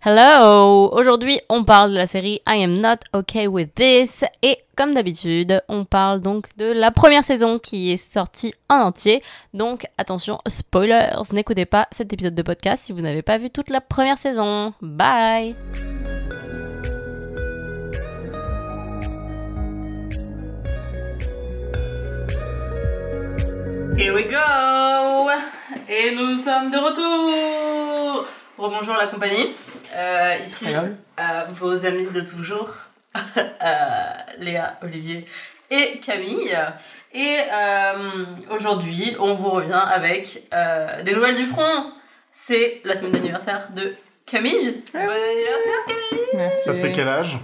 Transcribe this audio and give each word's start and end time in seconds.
Hello! 0.00 0.90
Aujourd'hui, 0.92 1.40
on 1.48 1.64
parle 1.64 1.90
de 1.90 1.96
la 1.96 2.06
série 2.06 2.40
I 2.46 2.62
Am 2.62 2.78
Not 2.78 2.98
Okay 3.12 3.48
With 3.48 3.74
This 3.74 4.24
et 4.42 4.58
comme 4.76 4.94
d'habitude, 4.94 5.60
on 5.68 5.84
parle 5.84 6.20
donc 6.20 6.56
de 6.56 6.66
la 6.66 6.92
première 6.92 7.24
saison 7.24 7.58
qui 7.58 7.90
est 7.90 7.96
sortie 7.96 8.54
en 8.68 8.76
entier. 8.76 9.24
Donc 9.54 9.88
attention, 9.98 10.38
spoilers, 10.46 11.20
n'écoutez 11.32 11.66
pas 11.66 11.88
cet 11.90 12.12
épisode 12.12 12.36
de 12.36 12.42
podcast 12.42 12.84
si 12.84 12.92
vous 12.92 13.00
n'avez 13.00 13.22
pas 13.22 13.38
vu 13.38 13.50
toute 13.50 13.70
la 13.70 13.80
première 13.80 14.18
saison. 14.18 14.72
Bye! 14.80 15.56
Here 23.96 24.14
we 24.14 24.28
go! 24.30 25.28
Et 25.88 26.14
nous 26.14 26.36
sommes 26.36 26.70
de 26.70 26.78
retour! 26.78 28.28
Rebonjour 28.58 28.96
la 28.96 29.06
compagnie. 29.06 29.54
Euh, 29.94 30.34
ici, 30.44 30.66
euh, 30.74 31.22
vos 31.52 31.86
amis 31.86 32.06
de 32.12 32.20
toujours, 32.20 32.68
euh, 33.36 33.42
Léa, 34.40 34.78
Olivier 34.82 35.24
et 35.70 36.00
Camille. 36.00 36.58
Et 37.14 37.38
euh, 37.52 38.24
aujourd'hui, 38.50 39.14
on 39.20 39.34
vous 39.34 39.50
revient 39.50 39.72
avec 39.72 40.48
euh, 40.52 41.02
des 41.04 41.14
nouvelles 41.14 41.36
du 41.36 41.46
front. 41.46 41.92
C'est 42.32 42.80
la 42.84 42.96
semaine 42.96 43.12
d'anniversaire 43.12 43.68
de 43.74 43.94
Camille. 44.26 44.80
Bon 44.92 44.98
anniversaire 44.98 45.84
Camille 45.86 46.26
Merci. 46.34 46.64
Ça 46.64 46.74
te 46.74 46.78
fait 46.80 46.92
quel 46.92 47.08
âge? 47.08 47.38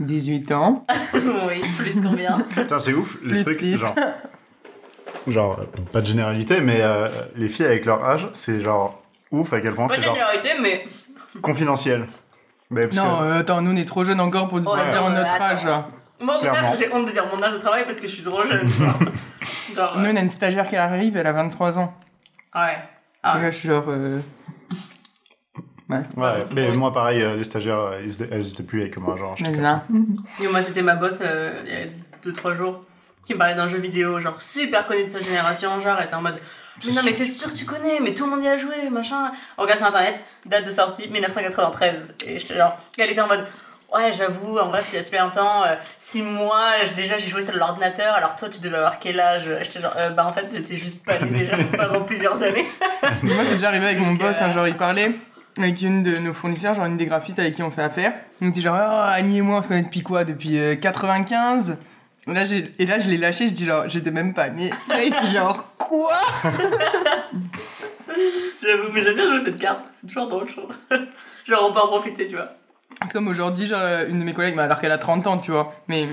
18 0.00 0.52
ans. 0.52 0.86
Oui, 1.14 1.62
plus 1.78 2.00
combien? 2.00 2.38
Putain, 2.40 2.78
c'est 2.78 2.92
ouf. 2.92 3.16
Les 3.22 3.42
Plus 3.42 3.56
trucs, 3.56 3.78
genre. 3.78 3.94
Genre, 5.26 5.60
pas 5.92 6.00
de 6.00 6.06
généralité, 6.06 6.60
mais 6.60 6.80
euh, 6.80 7.08
les 7.36 7.48
filles 7.48 7.66
avec 7.66 7.84
leur 7.84 8.02
âge, 8.04 8.28
c'est 8.32 8.60
genre 8.60 8.99
ouf 9.30 9.52
à 9.52 9.60
quel 9.60 9.74
point 9.74 9.86
Pas 9.86 9.94
c'est 9.94 10.00
de 10.00 10.04
genre 10.04 10.14
généralité, 10.14 10.50
mais 10.60 10.84
confidentiel. 11.40 12.06
Mais 12.70 12.86
parce 12.86 12.96
Non, 12.98 13.18
que, 13.18 13.22
euh, 13.24 13.38
attends, 13.40 13.60
nous 13.60 13.72
on 13.72 13.76
est 13.76 13.84
trop 13.84 14.04
jeunes 14.04 14.20
encore 14.20 14.48
pour 14.48 14.58
Ouais, 14.58 14.88
dire 14.88 15.04
ouais, 15.04 15.10
notre 15.10 15.32
attends. 15.34 15.44
âge. 15.44 15.64
là. 15.64 15.88
moi 16.20 16.34
au 16.36 16.38
contraire, 16.40 16.58
Clairement. 16.60 16.76
j'ai 16.76 16.92
honte 16.92 17.06
de 17.06 17.12
dire 17.12 17.24
mon 17.34 17.42
âge 17.42 17.52
de 17.54 17.58
travail 17.58 17.84
parce 17.84 17.98
que 17.98 18.06
je 18.08 18.12
suis 18.14 18.22
trop 18.22 18.42
jeune. 18.44 18.68
Genre, 18.68 18.98
genre, 19.74 19.98
Nous 19.98 20.10
on 20.10 20.16
a 20.16 20.20
une 20.20 20.28
stagiaire 20.28 20.68
qui 20.68 20.76
arrive, 20.76 21.16
elle 21.16 21.26
a 21.26 21.32
23 21.32 21.78
ans. 21.78 21.94
ouais. 22.54 22.78
Ah 23.22 23.36
ouais. 23.36 23.42
là, 23.42 23.50
je 23.50 23.56
suis 23.58 23.68
genre. 23.68 23.84
euh, 23.88 24.20
Ouais. 25.88 25.98
ouais, 26.16 26.44
mais 26.52 26.68
moi 26.70 26.92
pareil, 26.92 27.20
euh, 27.20 27.34
les 27.34 27.42
stagiaires, 27.42 27.78
euh, 27.80 28.00
ils 28.04 28.14
étaient- 28.22 28.32
elles 28.32 28.48
étaient 28.48 28.62
plus 28.62 28.82
avec 28.82 28.96
moi, 28.98 29.16
genre. 29.16 29.34
Mais 29.44 29.52
ça. 29.54 29.82
Et 30.40 30.46
moi, 30.46 30.62
c'était 30.62 30.82
ma 30.82 30.94
boss 30.94 31.18
euh, 31.20 31.62
il 31.66 31.72
y 31.72 31.76
a 31.76 31.86
2-3 32.32 32.54
jours 32.54 32.84
qui 33.26 33.34
me 33.34 33.38
parlait 33.40 33.56
d'un 33.56 33.66
jeu 33.66 33.78
vidéo, 33.78 34.20
genre 34.20 34.40
super 34.40 34.86
connu 34.86 35.04
de 35.04 35.08
sa 35.08 35.18
génération, 35.20 35.80
genre, 35.80 35.96
elle 35.98 36.04
était 36.04 36.14
en 36.14 36.22
mode. 36.22 36.38
Mais 36.86 36.92
non, 36.94 37.00
mais 37.04 37.12
c'est 37.12 37.24
sûr 37.24 37.52
que 37.52 37.56
tu 37.56 37.64
connais, 37.66 38.00
mais 38.00 38.14
tout 38.14 38.24
le 38.24 38.30
monde 38.30 38.42
y 38.44 38.48
a 38.48 38.56
joué, 38.56 38.88
machin. 38.90 39.30
On 39.58 39.62
regarde 39.62 39.78
sur 39.78 39.88
internet, 39.88 40.24
date 40.46 40.64
de 40.64 40.70
sortie 40.70 41.08
1993. 41.08 42.14
Et 42.26 42.38
j'étais 42.38 42.56
genre. 42.56 42.76
Elle 42.98 43.10
était 43.10 43.20
en 43.20 43.26
mode. 43.28 43.46
Ouais, 43.92 44.12
j'avoue, 44.12 44.56
en 44.58 44.68
vrai, 44.68 44.80
c'était 44.82 44.92
il 44.92 44.96
y 44.96 45.00
a 45.00 45.02
super 45.04 45.24
longtemps. 45.24 45.64
6 45.98 46.22
mois, 46.22 46.70
j- 46.88 46.94
déjà 46.94 47.18
j'ai 47.18 47.26
joué 47.28 47.42
sur 47.42 47.56
l'ordinateur, 47.56 48.14
alors 48.14 48.36
toi 48.36 48.48
tu 48.48 48.60
devais 48.60 48.76
avoir 48.76 49.00
quel 49.00 49.18
âge? 49.18 49.50
J'étais 49.62 49.80
genre. 49.80 49.94
euh, 49.98 50.10
bah 50.10 50.24
en 50.26 50.32
fait, 50.32 50.46
j'étais 50.54 50.76
juste 50.76 51.04
pas 51.04 51.16
déjà 51.16 51.56
pendant 51.76 52.02
plusieurs 52.02 52.40
années. 52.40 52.66
Mais 53.22 53.34
moi, 53.34 53.42
c'est 53.48 53.54
déjà 53.54 53.66
arrivé 53.68 53.86
avec 53.86 53.98
mon 53.98 54.12
Donc, 54.12 54.18
boss, 54.18 54.36
euh, 54.40 54.44
hein, 54.44 54.50
genre 54.50 54.68
il 54.68 54.76
parlait 54.76 55.10
avec 55.58 55.82
une 55.82 56.04
de 56.04 56.16
nos 56.20 56.32
fournisseurs, 56.32 56.74
genre 56.74 56.86
une 56.86 56.96
des 56.98 57.06
graphistes 57.06 57.40
avec 57.40 57.56
qui 57.56 57.64
on 57.64 57.72
fait 57.72 57.82
affaire. 57.82 58.12
Me 58.40 58.52
dit 58.52 58.62
genre, 58.62 58.78
oh, 58.80 59.02
Annie 59.12 59.38
et 59.38 59.42
moi 59.42 59.58
on 59.58 59.62
se 59.62 59.66
connaît 59.66 59.82
depuis 59.82 60.04
quoi? 60.04 60.22
Depuis 60.22 60.56
euh, 60.56 60.76
95 60.76 61.70
et 61.70 61.76
là, 62.32 62.44
j'ai- 62.44 62.72
et 62.78 62.86
là, 62.86 62.98
je 62.98 63.08
l'ai 63.10 63.16
lâché, 63.18 63.46
je 63.48 63.52
dis 63.52 63.64
genre, 63.64 63.84
j'étais 63.88 64.10
même 64.10 64.34
pas 64.34 64.48
née. 64.50 64.70
Et 64.88 64.92
là, 64.92 65.02
il 65.04 65.10
dit 65.26 65.32
genre, 65.32 65.64
quoi? 65.78 66.12
J'avoue, 68.62 68.92
mais 68.92 69.02
j'aime 69.02 69.14
bien 69.14 69.28
jouer 69.30 69.40
cette 69.40 69.58
carte, 69.58 69.82
c'est 69.92 70.06
toujours 70.06 70.28
drôle, 70.28 70.48
je 70.48 70.56
trouve. 70.56 70.74
genre, 71.46 71.66
on 71.68 71.72
peut 71.72 71.80
en 71.80 71.88
profiter, 71.88 72.26
tu 72.26 72.34
vois. 72.36 72.48
C'est 73.06 73.12
comme 73.12 73.28
aujourd'hui, 73.28 73.66
genre, 73.66 73.80
une 74.08 74.18
de 74.18 74.24
mes 74.24 74.32
collègues, 74.34 74.56
bah, 74.56 74.64
alors 74.64 74.80
qu'elle 74.80 74.92
a 74.92 74.98
30 74.98 75.26
ans, 75.26 75.38
tu 75.38 75.52
vois, 75.52 75.72
mais 75.88 76.06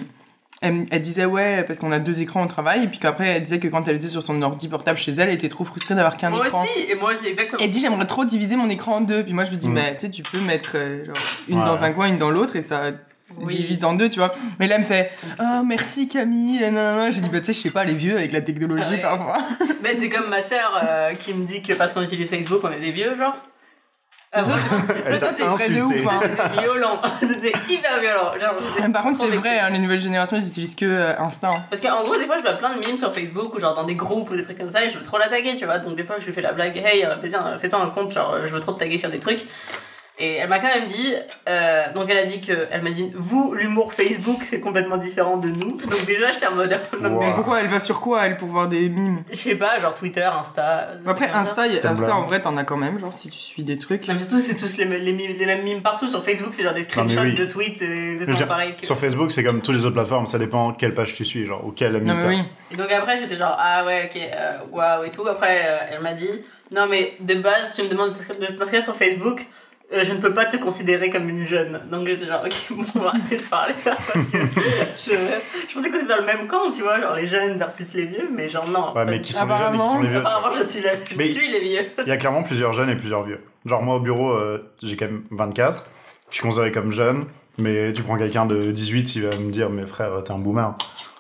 elle, 0.62 0.86
elle 0.90 1.02
disait 1.02 1.26
ouais, 1.26 1.64
parce 1.64 1.80
qu'on 1.80 1.92
a 1.92 2.00
deux 2.00 2.22
écrans 2.22 2.44
au 2.44 2.48
travail, 2.48 2.84
et 2.84 2.88
puis 2.88 2.98
qu'après, 3.00 3.28
elle 3.28 3.44
disait 3.44 3.60
que 3.60 3.68
quand 3.68 3.88
elle 3.88 3.98
était 3.98 4.08
sur 4.08 4.24
son 4.24 4.42
ordi 4.42 4.70
portable 4.70 4.98
chez 4.98 5.12
elle, 5.12 5.30
elle 5.30 5.36
était 5.36 5.50
trop 5.50 5.66
frustrée 5.66 5.96
d'avoir 5.96 6.18
qu'un 6.18 6.30
Moi 6.30 6.48
écran. 6.48 6.64
aussi, 6.64 6.80
et 6.90 6.96
moi 6.96 7.12
aussi, 7.14 7.28
exactement. 7.28 7.62
Elle 7.62 7.70
dit 7.70 7.82
j'aimerais 7.82 8.08
trop 8.08 8.26
diviser 8.26 8.56
mon 8.56 8.70
écran 8.70 8.98
en 8.98 9.02
deux, 9.02 9.24
puis 9.24 9.34
moi 9.34 9.44
je 9.44 9.52
lui 9.52 9.58
dis, 9.58 9.68
Mm. 9.68 9.74
mais 9.74 9.96
tu 9.98 10.06
sais, 10.06 10.12
tu 10.12 10.24
peux 10.24 10.40
mettre 10.42 10.72
euh, 10.76 11.04
genre, 11.04 11.16
une 11.50 11.60
Ouais. 11.60 11.66
dans 11.66 11.84
un 11.84 11.92
coin, 11.92 12.08
une 12.08 12.18
dans 12.18 12.32
l'autre, 12.32 12.56
et 12.56 12.62
ça 12.62 12.92
Oui. 13.36 13.56
divise 13.56 13.84
en 13.84 13.94
deux, 13.94 14.10
tu 14.10 14.20
vois. 14.20 14.34
Mais 14.60 14.68
là, 14.68 14.76
elle 14.76 14.82
me 14.82 14.86
fait, 14.88 15.12
oh 15.40 15.62
merci 15.66 16.08
Camille. 16.08 16.60
J'ai 17.12 17.22
dit, 17.22 17.30
bah 17.30 17.40
tu 17.40 17.46
sais, 17.48 17.54
je 17.54 17.60
sais 17.60 17.70
pas, 17.72 17.84
les 17.84 17.94
vieux 17.94 18.18
avec 18.18 18.32
la 18.32 18.42
technologie 18.42 18.86
Ah 18.90 18.92
ouais. 18.94 19.02
parfois. 19.02 19.38
Mais 19.84 19.94
c'est 19.94 20.10
comme 20.10 20.30
ma 20.30 20.42
sœur 20.42 20.82
euh, 20.84 21.14
qui 21.14 21.34
me 21.34 21.46
dit 21.46 21.62
que 21.62 21.74
parce 21.74 21.94
qu'on 21.94 22.02
utilise 22.02 22.30
Facebook, 22.30 22.62
on 22.64 22.72
est 22.72 22.80
des 22.80 22.92
vieux, 22.92 23.16
genre. 23.16 23.36
Ah, 24.34 24.44
ça, 25.18 25.28
t'a 25.30 25.34
c'est 25.34 25.44
vrai 25.44 25.70
de 25.70 25.82
insulté. 25.82 25.82
ouf, 26.04 26.08
hein. 26.12 26.20
c'était 26.22 26.62
violent. 26.62 27.02
C'était 27.22 27.54
hyper 27.70 28.00
violent. 28.02 28.32
Genre, 28.40 28.92
Par 28.92 29.04
contre, 29.04 29.20
c'est 29.20 29.28
vrai, 29.30 29.60
hein, 29.60 29.70
les 29.70 29.80
nouvelles 29.80 30.02
générations, 30.02 30.38
ils 30.38 30.46
utilisent 30.48 30.76
que 30.76 30.86
euh, 30.86 31.20
Insta. 31.20 31.50
hein. 31.50 31.64
Parce 31.70 31.82
qu'en 31.82 32.04
gros, 32.04 32.16
des 32.18 32.26
fois, 32.26 32.38
je 32.38 32.42
vois 32.44 32.52
plein 32.54 32.76
de 32.76 32.80
memes 32.86 32.98
sur 32.98 33.14
Facebook 33.14 33.54
ou 33.56 33.60
genre 33.60 33.74
dans 33.74 33.86
des 33.86 33.96
groupes 33.96 34.30
ou 34.30 34.36
des 34.36 34.44
trucs 34.44 34.58
comme 34.58 34.70
ça 34.72 34.84
et 34.84 34.90
je 34.90 34.98
veux 34.98 35.04
trop 35.04 35.18
la 35.18 35.28
taguer, 35.30 35.56
tu 35.58 35.66
vois. 35.66 35.80
Donc, 35.80 35.96
des 35.96 36.04
fois, 36.04 36.18
je 36.20 36.26
lui 36.26 36.34
fais 36.34 36.42
la 36.42 36.52
blague, 36.54 36.76
hey, 36.78 37.06
euh, 37.06 37.16
fais-toi 37.60 37.80
un 37.80 37.90
compte, 37.90 38.12
genre, 38.14 38.36
je 38.46 38.52
veux 38.54 38.60
trop 38.60 38.74
te 38.74 38.80
taguer 38.80 38.98
sur 38.98 39.10
des 39.10 39.20
trucs. 39.20 39.46
Et 40.20 40.38
elle 40.38 40.50
m'a 40.50 40.58
quand 40.58 40.68
même 40.74 40.88
dit, 40.88 41.14
euh, 41.48 41.94
donc 41.94 42.10
elle 42.10 42.18
a 42.18 42.26
dit 42.26 42.42
que, 42.42 42.68
elle 42.72 42.82
m'a 42.82 42.90
dit, 42.90 43.12
vous, 43.14 43.54
l'humour 43.54 43.94
Facebook, 43.94 44.40
c'est 44.42 44.60
complètement 44.60 44.98
différent 44.98 45.38
de 45.38 45.48
nous. 45.50 45.74
Donc, 45.78 46.06
déjà, 46.08 46.32
j'étais 46.32 46.48
en 46.48 46.56
mode, 46.56 46.76
Wow. 47.00 47.10
Mais 47.20 47.34
pourquoi 47.36 47.60
elle 47.62 47.68
va 47.68 47.80
sur 47.80 48.00
quoi, 48.02 48.26
elle, 48.26 48.36
pour 48.36 48.48
voir 48.50 48.68
des 48.68 48.90
mimes? 48.90 49.24
Je 49.30 49.36
sais 49.36 49.56
pas, 49.56 49.80
genre 49.80 49.94
Twitter, 49.94 50.24
Insta. 50.24 50.90
Après. 51.06 51.30
Insta, 51.30 51.68
y-. 51.68 51.80
Insta, 51.86 52.16
en 52.16 52.26
vrai, 52.26 52.42
t'en 52.42 52.58
as 52.58 52.64
quand 52.64 52.78
même, 52.78 53.00
genre 53.00 53.14
si 53.14 53.30
tu 53.30 53.38
suis 53.38 53.62
des 53.62 53.78
trucs. 53.78 54.08
Non, 54.08 54.16
mais 54.16 54.20
surtout, 54.20 54.40
c'est 54.40 54.56
tous 54.56 54.78
les, 54.78 54.86
les, 54.86 55.14
mimes- 55.14 55.38
les 55.38 55.46
mêmes 55.46 55.64
mimes 55.64 55.82
partout. 55.84 56.08
Sur 56.08 56.24
Facebook, 56.24 56.54
c'est 56.54 56.64
genre 56.64 56.74
des 56.74 56.84
screenshots 56.84 57.22
oui. 57.22 57.34
de 57.36 57.46
tweets, 57.46 57.82
euh, 57.84 58.18
des 58.18 58.26
dire, 58.34 58.48
pareil. 58.48 58.74
Que... 58.76 58.86
Sur 58.88 58.98
Facebook, 58.98 59.32
c'est 59.32 59.44
comme 59.44 59.62
toutes 59.62 59.76
les 59.76 59.86
autres 59.86 59.94
plateformes, 59.96 60.26
ça 60.26 60.40
dépend 60.40 60.74
quelle 60.74 60.96
page 60.96 61.14
tu 61.14 61.26
suis, 61.26 61.46
genre, 61.46 61.64
ou 61.64 61.72
quel 61.72 61.96
ami 61.96 62.08
Non, 62.08 62.16
mais 62.16 62.22
t'as. 62.24 62.28
oui. 62.30 62.40
Et 62.72 62.76
donc 62.76 62.92
après, 62.92 63.18
j'étais 63.18 63.36
genre, 63.38 63.56
ah 63.60 63.86
ouais, 63.86 64.10
ok, 64.12 64.20
euh, 64.36 64.58
waouh 64.72 65.04
et 65.04 65.12
tout. 65.12 65.28
Après, 65.28 65.62
euh, 65.64 65.78
elle 65.92 66.02
m'a 66.02 66.14
dit, 66.14 66.30
non, 66.72 66.88
mais 66.90 67.14
de 67.20 67.36
base, 67.36 67.74
tu 67.76 67.84
me 67.84 67.88
demandes 67.90 68.14
de 68.14 68.46
t'inscrire 68.58 68.84
sur 68.84 68.96
Facebook. 68.96 69.46
Euh, 69.94 70.04
je 70.04 70.12
ne 70.12 70.18
peux 70.18 70.34
pas 70.34 70.46
te 70.46 70.58
considérer 70.58 71.10
comme 71.10 71.30
une 71.30 71.48
jeune. 71.48 71.80
Donc 71.92 72.08
j'étais 72.08 72.26
genre, 72.26 72.44
ok, 72.46 72.54
bon, 72.72 72.84
on 72.96 73.00
va 73.00 73.10
arrêter 73.10 73.38
de 73.38 73.42
parler 73.44 73.74
là, 73.86 73.96
parce 73.96 74.28
que 74.28 74.38
je, 75.06 75.12
je 75.70 75.74
pensais 75.74 75.90
qu'on 75.90 75.98
était 75.98 76.06
dans 76.08 76.18
le 76.18 76.26
même 76.26 76.48
camp, 76.48 76.70
tu 76.72 76.82
vois, 76.82 77.00
genre 77.02 77.16
les 77.16 77.28
jeunes 77.28 77.58
versus 77.58 77.94
les 77.94 78.06
vieux, 78.06 78.30
mais 78.34 78.50
genre 78.50 78.68
non. 78.70 78.94
Ouais, 78.96 79.06
mais 79.06 79.22
qui 79.22 79.34
sont 79.34 79.46
les 79.48 79.56
jeunes 79.58 79.76
et 79.76 79.80
qui 79.80 79.88
sont 79.88 80.02
les 80.02 80.10
vieux. 80.10 80.18
Apparemment, 80.20 80.56
je 80.56 80.64
suis, 80.64 80.82
la- 80.82 80.96
je 80.96 81.18
Mais- 81.18 81.30
suis 81.32 81.48
les 81.50 81.60
vieux. 81.62 81.86
Il 82.06 82.08
y 82.10 82.12
a 82.12 82.18
clairement 82.18 82.44
plusieurs 82.44 82.74
jeunes 82.74 82.90
et 82.90 82.96
plusieurs 82.96 83.24
vieux. 83.24 83.40
Genre, 83.66 83.82
moi 83.82 83.96
au 83.96 84.00
bureau, 84.00 84.32
euh, 84.32 84.72
j'ai 84.84 84.96
quand 84.98 85.06
même 85.06 85.24
24. 85.32 85.84
Je 86.30 86.36
suis 86.36 86.44
considéré 86.44 86.72
comme 86.74 86.92
jeune, 86.92 87.26
mais 87.58 87.94
tu 87.94 88.04
prends 88.04 88.18
quelqu'un 88.18 88.46
de 88.46 88.72
18, 88.72 89.16
il 89.16 89.24
va 89.24 89.38
me 89.38 89.52
dire, 89.52 89.70
mais 89.70 89.88
frère, 89.88 90.12
t'es 90.24 90.32
un 90.32 90.38
boomer. 90.40 90.76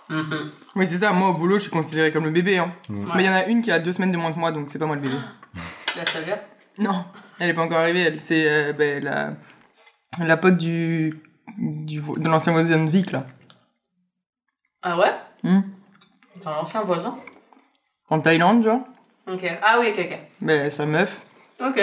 Mhm. 0.09 0.51
Oui, 0.75 0.85
c'est 0.87 0.97
ça, 0.97 1.11
moi 1.11 1.29
au 1.29 1.33
boulot, 1.33 1.57
je 1.57 1.63
suis 1.63 1.71
considérée 1.71 2.11
comme 2.11 2.23
le 2.25 2.31
bébé. 2.31 2.57
Hein. 2.57 2.71
Mm. 2.89 3.05
Mais 3.15 3.23
il 3.23 3.25
y 3.25 3.29
en 3.29 3.33
a 3.33 3.45
une 3.45 3.61
qui 3.61 3.71
a 3.71 3.79
deux 3.79 3.91
semaines 3.91 4.11
de 4.11 4.17
moins 4.17 4.31
que 4.31 4.39
moi, 4.39 4.51
donc 4.51 4.65
c'est 4.69 4.79
pas 4.79 4.85
moi 4.85 4.95
le 4.95 5.01
bébé. 5.01 5.15
La 5.97 6.05
stagiaire. 6.05 6.39
Non, 6.79 7.05
elle 7.39 7.49
est 7.49 7.53
pas 7.53 7.63
encore 7.63 7.79
arrivée, 7.79 8.01
elle. 8.01 8.21
C'est 8.21 8.43
euh, 8.47 8.73
ben, 8.73 9.03
la, 9.03 9.33
la 10.23 10.37
pote 10.37 10.57
du, 10.57 11.21
du, 11.57 11.99
vo- 11.99 12.17
de 12.17 12.27
l'ancien 12.29 12.53
voisin 12.53 12.85
de 12.85 12.89
Vic, 12.89 13.11
là. 13.11 13.25
Ah 14.81 14.97
ouais? 14.97 15.11
Hmm. 15.43 15.61
C'est 16.39 16.47
un 16.47 16.57
ancien 16.57 16.81
voisin 16.81 17.17
En 18.09 18.19
Thaïlande, 18.19 18.63
genre. 18.63 18.81
Ok. 19.27 19.43
Ah 19.61 19.77
oui, 19.79 19.89
ok, 19.91 20.07
ok. 20.11 20.19
Ben, 20.41 20.69
sa 20.69 20.85
meuf. 20.85 21.21
Ok. 21.59 21.79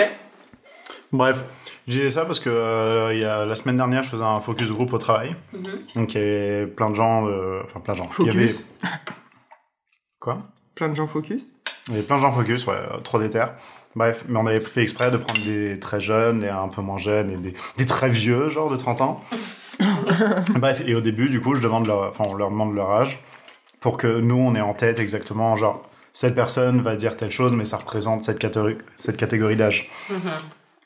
Bref, 1.12 1.44
je 1.86 1.92
disais 1.92 2.10
ça 2.10 2.24
parce 2.24 2.40
que 2.40 2.48
euh, 2.50 3.14
il 3.14 3.20
y 3.20 3.24
a, 3.24 3.44
la 3.44 3.54
semaine 3.56 3.76
dernière, 3.76 4.02
je 4.02 4.08
faisais 4.10 4.24
un 4.24 4.40
focus 4.40 4.70
group 4.70 4.92
au 4.92 4.98
travail. 4.98 5.34
Mhm. 5.52 5.64
Donc 5.96 6.14
il 6.14 6.20
y 6.20 6.24
avait 6.24 6.66
plein 6.66 6.90
de 6.90 6.94
gens, 6.94 7.26
euh, 7.28 7.62
enfin 7.66 7.80
plein 7.80 7.92
de 7.94 7.98
gens. 7.98 8.08
Il 8.20 8.26
y 8.26 8.30
avait... 8.30 8.48
Focus. 8.48 8.66
Quoi? 10.20 10.38
Plein 10.74 10.88
de 10.88 10.94
gens 10.96 11.06
focus. 11.06 11.52
Il 11.88 11.94
y 11.94 11.98
avait 11.98 12.06
plein 12.06 12.16
de 12.16 12.22
gens 12.22 12.32
focus, 12.32 12.66
ouais, 12.66 12.74
euh, 12.74 12.98
trop 12.98 13.18
déter. 13.18 13.44
Bref, 13.96 14.24
mais 14.28 14.38
on 14.38 14.46
avait 14.46 14.60
fait 14.60 14.82
exprès 14.82 15.10
de 15.10 15.16
prendre 15.16 15.42
des 15.44 15.78
très 15.78 16.00
jeunes, 16.00 16.42
et 16.42 16.48
un 16.48 16.68
peu 16.68 16.82
moins 16.82 16.98
jeunes, 16.98 17.30
et 17.30 17.36
des, 17.36 17.54
des 17.76 17.86
très 17.86 18.08
vieux, 18.08 18.48
genre 18.48 18.70
de 18.70 18.76
30 18.76 19.00
ans. 19.00 19.22
Bref, 20.56 20.82
et 20.86 20.94
au 20.94 21.00
début, 21.00 21.30
du 21.30 21.40
coup, 21.40 21.54
je 21.54 21.60
demande 21.60 21.86
leur, 21.86 22.10
enfin, 22.10 22.24
on 22.26 22.34
leur 22.34 22.50
demande 22.50 22.74
leur 22.74 22.90
âge, 22.90 23.20
pour 23.80 23.96
que 23.96 24.06
nous, 24.06 24.36
on 24.36 24.54
ait 24.54 24.60
en 24.60 24.74
tête 24.74 24.98
exactement, 24.98 25.54
genre, 25.56 25.82
cette 26.12 26.34
personne 26.34 26.80
va 26.80 26.96
dire 26.96 27.16
telle 27.16 27.30
chose, 27.30 27.52
mais 27.52 27.64
ça 27.64 27.76
représente 27.76 28.24
cette 28.24 28.38
catégorie, 28.38 28.78
cette 28.96 29.16
catégorie 29.16 29.56
d'âge. 29.56 29.90
Mhm. 30.10 30.16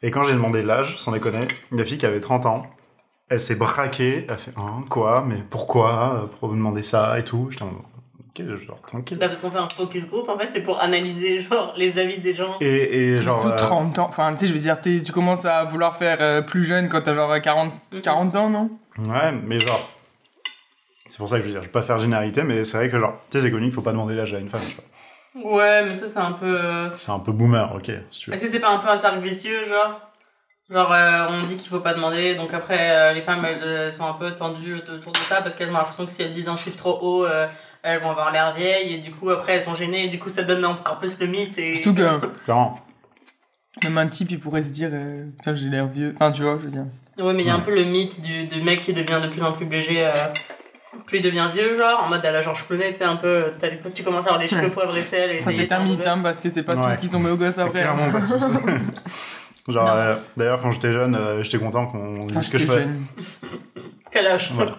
Et 0.02 0.10
quand 0.10 0.22
j'ai 0.22 0.32
demandé 0.32 0.62
l'âge, 0.62 0.96
sans 0.96 1.12
déconner, 1.12 1.46
une 1.72 1.84
fille 1.84 1.98
qui 1.98 2.06
avait 2.06 2.20
30 2.20 2.46
ans, 2.46 2.66
elle 3.28 3.40
s'est 3.40 3.56
braquée, 3.56 4.24
elle 4.26 4.34
a 4.34 4.36
fait, 4.36 4.52
hein, 4.56 4.84
quoi, 4.88 5.24
mais 5.26 5.42
pourquoi, 5.50 6.26
pourquoi 6.30 6.48
vous 6.48 6.56
demandez 6.56 6.82
ça, 6.82 7.18
et 7.18 7.24
tout. 7.24 7.48
J'étais 7.50 7.64
genre, 8.46 8.80
tranquille. 8.82 9.18
Bah, 9.18 9.28
parce 9.28 9.40
qu'on 9.40 9.50
fait 9.50 9.58
un 9.58 9.68
focus 9.68 10.06
group, 10.06 10.28
en 10.28 10.38
fait, 10.38 10.48
c'est 10.54 10.62
pour 10.62 10.80
analyser, 10.80 11.38
genre, 11.50 11.72
les 11.76 11.98
avis 11.98 12.18
des 12.18 12.34
gens. 12.34 12.56
Et, 12.60 13.12
et 13.14 13.20
genre... 13.20 13.40
Surtout 13.42 13.54
euh, 13.54 13.56
30 13.56 13.98
ans. 13.98 14.06
Enfin, 14.08 14.32
tu 14.32 14.40
sais, 14.40 14.46
je 14.48 14.52
veux 14.52 14.58
dire, 14.58 14.80
tu 14.80 15.02
commences 15.12 15.44
à 15.44 15.64
vouloir 15.64 15.96
faire 15.96 16.18
euh, 16.20 16.42
plus 16.42 16.64
jeune 16.64 16.88
quand 16.88 17.00
t'as 17.02 17.14
genre 17.14 17.40
40, 17.40 17.74
Mhm. 17.92 18.00
40 18.00 18.34
ans, 18.36 18.50
non? 18.50 18.70
Ouais, 18.98 19.32
mais 19.32 19.60
genre. 19.60 19.90
C'est 21.08 21.18
pour 21.18 21.28
ça 21.28 21.36
que 21.36 21.42
je 21.42 21.46
veux 21.46 21.52
dire, 21.52 21.62
je 21.62 21.66
vais 21.66 21.72
pas 21.72 21.82
faire 21.82 21.98
généralité, 21.98 22.42
mais 22.42 22.64
c'est 22.64 22.76
vrai 22.76 22.88
que 22.90 22.98
genre, 22.98 23.14
tu 23.30 23.38
sais, 23.38 23.44
c'est 23.44 23.50
connu 23.50 23.64
qu'il 23.66 23.72
faut 23.74 23.82
pas 23.82 23.92
demander 23.92 24.14
l'âge 24.14 24.34
à 24.34 24.38
une 24.38 24.50
femme, 24.50 24.60
tu 24.68 24.74
vois. 24.76 24.84
Ouais, 25.56 25.84
mais 25.84 25.94
ça, 25.94 26.08
c'est 26.08 26.18
un 26.18 26.32
peu. 26.32 26.46
euh, 26.60 26.88
C'est 26.98 27.12
un 27.12 27.18
peu 27.20 27.32
boomer, 27.32 27.70
ok, 27.74 27.90
si. 28.10 28.30
Est-ce 28.30 28.42
que 28.42 28.48
c'est 28.48 28.60
pas 28.60 28.70
un 28.70 28.78
peu 28.78 28.88
un 28.88 28.96
cercle 28.96 29.20
vicieux, 29.20 29.62
genre? 29.64 30.00
Genre, 30.70 30.92
euh, 30.92 31.26
on 31.30 31.44
dit 31.44 31.56
qu'il 31.56 31.70
faut 31.70 31.80
pas 31.80 31.94
demander, 31.94 32.34
donc 32.34 32.52
après, 32.52 32.78
euh, 32.90 33.12
les 33.14 33.22
femmes, 33.22 33.42
elles, 33.44 33.90
sont 33.90 34.04
un 34.04 34.12
peu 34.12 34.34
tendues 34.34 34.74
autour 34.74 35.12
de 35.12 35.16
ça 35.18 35.40
parce 35.40 35.56
qu'elles 35.56 35.70
ont 35.70 35.74
l'impression 35.74 36.04
que 36.04 36.12
si 36.12 36.22
elles 36.22 36.34
disent 36.34 36.48
un 36.48 36.58
chiffre 36.58 36.76
trop 36.76 36.98
haut, 37.00 37.24
euh, 37.24 37.46
elles 37.82 38.00
vont 38.00 38.10
avoir 38.10 38.32
l'air 38.32 38.54
vieilles, 38.54 38.94
et 38.94 38.98
du 38.98 39.10
coup, 39.10 39.30
après, 39.30 39.54
elles 39.54 39.62
sont 39.62 39.74
gênées, 39.74 40.06
et 40.06 40.08
du 40.08 40.18
coup, 40.18 40.28
ça 40.28 40.42
donne 40.42 40.64
encore 40.64 40.98
plus 40.98 41.18
le 41.20 41.26
mythe. 41.26 41.58
Et... 41.58 41.74
Surtout 41.74 41.94
que 42.02 42.26
Clairement. 42.44 42.78
même 43.84 43.98
un 43.98 44.06
type, 44.06 44.30
il 44.30 44.40
pourrait 44.40 44.62
se 44.62 44.72
dire, 44.72 44.90
euh, 44.92 45.24
putain, 45.38 45.54
j'ai 45.54 45.68
l'air 45.68 45.86
vieux. 45.86 46.14
Enfin, 46.16 46.32
tu 46.32 46.42
vois, 46.42 46.58
je 46.58 46.64
veux 46.64 46.70
dire. 46.70 46.86
Ouais, 47.18 47.32
mais 47.32 47.42
il 47.42 47.46
y 47.46 47.50
a 47.50 47.54
un 47.54 47.60
peu 47.60 47.74
le 47.74 47.84
mythe 47.84 48.20
du, 48.20 48.62
mec 48.62 48.80
qui 48.80 48.92
devient 48.92 49.18
de 49.22 49.28
plus 49.28 49.42
en 49.42 49.52
plus 49.52 49.68
léger, 49.68 50.06
euh, 50.06 50.12
plus 51.06 51.18
il 51.18 51.22
devient 51.22 51.48
vieux, 51.52 51.76
genre, 51.76 52.02
en 52.04 52.08
mode 52.08 52.24
à 52.24 52.30
la 52.32 52.42
Georges 52.42 52.66
Clooney, 52.66 52.90
tu 52.92 52.98
sais, 52.98 53.04
un 53.04 53.16
peu, 53.16 53.52
quand 53.82 53.92
tu 53.92 54.02
commences 54.02 54.24
à 54.26 54.28
avoir 54.30 54.40
les 54.42 54.48
cheveux 54.48 54.62
Ouais. 54.62 54.70
poivre 54.70 54.96
et 54.96 55.02
sel. 55.02 55.34
Et 55.34 55.40
Ça, 55.40 55.50
c'est 55.50 55.62
est, 55.62 55.72
un 55.72 55.80
mythe, 55.80 56.06
hein, 56.06 56.18
parce 56.22 56.40
que 56.40 56.48
c'est 56.48 56.62
pas 56.62 56.74
Ouais. 56.76 56.94
tous 56.94 57.00
qui 57.00 57.08
sont 57.08 57.20
mis 57.20 57.30
au 57.30 57.36
gosse 57.36 57.54
C'est 57.56 57.60
après. 57.62 57.80
clairement 57.80 58.04
hein. 58.04 58.10
pas 58.12 58.20
tous. 58.20 58.52
Genre, 59.72 59.90
euh, 59.90 60.14
d'ailleurs, 60.36 60.60
quand 60.60 60.70
j'étais 60.70 60.92
jeune, 60.92 61.14
euh, 61.14 61.42
j'étais 61.42 61.58
content 61.58 61.86
qu'on 61.86 62.24
dise 62.24 62.48
que 62.48 62.58
je 62.58 62.66
fais. 62.66 62.86
Quel 64.10 64.26
âge? 64.26 64.50
Voilà. 64.54 64.72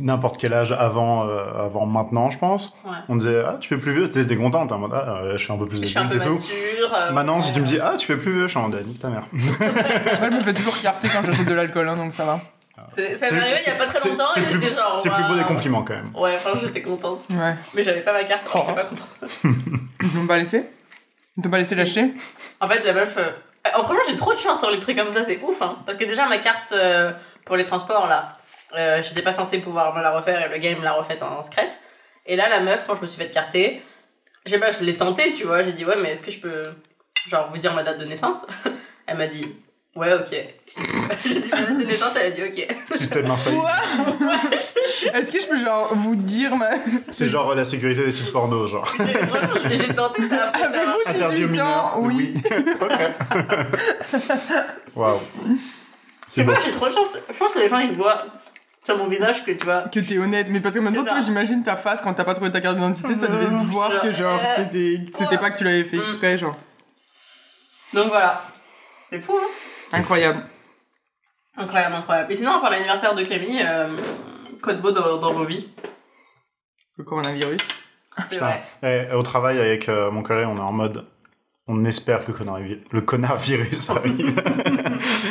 N'importe 0.00 0.38
quel 0.38 0.52
âge 0.52 0.72
avant, 0.72 1.26
euh, 1.26 1.64
avant 1.66 1.86
maintenant, 1.86 2.30
je 2.30 2.38
pense. 2.38 2.76
Ouais. 2.84 2.90
On 3.08 3.16
disait, 3.16 3.42
ah, 3.46 3.56
tu 3.60 3.68
fais 3.68 3.78
plus 3.78 3.92
vieux, 3.92 4.08
t'es 4.08 4.20
en 4.36 4.78
mode, 4.78 4.92
ah, 4.94 5.20
euh, 5.22 5.32
je 5.38 5.44
suis 5.44 5.52
un 5.52 5.56
peu 5.56 5.66
plus 5.66 5.82
adulte 5.82 6.14
et 6.14 6.24
tout. 6.24 6.36
euh, 6.94 7.10
Maintenant, 7.12 7.40
si 7.40 7.52
tu 7.52 7.60
me 7.60 7.66
dis, 7.66 7.78
ah, 7.80 7.94
tu 7.98 8.06
fais 8.06 8.16
plus 8.18 8.32
vieux, 8.32 8.42
je 8.42 8.48
suis 8.48 8.58
en 8.58 8.62
mode, 8.68 8.78
ah, 8.80 8.86
nique 8.86 8.98
ta 8.98 9.08
mère. 9.08 9.26
Moi, 9.32 9.42
je 10.30 10.36
me 10.36 10.42
fais 10.44 10.54
toujours 10.54 10.78
carter 10.80 11.08
quand 11.08 11.22
j'achète 11.24 11.46
de 11.48 11.54
l'alcool, 11.54 11.88
hein, 11.88 11.96
donc 11.96 12.12
ça 12.12 12.24
va. 12.24 12.40
C'est- 12.96 13.14
Ça 13.14 13.30
m'est 13.30 13.40
arrivé 13.40 13.56
il 13.64 13.68
y 13.68 13.70
a 13.72 13.74
pas 13.76 13.86
très 13.86 14.08
longtemps, 14.08 14.24
c'est 14.34 14.40
et 14.40 14.44
plus- 14.44 14.60
j'étais 14.60 14.74
genre. 14.74 14.98
C'est 14.98 15.08
plus 15.10 15.24
beau 15.24 15.34
des 15.34 15.44
compliments 15.44 15.82
quand 15.82 15.94
même. 15.94 16.10
Ouais, 16.14 16.34
franchement, 16.34 16.60
j'étais 16.64 16.82
contente. 16.82 17.20
Ouais. 17.30 17.54
Mais 17.74 17.82
j'avais 17.82 18.00
pas 18.02 18.12
ma 18.12 18.24
carte, 18.24 18.44
alors 18.52 18.66
j'étais 18.66 18.80
Oh. 18.80 18.82
pas 18.82 18.88
contente. 18.88 19.18
Ils 20.02 20.14
l'ont 20.14 20.26
pas 20.26 20.36
laissé? 20.38 20.64
Ils 21.38 21.42
t'ont 21.42 21.48
pas 21.50 21.58
laissé 21.58 21.74
Si. 21.74 21.80
l'acheter? 21.80 22.12
En 22.60 22.68
fait, 22.68 22.84
la 22.84 22.92
meuf. 22.92 23.16
euh, 23.16 23.22
euh, 23.66 23.70
franchement, 23.82 24.02
j'ai 24.08 24.16
trop 24.16 24.34
de 24.34 24.38
chance 24.38 24.58
sur 24.60 24.70
les 24.70 24.78
trucs 24.80 24.98
comme 24.98 25.12
ça, 25.12 25.24
c'est 25.24 25.40
ouf, 25.42 25.62
hein. 25.62 25.76
Parce 25.86 25.96
que 25.96 26.04
déjà, 26.04 26.26
ma 26.28 26.38
carte 26.38 26.72
euh, 26.72 27.10
pour 27.46 27.56
les 27.56 27.64
transports, 27.64 28.06
là, 28.08 28.36
euh, 28.76 29.02
j'étais 29.02 29.22
pas 29.22 29.32
censée 29.32 29.58
pouvoir 29.58 29.94
me 29.94 30.02
la 30.02 30.10
refaire 30.10 30.44
et 30.46 30.48
le 30.52 30.58
game 30.58 30.82
l'a 30.82 30.92
refaite 30.92 31.22
en 31.22 31.40
secret. 31.42 31.68
Et 32.26 32.36
là, 32.36 32.48
la 32.48 32.60
meuf, 32.60 32.84
quand 32.86 32.94
je 32.94 33.02
me 33.02 33.06
suis 33.06 33.20
fait 33.20 33.30
carter, 33.30 33.82
je 34.46 34.50
sais 34.52 34.58
pas, 34.58 34.70
je 34.70 34.80
l'ai 34.84 34.96
tenté, 34.96 35.32
tu 35.34 35.44
vois. 35.44 35.62
J'ai 35.62 35.72
dit, 35.72 35.84
ouais, 35.84 35.96
mais 36.00 36.10
est-ce 36.10 36.22
que 36.22 36.30
je 36.30 36.38
peux, 36.40 36.62
genre, 37.28 37.48
vous 37.50 37.58
dire 37.58 37.74
ma 37.74 37.82
date 37.82 37.98
de 37.98 38.04
naissance? 38.04 38.44
Elle 39.06 39.16
m'a 39.18 39.26
dit, 39.26 39.44
ouais, 39.96 40.12
ok. 40.14 40.30
J'ai 41.24 41.50
ma 41.50 41.62
date 41.62 41.78
de 41.78 41.84
naissance, 41.84 42.12
elle 42.16 42.26
a 42.26 42.30
dit, 42.30 42.42
ok. 42.42 42.68
Je 42.92 42.98
sais, 44.58 44.80
je 45.02 45.08
Est-ce 45.18 45.32
que 45.32 45.40
je 45.40 45.46
peux 45.46 45.56
genre 45.56 45.92
vous 45.94 46.14
dire 46.16 46.54
ma... 46.56 46.70
C'est 47.10 47.28
genre 47.28 47.54
la 47.54 47.64
sécurité 47.64 48.04
des 48.04 48.10
sites 48.12 48.32
porno, 48.32 48.66
genre. 48.68 48.86
j'ai- 49.68 49.74
j'ai 49.76 49.94
tenté, 49.94 50.28
ça 50.28 50.48
a 50.48 50.50
pas 50.50 50.58
ça 50.60 50.64
a 50.66 50.68
Avez-vous. 50.68 51.00
Interdit 51.06 51.44
aux 51.44 51.48
18 51.48 51.60
ans? 51.60 51.98
Mineurs 51.98 52.00
Oui. 52.00 52.34
ok. 52.80 52.92
Waouh. 54.94 55.18
Je 55.46 55.52
C'est 56.28 56.44
pas, 56.44 56.58
j'ai 56.60 56.70
trop 56.70 56.88
de 56.88 56.92
chance. 56.92 57.16
Je 57.30 57.36
pense 57.36 57.54
que 57.54 57.58
les 57.58 57.68
gens, 57.68 57.78
ils 57.78 57.94
voient 57.96 58.24
sur 58.84 58.98
mon 58.98 59.06
visage 59.08 59.44
que 59.44 59.52
tu 59.52 59.64
vois. 59.64 59.82
Que 59.82 60.00
t'es 60.00 60.18
honnête, 60.18 60.48
mais 60.50 60.60
parce 60.60 60.74
que 60.74 60.80
maintenant, 60.80 61.04
toi, 61.04 61.20
j'imagine 61.20 61.62
ta 61.62 61.76
face 61.76 62.00
quand 62.00 62.12
t'as 62.14 62.24
pas 62.24 62.34
trouvé 62.34 62.50
ta 62.50 62.60
carte 62.60 62.76
d'identité, 62.76 63.14
ça 63.14 63.28
devait 63.28 63.46
se 63.46 63.64
voir 63.66 64.00
que 64.00 64.12
genre, 64.12 64.40
Euh, 64.58 64.64
c'était 65.14 65.38
pas 65.38 65.50
que 65.50 65.58
tu 65.58 65.64
l'avais 65.64 65.84
fait 65.84 65.96
exprès, 65.98 66.36
genre. 66.38 66.56
Donc 67.94 68.08
voilà. 68.08 68.42
C'est 69.10 69.20
fou, 69.20 69.34
hein 69.40 69.46
Incroyable. 69.98 70.42
Incroyable, 71.56 71.94
incroyable. 71.96 72.32
Et 72.32 72.34
sinon, 72.34 72.58
pour 72.60 72.70
l'anniversaire 72.70 73.14
de 73.14 73.22
Camille, 73.22 73.62
euh, 73.62 73.94
code 74.62 74.80
beau 74.80 74.90
dans, 74.90 75.18
dans 75.18 75.32
vos 75.34 75.44
vies. 75.44 75.68
Le 76.96 77.04
coronavirus. 77.04 77.60
C'est 78.28 78.36
Putain. 78.36 78.46
vrai. 78.82 79.08
Eh, 79.10 79.14
au 79.14 79.22
travail, 79.22 79.58
avec 79.60 79.88
euh, 79.88 80.10
mon 80.10 80.22
collègue, 80.22 80.46
on 80.48 80.56
est 80.56 80.60
en 80.60 80.72
mode. 80.72 81.06
On 81.68 81.84
espère 81.84 82.20
que 82.24 82.32
le 82.32 82.38
connard, 82.38 82.58
le 82.90 83.00
connard 83.02 83.38
virus 83.38 83.88
arrive. 83.90 84.42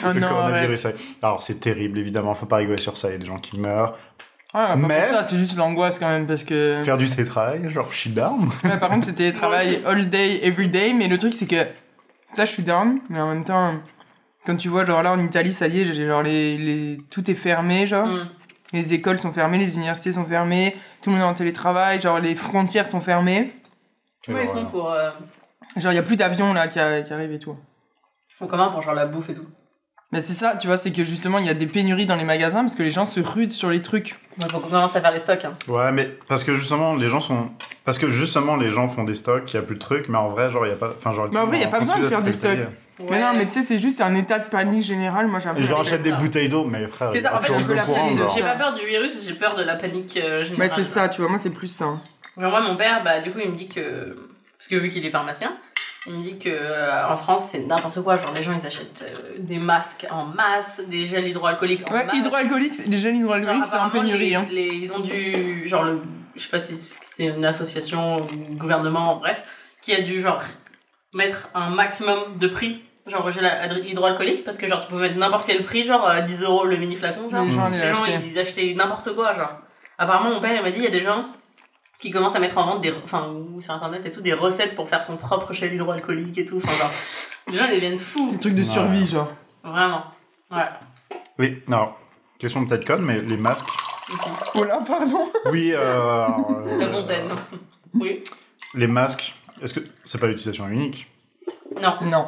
Oh 0.06 0.08
le 0.14 0.20
non, 0.20 0.28
coronavirus 0.30 0.86
arrive. 0.86 1.00
Alors, 1.22 1.42
c'est 1.44 1.60
terrible, 1.60 2.00
évidemment. 2.00 2.34
Faut 2.34 2.46
pas 2.46 2.58
rigoler 2.58 2.78
sur 2.78 2.96
ça. 2.98 3.10
Il 3.10 3.12
y 3.12 3.16
a 3.16 3.18
des 3.18 3.26
gens 3.26 3.38
qui 3.38 3.60
meurent. 3.60 3.92
Ouais, 4.54 4.66
pas 4.68 4.76
Mais- 4.76 5.10
ça, 5.10 5.26
c'est 5.26 5.38
juste 5.38 5.58
l'angoisse 5.58 5.98
quand 6.00 6.10
même, 6.10 6.28
parce 6.28 6.44
que... 6.44 6.82
Faire 6.84 6.98
du 6.98 7.06
télétravail, 7.10 7.70
genre, 7.70 7.88
je 7.92 7.98
suis 7.98 8.10
down. 8.10 8.50
Ouais, 8.64 8.78
par 8.80 8.90
contre, 8.90 9.06
c'était 9.08 9.32
travail 9.32 9.82
all 9.86 10.10
day, 10.10 10.40
every 10.44 10.68
day, 10.68 10.94
mais 10.94 11.08
le 11.08 11.18
truc, 11.18 11.34
c'est 11.34 11.46
que 11.48 11.66
ça, 12.34 12.46
je 12.46 12.52
suis 12.52 12.64
down, 12.64 13.00
mais 13.10 13.20
en 13.20 13.28
même 13.30 13.44
temps, 13.46 13.76
quand 14.46 14.56
tu 14.58 14.68
vois, 14.70 14.84
genre 14.86 15.04
là, 15.04 15.12
en 15.14 15.20
Italie, 15.24 15.54
ça 15.54 15.68
y 15.68 15.82
est, 15.82 15.94
genre, 15.94 16.24
les, 16.24 16.58
les... 16.58 16.98
tout 17.10 17.30
est 17.32 17.36
fermé, 17.36 17.88
genre. 17.88 18.08
Mm. 18.08 18.30
Les 18.74 18.94
écoles 18.94 19.20
sont 19.20 19.34
fermées, 19.34 19.58
les 19.58 19.76
universités 19.76 20.14
sont 20.14 20.26
fermées, 20.26 20.76
tout 21.02 21.10
le 21.10 21.18
monde 21.18 21.26
est 21.26 21.30
en 21.30 21.34
télétravail, 21.34 22.02
genre, 22.02 22.20
les 22.20 22.36
frontières 22.36 22.88
sont 22.88 23.02
fermées. 23.02 23.52
Ouais, 24.28 24.44
ils 24.44 24.48
font 24.48 24.66
pour. 24.66 24.92
euh, 24.92 25.12
Genre, 25.78 25.92
il 25.92 25.96
y 25.96 26.00
a 26.00 26.04
plus 26.04 26.18
d'avions, 26.18 26.54
là, 26.54 26.68
qui, 26.68 26.80
a- 26.80 27.02
qui 27.02 27.14
arrivent 27.14 27.32
et 27.32 27.40
tout. 27.40 27.56
Ils 28.30 28.36
font 28.38 28.48
comment 28.48 28.70
pour 28.70 28.82
genre 28.82 28.94
la 28.94 29.06
bouffe 29.06 29.30
et 29.30 29.34
tout? 29.34 29.46
Mais 30.14 30.20
c'est 30.22 30.34
ça, 30.34 30.58
tu 30.58 30.68
vois, 30.68 30.76
c'est 30.76 30.92
que 30.92 31.06
justement, 31.06 31.38
il 31.38 31.46
y 31.46 31.50
a 31.50 31.54
des 31.54 31.68
pénuries 31.68 32.06
dans 32.06 32.18
les 32.18 32.26
magasins 32.26 32.62
parce 32.66 32.76
que 32.76 32.84
les 32.84 32.92
gens 32.92 33.06
se 33.06 33.22
rudent 33.22 33.54
sur 33.54 33.70
les 33.70 33.82
trucs. 33.82 34.20
Il 34.38 34.44
faut 34.52 34.60
qu'on 34.60 34.68
commence 34.68 34.94
à 34.98 35.00
faire 35.00 35.14
les 35.14 35.20
stocks. 35.20 35.46
Hein. 35.46 35.54
Ouais, 35.70 35.94
mais 35.94 36.06
parce 36.28 36.44
que 36.44 36.54
justement, 36.54 36.96
les 36.96 37.08
gens 37.08 37.22
sont. 37.22 37.50
Parce 37.86 37.98
que 37.98 38.10
justement, 38.10 38.58
les 38.58 38.70
gens 38.70 38.90
font 38.90 39.04
des 39.06 39.16
stocks, 39.16 39.54
il 39.54 39.56
y 39.56 39.60
a 39.60 39.62
plus 39.62 39.76
de 39.76 39.80
trucs, 39.80 40.10
mais 40.10 40.18
en 40.18 40.28
vrai, 40.28 40.50
genre, 40.50 40.66
il 40.66 40.70
y 40.70 40.74
a 40.74 40.76
pas. 40.76 40.90
Enfin, 40.98 41.12
genre, 41.12 41.30
Mais 41.32 41.40
en 41.40 41.46
vrai, 41.48 41.60
y 41.60 41.64
a 41.64 41.68
pas 41.70 41.80
besoin 41.80 41.98
de 42.00 42.10
faire 42.10 42.22
des 42.24 42.34
stocks. 42.34 42.58
Mais 43.10 43.22
non, 43.22 43.32
mais 43.38 43.46
tu 43.46 43.54
sais, 43.54 43.64
c'est 43.64 43.80
juste 43.80 44.02
un 44.02 44.14
état 44.16 44.38
de 44.40 44.50
panique 44.50 44.84
général, 44.84 45.28
moi, 45.28 45.40
j'ai 45.40 45.50
Et 45.58 45.64
genre, 45.64 45.80
mais 45.80 45.88
achète 45.88 46.04
des 46.04 46.10
ça. 46.10 46.18
bouteilles 46.18 46.50
d'eau, 46.50 46.66
mais 46.66 46.86
frère, 46.88 47.10
C'est 47.10 47.20
il 47.20 47.24
y 47.24 47.26
a 47.26 47.30
ça, 47.32 47.38
en 47.38 47.42
fait, 47.42 47.74
la 47.74 47.84
courante, 47.86 48.18
genre. 48.18 48.34
J'ai 48.36 48.42
pas 48.44 48.56
peur 48.58 48.74
du 48.74 48.86
virus, 48.86 49.26
j'ai 49.26 49.34
peur 49.34 49.56
de 49.56 49.64
la 49.64 49.76
panique 49.78 50.18
euh, 50.18 50.44
générale. 50.44 50.68
Bah, 50.70 50.76
c'est 50.76 50.84
ça, 50.84 51.08
tu 51.08 51.22
vois, 51.22 51.30
moi, 51.30 51.40
c'est 51.40 51.50
plus 51.52 51.68
ça. 51.68 51.86
Genre, 51.86 52.52
moi, 52.52 52.60
mon 52.62 52.76
père, 52.76 53.02
bah, 53.04 53.22
du 53.22 53.32
coup, 53.32 53.40
il 53.42 53.50
me 53.52 53.56
dit 53.56 53.70
que. 53.70 54.30
Parce 54.62 54.68
que 54.70 54.76
vu 54.76 54.90
qu'il 54.90 55.04
est 55.04 55.10
pharmacien, 55.10 55.58
il 56.06 56.14
me 56.14 56.22
dit 56.22 56.38
que 56.38 56.50
euh, 56.50 57.08
en 57.08 57.18
France, 57.18 57.50
c'est 57.52 57.60
n'importe 57.66 58.00
quoi. 58.04 58.16
Genre, 58.16 58.32
les 58.36 58.44
gens, 58.44 58.56
ils 58.56 58.66
achètent 58.68 59.04
euh, 59.08 59.36
des 59.40 59.58
masques 59.58 60.06
en 60.12 60.26
masse, 60.26 60.82
des 60.88 61.04
gels 61.04 61.28
hydroalcooliques 61.28 61.90
en 61.90 61.94
Ouais, 61.96 62.06
masse. 62.06 62.16
hydroalcooliques, 62.16 62.86
les 62.86 62.98
gels 63.00 63.16
hydroalcooliques, 63.16 63.66
c'est 63.66 63.74
en 63.78 63.86
apparemment, 63.86 64.02
pénurie, 64.04 64.36
hein. 64.36 64.46
les- 64.52 64.68
ils 64.68 64.94
ont 64.94 65.00
dû. 65.00 65.68
Genre, 65.68 65.84
le. 65.84 66.02
Je 66.36 66.42
sais 66.44 66.50
pas 66.50 66.60
si 66.60 66.76
c'est 66.76 67.26
une 67.26 67.44
association, 67.44 68.18
ou 68.18 68.56
gouvernement, 68.56 69.16
bref, 69.18 69.44
qui 69.82 69.94
a 69.96 70.02
dû, 70.02 70.22
genre, 70.22 70.42
mettre 71.14 71.50
un 71.56 71.70
maximum 71.72 72.20
de 72.40 72.48
prix. 72.48 72.84
Genre, 73.08 73.32
gel 73.32 73.44
hydro- 73.46 73.84
hydroalcoolique, 73.84 74.44
parce 74.44 74.60
que, 74.60 74.68
genre, 74.68 74.86
tu 74.86 74.94
peux 74.94 75.00
mettre 75.02 75.18
n'importe 75.18 75.48
quel 75.48 75.64
prix, 75.64 75.84
genre, 75.86 76.08
à 76.08 76.22
10 76.22 76.44
euros 76.44 76.66
le 76.66 76.78
mini 76.78 76.96
flacon, 76.96 77.30
genre. 77.32 77.44
Les 77.46 77.52
gens 77.52 77.70
Les 77.70 77.88
gens, 77.88 78.04
ils 78.24 78.38
achetaient 78.38 78.74
n'importe 78.76 79.14
quoi, 79.16 79.34
genre. 79.34 79.54
Apparemment, 79.98 80.30
mon 80.36 80.40
père, 80.40 80.56
il 80.56 80.62
m'a 80.62 80.70
dit, 80.72 80.78
il 80.78 80.84
y 80.84 80.88
a 80.88 80.92
des 80.92 81.02
gens 81.02 81.26
qui 82.02 82.12
commencent 82.12 82.36
à 82.36 82.40
mettre 82.40 82.58
en 82.58 82.66
vente 82.66 82.82
des, 82.82 82.92
enfin, 83.04 83.30
ou 83.30 83.62
sur 83.62 83.74
internet 83.74 84.06
et 84.06 84.12
tout, 84.12 84.22
des 84.22 84.34
recettes 84.34 84.76
pour 84.76 84.90
faire 84.90 85.04
son 85.04 85.16
propre 85.18 85.54
gel 85.54 85.74
hydroalcoolique 85.74 86.38
et 86.40 86.46
tout. 86.46 86.58
Enfin, 86.58 86.72
genre, 86.84 86.92
les 87.52 87.58
gens, 87.58 87.66
ils 87.70 87.76
deviennent 87.76 88.00
fous. 88.00 88.32
Un 88.34 88.38
truc 88.38 88.54
de 88.56 88.58
Ouais. 88.60 88.64
survie, 88.64 89.06
genre. 89.06 89.30
Vraiment. 89.64 90.04
Ouais. 90.52 90.66
Oui, 91.40 91.62
alors, 91.68 92.00
question 92.40 92.66
peut-être 92.66 92.86
conne, 92.86 93.04
mais 93.04 93.20
les 93.22 93.38
masques. 93.38 93.68
Oh 94.56 94.64
là, 94.64 94.82
pardon. 94.86 95.32
Oui, 95.52 95.72
euh, 95.74 96.28
La 96.66 96.86
euh, 96.88 96.92
fontaine. 96.92 97.30
Oui. 97.94 98.22
Les 98.74 98.88
masques, 98.88 99.36
est-ce 99.62 99.76
que 99.76 99.80
c'est 100.04 100.20
pas 100.20 100.28
l'utilisation 100.28 100.68
unique? 100.68 101.08
Non. 101.80 101.94
Non. 102.02 102.26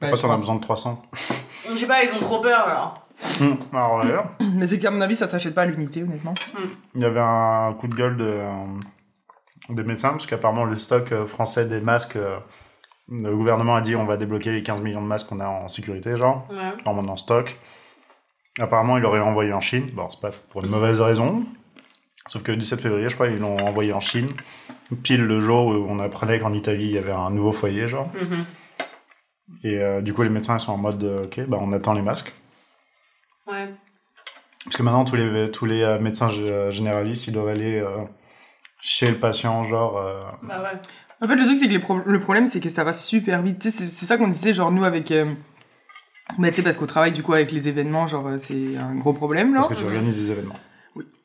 Pourquoi 0.00 0.18
t'en 0.18 0.32
as 0.32 0.36
besoin 0.36 0.56
de 0.56 0.60
300 0.60 1.02
Je 1.72 1.76
sais 1.78 1.86
pas, 1.86 2.02
ils 2.04 2.14
ont 2.14 2.20
trop 2.20 2.40
peur, 2.40 2.66
alors. 2.68 3.06
Hum, 3.40 3.56
Alors, 3.72 4.04
ouais, 4.04 4.46
Mais 4.54 4.66
c'est 4.66 4.78
qu'à 4.78 4.90
mon 4.90 5.00
avis, 5.00 5.14
ça 5.16 5.28
s'achète 5.28 5.54
pas 5.54 5.62
à 5.62 5.66
l'unité, 5.66 6.02
honnêtement. 6.02 6.34
il 6.96 7.00
y 7.00 7.04
avait 7.04 7.20
un 7.20 7.72
coup 7.78 7.86
de 7.86 7.94
gueule 7.94 8.16
de, 8.16 8.24
euh, 8.24 8.50
des 9.68 9.82
médecins, 9.84 10.10
parce 10.10 10.26
qu'apparemment, 10.26 10.64
le 10.64 10.76
stock 10.76 11.10
euh, 11.12 11.26
français 11.26 11.66
des 11.66 11.80
masques, 11.80 12.16
euh, 12.16 12.38
le 13.10 13.34
gouvernement 13.36 13.74
a 13.76 13.80
dit 13.80 13.96
on 13.96 14.04
va 14.06 14.16
débloquer 14.16 14.52
les 14.52 14.62
15 14.62 14.80
millions 14.82 15.02
de 15.02 15.06
masques 15.06 15.28
qu'on 15.28 15.40
a 15.40 15.46
en 15.48 15.68
sécurité, 15.68 16.16
genre, 16.16 16.46
Ouais. 16.50 16.72
en 16.86 16.98
en 17.08 17.16
stock. 17.16 17.56
Apparemment, 18.58 18.96
ils 18.98 19.02
l'auraient 19.02 19.20
envoyé 19.20 19.52
en 19.52 19.60
Chine. 19.60 19.90
Bon, 19.94 20.08
c'est 20.10 20.20
pas 20.20 20.30
pour 20.50 20.62
une 20.64 20.70
mauvaise 20.70 21.00
raison. 21.00 21.44
Sauf 22.28 22.42
que 22.42 22.52
le 22.52 22.56
17 22.56 22.80
février, 22.80 23.08
je 23.08 23.14
crois, 23.14 23.26
ils 23.28 23.38
l'ont 23.38 23.58
envoyé 23.58 23.92
en 23.92 24.00
Chine. 24.00 24.28
Pile 25.02 25.22
le 25.24 25.40
jour 25.40 25.66
où 25.66 25.86
on 25.88 25.98
apprenait 25.98 26.38
qu'en 26.38 26.52
Italie, 26.52 26.84
il 26.86 26.92
y 26.92 26.98
avait 26.98 27.12
un 27.12 27.30
nouveau 27.30 27.52
foyer, 27.52 27.88
genre. 27.88 28.10
Mhm. 28.14 28.44
Et 29.64 29.80
euh, 29.82 30.00
du 30.00 30.14
coup, 30.14 30.22
les 30.22 30.30
médecins, 30.30 30.56
ils 30.56 30.60
sont 30.60 30.72
en 30.72 30.76
mode, 30.78 31.02
euh, 31.04 31.24
ok, 31.26 31.40
bah, 31.48 31.58
on 31.60 31.72
attend 31.72 31.92
les 31.94 32.02
masques. 32.02 32.32
Ouais. 33.46 33.68
Parce 34.64 34.76
que 34.76 34.82
maintenant, 34.82 35.04
tous 35.04 35.16
les, 35.16 35.50
tous 35.50 35.66
les 35.66 35.98
médecins 35.98 36.28
gé- 36.28 36.70
généralistes, 36.70 37.26
ils 37.28 37.32
doivent 37.34 37.48
aller 37.48 37.82
euh, 37.84 38.04
chez 38.86 39.08
le 39.08 39.14
patient, 39.16 39.64
genre... 39.64 39.96
euh, 39.96 40.20
Bah 40.42 40.62
ouais. 40.62 40.78
En 41.22 41.26
fait, 41.28 41.36
le 41.36 41.44
truc, 41.44 41.56
c'est 41.56 41.66
que 41.68 41.72
les 41.72 41.78
pro- 41.78 42.00
le 42.04 42.20
problème, 42.20 42.46
c'est 42.46 42.60
que 42.60 42.68
ça 42.68 42.84
va 42.84 42.92
super 42.92 43.40
vite. 43.40 43.58
Tu 43.58 43.70
sais, 43.70 43.86
c'est 43.86 44.04
ça 44.04 44.18
qu'on 44.18 44.28
disait, 44.28 44.52
genre, 44.52 44.70
nous, 44.70 44.84
avec. 44.84 45.10
euh, 45.10 45.24
Bah, 46.38 46.50
tu 46.50 46.56
sais, 46.56 46.62
parce 46.62 46.76
qu'au 46.76 46.86
travail, 46.86 47.12
du 47.12 47.22
coup, 47.22 47.32
avec 47.32 47.50
les 47.50 47.66
événements, 47.68 48.06
genre, 48.06 48.26
euh, 48.26 48.38
c'est 48.38 48.76
un 48.76 48.94
gros 48.94 49.14
problème, 49.14 49.54
là. 49.54 49.60
parce 49.60 49.68
que 49.68 49.78
tu 49.78 49.84
organises 49.84 50.18
des 50.26 50.32
événements. 50.32 50.56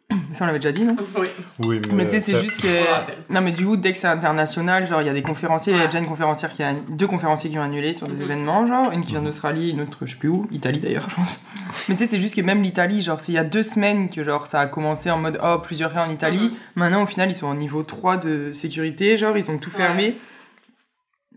Ça, 0.33 0.43
on 0.43 0.47
l'avait 0.47 0.57
déjà 0.59 0.71
dit, 0.71 0.83
non 0.85 0.95
Oui. 1.17 1.27
Oui, 1.65 1.81
mais... 1.89 1.93
Mais 1.93 2.05
tu 2.05 2.11
sais, 2.15 2.19
c'est 2.21 2.39
juste 2.39 2.61
que. 2.61 3.31
Non, 3.33 3.41
mais 3.41 3.51
du 3.51 3.65
coup, 3.65 3.75
dès 3.77 3.91
que 3.91 3.97
c'est 3.99 4.07
international, 4.07 4.87
genre, 4.87 5.01
il 5.01 5.07
y 5.07 5.09
a 5.09 5.13
des 5.13 5.21
conférenciers, 5.21 5.73
il 5.73 5.79
y 5.79 5.81
a 5.81 5.85
déjà 5.85 5.99
une 5.99 6.07
conférencière 6.07 6.51
qui 6.53 6.63
a. 6.63 6.73
Deux 6.73 7.05
conférenciers 7.07 7.49
qui 7.51 7.59
ont 7.59 7.63
annulé 7.63 7.93
sur 7.93 8.07
des 8.07 8.15
Mhm. 8.15 8.21
événements, 8.23 8.65
genre, 8.67 8.91
une 8.91 9.01
qui 9.01 9.11
vient 9.11 9.21
d'Australie, 9.21 9.71
une 9.71 9.81
autre, 9.81 9.99
je 10.05 10.13
sais 10.13 10.17
plus 10.19 10.29
où, 10.29 10.47
Italie 10.51 10.79
d'ailleurs, 10.79 11.07
je 11.09 11.15
pense. 11.15 11.41
Mais 11.89 11.95
tu 11.95 12.03
sais, 12.05 12.09
c'est 12.09 12.19
juste 12.19 12.35
que 12.35 12.41
même 12.41 12.61
l'Italie, 12.61 13.01
genre, 13.01 13.19
c'est 13.19 13.31
il 13.31 13.35
y 13.35 13.39
a 13.39 13.43
deux 13.43 13.63
semaines 13.63 14.07
que, 14.09 14.23
genre, 14.23 14.47
ça 14.47 14.59
a 14.61 14.67
commencé 14.67 15.09
en 15.11 15.17
mode, 15.17 15.39
oh, 15.43 15.57
plusieurs 15.59 15.91
cas 15.93 16.05
en 16.05 16.11
Italie. 16.11 16.49
Mhm. 16.51 16.57
Maintenant, 16.75 17.03
au 17.03 17.07
final, 17.07 17.29
ils 17.29 17.35
sont 17.35 17.47
en 17.47 17.55
niveau 17.55 17.83
3 17.83 18.17
de 18.17 18.51
sécurité, 18.53 19.17
genre, 19.17 19.35
ils 19.37 19.49
ont 19.51 19.57
tout 19.57 19.69
Ouais. 19.71 19.77
fermé. 19.77 20.17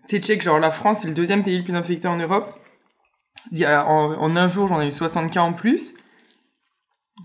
Tu 0.09 0.17
sais, 0.17 0.23
check, 0.23 0.43
genre, 0.43 0.59
la 0.59 0.71
France, 0.71 1.01
c'est 1.03 1.09
le 1.09 1.15
deuxième 1.15 1.43
pays 1.43 1.57
le 1.59 1.65
plus 1.65 1.75
infecté 1.75 2.07
en 2.09 2.17
Europe. 2.17 2.55
il 3.51 3.59
y 3.59 3.65
a, 3.65 3.87
en, 3.87 4.13
en 4.21 4.37
un 4.37 4.47
jour, 4.49 4.69
j'en 4.69 4.81
ai 4.81 4.87
eu 4.87 4.91
60K 4.91 5.39
en 5.41 5.53
plus. 5.53 5.95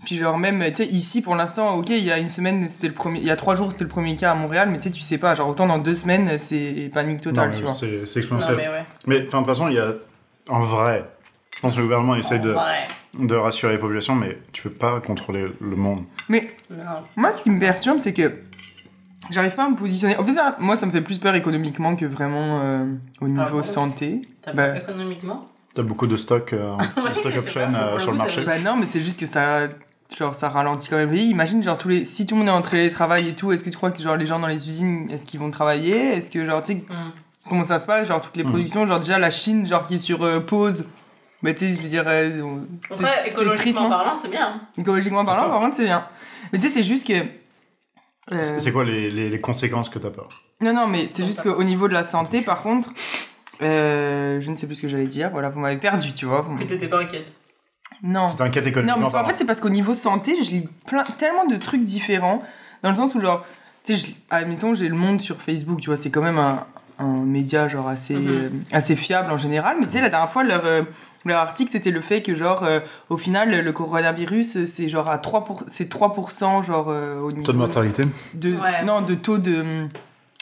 Puis 0.04 0.16
genre 0.18 0.36
même, 0.38 0.62
tu 0.68 0.76
sais, 0.84 0.86
ici 0.86 1.22
pour 1.22 1.34
l'instant, 1.34 1.74
ok, 1.76 1.88
il 1.90 2.04
y 2.04 2.12
a 2.12 2.18
une 2.18 2.28
semaine, 2.28 2.68
c'était 2.68 2.88
le 2.88 2.94
premier, 2.94 3.18
il 3.20 3.24
y 3.24 3.30
a 3.30 3.36
trois 3.36 3.54
jours, 3.56 3.70
c'était 3.72 3.84
le 3.84 3.88
premier 3.90 4.14
cas 4.16 4.30
à 4.32 4.34
Montréal, 4.34 4.68
mais 4.68 4.78
tu 4.78 4.84
sais, 4.84 4.90
tu 4.90 5.00
sais 5.00 5.18
pas, 5.18 5.34
genre 5.34 5.48
autant 5.48 5.66
dans 5.66 5.78
deux 5.78 5.94
semaines, 5.94 6.38
c'est 6.38 6.90
panique 6.92 7.20
totale, 7.20 7.54
tu 7.56 7.62
vois. 7.64 7.72
c'est 7.72 8.04
c'est 8.06 8.20
Non, 8.20 8.22
exponentiel. 8.38 8.56
mais 8.58 8.68
ouais. 8.68 8.84
Mais 9.06 9.16
enfin, 9.26 9.38
de 9.40 9.44
toute 9.46 9.46
façon, 9.46 9.68
il 9.68 9.74
y 9.74 9.78
a. 9.78 9.92
En 10.48 10.60
vrai, 10.60 11.04
je 11.58 11.62
pense 11.62 11.74
que 11.74 11.78
le 11.80 11.86
gouvernement 11.86 12.14
essaie 12.14 12.38
de, 12.38 12.54
de 13.18 13.34
rassurer 13.34 13.72
les 13.72 13.78
populations, 13.78 14.14
mais 14.14 14.36
tu 14.52 14.62
peux 14.62 14.70
pas 14.70 15.00
contrôler 15.00 15.46
le 15.60 15.74
monde. 15.74 16.04
Mais 16.28 16.52
Non. 16.70 16.84
moi, 17.16 17.32
ce 17.32 17.42
qui 17.42 17.50
me 17.50 17.58
perturbe, 17.58 17.98
c'est 17.98 18.12
que 18.14 18.32
j'arrive 19.30 19.56
pas 19.56 19.64
à 19.64 19.68
me 19.68 19.74
positionner. 19.74 20.16
En 20.16 20.22
fait, 20.22 20.34
ça, 20.34 20.54
moi, 20.60 20.76
ça 20.76 20.86
me 20.86 20.92
fait 20.92 21.00
plus 21.00 21.18
peur 21.18 21.34
économiquement 21.34 21.96
que 21.96 22.06
vraiment 22.06 22.60
euh, 22.62 22.84
au 23.20 23.26
niveau 23.26 23.58
Ah 23.58 23.62
santé. 23.64 24.22
T'as 24.40 24.52
Bah, 24.52 24.76
économiquement? 24.76 25.48
T'as 25.74 25.82
beaucoup 25.82 26.06
de 26.06 26.14
euh, 26.14 26.16
de 26.16 26.18
stock 26.20 26.52
je 27.08 27.14
sais 27.32 27.38
options 27.38 27.72
pas, 27.72 27.78
euh, 27.88 27.98
sur 27.98 28.12
le 28.12 28.18
marché. 28.18 28.44
Bah 28.44 28.60
non, 28.64 28.76
mais 28.76 28.86
c'est 28.86 29.00
juste 29.00 29.18
que 29.18 29.26
ça, 29.26 29.66
genre, 30.16 30.36
ça 30.36 30.48
ralentit 30.48 30.88
quand 30.88 30.96
même 30.96 31.10
le 31.10 31.16
pays. 31.16 31.28
Imagine, 31.28 31.60
genre, 31.60 31.76
tous 31.76 31.88
les, 31.88 32.04
si 32.04 32.24
tout 32.24 32.36
le 32.36 32.38
monde 32.40 32.48
est 32.50 32.52
en 32.52 32.62
télétravail 32.62 33.30
et 33.30 33.32
tout, 33.32 33.50
est-ce 33.50 33.64
que 33.64 33.70
tu 33.70 33.76
crois 33.76 33.90
que 33.90 34.00
genre, 34.00 34.16
les 34.16 34.26
gens 34.26 34.38
dans 34.38 34.46
les 34.46 34.70
usines, 34.70 35.10
est-ce 35.10 35.26
qu'ils 35.26 35.40
vont 35.40 35.50
travailler? 35.50 36.14
Est-ce 36.16 36.30
que, 36.30 36.44
genre, 36.44 36.62
tu 36.62 36.74
sais, 36.74 36.84
Hmm. 36.88 37.10
comment 37.48 37.64
ça 37.64 37.78
se 37.80 37.86
passe? 37.86 38.06
Genre, 38.06 38.20
toutes 38.22 38.36
les 38.36 38.44
Mm. 38.44 38.48
productions, 38.50 38.86
genre, 38.86 39.00
déjà, 39.00 39.18
la 39.18 39.30
Chine, 39.30 39.66
genre, 39.66 39.86
qui 39.86 39.96
est 39.96 39.98
sur 39.98 40.22
euh, 40.22 40.38
pause. 40.38 40.86
Mais 41.42 41.54
tu 41.54 41.66
sais, 41.68 41.74
je 41.74 41.80
veux 41.80 41.88
dire, 41.88 42.04
euh, 42.06 42.40
on- 42.42 42.66
écologiquement 43.26 43.54
tristement. 43.54 43.88
parlant, 43.88 44.16
c'est 44.16 44.28
bien. 44.30 44.54
Écologiquement 44.76 45.24
parlant, 45.24 45.48
par 45.48 45.60
contre, 45.60 45.76
c'est 45.76 45.84
bien. 45.84 46.04
Mais 46.52 46.58
tu 46.58 46.66
sais, 46.68 46.74
c'est 46.74 46.82
juste 46.82 47.06
que. 47.06 47.12
euh, 47.14 48.40
C'est 48.40 48.60
c'est 48.60 48.72
quoi 48.72 48.84
les, 48.84 49.10
les, 49.10 49.30
les 49.30 49.40
conséquences 49.40 49.88
que 49.88 49.98
t'as 49.98 50.10
peur 50.10 50.28
Non, 50.60 50.72
non, 50.74 50.86
mais 50.88 51.06
c'est 51.06 51.24
juste 51.24 51.42
qu'au 51.42 51.62
niveau 51.64 51.86
de 51.88 51.92
la 51.92 52.02
santé, 52.02 52.40
par 52.42 52.62
contre, 52.62 52.90
euh, 53.62 54.40
je 54.40 54.50
ne 54.50 54.56
sais 54.56 54.66
plus 54.66 54.76
ce 54.76 54.82
que 54.82 54.88
j'allais 54.88 55.06
dire. 55.06 55.30
Voilà, 55.30 55.50
vous 55.50 55.60
m'avez 55.60 55.76
perdu, 55.78 56.12
tu 56.12 56.26
vois. 56.26 56.40
vous 56.40 56.56
Que 56.56 56.64
t'étais 56.64 56.88
pas 56.88 57.00
inquiète. 57.00 57.32
Non. 58.02 58.28
C'était 58.28 58.42
un 58.42 58.50
quête 58.50 58.64
Non, 58.64 58.70
économiquement 58.70 59.08
mais 59.12 59.18
en 59.18 59.24
fait, 59.24 59.34
c'est 59.36 59.44
parce 59.46 59.60
qu'au 59.60 59.70
niveau 59.70 59.94
santé, 59.94 60.36
je 60.42 60.50
lis 60.50 60.68
plein, 60.86 61.02
tellement 61.04 61.46
de 61.46 61.56
trucs 61.56 61.82
différents. 61.82 62.42
Dans 62.82 62.90
le 62.90 62.96
sens 62.96 63.14
où, 63.16 63.20
genre, 63.20 63.44
tu 63.84 63.96
sais, 63.96 64.14
admettons, 64.30 64.74
j'ai 64.74 64.88
le 64.88 64.94
monde 64.94 65.20
sur 65.20 65.40
Facebook, 65.42 65.80
tu 65.80 65.90
vois, 65.90 65.96
c'est 65.96 66.10
quand 66.10 66.22
même 66.22 66.38
un, 66.38 66.64
un 67.00 67.06
média, 67.24 67.66
genre, 67.66 67.88
assez, 67.88 68.14
Mhm. 68.14 68.28
euh, 68.28 68.48
assez 68.72 68.94
fiable 68.94 69.32
en 69.32 69.36
général. 69.36 69.76
Mais 69.80 69.86
tu 69.86 69.92
sais, 69.94 70.00
la 70.00 70.10
dernière 70.10 70.30
fois, 70.30 70.44
leur, 70.44 70.64
euh, 70.64 70.82
leur 71.24 71.40
article, 71.40 71.70
c'était 71.70 71.90
le 71.90 72.00
fait 72.00 72.22
que, 72.22 72.34
genre, 72.34 72.62
euh, 72.64 72.80
au 73.10 73.18
final, 73.18 73.50
le 73.64 73.72
coronavirus, 73.72 74.56
euh, 74.56 74.66
c'est 74.66 74.88
genre 74.88 75.08
à 75.08 75.18
3%, 75.18 75.64
c'est 75.66 75.88
3% 75.90 76.62
genre, 76.62 76.86
euh, 76.88 77.18
au 77.20 77.30
niveau. 77.30 77.42
Taux 77.44 77.52
de 77.52 77.58
mortalité, 77.58 78.04
de- 78.34 78.54
Ouais. 78.56 78.84
Non, 78.84 79.02
de 79.02 79.14
taux 79.14 79.38
de. 79.38 79.60
hum, 79.60 79.88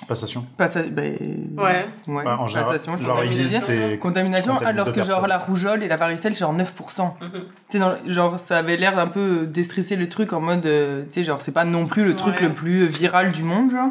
passation. 0.06 0.44
Passa, 0.58 0.82
ben, 0.82 1.16
Ouais. 1.56 1.86
ouais. 2.08 2.24
Bah, 2.24 2.36
en 2.38 2.46
général, 2.46 2.72
passation, 2.72 2.96
je 2.98 3.02
genre 3.04 3.24
ils 3.24 3.28
contamination. 3.30 3.58
disent 3.60 3.66
t'es 3.66 3.98
Contamination, 3.98 4.52
contamines 4.52 4.68
alors 4.74 4.84
deux 4.86 4.92
que 4.92 4.98
genre 5.00 5.06
personnes. 5.08 5.28
la 5.30 5.38
rougeole 5.38 5.82
et 5.82 5.88
la 5.88 5.96
varicelle, 5.96 6.34
c'est 6.34 6.40
genre 6.40 6.52
9%. 6.52 7.16
Mhm. 7.22 7.30
Tu 7.32 7.40
sais, 7.68 7.78
dans- 7.78 7.96
genre 8.06 8.38
ça 8.38 8.58
avait 8.58 8.76
l'air 8.76 8.94
d'un 8.94 9.06
peu 9.06 9.46
déstresser 9.46 9.96
le 9.96 10.08
truc 10.08 10.32
en 10.34 10.40
mode, 10.40 10.66
euh, 10.66 11.02
tu 11.04 11.08
sais, 11.20 11.24
genre 11.24 11.40
c'est 11.40 11.52
pas 11.52 11.64
non 11.64 11.86
plus 11.86 12.04
le 12.04 12.14
truc 12.14 12.34
Ouais. 12.36 12.42
le 12.42 12.52
plus 12.52 12.86
viral 12.86 13.32
du 13.32 13.42
monde, 13.42 13.70
genre. 13.70 13.90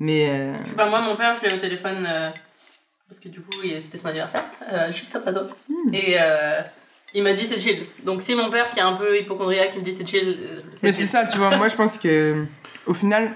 Mais. 0.00 0.28
euh, 0.30 0.52
Je 0.64 0.70
sais 0.70 0.74
pas, 0.74 0.90
moi, 0.90 1.00
mon 1.00 1.16
père, 1.16 1.34
je 1.40 1.48
l'ai 1.48 1.54
au 1.54 1.58
téléphone 1.58 2.04
euh, 2.06 2.28
parce 3.08 3.20
que 3.20 3.28
du 3.28 3.40
coup, 3.40 3.52
c'était 3.78 3.98
son 3.98 4.08
anniversaire, 4.08 4.44
euh, 4.72 4.90
juste 4.92 5.14
après 5.14 5.32
toi. 5.32 5.46
Hmm. 5.68 5.94
Et 5.94 6.16
euh, 6.18 6.60
il 7.14 7.22
m'a 7.22 7.32
dit 7.34 7.46
c'est 7.46 7.60
chill. 7.60 7.86
Donc, 8.04 8.22
si 8.22 8.34
mon 8.34 8.50
père 8.50 8.70
qui 8.70 8.78
est 8.78 8.82
un 8.82 8.94
peu 8.94 9.18
hypochondriaque, 9.18 9.72
qui 9.72 9.78
me 9.78 9.84
dit 9.84 9.92
c'est 9.92 10.06
chill, 10.06 10.36
euh, 10.40 10.60
Mais 10.82 10.92
c'est 10.92 11.06
ça, 11.06 11.24
tu 11.24 11.38
vois, 11.38 11.56
moi 11.56 11.68
je 11.68 11.76
pense 11.76 11.98
que 11.98 12.44
au 12.86 12.94
final, 12.94 13.34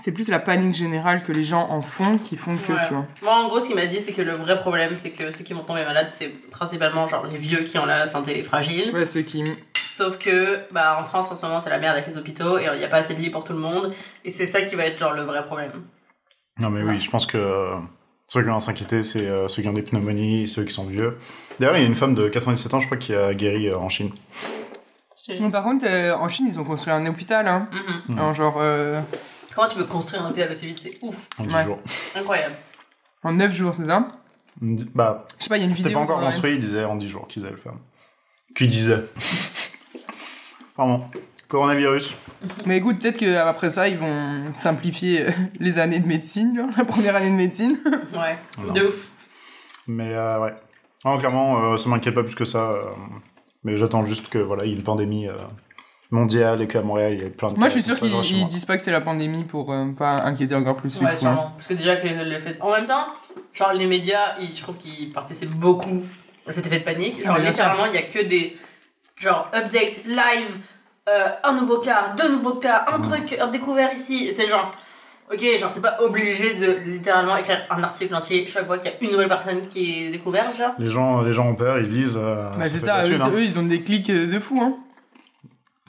c'est 0.00 0.12
plus 0.12 0.28
la 0.28 0.38
panique 0.38 0.74
générale 0.74 1.22
que 1.22 1.32
les 1.32 1.42
gens 1.42 1.66
en 1.70 1.80
font 1.80 2.12
qui 2.12 2.36
font 2.36 2.54
que, 2.56 2.72
Ouais. 2.72 2.78
tu 2.86 2.94
vois. 2.94 3.06
Moi, 3.22 3.34
en 3.34 3.48
gros, 3.48 3.58
ce 3.58 3.66
qu'il 3.68 3.76
m'a 3.76 3.86
dit, 3.86 4.00
c'est 4.00 4.12
que 4.12 4.20
le 4.22 4.32
vrai 4.32 4.58
problème, 4.58 4.96
c'est 4.96 5.10
que 5.10 5.30
ceux 5.30 5.44
qui 5.44 5.54
vont 5.54 5.64
tomber 5.64 5.84
malades, 5.84 6.10
c'est 6.10 6.28
principalement 6.50 7.08
genre 7.08 7.26
les 7.26 7.38
vieux 7.38 7.60
qui 7.60 7.78
ont 7.78 7.86
la 7.86 8.06
santé 8.06 8.42
fragile. 8.42 8.94
Ouais, 8.94 9.06
ceux 9.06 9.22
qui. 9.22 9.44
Sauf 9.74 10.18
que, 10.18 10.60
bah, 10.70 10.98
en 11.00 11.04
France, 11.04 11.32
en 11.32 11.36
ce 11.36 11.42
moment, 11.44 11.58
c'est 11.60 11.70
la 11.70 11.78
merde 11.78 11.96
avec 11.96 12.06
les 12.06 12.16
hôpitaux 12.18 12.58
et 12.58 12.68
il 12.72 12.78
n'y 12.78 12.84
a 12.84 12.88
pas 12.88 12.98
assez 12.98 13.14
de 13.14 13.20
lits 13.20 13.30
pour 13.30 13.44
tout 13.44 13.52
le 13.54 13.58
monde. 13.58 13.92
Et 14.24 14.30
c'est 14.30 14.46
ça 14.46 14.60
qui 14.60 14.76
va 14.76 14.84
être 14.84 14.98
genre 14.98 15.12
le 15.12 15.22
vrai 15.22 15.44
problème. 15.44 15.72
Non, 16.60 16.70
mais 16.70 16.82
oui, 16.82 17.00
je 17.00 17.10
pense 17.10 17.26
que 17.26 17.36
euh, 17.38 17.76
ceux 18.28 18.42
qui 18.44 18.50
ont 18.50 18.56
à 18.56 18.60
s'inquiéter, 18.60 19.02
c'est 19.02 19.26
euh, 19.26 19.48
ceux 19.48 19.62
qui 19.62 19.68
ont 19.68 19.72
des 19.72 19.82
pneumonies, 19.82 20.46
ceux 20.46 20.62
qui 20.64 20.72
sont 20.72 20.84
vieux. 20.86 21.18
D'ailleurs, 21.58 21.76
il 21.76 21.80
y 21.80 21.84
a 21.84 21.88
une 21.88 21.94
femme 21.94 22.14
de 22.14 22.28
97 22.28 22.74
ans, 22.74 22.80
je 22.80 22.86
crois, 22.86 22.98
qui 22.98 23.14
a 23.14 23.34
guéri 23.34 23.68
euh, 23.68 23.78
en 23.78 23.88
Chine. 23.88 24.10
Bon, 25.40 25.50
par 25.50 25.64
contre, 25.64 25.84
euh, 25.88 26.14
en 26.14 26.28
Chine, 26.28 26.46
ils 26.48 26.58
ont 26.58 26.64
construit 26.64 26.92
un 26.92 27.04
hôpital, 27.06 27.46
hein. 27.48 27.68
Mhm. 28.08 28.14
Mm. 28.16 28.18
En 28.20 28.34
genre. 28.34 28.56
euh, 28.60 29.00
Comment 29.54 29.68
tu 29.68 29.76
peux 29.76 29.84
construire 29.84 30.24
un 30.24 30.30
hôpital 30.30 30.50
aussi 30.52 30.66
vite? 30.66 30.78
C'est 30.80 30.94
ouf. 31.02 31.26
En 31.38 31.44
10 31.44 31.54
Ouais. 31.54 31.64
jours. 31.64 31.78
Incroyable. 32.14 32.54
en 33.24 33.32
9 33.32 33.52
jours, 33.54 33.74
c'est 33.74 33.86
ça? 33.86 34.08
Bah, 34.60 35.26
Je 35.38 35.44
sais 35.44 35.48
pas, 35.50 35.56
il 35.56 35.60
y 35.60 35.64
a 35.64 35.68
une 35.68 35.74
c'était 35.74 35.88
vidéo. 35.88 36.04
pas 36.04 36.12
encore 36.12 36.24
construit, 36.24 36.52
ils 36.54 36.60
disaient 36.60 36.84
en 36.84 36.96
10 36.96 37.08
jours 37.08 37.26
qu'ils 37.28 37.42
allaient 37.42 37.52
le 37.52 37.58
faire. 37.58 37.72
Qui 38.54 38.68
disait? 38.68 39.04
Pardon. 40.76 41.04
Coronavirus. 41.48 42.14
Mais 42.66 42.76
écoute, 42.76 43.00
peut-être 43.00 43.16
qu'après 43.16 43.70
ça, 43.70 43.88
ils 43.88 43.96
vont 43.96 44.52
simplifier 44.54 45.24
les 45.60 45.78
années 45.78 45.98
de 46.00 46.06
médecine, 46.06 46.54
genre, 46.56 46.68
la 46.76 46.84
première 46.84 47.16
année 47.16 47.30
de 47.30 47.36
médecine. 47.36 47.78
Ouais. 48.12 48.36
Non. 48.66 48.72
De 48.74 48.82
ouf. 48.88 49.08
Mais 49.86 50.12
euh, 50.12 50.40
ouais. 50.40 50.54
Non, 51.04 51.16
clairement, 51.16 51.72
euh, 51.72 51.76
ça 51.76 51.88
m'inquiète 51.88 52.14
pas 52.14 52.22
plus 52.22 52.34
que 52.34 52.44
ça. 52.44 52.58
euh, 52.70 52.82
mais 53.64 53.76
j'attends 53.76 54.04
juste 54.04 54.28
que 54.28 54.38
voilà, 54.38 54.64
il 54.64 54.70
y 54.70 54.72
ait 54.72 54.76
une 54.76 54.82
pandémie 54.82 55.26
euh, 55.28 55.32
mondiale 56.10 56.60
et 56.62 56.66
qu'à 56.68 56.82
Montréal, 56.82 57.14
il 57.14 57.20
y 57.20 57.24
ait 57.24 57.30
plein 57.30 57.50
de 57.50 57.58
Moi, 57.58 57.68
cas 57.68 57.74
je 57.74 57.80
suis 57.80 57.94
sûr 57.94 58.22
qu'ils 58.22 58.46
disent 58.48 58.64
pas 58.66 58.76
que 58.76 58.82
c'est 58.82 58.90
la 58.92 59.00
pandémie 59.00 59.44
pour 59.44 59.72
euh, 59.72 59.86
pas 59.96 60.22
inquiéter 60.24 60.54
encore 60.54 60.76
plus 60.76 60.98
les 61.00 61.06
Ouais, 61.06 61.12
fous. 61.12 61.26
hein. 61.26 61.32
sûrement. 61.34 61.52
Parce 61.56 61.68
que 61.68 61.74
déjà, 61.74 61.96
que 61.96 62.06
les, 62.06 62.24
les 62.24 62.40
faits- 62.40 62.58
En 62.60 62.70
même 62.72 62.86
temps, 62.86 63.06
genre, 63.54 63.72
les 63.72 63.86
médias, 63.86 64.36
ils- 64.40 64.54
je 64.56 64.62
trouve 64.62 64.76
qu'ils 64.76 65.12
participent 65.12 65.54
beaucoup 65.56 66.02
à 66.46 66.52
cet 66.52 66.66
effet 66.66 66.80
de 66.80 66.84
panique. 66.84 67.24
Genre, 67.24 67.38
littéralement, 67.38 67.86
il 67.86 67.94
y 67.94 67.98
a 67.98 68.02
que 68.02 68.22
des. 68.26 68.56
Genre, 69.16 69.50
update, 69.54 70.04
live, 70.04 70.58
euh, 71.08 71.28
un 71.42 71.52
nouveau 71.54 71.78
cas, 71.78 72.14
deux 72.16 72.28
nouveaux 72.28 72.54
cas, 72.56 72.84
un 72.92 73.00
truc 73.00 73.36
un 73.40 73.46
découvert 73.48 73.92
ici. 73.92 74.32
C'est 74.32 74.46
genre. 74.46 74.70
Ok, 75.30 75.44
genre, 75.60 75.70
t'es 75.74 75.80
pas 75.80 75.98
obligé 76.00 76.54
de 76.54 76.72
littéralement 76.86 77.36
écrire 77.36 77.60
un 77.68 77.82
article 77.82 78.14
entier 78.14 78.46
chaque 78.46 78.66
fois 78.66 78.78
qu'il 78.78 78.90
y 78.90 78.94
a 78.94 78.96
une 79.02 79.10
nouvelle 79.10 79.28
personne 79.28 79.66
qui 79.66 80.04
est 80.06 80.10
découverte, 80.10 80.56
genre. 80.56 80.72
Les 80.78 80.88
gens, 80.88 81.20
les 81.20 81.34
gens 81.34 81.48
ont 81.48 81.54
peur, 81.54 81.78
ils 81.78 81.84
lisent. 81.86 82.16
euh, 82.18 82.48
Bah, 82.56 82.64
c'est 82.66 82.78
ça, 82.78 83.04
eux, 83.04 83.20
hein. 83.20 83.30
eux, 83.34 83.42
ils 83.42 83.58
ont 83.58 83.62
des 83.64 83.82
clics 83.82 84.08
euh, 84.08 84.26
de 84.32 84.40
fou. 84.40 84.58
Hein. 84.62 84.76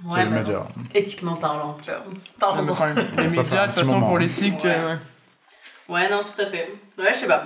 C'est 0.10 0.18
Ouais, 0.18 0.24
le 0.26 0.30
mais 0.32 0.38
média. 0.40 0.60
bon, 0.60 0.66
éthiquement 0.94 1.36
parlant, 1.36 1.74
tu 1.82 1.90
vois. 1.90 2.04
Parlons-en. 2.38 2.86
les 3.18 3.24
médias, 3.28 3.44
de 3.44 3.72
toute 3.72 3.80
façon, 3.80 3.94
moment, 3.94 4.08
pour 4.08 4.18
hein. 4.18 4.20
l'éthique. 4.20 4.62
Ouais. 4.64 4.76
euh, 4.76 4.96
ouais. 4.96 5.00
Ouais, 5.96 6.10
non, 6.10 6.20
tout 6.20 6.42
à 6.42 6.46
fait. 6.46 6.74
Ouais, 6.98 7.14
je 7.14 7.20
sais 7.20 7.28
pas. 7.28 7.46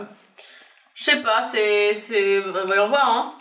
Je 0.95 1.03
sais 1.03 1.21
pas, 1.21 1.43
c'est. 1.43 1.93
c'est... 1.93 2.39
Voyons 2.65 2.87
voir, 2.87 3.07
hein. 3.07 3.33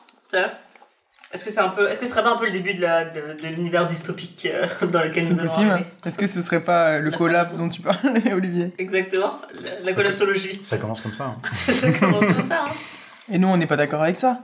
Est-ce 1.32 1.44
que 1.44 1.50
c'est 1.50 1.60
un 1.60 1.68
peu. 1.70 1.88
Est-ce 1.90 1.98
que 1.98 2.04
ce 2.06 2.12
serait 2.12 2.22
pas 2.22 2.30
un 2.32 2.36
peu 2.36 2.44
le 2.46 2.52
début 2.52 2.74
de, 2.74 2.80
la, 2.82 3.04
de, 3.06 3.40
de 3.40 3.46
l'univers 3.48 3.86
dystopique 3.86 4.46
euh, 4.52 4.66
dans 4.86 5.02
lequel 5.02 5.24
nous 5.24 5.32
allons 5.38 5.42
possible. 5.48 5.70
arriver 5.70 5.86
Est-ce 6.04 6.18
que 6.18 6.26
ce 6.26 6.42
serait 6.42 6.60
pas 6.60 6.88
euh, 6.90 6.98
le 7.00 7.10
La 7.10 7.16
collapse 7.16 7.56
dont 7.58 7.68
tu 7.68 7.80
parlais, 7.80 8.32
Olivier 8.34 8.72
Exactement. 8.78 9.38
La, 9.84 9.94
collapsologie. 9.94 10.54
Ça 10.62 10.76
commence 10.78 11.00
comme 11.00 11.14
ça. 11.14 11.24
hein. 11.24 11.36
ça 11.72 11.90
commence 11.92 12.24
comme 12.26 12.48
ça, 12.48 12.66
hein. 12.66 12.74
Et 13.30 13.38
nous, 13.38 13.48
on 13.48 13.56
n'est 13.56 13.66
pas 13.66 13.76
d'accord 13.76 14.02
avec 14.02 14.16
ça. 14.16 14.40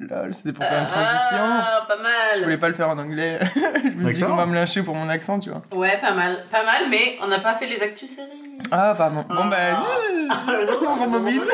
Lol, 0.00 0.34
c'était 0.34 0.52
pour 0.52 0.64
faire 0.64 0.80
une 0.80 0.86
transition. 0.88 1.38
Ah, 1.38 1.84
pas 1.86 1.96
Je 2.34 2.38
voulais 2.40 2.48
mal. 2.56 2.58
pas 2.60 2.68
le 2.68 2.74
faire 2.74 2.88
en 2.88 2.98
anglais. 2.98 3.38
je 3.54 3.90
me 3.90 4.04
suis 4.06 4.14
dit 4.14 4.22
qu'on 4.24 4.34
va 4.34 4.46
me 4.46 4.54
lyncher 4.54 4.82
pour 4.82 4.94
mon 4.94 5.08
accent, 5.08 5.38
tu 5.38 5.50
vois. 5.50 5.62
Ouais, 5.72 5.98
pas 6.00 6.12
mal. 6.14 6.42
Pas 6.50 6.64
mal, 6.64 6.88
mais 6.90 7.16
on 7.22 7.28
n'a 7.28 7.38
pas 7.40 7.54
fait 7.54 7.66
les 7.66 7.80
actus 7.80 8.10
séries. 8.10 8.58
Ah, 8.72 8.94
pardon. 8.96 9.24
Bon, 9.28 9.44
bah, 9.46 9.56
Ah. 9.78 9.82
on. 10.48 11.48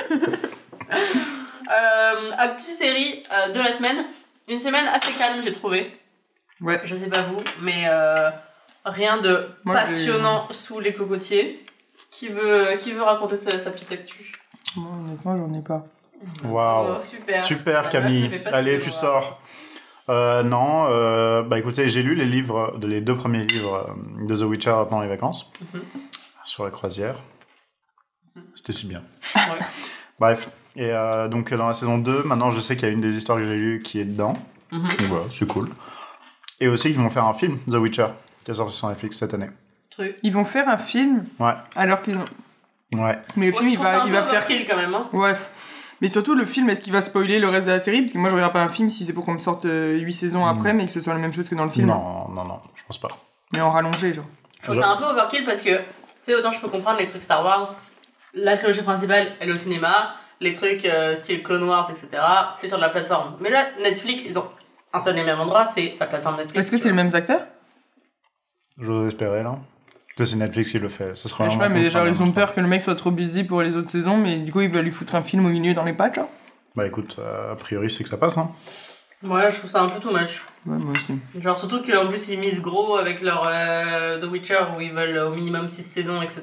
Euh, 1.73 2.31
actus 2.39 2.67
série 2.79 3.23
euh, 3.33 3.53
de 3.53 3.59
la 3.61 3.73
semaine. 3.73 4.05
Une 4.51 4.59
semaine 4.59 4.87
assez 4.89 5.13
calme, 5.15 5.41
j'ai 5.43 5.53
trouvé. 5.53 5.91
Ouais. 6.61 6.81
Je 6.85 6.95
sais 6.97 7.09
pas 7.09 7.23
vous, 7.23 7.43
mais 7.63 7.85
euh, 7.87 8.31
rien 8.85 9.17
de 9.19 9.49
Moi, 9.65 9.75
passionnant 9.75 10.47
sous 10.51 10.81
les 10.81 10.93
cocotiers. 10.93 11.65
Qui 12.11 12.27
veut, 12.29 12.77
qui 12.81 12.91
veut 12.91 13.03
raconter 13.03 13.37
sa, 13.37 13.57
sa 13.61 13.71
petite 13.71 13.93
actu? 13.93 14.33
Moi, 14.75 14.91
honnêtement, 15.05 15.37
j'en 15.39 15.55
ai 15.57 15.63
pas. 15.63 15.85
Waouh. 16.45 16.97
Oh, 16.99 17.01
super. 17.01 17.41
Super 17.43 17.89
Camille, 17.89 18.29
meuf 18.29 18.47
allez 18.53 18.81
tu 18.81 18.91
sors. 18.91 19.41
Euh, 20.09 20.43
non, 20.43 20.87
euh, 20.89 21.43
bah 21.43 21.57
écoutez, 21.61 21.89
j'ai 21.89 22.03
lu 22.03 22.17
les 22.17 22.25
livres, 22.27 22.77
de- 22.79 22.89
les 22.89 23.01
deux 23.01 23.15
premiers 23.15 23.45
livres 23.45 23.95
de 24.27 24.35
The 24.35 24.41
Witcher 24.43 24.75
pendant 24.89 25.03
les 25.03 25.09
vacances, 25.09 25.53
Mhm. 25.73 25.83
sur 26.45 26.65
la 26.65 26.71
croisière. 26.73 27.15
C'était 28.57 28.73
si 28.73 28.89
bien. 28.89 29.05
Ouais. 29.37 29.43
Bref, 30.19 30.49
et 30.77 30.91
euh, 30.93 31.29
donc 31.29 31.53
dans 31.53 31.67
la 31.69 31.75
saison 31.75 31.99
2, 31.99 32.23
maintenant 32.25 32.51
je 32.51 32.61
sais 32.61 32.77
qu'il 32.77 32.87
y 32.89 32.91
a 32.91 32.95
une 32.95 33.01
des 33.01 33.17
histoires 33.17 33.39
que 33.39 33.45
j'ai 33.45 33.55
lues 33.57 33.81
qui 33.83 34.01
est 34.01 34.05
dedans. 34.05 34.35
Mhm. 34.73 34.83
Donc 34.89 35.01
voilà, 35.03 35.25
c'est 35.31 35.47
cool. 35.47 35.69
Et 36.61 36.69
aussi 36.69 36.89
qu'ils 36.93 37.01
vont 37.01 37.11
faire 37.11 37.25
un 37.25 37.35
film, 37.35 37.59
The 37.71 37.75
Witcher, 37.75 38.07
qui 38.45 38.51
est 38.51 38.55
sorti 38.55 38.75
sur 38.75 38.89
Netflix 38.89 39.17
cette 39.19 39.35
année. 39.35 39.49
Truc. 39.91 40.17
Ils 40.23 40.33
vont 40.33 40.45
faire 40.45 40.69
un 40.69 40.77
film 40.79 41.25
Ouais, 41.39 41.55
alors 41.75 42.03
qu'ils 42.03 42.17
ont. 42.17 42.25
ouais. 43.03 43.19
Mais 43.37 43.47
le 43.47 43.53
Ouais, 43.53 43.59
film, 43.59 43.69
il 43.71 43.79
va, 43.79 44.03
un 44.03 44.07
il 44.07 44.13
va 44.13 44.23
faire. 44.23 44.43
overkill 44.43 44.67
quand 44.69 44.77
même. 44.77 44.95
Hein. 44.95 45.09
Ouais. 45.13 45.35
Mais 46.01 46.09
surtout, 46.09 46.35
le 46.35 46.47
film, 46.47 46.71
est-ce 46.71 46.81
qu'il 46.83 46.93
va 46.93 47.03
spoiler 47.03 47.39
le 47.39 47.49
reste 47.49 47.67
de 47.67 47.73
la 47.73 47.81
série? 47.81 48.01
Parce 48.03 48.13
que 48.15 48.19
moi, 48.19 48.31
je 48.31 48.35
regarde 48.35 48.53
pas 48.53 48.63
un 48.63 48.69
film 48.71 48.89
si 48.89 49.05
c'est 49.05 49.13
pour 49.13 49.25
qu'on 49.27 49.35
me 49.35 49.39
sorte 49.39 49.65
8 49.67 50.13
saisons 50.13 50.47
après, 50.47 50.73
mais 50.73 50.85
que 50.87 50.91
ce 50.91 51.01
soit 51.01 51.13
la 51.13 51.19
même 51.19 51.33
chose 51.35 51.49
que 51.49 51.55
dans 51.55 51.65
le 51.65 51.71
film. 51.71 51.89
Non, 51.89 52.29
non, 52.31 52.45
non, 52.45 52.61
je 52.75 52.83
pense 52.85 52.99
pas. 52.99 53.09
Mais 53.53 53.61
en 53.61 53.71
rallongé, 53.71 54.15
genre. 54.15 54.25
Je 54.61 54.67
trouve 54.67 54.77
ça 54.81 54.91
un 54.93 54.97
peu 54.97 55.05
overkill 55.05 55.45
parce 55.45 55.61
que, 55.61 55.77
tu 55.77 55.83
sais, 56.23 56.35
autant 56.35 56.53
je 56.53 56.61
peux 56.61 56.69
comprendre 56.69 56.99
les 56.99 57.07
trucs 57.07 57.23
Star 57.23 57.45
Wars, 57.45 57.75
la 58.35 58.57
trilogie 58.57 58.83
principale, 58.83 59.27
elle 59.41 59.49
est 59.51 59.53
au 59.53 59.57
cinéma, 59.59 60.15
les 60.41 60.53
trucs 60.53 60.85
euh, 60.85 61.15
style 61.15 61.43
Clone 61.43 61.65
Wars, 61.65 61.91
etc., 61.91 62.23
c'est 62.57 62.69
sur 62.69 62.79
de 62.79 62.83
la 62.83 62.89
plateforme. 62.89 63.37
Mais 63.41 63.51
là, 63.51 63.67
Netflix, 63.83 64.25
ils 64.25 64.39
ont 64.39 64.47
un 64.93 64.99
seul 64.99 65.17
et 65.19 65.23
même 65.23 65.39
endroit, 65.41 65.67
c'est 65.67 65.97
la 66.01 66.07
plateforme 66.07 66.37
Netflix. 66.37 66.59
Est-ce 66.59 66.71
que 66.71 66.79
c'est 66.79 66.89
les 66.89 66.95
mêmes 66.95 67.15
acteurs? 67.15 67.43
J'ose 68.81 69.09
espérer, 69.09 69.43
là. 69.43 69.53
Ça, 70.17 70.27
c'est 70.27 70.37
Netflix 70.37 70.73
qui 70.73 70.79
le 70.79 70.89
fait. 70.89 71.17
Ça 71.17 71.29
serait 71.29 71.47
Je 71.47 71.53
sais 71.53 71.59
pas, 71.59 71.69
mais 71.69 71.91
genre 71.91 72.07
ils 72.07 72.23
ont 72.23 72.31
peur 72.31 72.55
que 72.55 72.61
le 72.61 72.67
mec 72.67 72.83
soit 72.83 72.95
trop 72.95 73.11
busy 73.11 73.45
pour 73.45 73.63
les 73.63 73.77
autres 73.77 73.89
saisons, 73.89 74.19
mais 74.19 74.37
du 74.37 74.53
coup 74.53 74.61
ils 74.61 74.71
veulent 74.71 74.85
lui 74.85 74.93
foutre 74.93 75.15
un 75.15 75.23
film 75.23 75.47
au 75.47 75.49
milieu 75.49 75.73
dans 75.73 75.85
les 75.85 75.95
pattes, 75.95 76.17
genre? 76.17 76.29
Bah 76.77 76.87
écoute, 76.87 77.17
euh, 77.19 77.53
a 77.53 77.57
priori, 77.57 77.89
c'est 77.89 78.03
que 78.03 78.11
ça 78.11 78.19
passe, 78.19 78.37
hein. 78.37 78.51
Ouais, 79.23 79.51
je 79.51 79.59
trouve 79.59 79.71
ça 79.71 79.83
un 79.83 79.89
peu 79.89 80.01
too 80.01 80.11
much. 80.11 80.45
Ouais, 80.67 80.79
moi 80.79 80.93
aussi. 80.93 81.15
Genre, 81.41 81.57
surtout 81.57 81.83
qu'en 81.83 82.07
plus, 82.07 82.29
ils 82.29 82.39
misent 82.39 82.61
gros 82.61 82.97
avec 82.97 83.23
leur 83.23 83.47
euh, 83.51 84.21
The 84.21 84.25
Witcher 84.25 84.61
où 84.77 84.81
ils 84.81 84.93
veulent 84.93 85.19
au 85.19 85.31
minimum 85.31 85.69
6 85.69 85.83
saisons, 85.83 86.23
etc. 86.23 86.43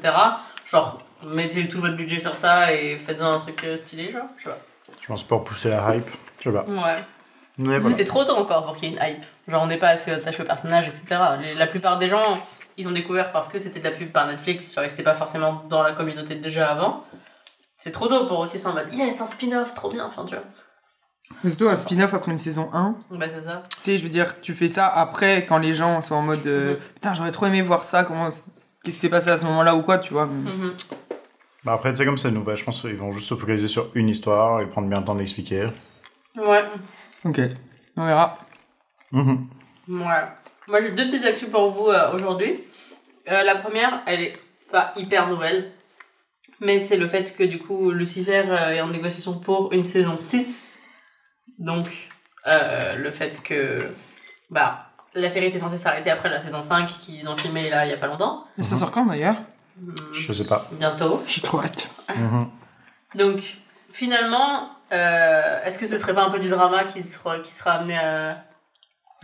Genre, 0.72 1.00
mettez 1.26 1.68
tout 1.68 1.80
votre 1.80 1.96
budget 1.96 2.20
sur 2.20 2.38
ça 2.38 2.74
et 2.74 2.98
faites-en 2.98 3.34
un 3.34 3.40
truc 3.40 3.64
euh, 3.64 3.78
stylé, 3.78 4.12
genre. 4.12 4.24
Je 4.38 4.44
sais 4.44 4.50
pas. 4.50 4.58
Je 5.02 5.08
pense 5.08 5.24
pour 5.24 5.44
pousser 5.44 5.70
la 5.70 5.96
hype. 5.96 6.10
Je 6.40 6.44
sais 6.44 6.52
pas. 6.52 6.64
Ouais. 6.64 7.04
Mais 7.58 7.92
c'est 7.92 8.06
trop 8.06 8.24
tôt 8.24 8.36
encore 8.36 8.66
pour 8.66 8.76
qu'il 8.76 8.90
y 8.90 8.94
ait 8.94 8.96
une 8.96 9.02
hype. 9.16 9.24
Genre, 9.48 9.64
on 9.64 9.68
n'est 9.68 9.78
pas 9.80 9.90
assez 9.90 10.12
attaché 10.12 10.44
au 10.44 10.46
personnage, 10.46 10.88
etc. 10.88 11.20
Les- 11.42 11.56
la 11.56 11.66
plupart 11.68 11.98
des 11.98 12.08
gens, 12.08 12.38
ils 12.78 12.88
ont 12.88 12.92
découvert 12.92 13.32
parce 13.32 13.48
que 13.48 13.58
c'était 13.58 13.80
de 13.80 13.84
la 13.86 13.92
pub 13.92 14.12
par 14.12 14.28
Netflix, 14.28 14.74
genre, 14.76 14.84
ils 14.84 14.92
étaient 14.92 15.02
pas 15.04 15.16
forcément 15.16 15.64
dans 15.70 15.82
la 15.82 15.94
communauté 15.94 16.36
déjà 16.36 16.68
avant. 16.68 17.04
C'est 17.78 17.92
trop 17.92 18.08
tôt 18.08 18.26
pour 18.28 18.46
qu'ils 18.48 18.60
soient 18.60 18.72
en 18.72 18.76
mode, 18.76 18.94
yes, 18.94 19.22
un 19.22 19.28
spin-off, 19.28 19.74
trop 19.74 19.90
bien, 19.90 20.06
enfin, 20.06 20.26
tu 20.26 20.36
vois. 20.36 20.44
Mais 21.44 21.50
surtout 21.50 21.68
un 21.68 21.76
spin-off 21.76 22.14
après 22.14 22.32
une 22.32 22.38
saison 22.38 22.70
1. 22.74 22.96
Bah, 23.12 23.26
c'est 23.28 23.42
ça. 23.42 23.64
Tu 23.82 23.92
sais, 23.92 23.98
je 23.98 24.04
veux 24.04 24.10
dire, 24.10 24.40
tu 24.42 24.54
fais 24.54 24.68
ça 24.70 24.88
après 24.88 25.46
quand 25.46 25.58
les 25.58 25.74
gens 25.74 26.02
sont 26.02 26.16
en 26.16 26.22
mode 26.22 26.46
euh, 26.48 26.74
Mhm. 26.74 26.80
putain, 26.94 27.14
j'aurais 27.16 27.32
trop 27.32 27.48
aimé 27.48 27.62
voir 27.62 27.84
ça, 27.84 28.04
comment 28.04 28.26
qu'est-ce 28.30 28.80
qui 28.84 28.92
s'est 28.92 29.10
passé 29.10 29.30
à 29.32 29.38
ce 29.38 29.46
moment-là 29.46 29.76
ou 29.76 29.82
quoi, 29.82 29.98
tu 29.98 30.14
vois. 30.14 30.26
Mhm. 30.28 30.74
Bah 31.64 31.74
après, 31.74 31.92
tu 31.92 31.98
sais, 31.98 32.06
comme 32.06 32.18
c'est 32.18 32.32
nouvelle, 32.32 32.56
je 32.56 32.64
pense 32.64 32.82
qu'ils 32.82 32.96
vont 32.96 33.12
juste 33.12 33.28
se 33.28 33.36
focaliser 33.36 33.68
sur 33.68 33.90
une 33.94 34.10
histoire 34.10 34.62
et 34.62 34.68
prendre 34.68 34.88
bien 34.88 35.00
le 35.00 35.06
temps 35.06 35.16
de 35.16 35.20
l'expliquer. 35.20 35.68
Ouais. 36.36 36.64
Ok, 37.26 37.42
on 37.98 38.06
verra. 38.06 38.38
Mhm. 39.12 39.48
Ouais. 39.90 40.24
Moi, 40.68 40.82
j'ai 40.82 40.92
deux 40.92 41.08
petites 41.08 41.26
actus 41.26 41.50
pour 41.50 41.72
vous 41.72 41.88
euh, 41.88 42.14
aujourd'hui. 42.14 42.64
Euh, 43.30 43.44
la 43.44 43.56
première, 43.56 44.02
elle 44.06 44.22
est 44.22 44.38
pas 44.72 44.94
hyper 44.96 45.28
nouvelle, 45.30 45.72
mais 46.60 46.80
c'est 46.80 46.98
le 46.98 47.08
fait 47.08 47.36
que 47.36 47.44
du 47.44 47.60
coup, 47.60 47.92
Lucifer 47.92 48.44
euh, 48.48 48.72
est 48.72 48.82
en 48.82 48.88
négociation 48.90 49.40
pour 49.40 49.74
une 49.74 49.86
saison 49.86 50.18
6. 50.18 50.80
Donc, 51.60 51.88
euh, 52.46 52.96
le 52.96 53.12
fait 53.12 53.42
que 53.44 53.90
bah, 54.50 54.80
la 55.14 55.30
série 55.30 55.48
était 55.48 55.60
censée 55.60 55.78
s'arrêter 55.78 56.10
après 56.12 56.30
la 56.30 56.42
saison 56.42 56.62
5 56.62 56.88
qu'ils 56.88 57.28
ont 57.28 57.36
filmé 57.36 57.70
là 57.70 57.86
il 57.86 57.90
y 57.90 57.94
a 57.94 57.98
pas 57.98 58.08
longtemps. 58.08 58.46
Et 58.58 58.64
ça 58.64 58.76
sort 58.76 58.92
quand 58.92 59.06
d'ailleurs? 59.06 59.38
Je 60.14 60.34
sais 60.34 60.48
pas. 60.48 60.68
Bientôt. 60.72 61.24
J'ai 61.28 61.42
trop 61.42 61.60
hâte. 61.62 61.90
Mhm. 62.16 62.48
Donc, 63.16 63.58
finalement, 63.92 64.70
euh, 64.92 65.64
est-ce 65.64 65.80
que 65.80 65.86
ce 65.86 65.98
serait 65.98 66.14
pas 66.14 66.24
un 66.24 66.30
peu 66.30 66.40
du 66.40 66.50
drama 66.50 66.84
qui 66.86 67.04
sera, 67.04 67.40
qui 67.40 67.54
sera 67.54 67.74
amené 67.74 67.98
à. 67.98 68.44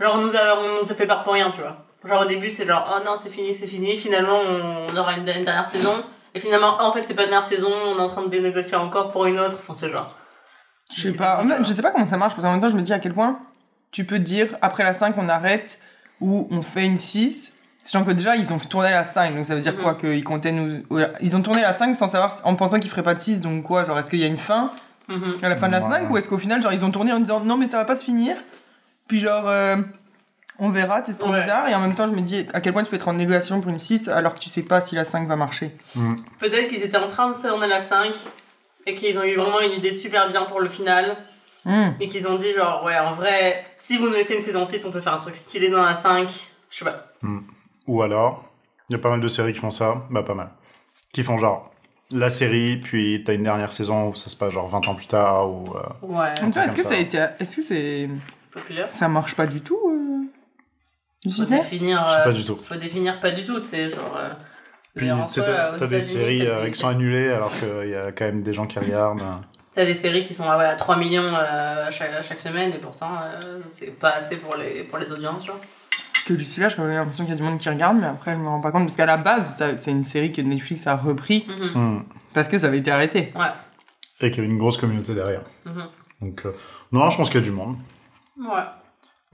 Genre, 0.00 0.14
on 0.14 0.18
nous, 0.18 0.36
a, 0.36 0.58
on 0.58 0.82
nous 0.82 0.90
a 0.90 0.94
fait 0.94 1.06
peur 1.06 1.22
pour 1.22 1.32
rien, 1.34 1.50
tu 1.50 1.60
vois. 1.60 1.86
Genre, 2.04 2.22
au 2.22 2.26
début, 2.26 2.50
c'est 2.50 2.66
genre, 2.66 2.88
oh 2.94 3.02
non, 3.04 3.16
c'est 3.16 3.30
fini, 3.30 3.54
c'est 3.54 3.66
fini. 3.66 3.96
Finalement, 3.96 4.38
on 4.38 4.96
aura 4.96 5.14
une, 5.14 5.28
une 5.28 5.44
dernière 5.44 5.64
saison. 5.64 6.04
Et 6.34 6.40
finalement, 6.40 6.82
en 6.82 6.90
fait, 6.92 7.02
c'est 7.02 7.14
pas 7.14 7.22
une 7.22 7.30
dernière 7.30 7.46
saison, 7.48 7.70
on 7.72 7.96
est 7.98 8.02
en 8.02 8.08
train 8.08 8.22
de 8.22 8.28
dénégocier 8.28 8.76
encore 8.76 9.10
pour 9.10 9.26
une 9.26 9.38
autre. 9.38 9.58
Enfin, 9.60 9.74
c'est 9.74 9.90
genre. 9.90 10.18
Je 10.94 11.08
sais 11.08 11.16
pas. 11.16 11.42
En 11.42 11.48
fait, 11.48 11.64
je 11.64 11.72
sais 11.72 11.82
pas 11.82 11.90
comment 11.90 12.06
ça 12.06 12.16
marche 12.16 12.34
parce 12.34 12.44
qu'en 12.44 12.52
même 12.52 12.60
temps, 12.60 12.68
je 12.68 12.76
me 12.76 12.82
dis 12.82 12.92
à 12.92 12.98
quel 12.98 13.14
point 13.14 13.38
tu 13.90 14.04
peux 14.04 14.18
dire 14.18 14.56
après 14.60 14.82
la 14.82 14.92
5 14.92 15.16
on 15.18 15.28
arrête 15.28 15.80
ou 16.20 16.48
on 16.50 16.62
fait 16.62 16.84
une 16.84 16.98
6. 16.98 17.53
Sachant 17.84 18.04
que 18.04 18.10
déjà 18.12 18.34
ils 18.36 18.50
ont 18.52 18.58
tourné 18.58 18.90
la 18.90 19.04
5, 19.04 19.34
donc 19.36 19.44
ça 19.46 19.54
veut 19.54 19.60
dire 19.60 19.74
Mhm. 19.74 19.82
quoi 19.82 19.94
Qu'ils 19.94 20.24
comptaient 20.24 20.52
nous. 20.52 20.78
Ils 21.20 21.36
ont 21.36 21.42
tourné 21.42 21.60
la 21.62 21.72
5 21.72 21.94
sans 21.94 22.08
savoir, 22.08 22.32
en 22.44 22.54
pensant 22.56 22.80
qu'ils 22.80 22.90
feraient 22.90 23.02
pas 23.02 23.14
de 23.14 23.20
6, 23.20 23.40
donc 23.42 23.62
quoi 23.62 23.84
Genre 23.84 23.98
est-ce 23.98 24.08
qu'il 24.10 24.18
y 24.20 24.24
a 24.24 24.26
une 24.26 24.38
fin 24.38 24.72
Mhm. 25.08 25.36
à 25.42 25.48
la 25.50 25.56
fin 25.56 25.66
de 25.68 25.72
la 25.72 25.80
Ouais. 25.80 25.88
5 25.90 26.10
ou 26.10 26.16
est-ce 26.16 26.28
qu'au 26.28 26.38
final, 26.38 26.62
genre 26.62 26.72
ils 26.72 26.82
ont 26.84 26.90
tourné 26.90 27.12
en 27.12 27.20
disant 27.20 27.40
non 27.40 27.56
mais 27.58 27.66
ça 27.66 27.76
va 27.76 27.84
pas 27.84 27.94
se 27.96 28.04
finir 28.04 28.36
Puis 29.06 29.20
genre 29.20 29.46
euh, 29.48 29.76
on 30.58 30.70
verra, 30.70 31.02
c'est 31.04 31.18
trop 31.18 31.30
Ouais. 31.30 31.42
bizarre. 31.42 31.68
Et 31.68 31.74
en 31.74 31.80
même 31.80 31.94
temps, 31.94 32.06
je 32.06 32.12
me 32.12 32.20
dis 32.22 32.46
à 32.54 32.60
quel 32.62 32.72
point 32.72 32.82
tu 32.84 32.88
peux 32.88 32.96
être 32.96 33.08
en 33.08 33.12
négociation 33.12 33.60
pour 33.60 33.70
une 33.70 33.78
6 33.78 34.08
alors 34.08 34.34
que 34.34 34.40
tu 34.40 34.48
sais 34.48 34.62
pas 34.62 34.80
si 34.80 34.94
la 34.94 35.04
5 35.04 35.28
va 35.28 35.36
marcher. 35.36 35.76
Peut-être 36.38 36.68
qu'ils 36.70 36.82
étaient 36.82 36.96
en 36.96 37.08
train 37.08 37.28
de 37.30 37.34
tourner 37.34 37.66
la 37.66 37.80
5 37.82 38.14
et 38.86 38.94
qu'ils 38.94 39.18
ont 39.18 39.24
eu 39.24 39.34
vraiment 39.34 39.60
une 39.60 39.72
idée 39.72 39.92
super 39.92 40.28
bien 40.28 40.44
pour 40.44 40.60
le 40.60 40.68
final. 40.70 41.16
Hmm. 41.66 41.92
Et 41.98 42.08
qu'ils 42.08 42.28
ont 42.28 42.36
dit, 42.36 42.52
genre, 42.52 42.84
ouais, 42.84 42.98
en 42.98 43.12
vrai, 43.12 43.64
si 43.78 43.96
vous 43.96 44.06
nous 44.08 44.12
laissez 44.14 44.34
une 44.34 44.42
saison 44.42 44.66
6, 44.66 44.84
on 44.84 44.90
peut 44.90 45.00
faire 45.00 45.14
un 45.14 45.18
truc 45.18 45.34
stylé 45.36 45.68
dans 45.70 45.82
la 45.82 45.94
5. 45.94 46.28
Je 46.70 46.76
sais 46.78 46.84
pas. 46.84 47.06
Ou 47.86 48.02
alors, 48.02 48.44
il 48.88 48.94
y 48.94 48.96
a 48.96 48.98
pas 48.98 49.10
mal 49.10 49.20
de 49.20 49.28
séries 49.28 49.52
qui 49.52 49.60
font 49.60 49.70
ça. 49.70 50.04
Bah, 50.10 50.22
pas 50.22 50.34
mal. 50.34 50.50
Qui 51.12 51.22
font 51.22 51.36
genre 51.36 51.70
la 52.12 52.30
série, 52.30 52.76
puis 52.76 53.22
t'as 53.24 53.34
une 53.34 53.42
dernière 53.42 53.72
saison 53.72 54.08
où 54.10 54.14
ça 54.14 54.28
se 54.30 54.36
passe 54.36 54.52
genre 54.52 54.68
20 54.68 54.88
ans 54.88 54.94
plus 54.94 55.06
tard. 55.06 55.50
Ou, 55.50 55.74
euh, 55.76 56.06
Ouais. 56.06 56.32
Est-ce 56.64 56.76
que 56.76 56.82
ça. 56.82 56.94
a 56.94 56.98
été. 56.98 57.18
Est-ce 57.40 57.56
que 57.56 57.62
c'est. 57.62 58.08
Populaire. 58.52 58.88
Ça 58.92 59.08
marche 59.08 59.34
pas 59.34 59.46
du 59.46 59.60
tout 59.60 59.78
euh... 59.88 61.30
Faut 61.30 61.44
définir. 61.46 62.04
Je 62.06 62.12
sais 62.12 62.20
euh, 62.20 62.24
pas 62.24 62.32
du 62.32 62.44
tout. 62.44 62.56
Faut 62.56 62.74
définir 62.76 63.18
pas 63.20 63.30
du 63.30 63.44
tout, 63.44 63.58
tu 63.60 63.66
sais, 63.66 63.90
genre. 63.90 64.16
euh, 64.16 64.28
Puis, 64.94 65.08
t'as 65.78 65.86
des 65.86 66.00
séries 66.00 66.46
euh, 66.46 66.68
qui 66.68 66.78
sont 66.78 66.88
annulées 66.88 67.30
alors 67.30 67.50
qu'il 67.58 67.88
y 67.88 67.94
a 67.94 68.12
quand 68.12 68.26
même 68.26 68.42
des 68.42 68.52
gens 68.52 68.66
qui 68.66 68.78
regardent. 68.78 69.22
T'as 69.72 69.86
des 69.86 69.94
séries 69.94 70.22
qui 70.22 70.34
sont 70.34 70.44
ah 70.46 70.56
ouais, 70.56 70.66
à 70.66 70.76
3 70.76 70.96
millions 70.98 71.24
euh, 71.24 71.90
chaque, 71.90 72.22
chaque 72.22 72.38
semaine 72.38 72.70
et 72.72 72.78
pourtant 72.78 73.10
euh, 73.16 73.60
c'est 73.68 73.90
pas 73.98 74.10
assez 74.10 74.36
pour 74.36 74.54
les, 74.56 74.84
pour 74.84 74.98
les 74.98 75.10
audiences, 75.10 75.46
genre. 75.46 75.58
Parce 76.24 76.32
que 76.36 76.38
Lucifer, 76.38 76.68
j'ai 76.74 76.82
l'impression 76.82 77.24
qu'il 77.24 77.34
y 77.34 77.36
a 77.36 77.36
du 77.36 77.42
monde 77.42 77.58
qui 77.58 77.68
regarde, 77.68 77.98
mais 78.00 78.06
après, 78.06 78.32
je 78.32 78.38
me 78.38 78.48
rends 78.48 78.62
pas 78.62 78.72
compte. 78.72 78.84
Parce 78.84 78.96
qu'à 78.96 79.04
la 79.04 79.18
base, 79.18 79.62
c'est 79.76 79.90
une 79.90 80.04
série 80.04 80.32
que 80.32 80.40
Netflix 80.40 80.86
a 80.86 80.96
repris 80.96 81.44
Mhm. 81.46 81.74
Hmm. 81.98 82.02
parce 82.32 82.48
que 82.48 82.56
ça 82.56 82.68
avait 82.68 82.78
été 82.78 82.90
arrêté. 82.90 83.30
Ouais. 83.36 83.48
Et 84.22 84.30
qu'il 84.30 84.42
y 84.42 84.46
avait 84.46 84.50
une 84.50 84.58
grosse 84.58 84.78
communauté 84.78 85.14
derrière. 85.14 85.42
Mhm. 85.66 85.84
Donc, 86.22 86.46
euh, 86.46 86.54
non, 86.92 87.10
je 87.10 87.18
pense 87.18 87.28
qu'il 87.28 87.40
y 87.40 87.42
a 87.42 87.44
du 87.44 87.50
monde. 87.50 87.76
Ouais. 88.38 88.62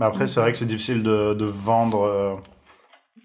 Mais 0.01 0.07
après, 0.07 0.27
c'est 0.27 0.41
vrai 0.41 0.51
que 0.51 0.57
c'est 0.59 0.67
difficile 0.67 1.05
de, 1.05 1.33
de 1.33 1.45
vendre, 1.45 2.03
euh, 2.03 2.35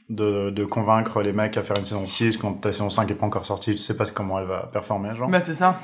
de, 0.09 0.51
de 0.51 0.63
convaincre 0.65 1.23
les 1.23 1.33
mecs 1.33 1.57
à 1.57 1.63
faire 1.63 1.77
une 1.77 1.83
saison 1.83 2.05
6 2.05 2.37
quand 2.37 2.53
ta 2.53 2.71
saison 2.71 2.91
5 2.91 3.09
est 3.09 3.15
pas 3.15 3.25
encore 3.25 3.47
sortie, 3.47 3.71
tu 3.71 3.77
sais 3.79 3.97
pas 3.97 4.05
comment 4.05 4.37
elle 4.37 4.45
va 4.45 4.67
performer, 4.71 5.15
genre. 5.15 5.27
Bah, 5.27 5.39
c'est 5.39 5.55
ça. 5.55 5.79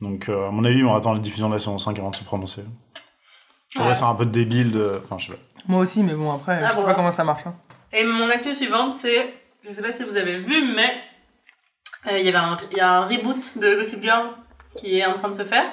Donc, 0.00 0.30
euh, 0.30 0.48
à 0.48 0.50
mon 0.50 0.64
avis, 0.64 0.82
on 0.84 0.94
attend 0.94 1.12
la 1.12 1.18
diffusion 1.20 1.48
de 1.48 1.52
la 1.52 1.58
saison 1.58 1.78
5 1.78 1.98
avant 1.98 2.08
de 2.10 2.16
se 2.16 2.24
prononcer. 2.24 2.64
Je 3.74 3.80
trouverais 3.80 3.90
Ouais. 3.90 3.94
ça 3.98 4.06
un 4.06 4.14
peu 4.14 4.24
débile 4.26 4.70
de. 4.70 5.00
Enfin, 5.04 5.18
je 5.18 5.26
sais 5.26 5.32
pas. 5.32 5.38
Moi 5.66 5.80
aussi, 5.80 6.02
mais 6.04 6.12
bon, 6.14 6.32
après, 6.32 6.60
Ah 6.62 6.68
je 6.70 6.74
sais 6.74 6.80
bon. 6.82 6.86
pas 6.86 6.94
comment 6.94 7.10
ça 7.10 7.24
marche. 7.24 7.42
hein. 7.46 7.54
Et 7.92 8.04
mon 8.04 8.30
actu 8.30 8.54
suivante, 8.54 8.94
c'est. 8.96 9.34
Je 9.66 9.72
sais 9.72 9.82
pas 9.82 9.92
si 9.92 10.04
vous 10.04 10.16
avez 10.16 10.36
vu, 10.36 10.64
mais. 10.74 10.94
euh, 12.06 12.18
Il 12.18 12.24
y 12.24 12.28
avait 12.28 12.38
un, 12.38 12.56
il 12.70 12.76
y 12.76 12.80
a 12.80 12.90
un 12.98 13.04
reboot 13.04 13.58
de 13.58 13.74
Gossip 13.74 14.00
Girl 14.02 14.26
qui 14.76 14.98
est 15.00 15.04
en 15.06 15.14
train 15.14 15.28
de 15.28 15.34
se 15.34 15.44
faire. 15.44 15.64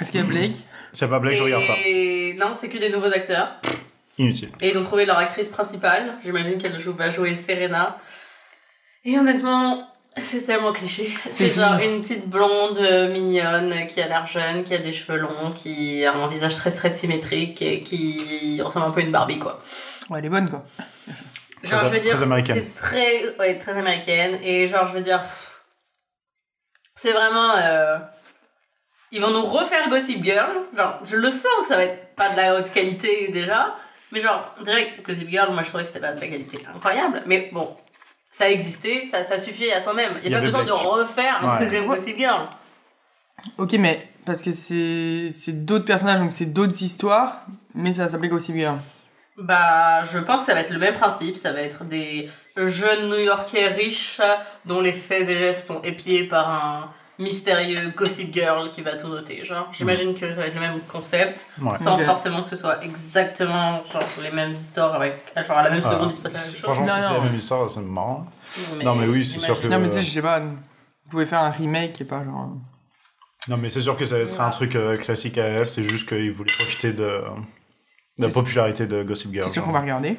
Est-ce 0.00 0.12
qu'il 0.12 0.20
y 0.20 0.22
a 0.22 0.26
Blake? 0.26 0.56
C'est 0.92 1.08
pas 1.08 1.18
Blake, 1.18 1.36
je 1.36 1.42
regarde 1.42 1.66
pas. 1.66 1.74
Et 1.84 2.36
non, 2.38 2.52
c'est 2.54 2.68
que 2.68 2.78
des 2.78 2.90
nouveaux 2.90 3.12
acteurs. 3.12 3.48
Inutile. 4.18 4.50
Et 4.60 4.70
ils 4.70 4.78
ont 4.78 4.84
trouvé 4.84 5.04
leur 5.06 5.18
actrice 5.18 5.48
principale. 5.48 6.14
J'imagine 6.24 6.58
qu'elle 6.58 6.78
joue, 6.78 6.92
va 6.92 7.10
jouer 7.10 7.34
Serena. 7.36 7.98
Et 9.04 9.18
honnêtement, 9.18 9.86
c'est 10.16 10.44
tellement 10.44 10.72
cliché. 10.72 11.12
C'est 11.30 11.50
genre 11.54 11.74
une 11.78 12.02
petite 12.02 12.28
blonde 12.28 12.78
euh, 12.78 13.08
mignonne 13.12 13.72
euh, 13.72 13.82
qui 13.84 14.00
a 14.00 14.08
l'air 14.08 14.26
jeune, 14.26 14.64
qui 14.64 14.74
a 14.74 14.78
des 14.78 14.92
cheveux 14.92 15.18
longs, 15.18 15.52
qui 15.54 16.04
a 16.04 16.12
un 16.14 16.26
visage 16.28 16.56
très 16.56 16.70
très 16.70 16.90
symétrique 16.90 17.62
et 17.62 17.82
qui 17.82 18.60
ressemble 18.62 18.86
un 18.86 18.90
peu 18.90 19.00
à 19.00 19.04
une 19.04 19.12
Barbie 19.12 19.38
quoi. 19.38 19.62
Ouais, 20.10 20.18
elle 20.18 20.24
est 20.24 20.28
bonne, 20.30 20.48
quoi. 20.50 20.64
Genre, 21.64 21.78
Très- 21.78 21.88
je 21.88 21.92
veux 21.94 22.00
dire, 22.00 22.14
très 22.14 22.22
américaine. 22.22 22.56
c'est 22.56 22.74
très, 22.74 23.36
ouais, 23.38 23.58
très 23.58 23.76
américaine. 23.76 24.38
Et 24.42 24.68
genre, 24.68 24.86
je 24.88 24.94
veux 24.94 25.00
dire, 25.02 25.20
c'est 26.94 27.12
vraiment. 27.12 27.52
euh, 27.56 27.98
ils 29.12 29.20
vont 29.20 29.30
nous 29.30 29.44
refaire 29.44 29.88
Gossip 29.88 30.22
Girl. 30.24 30.50
Genre, 30.76 31.00
je 31.08 31.16
le 31.16 31.30
sens 31.30 31.46
que 31.62 31.68
ça 31.68 31.76
va 31.76 31.84
être 31.84 32.14
pas 32.14 32.28
de 32.30 32.36
la 32.36 32.54
haute 32.56 32.70
qualité 32.72 33.28
déjà. 33.32 33.74
Mais 34.12 34.20
genre, 34.20 34.54
on 34.58 34.62
dirait 34.62 34.94
que 34.96 35.02
Gossip 35.02 35.28
Girl, 35.28 35.52
moi 35.52 35.62
je 35.62 35.68
trouvais 35.68 35.82
que 35.84 35.88
c'était 35.88 36.00
pas 36.00 36.12
de 36.12 36.20
la 36.20 36.26
qualité 36.26 36.58
incroyable. 36.74 37.22
Mais 37.26 37.50
bon, 37.52 37.76
ça 38.30 38.44
a 38.44 38.48
existé, 38.48 39.04
ça, 39.04 39.22
ça 39.22 39.38
suffit 39.38 39.70
à 39.70 39.80
soi-même. 39.80 40.12
Il 40.22 40.28
n'y 40.28 40.34
a 40.34 40.38
pas 40.38 40.44
besoin 40.44 40.64
de 40.64 40.72
refaire 40.72 41.38
un 41.44 41.50
Ouais. 41.52 41.58
deuxième 41.64 41.86
Gossip 41.86 42.16
Girl. 42.16 42.42
Ok, 43.56 43.72
mais 43.74 44.08
parce 44.26 44.42
que 44.42 44.52
c'est 44.52 45.30
c'est 45.30 45.64
d'autres 45.64 45.84
personnages, 45.84 46.20
donc 46.20 46.32
c'est 46.32 46.46
d'autres 46.52 46.82
histoires, 46.82 47.42
mais 47.74 47.94
ça 47.94 48.08
s'appelait 48.08 48.28
Gossip 48.28 48.56
Girl. 48.56 48.78
Bah, 49.38 50.02
je 50.04 50.18
pense 50.18 50.40
que 50.40 50.46
ça 50.46 50.54
va 50.54 50.60
être 50.60 50.72
le 50.72 50.78
même 50.80 50.94
principe. 50.94 51.36
Ça 51.36 51.52
va 51.52 51.60
être 51.60 51.84
des 51.84 52.28
jeunes 52.56 53.08
New-Yorkais 53.08 53.68
riches 53.68 54.20
dont 54.64 54.80
les 54.80 54.92
faits 54.92 55.28
et 55.28 55.38
gestes 55.38 55.64
sont 55.66 55.80
épiés 55.82 56.24
par 56.24 56.50
un 56.50 56.90
mystérieux 57.18 57.92
gossip 57.96 58.32
girl 58.32 58.68
qui 58.68 58.80
va 58.82 58.96
tout 58.96 59.08
noter. 59.08 59.44
Genre, 59.44 59.68
j'imagine 59.72 60.14
que 60.14 60.32
ça 60.32 60.40
va 60.42 60.46
être 60.46 60.54
le 60.54 60.60
même 60.60 60.80
concept, 60.82 61.46
Ouais. 61.60 61.76
sans 61.78 61.98
forcément 61.98 62.42
que 62.42 62.50
ce 62.50 62.56
soit 62.56 62.82
exactement 62.84 63.82
genre, 63.92 64.02
les 64.22 64.30
mêmes 64.30 64.52
histoires 64.52 64.94
avec 64.94 65.32
genre 65.36 65.58
à 65.58 65.62
la 65.64 65.70
même 65.70 65.82
seconde 65.82 66.10
il 66.10 66.14
se 66.14 66.20
passe 66.20 66.32
la 66.32 66.38
même 66.38 66.50
chose. 66.52 66.60
Franchement, 66.62 66.86
Non, 66.86 66.92
si 66.94 67.00
c'est 67.02 67.08
non. 67.10 67.18
la 67.18 67.24
même 67.24 67.34
histoire, 67.36 67.70
c'est 67.70 67.80
marrant. 67.80 68.26
non, 68.84 68.94
mais 68.94 69.06
oui, 69.06 69.24
c'est 69.24 69.38
sûr 69.40 69.60
que- 69.60 69.66
Non, 69.66 69.78
mais 69.80 69.88
tu 69.88 69.94
sais, 69.96 70.02
je 70.02 70.10
sais 70.10 70.22
pas, 70.22 70.40
vous 70.40 71.10
pouvez 71.10 71.26
faire 71.26 71.42
un 71.42 71.50
remake 71.50 72.00
et 72.00 72.04
pas 72.04 72.24
genre. 72.24 72.50
Non, 73.48 73.56
mais 73.56 73.68
c'est 73.70 73.80
sûr 73.80 73.96
que 73.96 74.04
ça 74.04 74.16
va 74.18 74.22
être 74.24 74.40
un 74.40 74.50
truc 74.50 74.76
euh, 74.76 74.94
classique 74.96 75.38
à 75.38 75.44
elle, 75.44 75.68
c'est 75.68 75.82
juste 75.82 76.08
qu'ils 76.08 76.30
voulaient 76.30 76.52
profiter 76.52 76.92
de, 76.92 77.22
de 78.18 78.26
la 78.26 78.28
popularité 78.28 78.86
de 78.86 79.02
Gossip 79.02 79.32
Girl. 79.32 79.44
C'est 79.46 79.54
sûr 79.54 79.64
qu'on 79.64 79.72
va 79.72 79.80
regarder. 79.80 80.18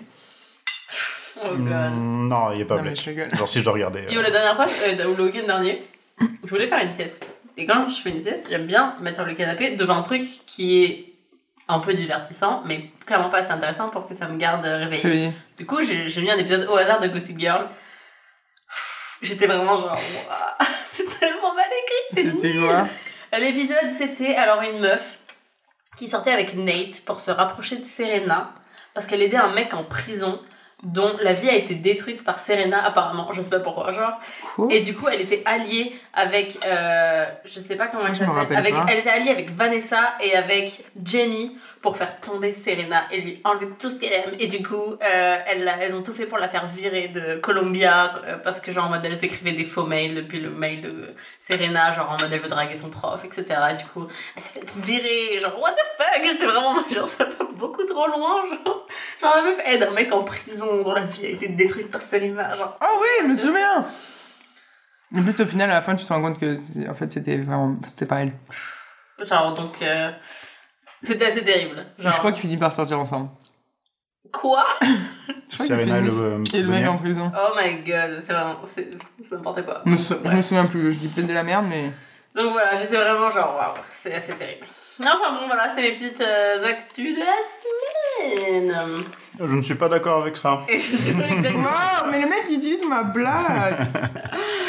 Oh 1.42 1.56
god. 1.56 1.96
Mm, 1.96 2.28
non, 2.28 2.52
il 2.52 2.58
n'y 2.58 2.62
a 2.64 2.66
pas 2.66 2.78
Non, 2.78 2.84
mais 2.84 2.96
je. 2.96 3.36
Genre, 3.38 3.48
si 3.48 3.60
je 3.60 3.64
dois 3.64 3.74
regarder. 3.74 4.02
Yo, 4.10 4.20
euh, 4.20 4.24
la 4.24 4.30
dernière 4.32 4.56
fois, 4.56 4.66
euh, 4.66 5.06
ou 5.08 5.16
le 5.16 5.24
week-end 5.26 5.46
dernier, 5.46 5.88
je 6.44 6.50
voulais 6.50 6.68
faire 6.68 6.84
une 6.84 6.94
sieste. 6.94 7.36
Et 7.58 7.66
quand 7.66 7.90
je 7.90 8.02
fais 8.02 8.10
une 8.10 8.22
sieste, 8.22 8.50
j'aime 8.50 8.66
bien 8.66 8.96
me 9.00 9.04
mettre 9.04 9.18
sur 9.18 9.26
le 9.26 9.34
canapé 9.34 9.76
devant 9.76 9.98
un 9.98 10.02
truc 10.02 10.24
qui 10.46 10.84
est 10.84 11.14
un 11.68 11.80
peu 11.80 11.94
divertissant, 11.94 12.64
mais 12.66 12.90
clairement 13.06 13.30
pas 13.30 13.40
assez 13.40 13.52
intéressant 13.52 13.90
pour 13.90 14.08
que 14.08 14.14
ça 14.14 14.28
me 14.28 14.38
garde 14.38 14.66
réveillée. 14.66 15.28
Oui. 15.28 15.34
Du 15.58 15.66
coup, 15.66 15.82
j'ai 15.82 16.22
mis 16.22 16.32
un 16.32 16.38
épisode 16.38 16.68
au 16.70 16.76
hasard 16.76 17.00
de 17.00 17.08
Gossip 17.08 17.38
Girl. 17.38 17.68
J'étais 19.22 19.46
vraiment 19.46 19.78
genre, 19.78 19.98
c'est 20.84 21.20
tellement 21.20 21.54
mal 21.54 21.66
écrit, 21.68 22.24
c'est 22.24 22.48
nul. 22.48 22.86
L'épisode, 23.38 23.92
c'était 23.92 24.36
alors 24.36 24.62
une 24.62 24.80
meuf 24.80 25.20
qui 25.98 26.08
sortait 26.08 26.32
avec 26.32 26.56
Nate 26.56 27.02
pour 27.06 27.20
se 27.20 27.30
rapprocher 27.30 27.78
de 27.78 27.86
Serena 27.86 28.54
parce 28.94 29.06
qu'elle 29.06 29.22
aidait 29.22 29.38
un 29.38 29.54
mec 29.54 29.74
en 29.74 29.84
prison 29.84 30.42
dont 30.84 31.12
la 31.22 31.34
vie 31.34 31.50
a 31.50 31.56
été 31.56 31.76
détruite 31.76 32.24
par 32.24 32.40
Serena 32.40 32.84
apparemment, 32.86 33.32
je 33.34 33.42
sais 33.42 33.50
pas 33.50 33.60
pourquoi, 33.60 33.92
genre. 33.92 34.18
Quoi? 34.56 34.68
Et 34.70 34.80
du 34.80 34.96
coup, 34.96 35.08
elle 35.12 35.22
était 35.22 35.42
alliée 35.46 35.94
avec, 36.14 36.58
euh, 36.66 37.26
je 37.46 37.60
sais 37.60 37.76
pas 37.76 37.88
comment 37.88 38.08
elle 38.08 38.16
Je 38.16 38.24
me 38.24 38.34
s'appelle, 38.34 38.58
avec, 38.58 38.74
pas. 38.74 38.86
elle 38.90 39.00
était 39.00 39.10
alliée 39.10 39.32
avec 39.32 39.52
Vanessa 39.54 40.16
et 40.24 40.36
avec 40.36 40.84
Jenny 41.04 41.58
pour 41.82 41.96
faire 41.96 42.20
tomber 42.20 42.52
Serena 42.52 43.04
et 43.12 43.22
lui 43.22 43.42
enlever 43.46 43.68
tout 43.80 43.90
ce 43.90 44.00
qu'elle 44.02 44.12
aime. 44.12 44.36
Et 44.40 44.48
du 44.48 44.62
coup, 44.68 44.76
euh, 45.02 45.38
elle, 45.48 45.64
l'a- 45.64 45.78
elles 45.78 45.94
ont 45.96 46.04
tout 46.04 46.14
fait 46.14 46.26
pour 46.26 46.38
la 46.38 46.50
faire 46.50 46.66
virer 46.68 47.08
de 47.08 47.38
Columbia 47.38 48.14
euh, 48.26 48.38
parce 48.38 48.60
que 48.60 48.72
genre 48.74 48.88
en 48.88 48.90
mode 48.90 49.06
elles 49.06 49.24
écrivaient 49.24 49.54
des 49.54 49.64
faux 49.64 49.86
mails 49.86 50.14
depuis 50.16 50.42
le 50.42 50.50
mail 50.50 50.82
de 50.82 51.14
Serena, 51.40 51.94
genre 51.94 52.10
en 52.12 52.22
mode 52.22 52.30
elle 52.34 52.40
veut 52.40 52.50
draguer 52.50 52.76
son 52.76 52.90
prof, 52.90 53.24
etc. 53.24 53.46
Et 53.72 53.76
du 53.76 53.86
coup, 53.86 54.06
elle 54.36 54.42
s'est 54.42 54.60
fait 54.60 54.80
virer, 54.82 55.40
genre 55.40 55.58
what 55.62 55.72
the 55.72 55.86
fuck, 55.98 56.22
j'étais 56.24 56.46
vraiment 56.46 56.76
genre 56.94 57.08
ça 57.08 57.24
va 57.26 57.46
beaucoup 57.56 57.86
trop 57.86 58.08
loin, 58.08 58.44
genre. 58.66 58.86
Genre 59.22 59.36
la 59.36 59.42
meuf 59.44 59.60
aide 59.66 59.84
un 59.84 59.92
mec 59.92 60.12
en 60.12 60.24
prison 60.24 60.84
dont 60.84 60.94
la 60.94 61.04
vie 61.04 61.26
a 61.28 61.30
été 61.30 61.48
détruite 61.48 61.90
par 61.92 62.02
Serena, 62.02 62.56
genre. 62.56 62.76
Ah 62.82 62.90
oui, 63.00 63.08
je 63.22 63.28
me 63.28 63.38
souviens 63.38 63.86
En 65.16 65.24
plus, 65.24 65.40
au 65.40 65.46
final, 65.46 65.70
à 65.70 65.76
la 65.76 65.82
fin, 65.82 65.96
tu 65.96 66.06
te 66.06 66.12
rends 66.14 66.22
compte 66.22 66.40
que 66.40 66.90
en 66.90 66.94
fait, 66.94 67.12
c'était 67.12 67.38
vraiment. 67.38 67.76
C'était 67.88 68.06
pas 68.06 68.20
elle. 68.22 68.34
Genre, 69.26 69.54
donc, 69.54 69.82
euh, 69.82 70.12
c'était 71.02 71.26
assez 71.26 71.44
terrible. 71.44 71.86
Genre, 71.98 72.12
Je 72.12 72.18
crois 72.18 72.32
qu'ils 72.32 72.42
finissent 72.42 72.60
par 72.60 72.74
sortir 72.74 73.00
ensemble. 73.00 73.30
quoi? 74.32 74.66
Serena 75.58 75.98
et 75.98 76.02
le 76.02 76.10
euh, 76.12 76.14
Et 76.14 76.32
le 76.34 76.38
mec 76.40 76.50
prisonnier. 76.50 76.88
en 76.88 76.98
prison. 76.98 77.32
Oh 77.36 77.54
my 77.60 77.74
god, 77.84 78.20
c'est 78.22 78.34
vraiment, 78.34 78.56
c'est 78.66 78.90
c'est 79.22 79.36
n'importe 79.36 79.66
quoi. 79.66 79.82
Je 79.86 79.90
me, 79.92 79.96
sou- 79.98 80.16
je 80.24 80.28
Ouais. 80.30 80.36
me 80.36 80.42
souviens 80.42 80.66
plus, 80.66 80.94
je 80.94 81.00
dis 81.00 81.08
peut-être 81.08 81.28
de 81.28 81.34
la 81.34 81.44
merde, 81.44 81.66
mais. 81.68 81.92
Donc 82.36 82.52
voilà, 82.52 82.76
j'étais 82.78 82.96
vraiment 82.96 83.30
genre, 83.32 83.56
waouh, 83.56 83.84
c'est 83.92 84.14
assez 84.14 84.34
terrible. 84.36 84.66
Enfin 85.02 85.32
bon, 85.40 85.48
voilà, 85.48 85.70
c'était 85.70 85.82
mes 85.84 85.92
petites 85.94 86.20
euh, 86.22 86.66
actus 86.68 87.16
de 87.18 87.22
la 87.24 88.68
semaine. 88.76 89.04
Je 89.40 89.56
ne 89.56 89.62
suis 89.62 89.76
pas 89.76 89.88
d'accord 89.88 90.22
avec 90.24 90.36
ça. 90.36 90.60
Et 90.68 90.78
je 90.78 90.96
sais 90.98 91.14
pas 91.14 91.26
exactement. 91.32 91.64
Waouh, 91.64 92.12
mais 92.12 92.22
le 92.22 92.28
mec 92.28 92.44
il 92.50 92.58
utilise 92.58 92.86
ma 92.86 93.04
blague 93.04 93.88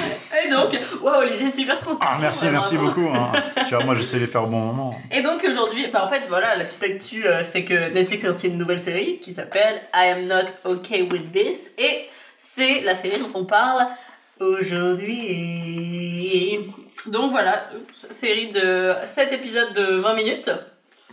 donc, 0.56 0.78
waouh, 1.02 1.20
Olivier, 1.22 1.48
super 1.50 1.78
transition. 1.78 2.08
Ah, 2.10 2.18
merci, 2.20 2.46
ouais, 2.46 2.52
merci 2.52 2.76
vraiment. 2.76 2.90
beaucoup. 2.92 3.08
hein. 3.14 3.32
tu 3.66 3.74
vois, 3.74 3.84
moi, 3.84 3.94
j'essaie 3.94 4.16
de 4.18 4.22
les 4.22 4.28
faire 4.30 4.44
au 4.44 4.46
bon 4.48 4.58
moment. 4.60 4.98
Et 5.10 5.22
donc 5.22 5.44
aujourd'hui, 5.48 5.86
bah 5.92 6.04
en 6.04 6.08
fait 6.08 6.22
voilà, 6.28 6.56
la 6.56 6.64
petite 6.64 6.82
actu, 6.82 7.26
euh, 7.26 7.42
c'est 7.44 7.64
que 7.64 7.90
Netflix 7.92 8.24
a 8.24 8.28
sorti 8.28 8.48
une 8.48 8.58
nouvelle 8.58 8.80
série 8.80 9.18
qui 9.18 9.32
s'appelle 9.32 9.80
I 9.94 10.08
Am 10.10 10.26
Not 10.26 10.46
Okay 10.64 11.02
With 11.02 11.32
This 11.32 11.70
et 11.78 12.06
c'est 12.36 12.80
la 12.82 12.94
série 12.94 13.18
dont 13.18 13.30
on 13.34 13.44
parle 13.44 13.86
aujourd'hui. 15.30 16.58
Donc 17.06 17.30
voilà, 17.32 17.64
série 17.92 18.50
de 18.52 18.94
7 19.04 19.32
épisodes 19.32 19.72
de 19.74 19.96
20 19.96 20.14
minutes. 20.14 20.50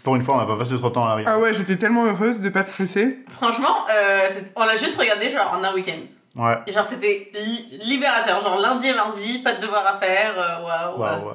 Pour 0.03 0.15
une 0.15 0.21
fois, 0.21 0.35
on 0.35 0.37
n'a 0.37 0.45
pas 0.45 0.57
passé 0.57 0.75
trop 0.77 0.89
de 0.89 0.93
temps 0.93 1.05
à 1.05 1.09
l'arrière. 1.09 1.29
Ah 1.29 1.39
ouais, 1.39 1.53
j'étais 1.53 1.75
tellement 1.75 2.05
heureuse 2.05 2.39
de 2.41 2.49
pas 2.49 2.63
stresser. 2.63 3.19
Franchement, 3.29 3.85
euh, 3.91 4.29
on 4.55 4.63
l'a 4.63 4.75
juste 4.75 4.97
regardé 4.99 5.29
genre 5.29 5.51
en 5.53 5.63
un 5.63 5.73
week-end. 5.73 5.99
Ouais. 6.37 6.55
Et 6.67 6.71
Genre 6.71 6.85
c'était 6.85 7.31
li- 7.33 7.79
libérateur, 7.83 8.39
genre 8.41 8.59
lundi 8.59 8.87
et 8.87 8.93
mardi, 8.93 9.39
pas 9.39 9.53
de 9.53 9.61
devoir 9.61 9.85
à 9.87 9.97
faire, 9.97 10.33
euh, 10.37 10.97
waouh. 10.97 11.29
Euh, 11.29 11.33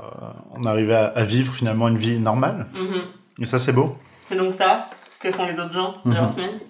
on 0.57 0.65
arrivait 0.65 0.95
à, 0.95 1.07
à 1.07 1.25
vivre 1.25 1.53
finalement 1.53 1.89
une 1.89 1.99
vie 1.99 2.19
normale. 2.19 2.67
Mhm. 2.75 3.03
Et 3.41 3.45
ça, 3.45 3.59
c'est 3.59 3.73
beau. 3.73 3.97
C'est 4.29 4.37
donc 4.37 4.55
ça 4.55 4.89
que 5.19 5.31
font 5.33 5.47
les 5.47 5.59
autres 5.59 5.73
gens 5.73 5.93
de 6.05 6.11
Mhm. 6.11 6.15
leur 6.15 6.31
semaine. 6.31 6.61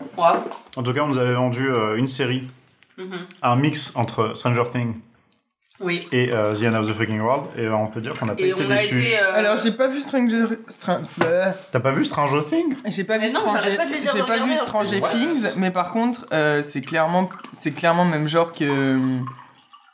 En 0.76 0.82
tout 0.82 0.92
cas, 0.92 1.00
on 1.02 1.08
nous 1.08 1.18
avait 1.18 1.34
vendu 1.34 1.68
euh, 1.70 1.96
une 1.96 2.06
série, 2.06 2.48
Mhm. 2.98 3.24
un 3.42 3.56
mix 3.56 3.94
entre 3.96 4.32
Stranger 4.36 4.64
Things 4.72 4.94
Oui. 5.80 6.06
et 6.12 6.30
euh, 6.32 6.54
The 6.54 6.64
End 6.64 6.74
of 6.74 6.86
the 6.88 6.92
Fucking 6.92 7.20
World. 7.20 7.46
Et 7.56 7.62
euh, 7.62 7.74
on 7.74 7.86
peut 7.88 8.00
dire 8.00 8.14
qu'on 8.18 8.26
n'a 8.26 8.34
pas 8.34 8.42
Et 8.42 8.50
été 8.50 8.66
déçus. 8.66 9.00
été. 9.00 9.18
euh, 9.18 9.38
Alors, 9.38 9.56
j'ai 9.56 9.72
pas 9.72 9.88
vu 9.88 10.00
Stranger. 10.00 10.44
Str- 10.68 11.00
euh, 11.24 11.50
T'as 11.72 11.80
pas 11.80 11.92
vu 11.92 12.04
Stranger 12.04 12.40
Things? 12.46 12.76
J'ai 12.86 13.04
pas 13.04 13.18
Mais 13.18 13.28
vu 13.28 13.34
non, 13.34 13.40
Stranger, 13.40 13.60
pas 13.76 13.86
j'ai 14.84 15.00
pas 15.00 15.14
vu. 15.14 15.24
Things, 15.26 15.54
mais 15.56 15.70
par 15.70 15.90
contre, 15.92 16.26
euh, 16.32 16.62
c'est 16.62 16.82
clairement, 16.82 17.28
c'est 17.54 17.72
clairement 17.72 18.04
le 18.04 18.10
même 18.10 18.28
genre 18.28 18.52
que. 18.52 18.98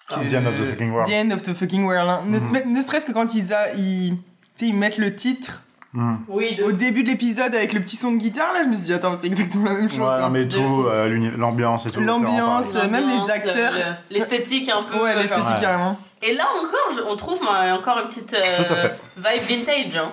que- 0.08 0.14
The 0.28 0.34
End 0.34 0.46
of 0.46 0.54
the 0.60 0.64
Fucking 0.70 0.90
World. 0.90 1.08
The 1.08 1.12
End 1.14 1.30
of 1.30 1.42
the 1.42 1.54
Fucking 1.54 1.84
World. 1.84 2.10
hein. 2.10 2.22
Ne, 2.26 2.38
mais- 2.52 2.64
ne 2.64 2.82
serait-ce 2.82 3.06
que 3.06 3.12
quand 3.12 3.34
ils, 3.34 3.52
a, 3.54 3.72
ils, 3.74 4.16
tu 4.56 4.64
sais, 4.64 4.66
ils 4.66 4.76
mettent 4.76 4.98
le 4.98 5.14
titre 5.14 5.62
Hmm. 5.94 6.16
Oui, 6.28 6.54
de 6.56 6.64
au 6.64 6.72
début 6.72 7.02
de 7.02 7.08
l'épisode 7.08 7.54
avec 7.54 7.72
le 7.72 7.80
petit 7.80 7.96
son 7.96 8.12
de 8.12 8.18
guitare, 8.18 8.52
là, 8.52 8.60
je 8.62 8.68
me 8.68 8.74
suis 8.74 8.84
dit, 8.84 8.92
attends, 8.92 9.14
c'est 9.16 9.26
exactement 9.26 9.70
la 9.70 9.76
même 9.78 9.88
chose. 9.88 10.00
Ouais, 10.00 10.06
hein. 10.06 10.20
non, 10.20 10.28
mais 10.30 10.46
tout, 10.46 10.84
euh, 10.86 11.30
l'ambiance 11.36 11.86
et 11.86 11.90
tout. 11.90 12.00
L'ambiance, 12.00 12.74
même 12.90 13.08
les 13.08 13.30
acteurs. 13.32 13.72
le- 13.72 14.14
L'esthétique 14.14 14.68
un 14.68 14.82
peu. 14.82 15.02
Ouais, 15.02 15.14
l'esthétique 15.14 15.46
Ouais. 15.46 15.60
carrément. 15.62 15.98
Et 16.20 16.34
là 16.34 16.44
encore, 16.58 16.94
je- 16.94 17.02
on 17.10 17.16
trouve 17.16 17.40
euh, 17.42 17.72
encore 17.74 17.98
une 18.00 18.08
petite 18.08 18.34
euh, 18.34 18.62
Tout 18.64 18.72
à 18.72 18.76
fait. 18.76 18.98
vibe 19.16 19.42
vintage. 19.64 19.96
Hein. 19.96 20.12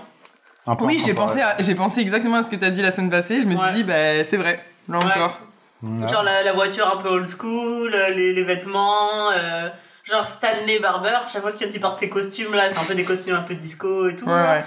Un 0.68 0.76
peu 0.76 0.86
Oui, 0.86 1.02
j'ai 1.06 1.14
pensé, 1.14 1.42
j'ai 1.60 1.76
pensé 1.76 2.00
exactement 2.00 2.38
à 2.38 2.44
ce 2.46 2.50
que 2.50 2.56
t'as 2.56 2.70
dit 2.70 2.82
la 2.82 2.92
semaine 2.92 3.10
passée. 3.10 3.42
Je 3.42 3.48
me 3.48 3.56
suis 3.56 3.74
dit, 3.74 3.84
bah, 3.84 4.24
c'est 4.24 4.38
vrai, 4.38 4.64
là 4.88 4.98
Ouais. 5.00 5.06
encore. 5.06 5.40
Ouais. 5.84 6.08
Genre 6.08 6.24
la, 6.24 6.42
la 6.42 6.54
voiture 6.54 6.88
un 6.98 7.02
peu 7.02 7.10
old 7.10 7.28
school, 7.28 7.94
euh, 7.94 8.10
les, 8.12 8.34
les 8.34 8.44
vêtements, 8.44 9.30
euh, 9.32 9.68
genre 10.06 10.26
Stanley 10.26 10.80
Barber. 10.80 11.18
Chaque 11.32 11.42
fois 11.42 11.52
qu'il 11.52 11.80
porte 11.82 11.98
ses 11.98 12.08
costumes 12.10 12.54
là, 12.56 12.70
c'est 12.70 12.80
un 12.80 12.84
peu 12.86 12.96
des 12.96 13.04
costumes 13.04 13.36
un 13.36 13.42
peu 13.42 13.56
disco 13.56 14.08
et 14.08 14.16
tout. 14.16 14.26
Ouais, 14.26 14.32
là. 14.32 14.54
ouais. 14.54 14.64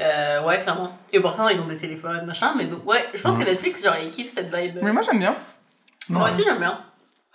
Euh, 0.00 0.42
ouais, 0.44 0.58
clairement. 0.60 0.96
Et 1.12 1.20
pourtant, 1.20 1.48
ils 1.48 1.60
ont 1.60 1.66
des 1.66 1.76
téléphones, 1.76 2.24
machin. 2.26 2.54
Mais 2.56 2.66
donc, 2.66 2.86
ouais, 2.88 3.04
je 3.14 3.20
pense 3.20 3.36
que 3.36 3.44
Netflix, 3.44 3.82
genre, 3.82 3.96
ils 4.02 4.10
kiffent 4.10 4.30
cette 4.32 4.54
vibe. 4.54 4.78
Mais 4.82 4.92
moi, 4.92 5.02
j'aime 5.02 5.18
bien. 5.18 5.34
Moi 6.08 6.28
aussi, 6.28 6.42
j'aime 6.44 6.58
bien. 6.58 6.78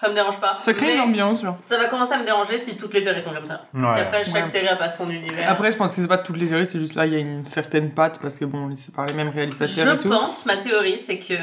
Ça 0.02 0.10
me 0.10 0.16
dérange 0.16 0.40
pas. 0.40 0.58
Ça 0.60 0.74
crée 0.74 0.88
Mais 0.88 0.94
une 0.96 1.02
ambiance, 1.02 1.42
genre. 1.42 1.58
Ça 1.62 1.78
va 1.78 1.86
commencer 1.88 2.14
à 2.14 2.18
me 2.20 2.26
déranger 2.26 2.58
si 2.58 2.76
toutes 2.76 2.94
les 2.94 3.02
séries 3.02 3.22
sont 3.22 3.32
comme 3.32 3.46
ça. 3.46 3.62
Parce 3.74 3.92
Ouais. 3.94 4.00
qu'après, 4.00 4.24
chaque 4.26 4.44
Ouais. 4.44 4.48
série 4.48 4.68
a 4.68 4.76
pas 4.76 4.90
son 4.90 5.10
univers. 5.10 5.50
Après, 5.50 5.72
je 5.72 5.78
pense 5.78 5.96
que 5.96 6.02
c'est 6.02 6.08
pas 6.08 6.18
toutes 6.18 6.38
les 6.38 6.48
séries, 6.48 6.68
c'est 6.68 6.80
juste 6.80 6.96
là, 6.96 7.06
il 7.06 7.14
y 7.14 7.16
a 7.16 7.20
une 7.20 7.46
certaine 7.48 7.92
patte 7.92 8.20
parce 8.22 8.38
que 8.40 8.46
bon, 8.46 8.76
c'est 8.76 8.94
par 8.94 9.06
les 9.06 9.14
mêmes 9.14 9.30
réalisateurs 9.30 9.68
Je 9.88 9.92
et 9.96 10.00
tout. 10.00 10.10
pense, 10.10 10.46
ma 10.46 10.58
théorie, 10.58 10.98
c'est 10.98 11.20
que. 11.20 11.36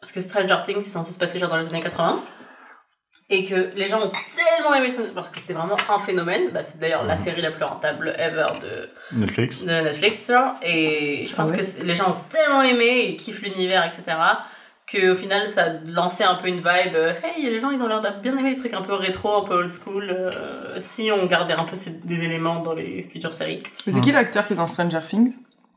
Parce 0.00 0.12
que 0.12 0.20
Stranger 0.20 0.56
Things, 0.64 0.80
c'est 0.80 0.90
censé 0.90 1.12
se 1.12 1.18
passer 1.18 1.38
genre 1.38 1.50
dans 1.50 1.58
les 1.58 1.66
années 1.68 1.80
80. 1.80 2.20
Et 3.28 3.42
que 3.42 3.72
les 3.74 3.86
gens 3.86 4.00
ont 4.02 4.12
tellement 4.34 4.72
aimé 4.74 4.88
ça, 4.88 5.02
parce 5.12 5.28
que 5.28 5.38
c'était 5.38 5.52
vraiment 5.52 5.76
un 5.92 5.98
phénomène. 5.98 6.50
Bah, 6.52 6.62
c'est 6.62 6.78
d'ailleurs 6.78 7.02
la 7.04 7.16
série 7.16 7.42
la 7.42 7.50
plus 7.50 7.64
rentable 7.64 8.14
ever 8.18 8.46
de, 8.62 8.88
Netflix. 9.18 9.64
de 9.64 9.68
Netflix, 9.70 10.28
genre. 10.30 10.54
Et 10.62 11.24
je 11.28 11.34
pense 11.34 11.50
Ah 11.50 11.56
ouais 11.56 11.60
que 11.60 11.84
les 11.86 11.94
gens 11.96 12.10
ont 12.10 12.16
tellement 12.30 12.62
aimé, 12.62 13.06
ils 13.08 13.16
kiffent 13.16 13.42
l'univers, 13.42 13.84
etc. 13.84 14.16
qu'au 14.88 15.16
final, 15.16 15.48
ça 15.48 15.64
a 15.64 15.68
lancé 15.88 16.22
un 16.22 16.36
peu 16.36 16.46
une 16.46 16.58
vibe. 16.58 16.94
euh, 16.94 17.12
hey, 17.24 17.44
les 17.50 17.58
gens, 17.58 17.70
ils 17.70 17.82
ont 17.82 17.88
l'air 17.88 18.00
de 18.00 18.08
bien 18.22 18.36
aimer 18.38 18.50
les 18.50 18.56
trucs 18.56 18.74
un 18.74 18.82
peu 18.82 18.94
rétro, 18.94 19.42
un 19.42 19.44
peu 19.44 19.54
old 19.54 19.70
school. 19.70 20.08
euh, 20.08 20.76
si 20.78 21.10
on 21.10 21.26
gardait 21.26 21.54
un 21.54 21.64
peu 21.64 21.74
ces- 21.74 21.90
des 22.04 22.22
éléments 22.22 22.60
dans 22.60 22.74
les 22.74 23.02
futures 23.02 23.34
séries. 23.34 23.60
Mais 23.88 23.92
c'est 23.92 24.00
qui 24.02 24.12
l'acteur 24.12 24.46
qui 24.46 24.52
est 24.52 24.56
dans 24.56 24.68
Stranger 24.68 25.00
Things? 25.08 25.34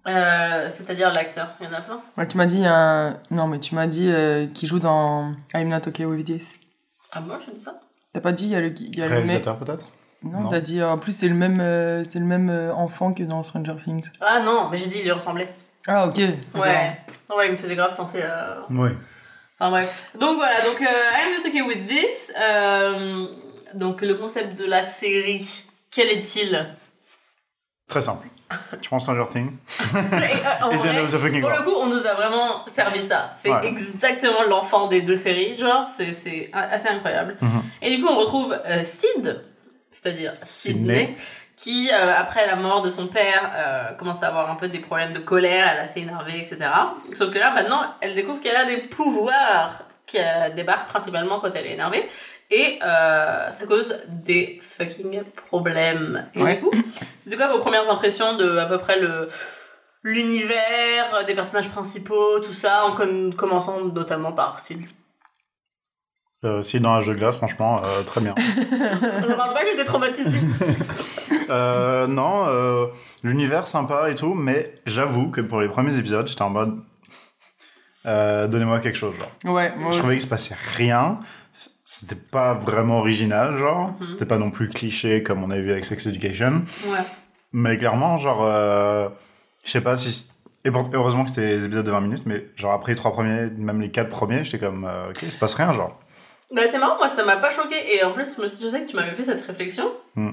Euh, 0.07 0.67
C'est-à-dire 0.69 1.11
l'acteur, 1.11 1.47
il 1.59 1.65
y 1.65 1.69
en 1.69 1.73
a 1.73 1.81
plein. 1.81 1.99
Ouais, 2.15 2.27
tu 2.27 2.37
m'as 2.37 2.45
dit 2.45 2.63
un. 2.63 3.17
Non, 3.31 3.47
mais 3.47 3.57
tu 3.59 3.73
m'as 3.73 3.87
dit 3.87 4.07
euh, 4.09 4.45
qui 4.53 4.67
joue 4.67 4.77
dans 4.79 5.33
I'm 5.55 5.67
Not 5.69 5.87
Okay 5.87 6.05
With 6.05 6.25
This. 6.27 6.43
Ah, 7.11 7.21
moi, 7.21 7.39
je 7.45 7.51
dis 7.51 7.61
ça 7.61 7.79
T'as 8.13 8.21
pas 8.21 8.31
dit, 8.31 8.45
il 8.45 8.51
y 8.51 8.55
a 8.55 8.59
le, 8.61 8.73
y 8.79 9.01
a 9.01 9.05
le. 9.05 9.11
Réalisateur, 9.11 9.57
peut-être? 9.57 9.85
Non, 10.23 10.41
Non. 10.41 10.49
t'as 10.49 10.59
dit, 10.59 10.83
en 10.83 10.97
plus, 10.97 11.11
c'est 11.11 11.27
le 11.29 11.35
même, 11.35 11.59
euh, 11.61 12.03
c'est 12.03 12.19
le 12.19 12.25
même 12.25 12.49
euh, 12.49 12.73
enfant 12.73 13.13
que 13.13 13.23
dans 13.23 13.41
Stranger 13.43 13.75
Things. 13.83 14.09
Ah 14.19 14.41
non, 14.41 14.67
mais 14.69 14.77
j'ai 14.77 14.87
dit 14.87 14.97
il 14.99 15.03
lui 15.03 15.11
ressemblait. 15.11 15.53
Ah, 15.87 16.07
ok. 16.07 16.17
Ouais. 16.55 16.97
Ouais, 17.35 17.45
il 17.47 17.51
me 17.53 17.57
faisait 17.57 17.75
grave 17.75 17.95
penser 17.95 18.21
à. 18.21 18.63
Oui. 18.69 18.89
Enfin 19.59 19.71
bref. 19.71 20.11
Donc 20.19 20.35
voilà, 20.37 20.61
donc 20.61 20.81
euh, 20.81 20.85
I'm 20.85 21.41
not 21.41 21.47
okay 21.49 21.61
with 21.61 21.87
this. 21.87 22.33
Euh, 22.41 23.27
donc 23.75 24.01
le 24.01 24.15
concept 24.15 24.57
de 24.57 24.65
la 24.65 24.83
série, 24.83 25.47
quel 25.91 26.07
est-il? 26.09 26.75
Très 27.87 28.01
simple. 28.01 28.27
Tu 28.81 28.89
prends 28.89 28.99
Stranger 28.99 29.25
Things? 29.31 29.51
Et, 29.79 29.85
euh, 29.85 30.69
vrai, 30.75 31.05
the 31.05 31.17
Fucking 31.17 31.41
Pour 31.41 31.49
le 31.51 31.61
coup, 31.63 31.75
on 31.79 31.85
nous 31.87 32.05
a 32.05 32.13
vraiment 32.15 32.65
servi 32.67 33.01
ça. 33.03 33.29
C'est 33.37 33.51
Ouais. 33.51 33.67
exactement 33.67 34.43
l'enfant 34.47 34.87
des 34.87 35.01
deux 35.01 35.17
séries, 35.17 35.57
genre, 35.57 35.87
c'est 35.89 36.49
assez 36.53 36.87
incroyable. 36.89 37.35
Mhm. 37.41 37.61
Et 37.81 37.95
du 37.95 38.01
coup, 38.01 38.09
on 38.09 38.17
retrouve 38.17 38.57
euh, 38.65 38.83
Sid, 38.83 39.43
c'est-à-dire 39.91 40.33
Sydney. 40.43 41.15
qui, 41.55 41.89
euh, 41.93 42.13
après 42.17 42.47
la 42.47 42.55
mort 42.55 42.81
de 42.81 42.89
son 42.89 43.07
père, 43.07 43.51
euh, 43.55 43.93
commence 43.97 44.23
à 44.23 44.27
avoir 44.29 44.49
un 44.49 44.55
peu 44.55 44.67
des 44.69 44.79
problèmes 44.79 45.11
de 45.13 45.19
colère, 45.19 45.67
elle 45.71 45.77
est 45.79 45.81
assez 45.81 45.99
énervée, 46.01 46.39
etc. 46.39 46.57
Sauf 47.13 47.31
que 47.31 47.37
là, 47.37 47.51
maintenant, 47.53 47.81
elle 48.01 48.15
découvre 48.15 48.39
qu'elle 48.39 48.55
a 48.55 48.65
des 48.65 48.77
pouvoirs 48.77 49.83
qui 50.05 50.17
débarquent 50.55 50.87
principalement 50.87 51.39
quand 51.39 51.51
elle 51.53 51.67
est 51.67 51.73
énervée. 51.73 52.09
Et 52.51 52.79
euh, 52.83 53.51
ça 53.51 53.65
cause 53.67 53.95
des 54.07 54.59
fucking 54.63 55.21
problèmes. 55.47 56.27
Et 56.35 56.41
Ouais. 56.43 56.55
du 56.55 56.61
coup, 56.63 56.71
c'était 57.19 57.35
quoi 57.37 57.47
vos 57.51 57.59
premières 57.59 57.89
impressions 57.91 58.35
de 58.37 58.57
à 58.57 58.65
peu 58.65 58.77
près 58.79 58.99
le 58.99 59.29
l'univers, 60.03 61.25
des 61.27 61.35
personnages 61.35 61.69
principaux, 61.69 62.39
tout 62.39 62.53
ça, 62.53 62.85
en 62.85 62.91
com- 62.93 63.33
commençant 63.35 63.83
notamment 63.85 64.31
par 64.31 64.59
Sid? 64.59 64.85
Euh, 66.45 66.61
si 66.61 66.79
dans 66.79 66.91
un 66.93 67.01
jeu 67.01 67.13
de 67.13 67.19
glace, 67.19 67.35
franchement, 67.35 67.81
euh, 67.83 68.01
très 68.03 68.21
bien. 68.21 68.33
On 69.27 69.31
en 69.31 69.35
parle 69.35 69.53
pas, 69.53 69.65
j'étais 69.65 69.83
traumatisée. 69.83 70.39
Euh, 71.51 72.05
non, 72.05 72.45
euh, 72.47 72.85
l'univers 73.23 73.65
sympa 73.65 74.11
et 74.11 74.13
tout, 74.13 74.35
mais 74.35 74.71
j'avoue 74.85 75.31
que 75.31 75.41
pour 75.41 75.61
les 75.61 75.67
premiers 75.67 75.97
épisodes, 75.97 76.27
j'étais 76.27 76.43
en 76.43 76.51
mode. 76.51 76.77
euh, 78.05 78.47
Donnez-moi 78.47 78.79
quelque 78.79 78.95
chose, 78.97 79.15
genre. 79.17 79.31
Ouais, 79.55 79.69
moi 79.71 79.85
je 79.85 79.87
aussi. 79.87 79.97
trouvais 79.99 80.13
qu'il 80.13 80.21
se 80.21 80.27
passait 80.27 80.55
rien. 80.77 81.19
C'était 81.91 82.15
pas 82.15 82.53
vraiment 82.53 82.99
original, 82.99 83.57
genre. 83.57 83.87
Mhm. 83.93 84.03
C'était 84.03 84.27
pas 84.27 84.37
non 84.37 84.51
plus 84.51 84.69
cliché 84.69 85.23
comme 85.23 85.43
on 85.43 85.49
avait 85.49 85.63
vu 85.63 85.71
avec 85.71 85.83
Sex 85.85 86.05
Education. 86.05 86.63
Ouais. 86.85 86.99
Mais 87.51 87.77
clairement, 87.77 88.15
genre. 88.17 88.43
euh, 88.45 89.09
je 89.65 89.71
sais 89.71 89.81
pas 89.81 89.97
si. 89.97 90.29
Et 90.65 90.69
heureusement 90.93 91.23
que 91.23 91.31
c'était 91.31 91.57
des 91.57 91.65
épisodes 91.65 91.83
de 91.85 91.89
20 91.89 92.01
minutes, 92.01 92.23
mais 92.27 92.45
genre 92.55 92.73
après 92.73 92.91
les 92.91 92.95
trois 92.95 93.11
premiers, 93.11 93.49
même 93.57 93.81
les 93.81 93.89
quatre 93.89 94.09
premiers, 94.09 94.43
j'étais 94.43 94.59
comme. 94.59 94.85
euh, 94.85 95.09
ok, 95.09 95.17
il 95.23 95.31
se 95.31 95.37
passe 95.39 95.55
rien, 95.55 95.71
genre. 95.71 95.99
Bah, 96.55 96.61
c'est 96.67 96.77
marrant, 96.77 96.97
moi 96.97 97.07
ça 97.07 97.25
m'a 97.25 97.37
pas 97.37 97.49
choqué. 97.49 97.95
Et 97.95 98.03
en 98.03 98.11
plus, 98.13 98.27
je 98.37 98.39
me- 98.39 98.45
je 98.47 98.67
sais 98.69 98.81
que 98.81 98.87
tu 98.87 98.95
m'avais 98.95 99.13
fait 99.13 99.23
cette 99.23 99.41
réflexion. 99.41 99.91
Hmm. 100.13 100.31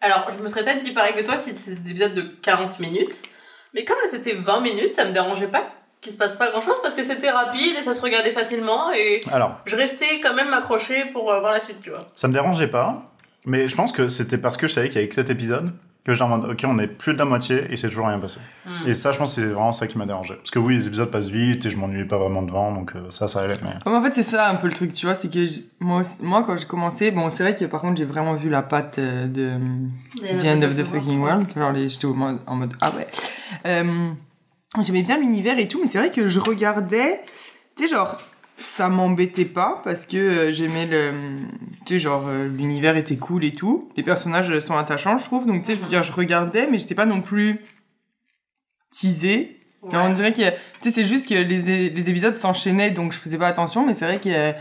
Alors, 0.00 0.28
je 0.36 0.42
me 0.42 0.48
serais 0.48 0.64
peut-être 0.64 0.82
dit 0.82 0.92
pareil 0.92 1.14
que 1.14 1.22
toi 1.24 1.36
si 1.36 1.56
c'était 1.56 1.80
des 1.82 1.90
épisodes 1.90 2.14
de 2.14 2.22
40 2.42 2.80
minutes. 2.80 3.22
Mais 3.74 3.84
comme 3.84 3.98
là 4.02 4.08
c'était 4.10 4.34
20 4.34 4.60
minutes, 4.60 4.92
ça 4.94 5.04
me 5.04 5.12
dérangeait 5.12 5.46
pas 5.46 5.68
qu'il 6.00 6.12
se 6.12 6.18
passe 6.18 6.34
pas 6.34 6.50
grand 6.50 6.60
chose 6.60 6.76
parce 6.82 6.94
que 6.94 7.02
c'était 7.02 7.30
rapide 7.30 7.76
et 7.78 7.82
ça 7.82 7.92
se 7.92 8.00
regardait 8.00 8.32
facilement 8.32 8.90
et 8.92 9.20
Alors, 9.32 9.58
je 9.66 9.76
restais 9.76 10.20
quand 10.22 10.34
même 10.34 10.52
accrochée 10.52 11.04
pour 11.12 11.30
euh, 11.30 11.40
voir 11.40 11.52
la 11.52 11.60
suite, 11.60 11.82
tu 11.82 11.90
vois. 11.90 12.00
Ça 12.12 12.28
me 12.28 12.32
dérangeait 12.32 12.68
pas, 12.68 13.10
mais 13.46 13.68
je 13.68 13.76
pense 13.76 13.92
que 13.92 14.08
c'était 14.08 14.38
parce 14.38 14.56
que 14.56 14.66
je 14.66 14.72
savais 14.72 14.88
qu'avec 14.88 15.12
cet 15.12 15.30
épisode, 15.30 15.72
que 16.04 16.22
en 16.22 16.28
mode, 16.28 16.50
ok, 16.50 16.64
on 16.66 16.78
est 16.78 16.86
plus 16.86 17.12
de 17.12 17.18
la 17.18 17.24
moitié 17.24 17.64
et 17.70 17.76
c'est 17.76 17.88
toujours 17.88 18.06
rien 18.06 18.18
passé. 18.18 18.40
Mm. 18.64 18.88
Et 18.88 18.94
ça, 18.94 19.12
je 19.12 19.18
pense 19.18 19.34
que 19.34 19.42
c'est 19.42 19.46
vraiment 19.48 19.72
ça 19.72 19.86
qui 19.86 19.98
m'a 19.98 20.06
dérangé. 20.06 20.34
Parce 20.34 20.50
que 20.50 20.58
oui, 20.58 20.76
les 20.76 20.86
épisodes 20.86 21.10
passent 21.10 21.28
vite 21.28 21.66
et 21.66 21.70
je 21.70 21.76
m'ennuyais 21.76 22.06
pas 22.06 22.16
vraiment 22.16 22.42
devant, 22.42 22.72
donc 22.72 22.96
euh, 22.96 23.10
ça, 23.10 23.28
ça 23.28 23.42
allait. 23.42 23.56
Mais... 23.62 23.90
En 23.90 24.02
fait, 24.02 24.14
c'est 24.14 24.22
ça 24.22 24.48
un 24.48 24.54
peu 24.54 24.66
le 24.68 24.72
truc, 24.72 24.94
tu 24.94 25.06
vois, 25.06 25.14
c'est 25.14 25.28
que 25.28 25.44
moi, 25.80 26.00
aussi- 26.00 26.16
moi 26.20 26.42
quand 26.44 26.56
j'ai 26.56 26.66
commencé, 26.66 27.10
bon, 27.10 27.28
c'est 27.28 27.42
vrai 27.42 27.54
que 27.54 27.66
par 27.66 27.82
contre, 27.82 27.98
j'ai 27.98 28.06
vraiment 28.06 28.34
vu 28.34 28.48
la 28.48 28.62
patte 28.62 28.98
euh, 28.98 29.26
de 29.26 29.52
The 30.38 30.46
End 30.46 30.62
of 30.62 30.74
the 30.74 30.84
Fucking 30.84 31.20
World. 31.20 31.46
Genre, 31.54 31.74
j'étais 31.74 32.06
en 32.06 32.56
mode, 32.56 32.72
ah 32.80 32.90
ouais. 32.96 33.06
Euh, 33.66 34.10
J'aimais 34.82 35.02
bien 35.02 35.18
l'univers 35.18 35.58
et 35.58 35.66
tout, 35.66 35.80
mais 35.80 35.86
c'est 35.86 35.98
vrai 35.98 36.10
que 36.10 36.26
je 36.28 36.38
regardais, 36.38 37.20
tu 37.76 37.84
sais, 37.84 37.88
genre, 37.94 38.16
ça 38.56 38.88
m'embêtait 38.88 39.44
pas 39.44 39.80
parce 39.84 40.06
que 40.06 40.16
euh, 40.16 40.52
j'aimais 40.52 40.86
le. 40.86 41.12
Tu 41.86 41.94
sais, 41.94 41.98
genre, 41.98 42.28
euh, 42.28 42.46
l'univers 42.46 42.96
était 42.96 43.16
cool 43.16 43.42
et 43.44 43.52
tout. 43.52 43.90
Les 43.96 44.02
personnages 44.04 44.56
sont 44.60 44.76
attachants, 44.76 45.18
je 45.18 45.24
trouve. 45.24 45.46
Donc, 45.46 45.62
tu 45.62 45.66
sais, 45.68 45.74
je 45.74 45.80
veux 45.80 45.86
dire, 45.86 46.02
je 46.04 46.12
regardais, 46.12 46.68
mais 46.70 46.78
j'étais 46.78 46.94
pas 46.94 47.06
non 47.06 47.20
plus 47.20 47.58
teasée. 48.90 49.56
Ouais. 49.82 49.90
On 49.94 50.12
dirait 50.12 50.32
que, 50.32 50.40
tu 50.42 50.50
sais, 50.82 50.90
c'est 50.90 51.04
juste 51.04 51.28
que 51.28 51.34
les, 51.34 51.88
les 51.90 52.10
épisodes 52.10 52.34
s'enchaînaient, 52.34 52.90
donc 52.90 53.12
je 53.12 53.18
faisais 53.18 53.38
pas 53.38 53.48
attention, 53.48 53.84
mais 53.86 53.94
c'est 53.94 54.04
vrai 54.04 54.20
que 54.20 54.52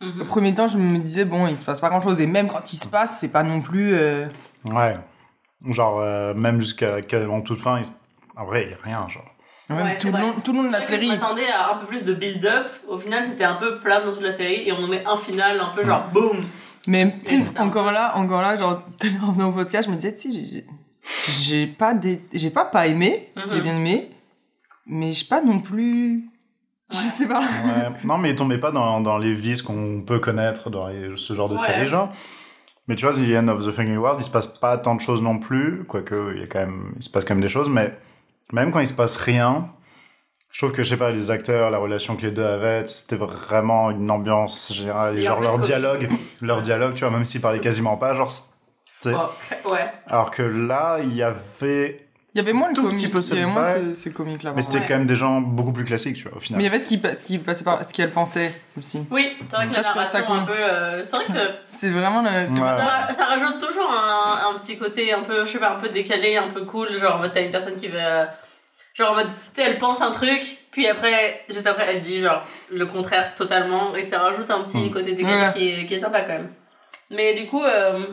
Mhm. 0.00 0.20
au 0.20 0.24
premier 0.26 0.54
temps, 0.54 0.68
je 0.68 0.76
me 0.76 0.98
disais, 0.98 1.24
bon, 1.24 1.46
il 1.46 1.56
se 1.56 1.64
passe 1.64 1.80
pas 1.80 1.88
grand 1.88 2.02
chose. 2.02 2.20
Et 2.20 2.26
même 2.26 2.48
quand 2.48 2.70
il 2.72 2.76
se 2.76 2.86
passe, 2.86 3.18
c'est 3.18 3.30
pas 3.30 3.42
non 3.42 3.60
plus. 3.62 3.94
euh, 3.94 4.26
Ouais. 4.66 4.94
Genre, 5.70 5.98
euh, 6.00 6.34
même 6.34 6.60
jusqu'à 6.60 7.00
quasiment 7.00 7.40
toute 7.40 7.60
fin, 7.60 7.80
il... 7.80 7.86
en 8.36 8.44
vrai, 8.44 8.64
il 8.64 8.70
y 8.70 8.74
a 8.74 8.78
rien, 8.82 9.08
genre. 9.08 9.24
même 9.68 9.84
Ouais, 9.84 9.98
tout, 9.98 10.06
le 10.08 10.12
long, 10.12 10.34
tout 10.44 10.52
le 10.52 10.58
long 10.62 10.64
de 10.68 10.72
la 10.72 10.80
série. 10.80 11.06
Je 11.06 11.12
m'attendais 11.12 11.48
à 11.48 11.72
un 11.74 11.78
peu 11.78 11.86
plus 11.86 12.04
de 12.04 12.14
build-up. 12.14 12.66
Au 12.88 12.96
final, 12.96 13.24
c'était 13.24 13.44
un 13.44 13.54
peu 13.54 13.80
plat 13.80 14.00
dans 14.00 14.12
toute 14.12 14.22
la 14.22 14.30
série 14.30 14.68
et 14.68 14.72
on 14.72 14.80
nous 14.80 14.86
met 14.88 15.04
un 15.04 15.16
final 15.16 15.58
un 15.60 15.68
peu 15.74 15.84
genre 15.84 16.04
boum. 16.12 16.44
Mais 16.88 17.16
encore 17.58 17.90
là, 17.90 18.16
encore 18.16 18.42
là, 18.42 18.56
genre 18.56 18.80
tout 19.00 19.06
à 19.08 19.10
l'heure 19.10 19.32
dans 19.32 19.48
le 19.48 19.54
podcast, 19.54 19.88
je 19.88 19.92
me 19.92 19.96
disais, 19.96 20.14
tu 20.14 20.32
sais, 20.32 20.64
j'ai- 21.42 21.66
pas 21.66 21.94
des, 21.94 22.20
j'ai 22.32 22.50
pas 22.50 22.64
pas 22.64 22.86
aimé, 22.86 23.28
Mhm. 23.36 23.42
j'ai 23.52 23.60
bien 23.60 23.74
aimé, 23.76 24.10
mais 24.86 25.12
j'ai 25.12 25.24
pas 25.26 25.42
non 25.42 25.58
plus, 25.60 26.28
je 26.90 26.96
Ouais. 26.96 27.02
sais 27.02 27.26
pas. 27.26 27.40
Ouais. 27.40 27.90
non, 28.04 28.18
mais 28.18 28.30
il 28.30 28.36
tombait 28.36 28.58
pas 28.58 28.70
dans, 28.70 29.00
dans 29.00 29.18
les 29.18 29.34
vices 29.34 29.62
qu'on 29.62 30.02
peut 30.06 30.20
connaître 30.20 30.70
dans 30.70 30.86
les- 30.86 31.16
ce 31.16 31.34
genre 31.34 31.48
de 31.48 31.54
Ouais. 31.54 31.58
série, 31.60 31.86
genre. 31.88 32.10
Mais 32.86 32.94
tu 32.94 33.04
vois, 33.04 33.12
The 33.14 33.30
End 33.36 33.48
of 33.48 33.66
the 33.66 33.72
Fucking 33.72 33.96
World, 33.96 34.20
il 34.20 34.24
se 34.24 34.30
passe 34.30 34.46
pas 34.46 34.78
tant 34.78 34.94
de 34.94 35.00
choses 35.00 35.22
non 35.22 35.38
plus, 35.40 35.82
quoique 35.88 36.34
il 36.36 36.40
y 36.40 36.44
a 36.44 36.46
quand 36.46 36.60
même, 36.60 36.92
il 36.96 37.02
se 37.02 37.10
passe 37.10 37.24
quand 37.24 37.34
même 37.34 37.42
des 37.42 37.48
choses, 37.48 37.68
mais 37.68 37.92
même 38.52 38.70
quand 38.70 38.80
il 38.80 38.86
se 38.86 38.92
passe 38.92 39.16
rien, 39.16 39.66
je 40.52 40.60
trouve 40.60 40.72
que, 40.72 40.82
je 40.82 40.88
sais 40.88 40.96
pas, 40.96 41.10
les 41.10 41.30
acteurs, 41.30 41.70
la 41.70 41.78
relation 41.78 42.16
que 42.16 42.22
les 42.22 42.30
deux 42.30 42.44
avaient, 42.44 42.86
c'était 42.86 43.16
vraiment 43.16 43.90
une 43.90 44.10
ambiance 44.10 44.72
générale, 44.72 45.18
et 45.18 45.22
genre 45.22 45.40
leur 45.40 45.58
dialogue, 45.58 46.08
leur 46.40 46.62
dialogue, 46.62 46.94
tu 46.94 47.04
vois, 47.04 47.10
même 47.10 47.26
s'ils 47.26 47.42
parlaient 47.42 47.60
quasiment 47.60 47.96
pas, 47.98 48.14
genre, 48.14 48.32
tu 48.32 48.40
sais. 49.00 49.14
Oh, 49.14 49.70
ouais. 49.70 49.92
Alors 50.06 50.30
que 50.30 50.42
là, 50.42 50.98
il 51.02 51.14
y 51.14 51.22
avait, 51.22 52.08
Il 52.36 52.40
y 52.40 52.42
avait 52.42 52.52
moins 52.52 52.68
le 52.68 52.74
Tout 52.74 52.82
comique, 52.82 52.98
petit 52.98 53.08
peu 53.08 53.20
il 53.20 53.28
y 53.38 53.42
avait 53.42 53.50
moins 53.50 53.74
ce, 53.74 53.94
ce 53.94 54.08
comique 54.10 54.42
là. 54.42 54.52
mais 54.54 54.60
c'était 54.60 54.80
Ouais. 54.80 54.84
quand 54.86 54.94
même 54.98 55.06
des 55.06 55.16
gens 55.16 55.40
beaucoup 55.40 55.72
plus 55.72 55.84
classiques, 55.84 56.16
tu 56.16 56.24
vois, 56.24 56.32
au 56.32 56.34
Mais 56.36 56.40
final. 56.40 56.60
il 56.60 56.64
y 56.64 56.66
avait 56.66 56.78
ce 56.78 56.84
qui, 56.84 57.00
ce 57.00 57.24
qui 57.24 57.38
passait 57.38 57.64
par, 57.64 57.82
ce 57.82 57.92
qu'elle 57.94 58.10
pensait 58.10 58.52
aussi. 58.76 59.06
Oui, 59.10 59.34
c'est 59.48 59.56
vrai 59.56 59.66
que 59.68 59.72
la 59.74 59.80
narration 59.82 60.18
un 60.20 60.38
cool. 60.40 60.46
peu. 60.46 60.52
euh, 60.54 61.02
c'est 61.02 61.16
vrai 61.16 61.24
que 61.24 61.54
C'est 61.76 61.88
vraiment 61.88 62.20
le, 62.22 62.28
Ouais. 62.28 62.58
ça, 62.58 63.08
ça 63.12 63.24
rajoute 63.24 63.58
toujours 63.58 63.90
un, 63.90 64.50
un 64.50 64.58
petit 64.58 64.76
côté 64.76 65.12
un 65.14 65.22
peu, 65.22 65.46
je 65.46 65.52
sais 65.52 65.58
pas, 65.58 65.72
un 65.72 65.76
peu 65.80 65.88
décalé, 65.88 66.36
un 66.36 66.48
peu 66.48 66.62
cool. 66.66 66.98
Genre, 66.98 67.14
en 67.16 67.18
mode, 67.20 67.32
t'as 67.32 67.42
une 67.42 67.50
personne 67.52 67.76
qui 67.76 67.88
va. 67.88 68.28
Genre, 68.94 69.12
en 69.12 69.14
mode, 69.14 69.26
tu 69.54 69.62
sais, 69.62 69.62
elle 69.70 69.78
pense 69.78 70.00
un 70.02 70.10
truc, 70.10 70.58
puis 70.70 70.86
après, 70.88 71.42
juste 71.50 71.66
après, 71.66 71.86
elle 71.88 72.02
dit, 72.02 72.20
genre, 72.20 72.42
le 72.70 72.84
contraire 72.86 73.34
totalement, 73.34 73.94
et 73.96 74.02
ça 74.02 74.18
rajoute 74.20 74.50
un 74.50 74.60
petit 74.62 74.76
Mm. 74.88 74.90
côté 74.90 75.12
décalé 75.14 75.36
Ouais. 75.46 75.52
qui, 75.54 75.68
est, 75.70 75.86
qui 75.86 75.94
est 75.94 75.98
sympa 75.98 76.20
quand 76.22 76.32
même. 76.34 76.50
Mais 77.10 77.34
du 77.34 77.46
coup, 77.46 77.62
euh, 77.62 78.04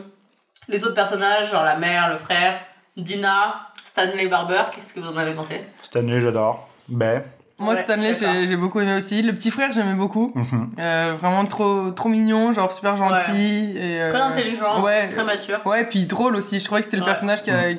les 0.68 0.82
autres 0.84 0.94
personnages, 0.94 1.50
genre 1.50 1.64
la 1.64 1.76
mère, 1.76 2.10
le 2.10 2.16
frère, 2.16 2.60
Dina, 2.98 3.60
Stanley 3.94 4.26
Barber, 4.26 4.60
qu'est-ce 4.74 4.92
que 4.92 4.98
vous 4.98 5.06
en 5.06 5.16
avez 5.16 5.34
pensé? 5.34 5.60
Stanley, 5.80 6.20
j'adore. 6.20 6.68
Ben, 6.88 7.22
Moi, 7.60 7.74
Ouais, 7.74 7.82
Stanley, 7.84 8.12
j'ai 8.12 8.56
beaucoup 8.56 8.80
aimé 8.80 8.96
aussi. 8.96 9.22
Le 9.22 9.32
petit 9.32 9.52
frère, 9.52 9.70
j'aimais 9.72 9.94
beaucoup. 9.94 10.32
mhm. 10.34 10.70
Euh, 10.80 11.14
vraiment 11.16 11.44
trop, 11.44 11.92
trop 11.92 12.08
mignon, 12.08 12.52
genre 12.52 12.72
super 12.72 12.96
gentil. 12.96 13.76
Et, 13.78 14.00
euh, 14.00 14.08
Très 14.08 14.20
intelligent, 14.20 14.82
ouais. 14.82 15.08
très 15.10 15.22
mature. 15.22 15.64
Ouais, 15.64 15.84
puis 15.88 16.06
drôle 16.06 16.34
aussi. 16.34 16.58
Je 16.58 16.64
trouvais 16.64 16.80
que 16.80 16.86
c'était 16.86 16.96
le 16.96 17.04
personnage 17.04 17.44
qui, 17.44 17.52
a, 17.52 17.72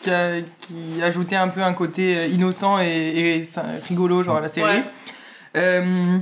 qui, 0.00 0.10
a- 0.10 0.40
qui 0.58 1.00
ajoutait 1.00 1.36
un 1.36 1.46
peu 1.46 1.62
un 1.62 1.74
côté 1.74 2.16
euh, 2.18 2.26
innocent 2.26 2.80
et, 2.80 3.44
rigolo, 3.88 4.24
genre 4.24 4.38
à 4.38 4.40
la 4.40 4.48
série. 4.48 4.78
Ouais. 4.78 4.84
Euh, 5.56 6.18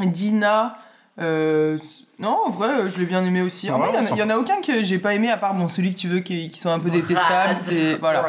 Dina. 0.00 0.76
euh, 1.20 1.78
non, 2.18 2.36
en 2.46 2.50
vrai, 2.50 2.68
euh, 2.68 2.88
je 2.90 2.98
l'ai 2.98 3.06
bien 3.06 3.24
aimé 3.24 3.42
aussi. 3.42 3.70
En 3.70 3.78
vrai, 3.78 3.88
il 3.90 3.94
y 3.94 3.96
en 3.96 4.00
a- 4.00 4.02
sympa. 4.02 4.14
il 4.16 4.20
y, 4.20 4.24
en 4.24 4.30
a 4.30 4.38
aucun 4.38 4.60
que 4.60 4.82
j'ai 4.82 4.98
pas 4.98 5.14
aimé, 5.14 5.30
à 5.30 5.36
part 5.36 5.54
bon, 5.54 5.68
celui 5.68 5.94
que 5.94 5.98
tu 5.98 6.08
veux 6.08 6.20
qui, 6.20 6.48
qui 6.48 6.58
soit 6.58 6.72
un 6.72 6.78
peu 6.80 6.90
détestable. 6.90 7.24
Brad. 7.54 7.56
C'est 7.58 7.94
voilà. 7.96 8.26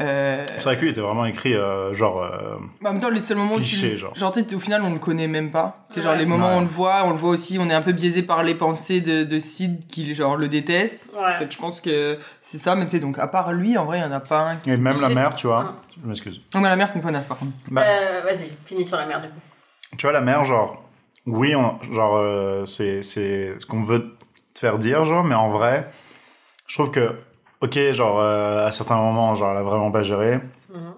Euh, 0.00 0.46
C'est 0.58 0.62
vrai 0.64 0.76
que 0.76 0.82
lui 0.82 0.90
était 0.90 1.00
vraiment 1.00 1.24
écrit 1.26 1.54
euh, 1.54 1.92
genre. 1.92 2.22
euh, 2.22 2.56
bah, 2.80 2.90
en 2.90 2.92
même 2.92 3.02
temps, 3.02 3.08
les 3.10 3.18
seuls 3.18 3.36
moments 3.36 3.54
où 3.54 3.58
Cliché, 3.58 3.90
tu, 3.90 3.96
genre. 3.96 4.14
genre, 4.14 4.30
tu 4.30 4.40
sais, 4.44 4.54
au 4.54 4.60
final, 4.60 4.80
on 4.82 4.92
le 4.92 5.00
connaît 5.00 5.26
même 5.26 5.50
pas. 5.50 5.86
C'est 5.90 6.02
genre 6.02 6.12
Ouais. 6.12 6.18
les 6.18 6.26
moments 6.26 6.50
où 6.54 6.58
on 6.58 6.60
le 6.60 6.68
voit, 6.68 7.02
on 7.04 7.10
le 7.10 7.16
voit 7.16 7.30
aussi, 7.30 7.58
on 7.60 7.68
est 7.68 7.74
un 7.74 7.82
peu 7.82 7.90
biaisé 7.90 8.22
par 8.22 8.44
les 8.44 8.54
pensées 8.54 9.00
de, 9.00 9.24
de 9.24 9.38
Sid 9.40 9.88
qui 9.88 10.14
genre 10.14 10.36
le 10.36 10.46
déteste. 10.46 11.10
Ouais. 11.16 11.34
Peut-être, 11.36 11.50
je 11.52 11.58
pense 11.58 11.80
que 11.80 12.16
c'est 12.40 12.58
ça, 12.58 12.76
mais 12.76 12.84
tu 12.84 12.92
sais, 12.92 12.98
donc 13.00 13.18
à 13.18 13.26
part 13.26 13.52
lui, 13.52 13.76
en 13.76 13.86
vrai, 13.86 13.98
il 13.98 14.02
y 14.02 14.04
en 14.04 14.12
a 14.12 14.20
pas 14.20 14.40
un. 14.50 14.56
qui- 14.56 14.70
Et 14.70 14.76
même 14.76 15.00
la 15.00 15.08
mère, 15.08 15.34
tu 15.34 15.48
Ah. 15.48 15.50
vois. 15.50 15.74
Je 16.00 16.06
m'excuse. 16.06 16.40
Non, 16.54 16.60
mais 16.60 16.68
la 16.68 16.76
mère, 16.76 16.88
c'est 16.88 16.94
une 16.94 17.02
connasse 17.02 17.26
par 17.26 17.38
contre. 17.38 17.50
Bah, 17.68 17.82
Euh, 17.84 18.20
Vas-y, 18.22 18.52
finis 18.66 18.86
sur 18.86 18.98
la 18.98 19.06
merde 19.06 19.22
du 19.22 19.28
coup. 19.30 19.34
Tu 19.96 20.02
vois, 20.06 20.12
la 20.12 20.20
mère, 20.20 20.44
genre. 20.44 20.84
Oui, 21.28 21.54
on, 21.54 21.78
genre, 21.92 22.16
euh, 22.16 22.64
c'est 22.64 23.02
c'est 23.02 23.54
ce 23.58 23.66
qu'on 23.66 23.82
veut 23.82 24.16
te 24.54 24.58
faire 24.58 24.78
dire, 24.78 25.04
genre, 25.04 25.24
mais 25.24 25.34
en 25.34 25.50
vrai, 25.50 25.90
je 26.66 26.74
trouve 26.74 26.90
que. 26.90 27.14
Ok, 27.60 27.76
genre, 27.90 28.20
euh, 28.20 28.66
à 28.66 28.70
certains 28.70 28.96
moments, 28.96 29.34
genre, 29.34 29.50
elle 29.50 29.58
a 29.58 29.62
vraiment 29.62 29.90
pas 29.90 30.02
géré. 30.02 30.36
Mhm. 30.72 30.94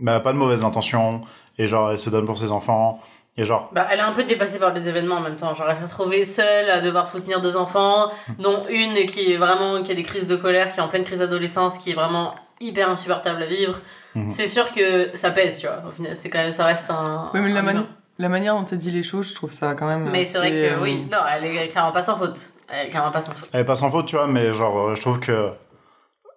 Mais 0.00 0.10
elle 0.12 0.16
a 0.16 0.20
pas 0.20 0.32
de 0.32 0.38
mauvaises 0.38 0.64
intentions. 0.64 1.20
Et 1.58 1.66
genre, 1.66 1.90
elle 1.90 1.98
se 1.98 2.10
donne 2.10 2.24
pour 2.24 2.38
ses 2.38 2.52
enfants. 2.52 3.00
Et 3.36 3.44
genre. 3.44 3.70
Bah, 3.72 3.88
elle 3.90 3.98
est 3.98 4.04
un 4.04 4.12
peu 4.12 4.22
dépassée 4.22 4.58
par 4.58 4.72
les 4.72 4.88
événements 4.88 5.16
en 5.16 5.20
même 5.20 5.36
temps. 5.36 5.54
Genre, 5.54 5.68
elle 5.68 5.76
s'est 5.76 5.84
retrouvée 5.84 6.24
seule 6.24 6.70
à 6.70 6.80
devoir 6.80 7.08
soutenir 7.08 7.40
deux 7.40 7.56
enfants, 7.56 8.10
dont 8.38 8.64
une 8.68 8.94
qui 9.06 9.32
est 9.32 9.36
vraiment, 9.36 9.82
qui 9.82 9.90
a 9.90 9.94
des 9.94 10.04
crises 10.04 10.28
de 10.28 10.36
colère, 10.36 10.72
qui 10.72 10.78
est 10.78 10.82
en 10.82 10.88
pleine 10.88 11.04
crise 11.04 11.18
d'adolescence, 11.18 11.78
qui 11.78 11.90
est 11.90 11.94
vraiment 11.94 12.34
hyper 12.60 12.88
insupportable 12.88 13.42
à 13.42 13.46
vivre. 13.46 13.80
Mhm. 14.14 14.30
C'est 14.30 14.46
sûr 14.46 14.72
que 14.72 15.10
ça 15.14 15.32
pèse, 15.32 15.58
tu 15.58 15.66
vois. 15.66 15.82
Au 15.88 15.90
final, 15.90 16.14
c'est 16.14 16.30
quand 16.30 16.38
même, 16.38 16.52
ça 16.52 16.64
reste 16.64 16.88
un. 16.90 17.30
Ouais, 17.34 17.40
mais 17.40 17.52
la, 17.52 17.62
mani-. 17.62 17.86
La 18.18 18.28
manière 18.28 18.54
dont 18.54 18.64
tu 18.64 18.76
dit 18.76 18.90
les 18.90 19.02
choses, 19.02 19.28
je 19.30 19.34
trouve 19.34 19.50
ça 19.52 19.74
quand 19.74 19.86
même. 19.86 20.08
Mais 20.10 20.24
c'est 20.24 20.38
vrai 20.38 20.50
que 20.50 20.56
euh, 20.78 20.82
oui, 20.82 21.06
non, 21.10 21.18
elle 21.32 21.44
est 21.44 21.68
clairement 21.68 21.92
pas 21.92 22.02
sans 22.02 22.16
faute. 22.16 22.50
Elle 22.68 22.86
est 22.86 22.90
clairement 22.90 23.10
pas 23.10 23.20
sans 23.20 23.32
faute. 23.32 23.50
Elle 23.52 23.60
est 23.60 23.64
pas 23.64 23.76
sans 23.76 23.90
faute, 23.90 24.06
tu 24.06 24.16
vois, 24.16 24.26
mais 24.26 24.52
genre, 24.52 24.88
euh, 24.88 24.94
je 24.94 25.00
trouve 25.00 25.20
que 25.20 25.50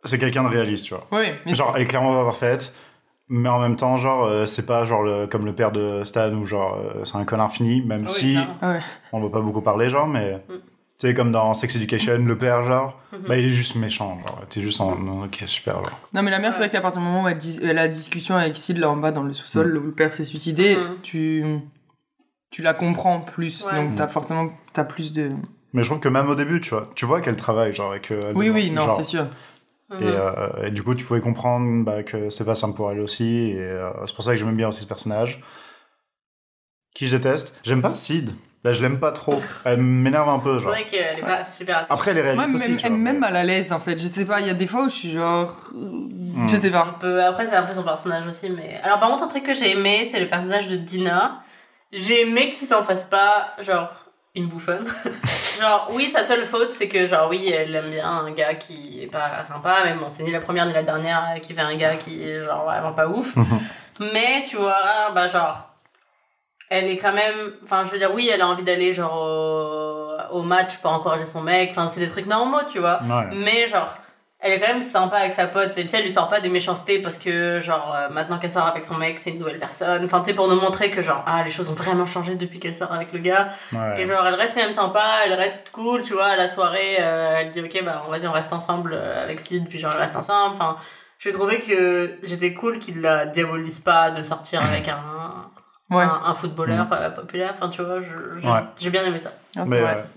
c'est 0.04 0.18
quelqu'un 0.20 0.44
de 0.44 0.50
réaliste, 0.50 0.86
tu 0.88 0.94
vois. 0.96 1.04
Oui, 1.12 1.54
Genre, 1.54 1.74
elle 1.76 1.82
est 1.84 1.86
clairement 1.86 2.13
pas 2.16 2.26
parfaite, 2.26 2.74
mais 3.30 3.50
en 3.50 3.60
même 3.60 3.76
temps, 3.76 3.98
genre, 3.98 4.26
euh, 4.26 4.46
c'est 4.46 4.66
pas 4.66 4.86
genre 4.86 5.04
le- 5.04 5.28
comme 5.28 5.46
le 5.46 5.54
père 5.54 5.72
de 5.72 6.04
Stan 6.04 6.32
où 6.34 6.46
genre 6.46 6.76
euh, 6.78 7.04
c'est 7.04 7.18
un 7.18 7.26
connard 7.26 7.52
fini, 7.52 7.82
même 7.82 8.04
Ah 8.08 8.12
oui, 8.12 8.20
si. 8.20 8.38
Ouais. 8.66 8.80
on 9.12 9.20
va 9.22 9.30
pas 9.30 9.42
beaucoup 9.42 9.62
parler, 9.62 9.90
genre, 9.90 10.08
mais 10.08 10.36
Mm. 10.50 10.54
Tu 11.00 11.08
sais, 11.08 11.14
comme 11.14 11.32
dans 11.32 11.54
Sex 11.54 11.76
Education, 11.76 12.18
le 12.18 12.38
père, 12.38 12.64
genre, 12.64 13.00
Mhm. 13.14 13.20
bah 13.28 13.38
il 13.38 13.46
est 13.46 13.50
juste 13.50 13.76
méchant, 13.76 14.20
genre, 14.22 14.40
t'es 14.50 14.62
juste 14.62 14.82
en 14.82 14.94
ok, 15.26 15.44
super, 15.46 15.76
genre. 15.76 16.00
Non, 16.14 16.24
mais 16.24 16.32
la 16.32 16.40
mère, 16.40 16.54
c'est 16.54 16.60
vrai 16.60 16.70
qu'à 16.72 16.82
partir 16.82 17.02
du 17.02 17.08
moment 17.08 17.24
où 17.24 17.28
elle, 17.28 17.38
dis- 17.38 17.60
elle 17.62 17.70
a 17.72 17.74
la 17.84 17.88
discussion 17.88 18.36
avec 18.36 18.58
Sid 18.58 18.78
là 18.80 18.90
en 18.90 18.98
bas 18.98 19.12
dans 19.12 19.22
le 19.24 19.32
sous-sol, 19.34 19.78
où 19.78 19.82
le 19.84 19.92
père 19.92 20.14
s'est 20.14 20.24
suicidé, 20.24 20.76
Mhm. 20.76 20.98
tu, 21.04 21.46
tu 22.50 22.62
la 22.64 22.74
comprends 22.74 23.20
plus. 23.20 23.66
Ouais. 23.66 23.76
Donc, 23.76 23.96
t'as 23.96 24.08
forcément 24.08 24.50
t'as 24.74 24.86
plus 24.86 25.14
de. 25.14 25.32
Mais 25.74 25.84
je 25.84 25.90
trouve 25.90 26.00
que 26.00 26.10
même 26.10 26.30
au 26.30 26.36
début, 26.36 26.62
tu 26.62 26.72
vois, 26.72 26.90
tu 26.96 27.06
vois 27.06 27.22
qu'elle 27.22 27.36
travaille, 27.36 27.74
genre, 27.74 27.92
avec. 27.92 28.10
euh, 28.12 28.34
Oui, 28.36 28.50
oui, 28.50 28.72
non, 28.72 28.82
genre, 28.84 28.96
c'est 28.98 29.04
sûr. 29.04 29.26
Et, 30.00 30.04
Mhm. 30.04 30.10
euh, 30.16 30.66
et 30.66 30.72
du 30.72 30.82
coup, 30.84 30.96
tu 30.96 31.06
pouvais 31.06 31.22
comprendre 31.22 31.84
bah, 31.86 32.02
que 32.04 32.30
c'est 32.32 32.44
pas 32.44 32.56
simple 32.56 32.76
pour 32.76 32.92
elle 32.92 33.00
aussi. 33.02 33.52
Et 33.52 33.62
euh, 33.62 33.90
c'est 34.06 34.16
pour 34.16 34.24
ça 34.24 34.32
que 34.32 34.38
j'aime 34.38 34.56
bien 34.56 34.68
aussi 34.70 34.82
ce 34.82 34.88
personnage. 34.88 35.42
Qui 36.96 37.06
je 37.06 37.16
déteste. 37.16 37.60
J'aime 37.64 37.82
pas 37.82 37.94
Sid. 37.94 38.32
Là, 38.63 38.74
je 38.74 38.82
l'aime 38.82 39.00
pas 39.00 39.12
trop. 39.12 39.39
Elle 39.65 39.78
m'énerve 39.78 40.28
un 40.30 40.39
peu, 40.39 40.58
C'est 40.58 40.63
genre. 40.63 40.72
vrai 40.74 40.84
qu'elle 40.84 41.20
est 41.20 41.22
pas 41.22 41.46
super 41.46 41.78
attirante. 41.78 41.91
Après, 42.00 42.12
elle 42.12 42.17
est 42.17 42.24
Moi, 42.24 42.32
réaliste 42.43 42.56
aussi, 42.56 42.70
même, 42.70 42.78
tu 42.78 42.88
vois. 42.88 42.98
même 42.98 43.13
mais- 43.15 43.20
mal 43.20 43.36
à 43.38 43.43
l'aise 43.43 43.72
en 43.72 43.80
fait. 43.80 43.98
Je 44.02 44.08
sais 44.08 44.26
pas, 44.26 44.41
il 44.41 44.48
y 44.48 44.50
a 44.50 44.54
des 44.56 44.67
fois 44.67 44.82
où 44.84 44.89
je 44.89 44.96
suis 44.96 45.12
genre. 45.12 45.54
Hmm. 45.74 46.48
Je 46.50 46.58
sais 46.58 46.67
Un 46.67 46.72
pas. 46.86 46.96
peu, 47.00 47.24
après, 47.24 47.46
c'est 47.46 47.56
un 47.56 47.63
peu 47.63 47.74
son 47.74 47.84
personnage 47.84 48.26
aussi, 48.28 48.50
mais. 48.50 48.80
Alors, 48.84 49.00
par 49.00 49.10
contre, 49.10 49.24
un 49.24 49.28
truc 49.28 49.43
que 49.43 49.54
j'ai 49.54 49.72
aimé, 49.72 50.04
c'est 50.10 50.20
le 50.20 50.28
personnage 50.28 50.67
de 50.67 50.76
Dina. 50.76 51.41
J'ai 51.93 52.22
aimé 52.24 52.50
qu'il 52.50 52.67
s'en 52.67 52.84
fasse 52.84 53.06
pas, 53.06 53.54
genre, 53.62 53.89
une 54.36 54.48
bouffonne. 54.48 54.86
genre, 55.62 55.89
oui, 55.93 56.10
sa 56.10 56.24
seule 56.24 56.46
faute, 56.46 56.72
c'est 56.74 56.88
que, 56.89 57.08
genre, 57.08 57.30
oui, 57.30 57.48
elle 57.50 57.74
aime 57.76 57.89
bien 57.91 58.08
un 58.10 58.32
gars 58.32 58.56
qui 58.56 59.02
est 59.04 59.08
pas 59.08 59.43
sympa, 59.46 59.78
mais 59.86 59.93
bon, 59.93 60.08
c'est 60.10 60.24
ni 60.24 60.32
la 60.32 60.39
première 60.41 60.65
ni 60.65 60.74
la 60.74 60.84
dernière 60.84 61.24
euh, 61.36 61.39
qui 61.39 61.54
fait 61.54 61.62
un 61.62 61.76
gars 61.76 61.96
qui 61.96 62.22
est, 62.24 62.43
genre, 62.43 62.65
vraiment 62.65 62.91
pas 62.93 63.08
ouf. 63.08 63.36
mais, 64.00 64.43
tu 64.50 64.58
vois, 64.58 65.12
bah, 65.15 65.28
genre. 65.28 65.67
Elle 66.70 66.88
est 66.88 66.98
quand 66.98 67.14
même. 67.14 67.54
Enfin, 67.64 67.86
je 67.86 67.92
veux 67.92 67.98
dire, 67.98 68.14
oui, 68.14 68.30
elle 68.32 68.42
a 68.42 68.48
envie 68.48 68.64
d'aller, 68.64 68.94
genre, 68.94 69.16
au, 69.16 70.38
au 70.38 70.42
match 70.44 70.78
pour 70.78 70.92
encourager 70.92 71.26
son 71.26 71.42
mec. 71.42 71.70
Enfin, 71.72 71.88
c'est 71.88 72.00
des 72.00 72.10
trucs 72.10 72.28
normaux, 72.28 72.60
tu 72.72 72.80
vois. 72.80 73.00
Ouais. 73.04 73.30
Mais 73.34 73.68
genre, 73.68 73.98
elle 74.40 74.54
est 74.54 74.60
quand 74.60 74.68
même 74.68 74.82
sympa 74.84 75.18
avec 75.18 75.34
sa 75.34 75.48
pote. 75.48 75.74
Tu 75.74 75.88
sais, 75.88 75.98
elle 75.98 76.04
lui 76.04 76.12
sort 76.12 76.30
pas 76.30 76.40
des 76.40 76.50
méchancetés 76.50 77.02
parce 77.02 77.18
que, 77.18 77.60
genre, 77.60 77.96
euh, 77.96 78.10
maintenant 78.10 78.38
qu'elle 78.38 78.52
sort 78.52 78.68
avec 78.68 78.86
son 78.86 78.96
mec, 78.96 79.18
c'est 79.18 79.32
une 79.32 79.40
nouvelle 79.40 79.58
personne. 79.58 80.06
Enfin, 80.06 80.20
tu 80.20 80.28
sais, 80.28 80.36
pour 80.36 80.48
nous 80.48 80.60
montrer 80.62 80.92
que, 80.92 81.02
genre, 81.02 81.24
ah, 81.26 81.42
les 81.44 81.50
choses 81.50 81.70
ont 81.70 81.74
vraiment 81.74 82.06
changé 82.06 82.36
depuis 82.36 82.60
qu'elle 82.60 82.76
sort 82.76 82.92
avec 82.92 83.14
le 83.14 83.20
gars. 83.20 83.50
Ouais. 83.74 84.02
Et 84.02 84.06
genre, 84.06 84.26
elle 84.28 84.36
reste 84.36 84.56
quand 84.56 84.64
même 84.64 84.74
sympa, 84.74 85.22
elle 85.26 85.34
reste 85.34 85.72
cool, 85.72 86.04
tu 86.04 86.14
vois, 86.14 86.28
à 86.28 86.36
la 86.36 86.48
soirée, 86.48 86.98
euh, 87.00 87.38
elle 87.40 87.50
dit, 87.50 87.62
ok, 87.62 87.84
bah, 87.84 88.04
vas-y, 88.10 88.28
on 88.28 88.32
reste 88.32 88.54
ensemble 88.54 88.94
euh, 88.94 89.24
avec 89.24 89.40
Sid, 89.40 89.68
puis 89.68 89.80
genre, 89.80 89.94
on 89.96 90.00
reste 90.00 90.16
ensemble. 90.16 90.54
Enfin, 90.54 90.78
j'ai 91.18 91.32
trouvé 91.32 91.60
que 91.60 92.20
j'étais 92.22 92.54
cool 92.54 92.78
qu'il 92.80 93.02
la 93.02 93.26
diabolise 93.26 93.80
pas 93.80 94.12
de 94.12 94.22
sortir 94.22 94.62
avec 94.64 94.88
un, 94.88 95.00
Ouais. 95.89 96.04
un, 96.04 96.21
un 96.26 96.34
footballeur 96.34 96.86
euh, 96.91 97.10
populaire. 97.12 97.54
Enfin, 97.56 97.69
tu 97.69 97.82
vois, 97.82 98.00
j'ai 98.02 98.47
Ouais. 98.47 98.89
bien 98.91 99.06
aimé 99.06 99.19
ça. 99.19 99.32
Ah, 99.56 99.63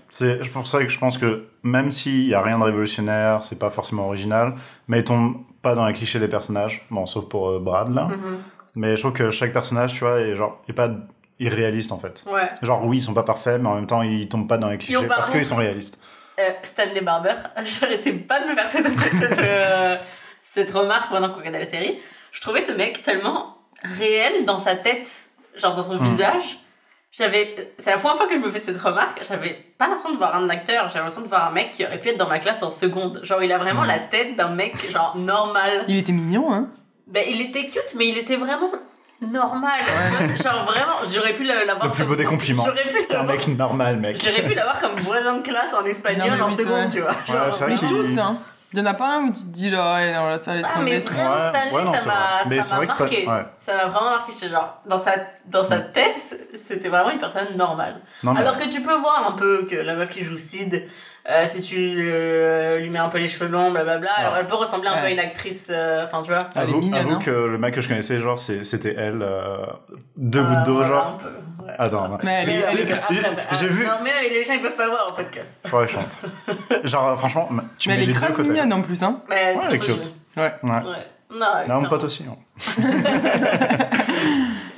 c'est 0.09 0.43
c'est 0.43 0.51
pour 0.51 0.67
ça 0.67 0.79
que 0.83 0.89
je 0.89 0.99
pense 0.99 1.17
que 1.17 1.45
même 1.63 1.91
s'il 1.91 2.27
y 2.27 2.33
a 2.33 2.41
rien 2.41 2.59
de 2.59 2.63
révolutionnaire, 2.63 3.43
c'est 3.43 3.57
pas 3.57 3.69
forcément 3.69 4.07
original, 4.07 4.53
mais 4.87 4.99
il 4.99 5.03
tombe 5.03 5.37
pas 5.61 5.73
dans 5.75 5.85
les 5.85 5.93
clichés 5.93 6.19
des 6.19 6.27
personnages, 6.27 6.85
bon, 6.89 7.05
sauf 7.05 7.25
pour 7.29 7.49
euh, 7.49 7.59
Brad 7.59 7.93
là. 7.93 8.05
Mhm. 8.07 8.37
Mais 8.75 8.95
je 8.95 9.01
trouve 9.01 9.13
que 9.13 9.31
chaque 9.31 9.53
personnage, 9.53 9.93
tu 9.93 9.99
vois, 9.99 10.19
est 10.19 10.35
genre 10.35 10.61
est 10.67 10.73
pas 10.73 10.89
irréaliste 11.39 11.91
en 11.91 11.99
fait. 11.99 12.23
Ouais. 12.31 12.49
Genre 12.61 12.83
oui, 12.85 12.97
ils 12.97 13.01
sont 13.01 13.13
pas 13.13 13.23
parfaits, 13.23 13.61
mais 13.61 13.67
en 13.69 13.75
même 13.75 13.87
temps 13.87 14.01
ils 14.01 14.27
tombent 14.27 14.47
pas 14.47 14.57
dans 14.57 14.69
les 14.69 14.77
clichés 14.77 15.07
parce 15.07 15.29
qu'ils 15.29 15.45
sont 15.45 15.55
réalistes. 15.55 16.01
Euh, 16.39 16.49
Stanley 16.63 17.01
Barber, 17.01 17.35
j'arrêtais 17.65 18.13
pas 18.13 18.39
de 18.41 18.49
me 18.49 18.55
faire 18.55 18.67
cette, 18.69 18.87
cette, 18.89 19.39
euh, 19.39 19.95
cette 20.41 20.71
remarque 20.71 21.09
pendant 21.09 21.29
qu'on 21.29 21.39
regardait 21.39 21.59
la 21.59 21.65
série. 21.65 21.99
Je 22.31 22.41
trouvais 22.41 22.61
ce 22.61 22.71
mec 22.71 23.03
tellement 23.03 23.57
réel 23.83 24.45
dans 24.45 24.57
sa 24.57 24.75
tête, 24.75 25.09
genre 25.55 25.75
dans 25.75 25.83
son 25.83 25.95
Hmm. 25.95 26.05
visage. 26.05 26.59
J'avais, 27.11 27.73
c'est 27.77 27.91
la 27.91 27.97
première 27.97 28.15
fois 28.15 28.27
que 28.27 28.35
je 28.35 28.39
me 28.39 28.49
fais 28.49 28.59
cette 28.59 28.77
remarque, 28.79 29.21
j'avais 29.27 29.57
pas 29.77 29.87
l'impression 29.87 30.11
de 30.13 30.17
voir 30.17 30.33
un 30.33 30.47
acteur, 30.49 30.87
j'avais 30.87 30.99
l'impression 30.99 31.21
de 31.23 31.27
voir 31.27 31.47
un 31.47 31.51
mec 31.51 31.71
qui 31.71 31.85
aurait 31.85 31.99
pu 31.99 32.07
être 32.09 32.17
dans 32.17 32.29
ma 32.29 32.39
classe 32.39 32.63
en 32.63 32.71
seconde. 32.71 33.19
Genre, 33.23 33.43
il 33.43 33.51
a 33.51 33.57
vraiment 33.57 33.81
Hmm. 33.83 33.87
la 33.87 33.99
tête 33.99 34.37
d'un 34.37 34.47
mec, 34.49 34.89
genre, 34.89 35.17
normal. 35.17 35.83
Il 35.89 35.97
était 35.97 36.13
mignon, 36.13 36.53
hein. 36.53 36.69
Ben, 37.07 37.25
il 37.29 37.41
était 37.41 37.65
cute, 37.65 37.95
mais 37.97 38.07
il 38.07 38.17
était 38.17 38.37
vraiment 38.37 38.71
normal. 39.21 39.79
genre, 40.41 40.63
vraiment, 40.65 40.95
j'aurais 41.13 41.33
pu 41.33 41.43
l'avoir 41.43 41.85
Le 41.85 41.91
plus 41.91 42.03
beau 42.03 42.09
comme- 42.09 42.17
des 42.17 42.23
compliments. 42.25 42.63
J'aurais 42.65 42.87
pu 42.87 43.05
T'es 43.05 43.15
un 43.15 43.23
mec 43.23 43.45
normal, 43.49 43.97
mec. 43.99 44.17
J'aurais 44.23 44.43
pu 44.43 44.53
l'avoir 44.53 44.79
comme 44.79 44.95
voisin 44.95 45.37
de 45.37 45.41
classe 45.43 45.73
en 45.73 45.83
espagnol 45.83 46.41
en 46.41 46.49
seconde, 46.49 46.91
tu 46.93 47.01
vois. 47.01 47.11
Genre, 47.27 47.51
c'est 47.51 47.65
vrai 47.65 47.73
Mais 47.73 47.77
qu'il- 47.79 47.89
tous, 47.89 48.17
hein. 48.19 48.39
Il 48.73 48.79
y 48.79 48.81
en 48.81 48.85
a 48.85 48.93
pas 48.93 49.17
un 49.17 49.23
où 49.25 49.33
tu 49.33 49.41
te 49.41 49.47
dis, 49.47 49.69
genre, 49.69 49.95
ouais, 49.95 50.13
non, 50.13 50.27
là, 50.29 50.37
ça 50.37 50.53
laisse 50.55 50.65
Ah, 50.71 50.75
tomber. 50.75 50.91
mais 50.91 50.99
vraiment, 50.99 51.31
Ouais, 51.35 51.39
Stanley, 51.41 51.71
ouais, 51.75 51.83
non, 51.83 51.93
ça 51.93 52.09
m'a 52.49 52.61
ça 52.61 52.75
m'a 52.77 52.85
marqué. 52.85 53.27
ouais. 53.27 53.43
Ça 53.59 53.75
m'a 53.75 53.85
vraiment 53.87 54.09
marqué. 54.11 54.31
J'étais 54.31 54.47
genre, 54.53 54.81
dans 54.85 54.97
sa, 54.97 55.11
dans 55.47 55.63
sa 55.63 55.77
tête, 55.79 56.15
c'était 56.55 56.87
vraiment 56.87 57.09
une 57.11 57.19
personne 57.19 57.57
normale. 57.57 57.95
Non, 58.23 58.33
mais- 58.33 58.39
Alors 58.39 58.57
que 58.57 58.69
tu 58.69 58.81
peux 58.81 58.95
voir 58.95 59.27
un 59.27 59.33
peu 59.33 59.65
que 59.69 59.75
la 59.75 59.95
meuf 59.95 60.09
qui 60.09 60.23
joue 60.23 60.37
Sid, 60.37 60.87
euh, 61.29 61.45
si 61.47 61.61
tu 61.61 61.75
euh, 61.77 62.79
lui 62.79 62.89
mets 62.89 62.97
un 62.99 63.09
peu 63.09 63.17
les 63.17 63.27
cheveux 63.27 63.49
longs, 63.49 63.71
blablabla, 63.71 64.09
alors 64.17 64.37
elle 64.37 64.47
peut 64.47 64.55
ressembler 64.55 64.87
un 64.89 64.97
peu 64.99 65.05
à 65.05 65.11
une 65.11 65.19
actrice, 65.19 65.67
euh, 65.69 66.05
enfin, 66.05 66.21
tu 66.23 66.29
vois. 66.31 66.39
Elle 66.55 66.61
est 66.61 66.63
Avoue, 66.63 66.79
mignonne, 66.79 66.99
avoue 67.01 67.13
hein. 67.15 67.19
que 67.21 67.29
le 67.29 67.57
mec 67.57 67.73
que 67.73 67.81
je 67.81 67.89
connaissais, 67.89 68.19
genre, 68.19 68.39
c'était 68.39 68.95
elle, 68.97 69.21
euh, 69.21 69.65
deux 70.15 70.39
Euh, 70.39 70.43
gouttes 70.43 70.63
d'eau, 70.65 70.73
voilà, 70.75 70.87
genre. 70.87 71.17
Attends, 71.79 72.17
elle 72.23 72.29
est- 72.49 72.63
euh, 72.63 72.67
elle 72.71 72.79
est- 72.79 73.59
j'ai 73.59 73.67
vu- 73.67 73.85
Non, 73.85 73.91
mais 74.03 74.29
les 74.29 74.43
gens 74.43 74.53
ils 74.53 74.61
peuvent 74.61 74.75
pas 74.75 74.87
voir 74.89 75.05
en 75.11 75.13
podcast. 75.15 75.57
Ouais, 75.71 75.87
chante. 75.87 76.17
Genre, 76.83 77.17
franchement, 77.17 77.49
tu 77.77 77.89
Mais 77.89 77.95
mets 77.97 78.01
elle 78.03 78.07
les 78.07 78.11
est 78.11 78.13
deux 78.13 78.19
grave 78.19 78.33
côté. 78.35 78.49
mignonne 78.49 78.73
en 78.73 78.81
plus, 78.81 79.01
hein. 79.03 79.21
Mais 79.29 79.55
Ouais, 79.55 79.61
elle 79.67 79.75
est 79.75 79.79
cute. 79.79 80.13
Ouais. 80.37 80.53
Ouais. 80.63 80.69
Ouais. 80.71 80.81
Non, 81.33 81.45
Non, 81.67 81.81
mon 81.81 81.87
pote 81.89 82.03
aussi. 82.03 82.25
hein. 82.29 82.35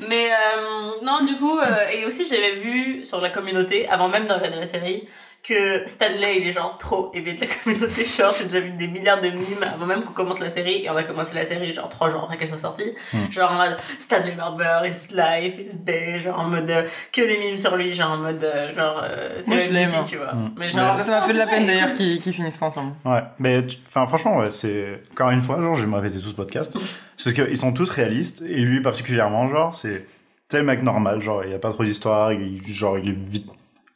Mais 0.08 0.30
euh, 0.32 0.92
non, 1.02 1.26
du 1.26 1.38
coup, 1.38 1.58
euh, 1.60 1.88
et 1.92 2.06
aussi 2.06 2.26
j'avais 2.28 2.54
vu 2.56 3.04
sur 3.06 3.22
la 3.22 3.30
communauté, 3.30 3.88
avant 3.88 4.10
même 4.10 4.28
de 4.28 4.34
regarder 4.34 4.60
la 4.60 4.66
série, 4.66 5.08
que 5.44 5.86
Stanley 5.88 6.40
il 6.40 6.48
est 6.48 6.52
genre 6.54 6.78
trop 6.78 7.12
aimé 7.14 7.34
de 7.34 7.42
la 7.42 7.48
communauté. 7.48 8.06
Genre, 8.18 8.34
j'ai 8.38 8.46
déjà 8.46 8.62
vu 8.62 8.72
des 8.72 8.88
milliards 8.88 9.20
de 9.20 9.30
mimes 9.30 9.64
avant 9.64 9.86
même 9.86 10.02
qu'on 10.04 10.14
commence 10.14 10.40
la 10.40 10.50
série, 10.50 10.86
et 10.86 10.90
on 10.90 10.96
a 10.96 11.04
commencé 11.04 11.36
la 11.36 11.46
série 11.46 11.74
genre 11.74 11.90
trois 11.90 12.10
jours 12.10 12.24
après 12.24 12.38
qu'elle 12.38 12.48
soit 12.48 12.58
sortie. 12.58 12.94
Hmm. 13.12 13.30
Genre 13.30 13.52
en 13.52 13.56
mode 13.56 13.78
Stanley 14.00 14.32
Barber, 14.32 14.88
is 14.88 15.14
life, 15.14 15.56
is 15.60 15.76
beige, 15.76 16.24
genre 16.24 16.40
en 16.40 16.48
mode 16.48 16.70
euh, 16.70 16.84
que 17.12 17.22
des 17.22 17.38
mimes 17.40 17.58
sur 17.58 17.76
lui, 17.76 17.94
genre 17.94 18.12
en 18.12 18.18
mode 18.18 18.44
euh, 18.44 18.74
genre 18.74 19.02
euh, 19.04 19.40
c'est 19.42 19.60
je 19.60 19.72
l'aime, 19.72 19.92
hein. 19.94 20.04
tu 20.08 20.16
vois. 20.16 20.34
Hmm. 20.34 20.52
Mais 20.58 20.66
genre, 20.66 20.98
Ça 21.00 21.12
m'a 21.12 21.22
fait 21.24 21.34
de 21.34 21.38
la 21.38 21.48
peine 21.48 21.66
d'ailleurs 21.66 21.94
qu'ils 21.94 22.22
finissent 22.22 22.58
pas 22.58 22.68
ensemble. 22.68 22.94
Ouais, 23.04 23.24
mais 23.40 23.66
enfin 23.88 24.06
franchement, 24.06 24.38
ouais, 24.38 24.52
c'est 24.52 25.02
encore 25.12 25.32
une 25.32 25.42
fois, 25.42 25.60
genre, 25.60 25.76
je 25.76 25.82
vais 25.82 25.88
me 25.88 25.98
répéter 25.98 26.22
tout 26.22 26.30
ce 26.30 26.36
podcast. 26.36 26.78
c'est 27.18 27.36
parce 27.36 27.48
qu'ils 27.48 27.58
sont 27.58 27.74
tous 27.74 27.90
réalistes 27.90 28.44
et 28.48 28.62
lui 28.62 28.82
particulièrement, 28.82 29.50
genre, 29.50 29.76
c'est 29.76 30.06
tel 30.48 30.64
mec 30.64 30.84
normal, 30.84 31.20
genre, 31.20 31.44
il 31.44 31.52
y 31.52 31.54
a 31.54 31.60
pas 31.60 31.72
trop 31.72 31.84
d'histoire, 31.84 32.32
genre, 32.68 32.98
il 32.98 33.10
est 33.10 33.18
vite. 33.18 33.48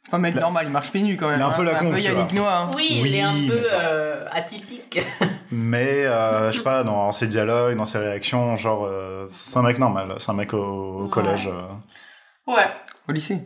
Enfin, 0.08 0.18
mec 0.18 0.34
La- 0.34 0.40
normal, 0.40 0.64
il 0.66 0.72
marche 0.72 0.90
pénu 0.90 1.16
quand 1.16 1.28
même. 1.28 1.36
Il 1.38 1.42
est 1.42 1.44
un 1.44 1.48
hein. 1.50 1.52
peu 1.54 1.62
la 1.64 1.78
C'est 1.78 1.84
conf, 1.84 2.02
Yannick. 2.02 2.32
Noah. 2.32 2.56
hein. 2.62 2.70
Oui, 2.74 3.02
il 3.04 3.14
est 3.14 3.20
un 3.20 3.32
mais 3.32 3.46
peu 3.48 3.62
euh, 3.72 4.24
atypique. 4.32 5.00
Mais 5.52 6.04
euh, 6.06 6.50
je 6.50 6.56
sais 6.58 6.62
pas, 6.62 6.82
dans 6.82 7.12
ses 7.12 7.26
dialogues, 7.26 7.76
dans 7.76 7.86
ses 7.86 7.98
réactions, 7.98 8.56
genre, 8.56 8.84
euh, 8.86 9.24
c'est 9.28 9.56
un 9.58 9.62
mec 9.62 9.78
normal, 9.78 10.14
c'est 10.18 10.30
un 10.30 10.34
mec 10.34 10.52
au, 10.54 10.58
au 10.58 11.02
Ouais. 11.04 11.10
collège, 11.10 11.46
euh, 11.48 12.52
Ouais. 12.52 12.66
Au 13.08 13.12
lycée. 13.12 13.38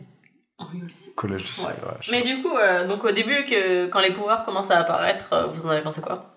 Oui, 0.73 0.81
aussi. 0.87 1.13
collège, 1.15 1.45
je 1.47 1.51
sais, 1.53 1.67
Ouais. 1.67 1.73
ouais, 1.73 1.93
je 2.01 2.05
sais 2.09 2.11
Mais 2.11 2.21
du 2.23 2.41
coup, 2.41 2.55
euh, 2.57 2.87
donc 2.87 3.03
au 3.03 3.11
début, 3.11 3.43
que, 3.45 3.87
quand 3.87 3.99
les 3.99 4.11
pouvoirs 4.11 4.43
commencent 4.45 4.71
à 4.71 4.79
apparaître, 4.79 5.33
euh, 5.33 5.47
vous 5.47 5.65
en 5.65 5.69
avez 5.69 5.81
pensé 5.81 6.01
quoi? 6.01 6.32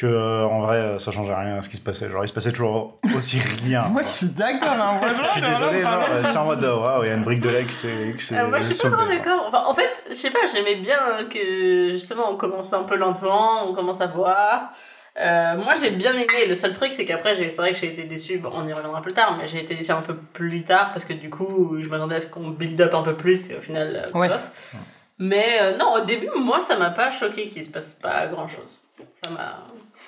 Que 0.00 0.06
euh, 0.06 0.46
en 0.46 0.60
vrai, 0.60 0.76
euh, 0.76 0.98
ça 0.98 1.10
changeait 1.10 1.34
rien 1.34 1.58
à 1.58 1.62
ce 1.62 1.68
qui 1.68 1.76
se 1.76 1.82
passait. 1.82 2.08
Genre, 2.08 2.24
il 2.24 2.28
se 2.28 2.32
passait 2.32 2.52
toujours 2.52 2.98
aussi 3.14 3.38
rien. 3.64 3.82
Moi, 3.90 4.00
je 4.02 4.08
suis 4.08 4.28
d'accord, 4.28 4.68
hein. 4.70 4.98
Moi, 5.00 5.10
Je 5.22 5.28
suis 5.28 5.42
désolé, 5.42 5.82
genre, 5.82 6.04
j'étais 6.12 6.36
en 6.38 6.44
mode, 6.46 6.64
waouh, 6.64 7.04
il 7.04 7.08
y 7.08 7.10
a 7.10 7.14
une 7.14 7.22
brique 7.22 7.40
de 7.40 7.50
lait 7.50 7.64
qui 7.66 7.74
s'est 7.74 8.14
Euh, 8.32 8.48
moi, 8.48 8.60
je 8.62 8.72
suis 8.72 8.88
pas 8.88 9.04
d'accord. 9.06 9.44
Enfin, 9.48 9.62
en 9.66 9.74
fait, 9.74 9.90
je 10.08 10.14
sais 10.14 10.30
pas, 10.30 10.38
j'aimais 10.52 10.76
bien 10.76 10.98
que 11.30 11.90
justement 11.90 12.30
on 12.30 12.36
commence 12.36 12.72
un 12.72 12.84
peu 12.84 12.96
lentement, 12.96 13.68
on 13.68 13.74
commence 13.74 14.00
à 14.00 14.06
voir. 14.06 14.72
Euh, 15.18 15.56
moi, 15.56 15.74
j'ai 15.80 15.90
bien 15.90 16.12
aimé. 16.14 16.46
Le 16.48 16.54
seul 16.54 16.72
truc, 16.72 16.92
c'est 16.92 17.04
qu'après, 17.04 17.36
c'est 17.50 17.56
vrai 17.56 17.72
que 17.72 17.78
j'ai 17.78 17.88
été 17.88 18.04
déçue. 18.04 18.38
Bon, 18.38 18.50
on 18.54 18.66
y 18.66 18.72
reviendra 18.72 19.02
plus 19.02 19.12
tard, 19.12 19.36
mais 19.36 19.48
j'ai 19.48 19.60
été 19.60 19.74
déçue 19.74 19.92
un 19.92 20.00
peu 20.02 20.14
plus 20.14 20.62
tard 20.64 20.92
parce 20.92 21.04
que 21.04 21.12
du 21.12 21.28
coup, 21.28 21.76
je 21.80 21.88
m'attendais 21.88 22.16
à 22.16 22.20
ce 22.20 22.28
qu'on 22.28 22.48
build 22.48 22.80
up 22.80 22.94
un 22.94 23.02
peu 23.02 23.14
plus 23.16 23.50
et 23.50 23.56
au 23.56 23.60
final, 23.60 24.08
euh, 24.14 24.18
Ouais. 24.18 24.28
bof. 24.28 24.74
Mais 25.18 25.58
euh, 25.60 25.76
non, 25.76 25.92
au 25.94 26.04
début, 26.04 26.30
moi, 26.38 26.60
ça 26.60 26.78
m'a 26.78 26.90
pas 26.90 27.10
choqué 27.10 27.48
qu'il 27.48 27.62
se 27.62 27.70
passe 27.70 27.94
pas 27.94 28.26
grand 28.28 28.48
chose. 28.48 28.79
Ça 29.12 29.30
m'a, 29.30 29.58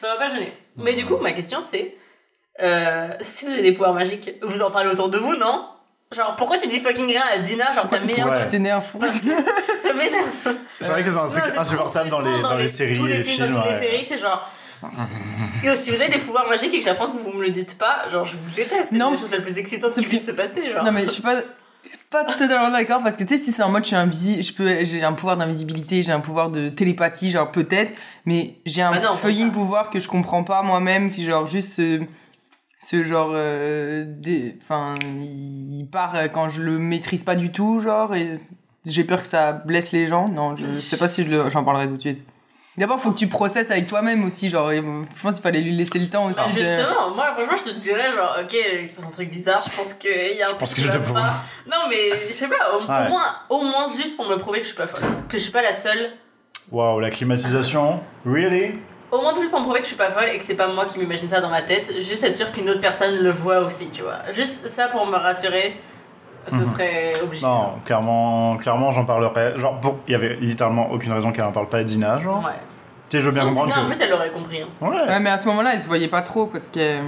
ça 0.01 0.09
m'a 0.09 0.17
pas 0.17 0.29
gêné. 0.35 0.53
Mais 0.77 0.95
du 0.95 1.05
coup, 1.05 1.17
ma 1.19 1.33
question, 1.33 1.63
c'est 1.63 1.97
euh, 2.61 3.09
si 3.21 3.47
vous 3.47 3.53
avez 3.53 3.63
des 3.63 3.73
pouvoirs 3.73 3.95
magiques, 3.95 4.31
vous 4.43 4.61
en 4.63 4.71
parlez 4.71 4.91
autour 4.91 5.09
de 5.09 5.19
vous, 5.19 5.37
non? 5.37 5.67
Genre, 6.13 6.37
pourquoi 6.37 6.59
tu 6.59 6.69
dis 6.69 6.79
fucking 6.79 7.07
rien 7.07 7.23
à 7.33 7.39
Dina, 7.39 7.73
genre 7.73 7.89
ta 7.89 7.99
meilleure 8.01 8.29
Ouais. 8.29 8.43
Tu 8.43 8.49
t'énerves. 8.49 8.85
ça 9.79 9.93
m'énerve. 9.95 10.29
C'est 10.79 10.93
vrai 10.93 11.03
que 11.03 11.11
c'est 11.11 11.17
un 11.17 11.27
truc 11.27 11.43
Non, 11.55 11.61
insupportable 11.61 12.11
dans 12.11 12.21
les, 12.21 12.43
dans 12.43 12.57
les 12.57 12.69
séries, 12.69 12.99
les 13.09 13.25
films. 13.25 13.51
Dans 13.53 13.63
toutes 13.63 13.71
les 13.71 13.79
ouais. 13.79 13.83
séries, 13.83 14.05
c'est 14.05 14.19
genre. 14.19 14.51
Yo, 15.63 15.75
si 15.75 15.91
vous 15.91 16.01
avez 16.03 16.11
des 16.11 16.19
pouvoirs 16.19 16.49
magiques 16.49 16.75
et 16.75 16.81
que 16.81 16.85
j'apprends 16.85 17.07
que 17.09 17.17
vous 17.17 17.33
me 17.33 17.43
le 17.43 17.51
dites 17.51 17.79
pas, 17.79 18.09
genre 18.11 18.27
je 18.27 18.37
vous 18.37 18.51
déteste. 18.55 18.93
Non. 18.93 19.11
C'est 19.11 19.15
la 19.15 19.21
chose 19.21 19.31
la 19.31 19.41
plus 19.41 19.59
excitante 19.59 19.95
qui 19.95 20.05
puisse 20.05 20.27
se 20.27 20.33
passer, 20.33 20.71
genre. 20.71 20.85
Non 20.85 20.93
mais 20.93 21.05
je 21.05 21.09
suis 21.11 21.23
pas 21.23 21.37
pas 22.13 22.25
totalement 22.25 22.71
d'accord 22.71 23.03
parce 23.03 23.17
que 23.17 23.25
tu 23.25 23.37
sais 23.37 23.43
si 23.43 23.51
c'est 23.51 23.63
en 23.63 23.71
mode 23.71 23.83
je 23.83 23.89
suis 23.89 23.97
invisible, 23.97 24.43
je 24.43 24.53
peux 24.53 24.85
j'ai 24.85 25.03
un 25.03 25.15
pouvoir 25.15 25.37
d'invisibilité, 25.37 26.03
j'ai 26.05 26.13
un 26.13 26.21
pouvoir 26.21 26.51
de 26.51 26.69
télépathie 26.69 27.31
genre 27.33 27.51
peut-être, 27.51 27.91
mais 28.27 28.59
j'ai 28.65 28.83
un 28.83 28.93
Bah 28.93 29.01
non, 29.01 29.17
fucking 29.17 29.51
pouvoir 29.51 29.91
que 29.91 29.99
je 29.99 30.07
comprends 30.07 30.45
pas 30.45 30.63
moi-même 30.63 31.11
qui 31.11 31.25
genre 31.25 31.47
juste 31.49 31.73
ce, 31.73 32.03
ce 32.79 33.03
genre 33.03 33.33
euh, 33.35 34.05
enfin 34.63 34.95
il 35.05 35.89
part 35.91 36.15
quand 36.33 36.49
je 36.49 36.63
le 36.63 36.79
maîtrise 36.79 37.25
pas 37.25 37.35
du 37.35 37.51
tout 37.51 37.81
genre 37.81 38.15
et 38.15 38.39
j'ai 38.87 39.05
peur 39.05 39.23
que 39.23 39.29
ça 39.29 39.53
blesse 39.53 39.93
les 39.93 40.07
gens. 40.07 40.29
Non, 40.29 40.57
je 40.57 40.67
sais 40.67 40.97
pas 40.97 41.09
si 41.09 41.25
je 41.25 41.49
j'en 41.49 41.65
parlerai 41.65 41.89
tout 41.89 41.97
de 41.97 42.01
suite. 42.01 42.23
D'abord, 42.79 42.99
faut 43.01 43.11
que 43.13 43.19
tu 43.19 43.27
processes 43.27 43.71
avec 43.71 43.87
toi-même 43.87 44.25
aussi, 44.25 44.49
genre, 44.49 44.71
je 44.73 44.81
pense 45.23 45.35
qu'il 45.35 45.43
fallait 45.43 45.61
lui 45.61 45.73
laisser 45.77 45.99
le 45.99 46.09
temps 46.09 46.25
aussi. 46.27 46.39
Alors, 46.39 46.51
de- 46.53 46.59
justement, 46.59 47.15
moi 47.15 47.33
franchement 47.35 47.57
je 47.67 47.71
te 47.71 47.79
dirais 47.79 48.11
genre 48.17 48.37
ok 48.41 48.57
il 48.83 48.89
se 48.89 48.95
passe 48.95 49.05
un 49.05 49.11
truc 49.11 49.31
bizarre, 49.31 49.63
je 49.71 49.77
pense 49.77 49.93
qu'il 49.95 50.11
y 50.39 50.43
a 50.43 50.47
un 50.47 50.49
Je 50.49 50.55
pense 50.55 50.71
truc 50.75 50.87
que 50.87 50.91
qui 50.91 50.93
je 50.95 50.99
pas. 50.99 51.05
pouvoir. 51.05 51.45
Non 51.71 51.77
mais 51.91 52.11
je 52.29 52.33
sais 52.33 52.49
pas, 52.49 52.75
au, 52.77 52.81
moins 52.81 53.37
au 53.51 53.63
moins 53.63 53.87
juste 53.95 54.17
pour 54.17 54.27
me 54.27 54.37
prouver 54.37 54.59
que 54.61 54.65
je 54.65 54.69
suis 54.69 54.77
pas 54.79 54.87
folle, 54.87 55.03
que 55.29 55.37
je 55.37 55.43
suis 55.43 55.53
pas 55.53 55.61
la 55.63 55.75
seule. 55.75 56.13
Waouh, 56.71 56.99
la 57.01 57.11
climatisation. 57.11 58.01
Really? 58.25 58.79
Au 59.11 59.21
moins 59.21 59.35
juste 59.39 59.51
pour 59.51 59.61
me 59.61 59.65
prouver 59.65 59.81
que 59.81 59.85
je 59.85 59.89
suis 59.91 59.99
pas 59.99 60.11
folle 60.11 60.31
et 60.31 60.39
que 60.39 60.45
c'est 60.45 60.55
pas 60.55 60.69
moi 60.69 60.87
qui 60.87 60.99
m'imagine 60.99 61.29
ça 61.29 61.43
dans 61.43 61.51
ma 61.51 61.61
tête, 61.61 61.93
juste 62.01 62.25
être 62.25 62.35
sûr 62.35 62.51
qu'une 62.53 62.71
autre 62.71 62.81
personne 62.81 63.17
le 63.23 63.31
voit 63.31 63.59
aussi, 63.59 63.91
tu 63.91 64.01
vois. 64.01 64.21
Juste 64.33 64.69
ça 64.69 64.89
pour 64.89 65.05
me 65.07 65.17
rassurer 65.17 65.77
Ce 66.49 66.57
Mhm. 66.57 66.65
serait 66.65 67.13
obligé. 67.23 67.47
Non, 67.47 67.75
clairement, 67.85 68.57
clairement 68.57 68.91
j'en 68.91 69.05
parlerais. 69.05 69.59
Genre, 69.59 69.75
bon, 69.75 69.99
il 70.09 70.13
y 70.13 70.15
avait 70.15 70.37
littéralement 70.41 70.91
aucune 70.91 71.13
raison 71.13 71.31
qu'elle 71.33 71.45
en 71.45 71.53
parle 71.53 71.69
pas 71.69 71.79
à 71.79 71.85
Dina, 71.85 72.19
genre. 72.21 72.39
Ouais. 72.45 72.53
Tu 73.09 73.17
sais, 73.17 73.21
je 73.21 73.27
veux 73.27 73.33
bien 73.33 73.43
Non, 73.45 73.49
comprendre 73.51 73.73
Dina, 73.73 73.85
en 73.85 73.87
plus, 73.87 74.01
elle 74.01 74.11
l'aurait 74.11 74.31
compris. 74.31 74.63
hein. 74.63 74.67
Ouais, 74.81 74.89
Ouais, 75.09 75.21
mais 75.21 75.31
à 75.31 75.39
ce 75.39 75.47
moment-là, 75.49 75.71
elle 75.75 75.81
se 75.81 75.87
voyait 75.87 76.09
pas 76.09 76.23
trop 76.23 76.47
parce 76.47 76.69
que. 76.69 76.99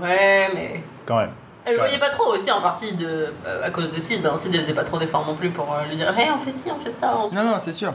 Ouais, 0.00 0.48
mais. 0.54 0.82
quand 1.06 1.16
même. 1.18 1.30
Elle 1.66 1.72
le 1.76 1.78
Ouais. 1.80 1.86
voyait 1.86 1.98
pas 1.98 2.10
trop 2.10 2.26
aussi 2.34 2.50
en 2.52 2.60
partie 2.60 2.92
de, 2.94 3.32
euh, 3.46 3.64
à 3.66 3.70
cause 3.70 3.92
de 3.94 3.98
Sid. 3.98 4.24
Hein. 4.26 4.34
Sid, 4.36 4.54
elle 4.54 4.60
faisait 4.60 4.74
pas 4.74 4.84
trop 4.84 4.98
d'efforts 4.98 5.24
non 5.26 5.34
plus 5.34 5.48
pour 5.48 5.72
euh, 5.72 5.86
lui 5.88 5.96
dire 5.96 6.12
Hey, 6.18 6.28
on 6.30 6.38
fait 6.38 6.50
ci, 6.50 6.70
on 6.70 6.78
fait 6.78 6.90
ça. 6.90 7.14
On 7.16 7.26
se... 7.26 7.34
Non, 7.34 7.42
non, 7.42 7.54
c'est 7.58 7.72
sûr. 7.72 7.94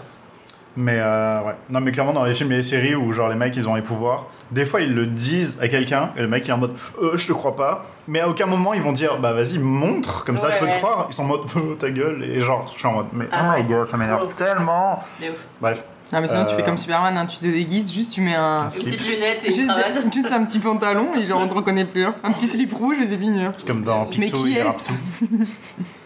Mais 0.78 0.98
euh, 1.00 1.42
ouais. 1.42 1.56
Non, 1.70 1.82
mais 1.82 1.92
clairement, 1.92 2.14
dans 2.14 2.24
les 2.24 2.34
films 2.34 2.52
et 2.52 2.58
les 2.58 2.64
séries 2.64 2.96
où, 2.96 3.12
genre, 3.12 3.28
les 3.30 3.36
mecs, 3.36 3.56
ils 3.58 3.68
ont 3.68 3.76
les 3.76 3.82
pouvoirs, 3.82 4.28
des 4.52 4.66
fois, 4.66 4.82
ils 4.82 4.94
le 4.94 5.06
disent 5.08 5.60
à 5.62 5.68
quelqu'un, 5.68 6.12
et 6.16 6.22
le 6.22 6.28
mec, 6.28 6.46
il 6.46 6.50
est 6.50 6.54
en 6.54 6.58
mode, 6.58 6.74
euh, 7.02 7.16
je 7.16 7.28
te 7.28 7.34
crois 7.34 7.56
pas. 7.56 7.86
Mais 8.08 8.20
à 8.22 8.28
aucun 8.30 8.46
moment, 8.46 8.74
ils 8.74 8.82
vont 8.82 8.92
dire, 8.94 9.20
bah 9.20 9.34
vas-y, 9.34 9.60
montre, 9.60 10.24
comme 10.26 10.38
ça, 10.38 10.50
je 10.50 10.58
peux 10.58 10.66
Ouais. 10.66 10.74
te 10.74 10.78
croire. 10.78 11.08
Ils 11.10 11.14
sont 11.14 11.24
en 11.24 11.28
mode, 11.28 11.42
euh, 11.58 11.76
ta 11.80 11.90
gueule, 11.92 12.24
et 12.24 12.40
genre, 12.42 12.70
je 12.74 12.80
suis 12.80 12.88
en 12.88 12.94
mode, 12.94 13.08
mais 13.14 13.26
Ah 13.32 13.54
oh 13.56 13.60
my 13.62 13.68
god, 13.68 13.86
ça 13.86 13.98
m'énerve 13.98 14.34
tellement. 14.36 15.04
Bref, 15.60 15.84
Non, 16.12 16.22
mais 16.22 16.28
sinon, 16.28 16.46
tu 16.46 16.54
Euh. 16.54 16.56
fais 16.58 16.64
comme 16.64 16.78
Superman, 16.80 17.16
hein, 17.18 17.26
tu 17.28 17.38
te 17.38 17.46
déguises, 17.46 17.94
juste 17.94 18.12
tu 18.14 18.22
mets 18.22 18.34
un. 18.36 18.64
Une 18.66 18.72
slip. 18.72 18.86
petite 18.98 19.10
lunette 19.10 19.44
et 19.46 19.52
Juste, 19.54 19.70
un 20.32 20.44
petit 20.46 20.58
pantalon 20.60 21.10
et 21.16 21.26
genre 21.28 21.42
on 21.42 21.48
te 21.48 21.54
reconnaît 21.54 21.86
plus. 21.86 22.06
hein. 22.06 22.16
Un 22.24 22.32
petit 22.32 22.48
slip 22.48 22.74
rouge 22.74 23.00
et 23.00 23.06
c'est 23.08 23.18
fini. 23.18 23.44
hein. 23.44 23.52
c'est 23.56 23.68
comme 23.68 23.84
dans 23.84 24.06
Mais 24.18 24.32
qui 24.32 24.50
il 24.52 24.58
est-ce. 24.58 24.92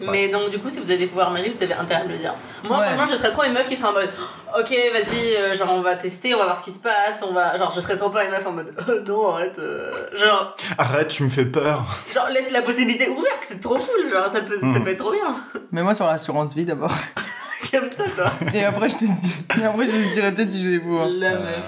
Mais 0.00 0.28
donc, 0.28 0.50
du 0.50 0.58
coup, 0.58 0.68
si 0.68 0.78
vous 0.78 0.84
avez 0.84 0.98
des 0.98 1.06
pouvoirs 1.06 1.30
magiques, 1.30 1.56
vous 1.56 1.62
avez 1.62 1.72
intérêt 1.74 2.02
à 2.02 2.04
me 2.04 2.10
le 2.12 2.18
dire. 2.18 2.34
Moi, 2.68 2.78
Ouais. 2.78 2.86
vraiment, 2.88 3.06
je 3.06 3.14
serais 3.14 3.30
trop 3.30 3.44
une 3.44 3.52
meuf 3.54 3.66
qui 3.66 3.76
serait 3.76 3.88
en 3.88 3.92
mode 3.94 4.10
Ok, 4.58 4.70
vas-y, 4.92 5.34
euh, 5.36 5.54
genre, 5.54 5.70
on 5.72 5.80
va 5.80 5.96
tester, 5.96 6.34
on 6.34 6.38
va 6.38 6.44
voir 6.44 6.56
ce 6.56 6.62
qui 6.64 6.72
se 6.72 6.78
passe. 6.80 7.24
On 7.28 7.32
va... 7.32 7.56
Genre, 7.56 7.72
je 7.74 7.80
serais 7.80 7.96
trop 7.96 8.10
pas 8.10 8.24
une 8.24 8.30
meuf 8.30 8.46
en 8.46 8.52
mode 8.52 8.72
Oh, 8.88 8.92
Non, 9.08 9.34
arrête. 9.34 9.58
euh, 9.58 9.90
Genre, 10.14 10.54
Arrête, 10.78 11.08
tu 11.08 11.22
me 11.24 11.30
fais 11.30 11.46
peur. 11.46 11.82
genre, 12.12 12.28
laisse 12.28 12.50
la 12.50 12.60
possibilité 12.62 13.08
ouverte, 13.08 13.42
c'est 13.46 13.60
trop 13.60 13.76
cool. 13.76 14.10
Genre, 14.12 14.30
ça 14.32 14.40
peut, 14.42 14.58
ça 14.60 14.66
Mhm. 14.66 14.84
peut 14.84 14.90
être 14.90 14.98
trop 14.98 15.12
bien. 15.12 15.34
Mais 15.72 15.82
moi 15.82 15.94
sur 15.94 16.06
l'assurance 16.06 16.54
vie 16.54 16.64
d'abord. 16.66 16.92
Comme. 17.70 18.48
Et 18.54 18.64
après 18.64 18.88
je 18.88 18.96
te 18.96 19.04
dis. 19.04 19.36
Et 19.60 19.64
après 19.64 19.86
je 19.86 19.92
te 19.92 20.12
dirai 20.14 20.34
peut-être 20.34 20.50
si 20.52 20.62
j'ai 20.62 20.70
des 20.72 20.80
pouvoirs. 20.80 21.08
La 21.08 21.32
Euh, 21.32 21.42
meuf. 21.56 21.62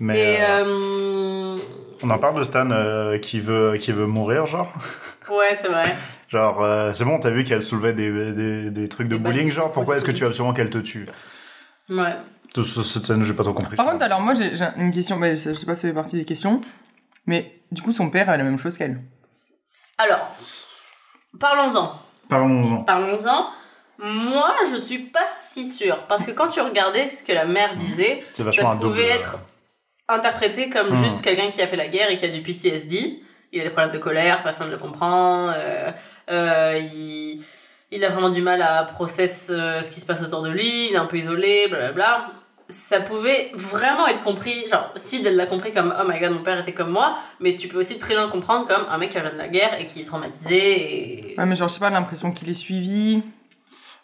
Mais 0.00 0.18
Et 0.34 0.36
euh, 0.42 0.64
euh... 0.64 1.58
on 2.02 2.10
en 2.10 2.18
parle 2.18 2.36
de 2.38 2.42
Stan 2.42 2.68
euh, 2.70 3.18
qui, 3.18 3.40
veut, 3.40 3.76
qui 3.78 3.92
veut 3.92 4.06
mourir, 4.06 4.44
genre? 4.46 4.72
ouais, 5.30 5.56
c'est 5.60 5.68
vrai. 5.68 5.94
Genre, 6.28 6.64
euh, 6.64 6.92
c'est 6.92 7.04
bon, 7.04 7.20
t'as 7.20 7.30
vu 7.30 7.44
qu'elle 7.44 7.62
soulevait 7.62 7.92
des, 7.92 8.10
des, 8.32 8.70
des 8.70 8.88
trucs 8.88 9.06
de 9.06 9.16
Des 9.16 9.22
bowling, 9.22 9.52
genre, 9.52 9.70
pourquoi 9.70 9.96
est-ce 9.96 10.04
que 10.04 10.10
tu 10.10 10.22
veux 10.24 10.28
absolument 10.30 10.52
qu'elle 10.52 10.70
te 10.70 10.78
tue? 10.78 11.06
Ouais. 11.88 12.16
Cette 12.56 13.06
scène, 13.06 13.22
j'ai 13.22 13.34
pas 13.34 13.44
trop 13.44 13.52
compris. 13.52 13.76
Par 13.76 13.86
contre, 13.86 14.02
alors 14.02 14.20
moi 14.20 14.34
j'ai 14.34 14.56
j'ai 14.56 14.64
une 14.76 14.90
question, 14.92 15.16
mais 15.16 15.36
je 15.36 15.54
sais 15.54 15.66
pas 15.66 15.76
si 15.76 15.82
ça 15.82 15.88
fait 15.88 15.94
partie 15.94 16.16
des 16.16 16.24
questions. 16.24 16.60
Mais 17.26 17.60
du 17.70 17.82
coup 17.82 17.92
son 17.92 18.10
père 18.10 18.28
a 18.30 18.36
la 18.36 18.42
même 18.42 18.58
chose 18.58 18.76
qu'elle. 18.76 19.00
Alors, 19.98 20.28
parlons-en. 21.38 21.92
Parlons-en. 22.28 22.82
Parlons-en. 22.84 23.46
Moi, 24.06 24.54
je 24.70 24.76
suis 24.76 24.98
pas 24.98 25.26
si 25.28 25.66
sûre. 25.66 25.98
Parce 26.08 26.26
que 26.26 26.32
quand 26.32 26.48
tu 26.48 26.60
regardais 26.60 27.06
ce 27.08 27.24
que 27.24 27.32
la 27.32 27.46
mère 27.46 27.74
disait, 27.76 28.22
ça 28.32 28.42
double. 28.44 28.78
pouvait 28.80 29.08
être 29.08 29.38
interprété 30.08 30.68
comme 30.68 30.90
Hmm. 30.90 31.02
juste 31.04 31.22
quelqu'un 31.22 31.48
qui 31.48 31.62
a 31.62 31.66
fait 31.66 31.76
la 31.76 31.88
guerre 31.88 32.10
et 32.10 32.16
qui 32.16 32.24
a 32.24 32.28
du 32.28 32.42
PTSD. 32.42 33.22
Il 33.52 33.60
a 33.60 33.64
des 33.64 33.70
problèmes 33.70 33.92
de 33.92 33.98
colère, 33.98 34.42
personne 34.42 34.66
ne 34.66 34.72
le 34.72 34.78
comprend. 34.78 35.48
euh, 35.48 35.90
euh, 36.30 36.78
il, 36.92 37.42
il 37.90 38.04
a 38.04 38.10
vraiment 38.10 38.30
du 38.30 38.42
mal 38.42 38.60
à 38.60 38.82
process 38.84 39.48
euh, 39.50 39.80
ce 39.82 39.90
qui 39.90 40.00
se 40.00 40.06
passe 40.06 40.20
autour 40.20 40.42
de 40.42 40.50
lui. 40.50 40.88
Il 40.88 40.94
est 40.94 40.98
un 40.98 41.06
peu 41.06 41.16
isolé, 41.16 41.66
blablabla. 41.68 42.26
Ça 42.68 43.00
pouvait 43.00 43.50
vraiment 43.54 44.06
être 44.08 44.22
compris, 44.24 44.66
genre, 44.68 44.90
Sid, 44.96 45.24
elle 45.26 45.36
l'a 45.36 45.46
compris 45.46 45.72
comme 45.72 45.94
Oh 46.00 46.04
my 46.10 46.18
god, 46.18 46.32
mon 46.32 46.42
père 46.42 46.58
était 46.58 46.72
comme 46.72 46.90
moi, 46.90 47.14
mais 47.38 47.56
tu 47.56 47.68
peux 47.68 47.78
aussi 47.78 47.98
très 47.98 48.14
bien 48.14 48.24
le 48.24 48.30
comprendre 48.30 48.66
comme 48.66 48.86
un 48.90 48.96
mec 48.98 49.10
qui 49.10 49.18
revient 49.18 49.32
de 49.34 49.38
la 49.38 49.48
guerre 49.48 49.78
et 49.78 49.86
qui 49.86 50.00
est 50.00 50.04
traumatisé 50.04 51.32
et 51.32 51.38
Ouais, 51.38 51.44
mais 51.46 51.56
genre 51.56 51.68
je 51.68 51.74
sais 51.74 51.80
pas, 51.80 51.90
l'impression 51.90 52.32
qu'il 52.32 52.48
est 52.48 52.54
suivi. 52.54 53.22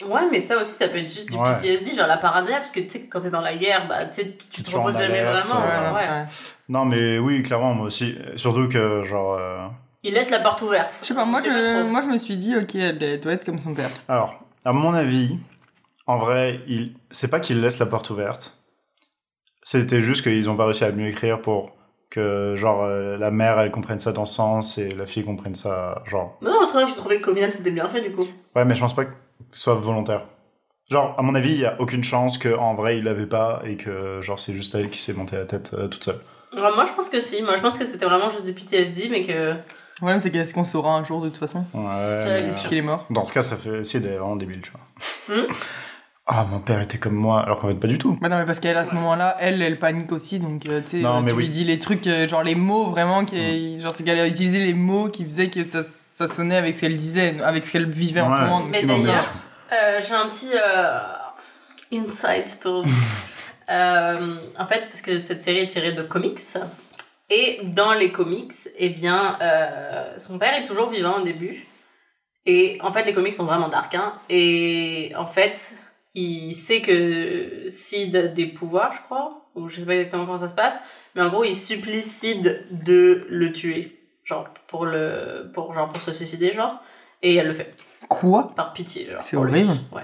Ouais, 0.07 0.23
mais 0.31 0.41
ça 0.41 0.59
aussi, 0.61 0.73
ça 0.73 0.89
peut 0.89 0.99
être 0.99 1.13
juste 1.13 1.31
du 1.31 1.37
Ouais. 1.37 1.55
PTSD, 1.55 1.97
genre 1.97 2.07
la 2.07 2.17
paranoïa, 2.17 2.59
parce 2.59 2.71
que 2.71 2.81
tu 2.81 2.89
sais, 2.91 3.07
quand 3.09 3.21
t'es 3.21 3.31
dans 3.31 3.41
la 3.41 3.55
guerre, 3.57 3.87
bah, 3.89 4.07
tu 4.07 4.23
sais, 4.23 4.37
tu 4.53 4.63
te 4.63 4.77
reposes 4.77 4.99
jamais 4.99 5.23
vraiment. 5.23 5.61
ouais, 5.61 5.81
non, 5.81 5.95
ouais. 5.95 6.07
vrai. 6.07 6.27
Non, 6.69 6.85
mais 6.85 7.19
oui, 7.19 7.43
clairement, 7.43 7.75
moi 7.75 7.87
aussi. 7.87 8.17
Surtout 8.37 8.69
que, 8.69 9.05
genre. 9.05 9.35
euh, 9.39 9.67
Il 10.03 10.15
laisse 10.15 10.31
la 10.31 10.39
porte 10.41 10.63
ouverte. 10.63 10.93
Je 11.01 11.07
sais 11.07 11.15
pas, 11.15 11.25
moi 11.25 11.41
je, 11.45 11.83
moi 11.83 12.01
je 12.01 12.07
me 12.07 12.17
suis 12.19 12.37
dit, 12.37 12.57
ok, 12.57 12.75
elle 12.77 13.21
doit 13.21 13.33
être 13.33 13.45
comme 13.45 13.59
son 13.59 13.75
père. 13.75 13.91
Alors, 14.09 14.41
à 14.65 14.73
mon 14.73 14.95
avis, 14.95 15.37
en 16.07 16.19
vrai, 16.19 16.61
il... 16.67 16.95
c'est 17.11 17.31
pas 17.31 17.41
qu'il 17.41 17.61
laisse 17.61 17.79
la 17.79 17.87
porte 17.87 18.09
ouverte. 18.11 18.57
C'était 19.63 20.01
juste 20.01 20.23
qu'ils 20.23 20.49
ont 20.49 20.57
pas 20.57 20.65
réussi 20.65 20.85
à 20.85 20.91
mieux 20.93 21.09
écrire 21.09 21.41
pour 21.43 21.77
que, 22.09 22.55
genre, 22.57 22.83
euh, 22.83 23.17
la 23.19 23.31
mère, 23.31 23.61
elle 23.61 23.71
comprenne 23.71 23.99
ça 24.01 24.11
dans 24.13 24.25
ce 24.25 24.35
sens 24.35 24.79
et 24.79 24.89
la 24.89 25.07
fille 25.07 25.25
comprenne 25.25 25.55
ça, 25.55 26.03
genre. 26.07 26.39
Non, 26.43 26.67
toi, 26.69 26.85
je 26.87 26.95
trouvais 26.95 27.21
qu'au 27.21 27.35
final, 27.35 27.53
c'était 27.53 27.71
bien 27.71 27.89
fait, 27.89 28.01
du 28.01 28.11
coup. 28.11 28.27
Ouais, 28.57 28.65
mais 28.65 28.75
je 28.75 28.81
pense 28.81 28.95
pas 28.95 29.05
que 29.05 29.13
soit 29.53 29.74
volontaire. 29.74 30.24
Genre, 30.91 31.14
à 31.18 31.22
mon 31.22 31.34
avis, 31.34 31.53
il 31.53 31.61
y 31.61 31.64
a 31.66 31.80
aucune 31.80 32.03
chance 32.03 32.36
qu'en 32.36 32.74
vrai, 32.74 32.99
il 32.99 33.05
l'avait 33.05 33.26
pas 33.26 33.62
et 33.64 33.76
que, 33.76 34.20
genre, 34.22 34.38
c'est 34.38 34.53
juste 34.53 34.74
elle 34.74 34.91
qui 34.91 34.99
s'est 35.01 35.12
montée 35.12 35.36
la 35.36 35.45
tête 35.45 35.70
euh, 35.74 35.86
toute 35.86 36.03
seule. 36.05 36.18
Ouais, 36.53 36.62
moi, 36.74 36.84
je 36.86 36.93
pense 36.93 37.09
que 37.09 37.20
si. 37.20 37.43
Moi, 37.43 37.55
je 37.57 37.62
pense 37.62 37.78
que 37.78 37.84
c'était 37.86 38.07
vraiment 38.07 38.28
juste 38.30 38.45
du 38.45 38.53
PTSD, 38.53 39.09
mais 39.11 39.22
que. 39.22 39.32
Le 39.53 40.03
problème 40.05 40.18
c'est 40.20 40.30
qu'est-ce 40.30 40.55
qu'on 40.55 40.64
saura 40.64 40.97
un 40.97 41.05
jour 41.05 41.20
de 41.20 41.28
toute 41.28 41.38
façon? 41.38 41.59
Ouais, 41.74 41.84
C'est 41.84 42.24
la 42.24 42.24
mais, 42.24 42.32
question. 42.45 42.53
Parce 42.53 42.68
qu'il 42.68 42.78
est 42.78 42.82
mort. 42.82 43.07
Dans 43.11 43.22
ce 43.22 43.32
cas, 43.34 43.43
ça 43.43 43.57
fait. 43.57 43.84
C'est 43.84 43.99
vraiment 44.01 44.34
débile, 44.34 44.62
tu 44.62 44.72
vois. 44.72 45.36
Hmm? 45.36 45.47
Ah, 46.26 46.47
mon 46.49 46.61
père 46.61 46.80
était 46.80 46.99
comme 46.99 47.14
moi, 47.14 47.41
alors 47.43 47.61
qu'en 47.61 47.68
fait, 47.68 47.74
pas 47.74 47.88
du 47.88 47.99
tout. 47.99 48.16
Bah 48.20 48.28
non 48.28 48.38
mais 48.38 48.45
parce 48.47 48.61
qu'elle 48.61 48.76
à 48.78 48.84
ce 48.84 48.95
moment-là, 48.95 49.36
elle, 49.41 49.61
elle 49.62 49.78
panique 49.80 50.12
aussi, 50.12 50.38
donc 50.38 50.62
euh, 50.68 50.80
tu 50.80 50.88
sais, 50.91 50.97
Non, 51.01 51.16
euh, 51.18 51.20
mais 51.22 51.30
tu 51.32 51.36
oui. 51.36 51.43
lui 51.45 51.49
dis 51.51 51.64
les 51.64 51.78
trucs, 51.80 52.07
euh, 52.07 52.28
genre 52.28 52.45
les 52.45 52.55
mots 52.55 52.86
vraiment, 52.91 53.24
qui, 53.24 53.80
genre 53.80 53.93
c'est 53.93 54.05
qu'elle 54.05 54.20
a 54.20 54.28
utilisé 54.28 54.59
les 54.64 54.74
mots 54.74 55.09
qui 55.09 55.24
faisaient 55.24 55.51
que 55.51 55.64
ça, 55.64 55.82
ça 56.21 56.29
sonnait 56.29 56.57
avec 56.57 56.75
ce 56.75 56.83
qu'elle 56.83 56.97
disait, 56.97 57.41
avec 57.43 57.64
ce 57.64 57.73
qu'elle 57.73 57.91
vivait 57.91 58.21
en 58.21 58.31
ce 58.31 58.41
moment. 58.41 58.62
Mais 58.68 58.83
d'ailleurs, 58.83 59.31
euh, 59.73 60.01
j'ai 60.07 60.12
un 60.12 60.29
petit 60.29 60.51
euh, 60.53 60.99
insight 61.93 62.59
pour 62.62 62.85
vous. 62.85 62.91
Euh, 63.73 64.18
en 64.59 64.66
fait, 64.66 64.89
parce 64.89 65.01
que 65.01 65.21
cette 65.21 65.45
série 65.45 65.59
est 65.61 65.68
tirée 65.68 65.93
de 65.93 66.03
comics. 66.03 66.41
Et 67.29 67.61
dans 67.62 67.95
les 67.95 68.11
comics, 68.11 68.53
eh 68.77 68.89
bien, 68.89 69.39
euh, 69.41 70.18
son 70.18 70.41
père 70.41 70.53
est 70.55 70.64
toujours 70.64 70.89
vivant 70.89 71.21
au 71.21 71.23
début. 71.23 71.68
Et 72.47 72.79
en 72.83 72.93
fait, 72.93 73.05
les 73.05 73.12
comics 73.12 73.33
sont 73.33 73.45
vraiment 73.45 73.68
dark. 73.68 73.95
Hein. 73.95 74.14
Et 74.29 75.12
en 75.16 75.27
fait, 75.27 75.75
il 76.16 76.53
sait 76.53 76.81
que 76.81 77.68
Sid 77.68 78.16
a 78.16 78.27
des 78.27 78.47
pouvoirs, 78.47 78.93
je 78.93 79.03
crois. 79.03 79.49
Ou 79.55 79.68
je 79.68 79.77
sais 79.79 79.87
pas 79.87 79.95
exactement 79.95 80.27
comment 80.27 80.41
ça 80.41 80.49
se 80.49 80.57
passe. 80.57 80.77
Mais 81.14 81.23
en 81.23 81.29
gros, 81.29 81.45
il 81.45 81.55
supplie 81.55 82.03
Sid 82.03 82.66
de 82.73 83.25
le 83.31 83.53
tuer. 83.53 84.00
Genre, 84.31 84.45
pour, 84.68 84.87
le, 84.87 85.51
pour, 85.53 85.74
genre, 85.74 85.89
pour 85.89 86.01
se 86.01 86.12
suicider, 86.12 86.53
genre. 86.53 86.76
Et 87.22 87.35
elle 87.35 87.49
le 87.49 87.53
fait. 87.55 87.74
Quoi? 88.09 88.53
Par 88.57 88.72
pitié, 88.72 89.09
genre. 89.11 89.20
C'est 89.20 89.37
pour 89.37 89.45
lui. 89.45 89.62
horrible. 89.64 89.81
Ouais. 89.93 90.03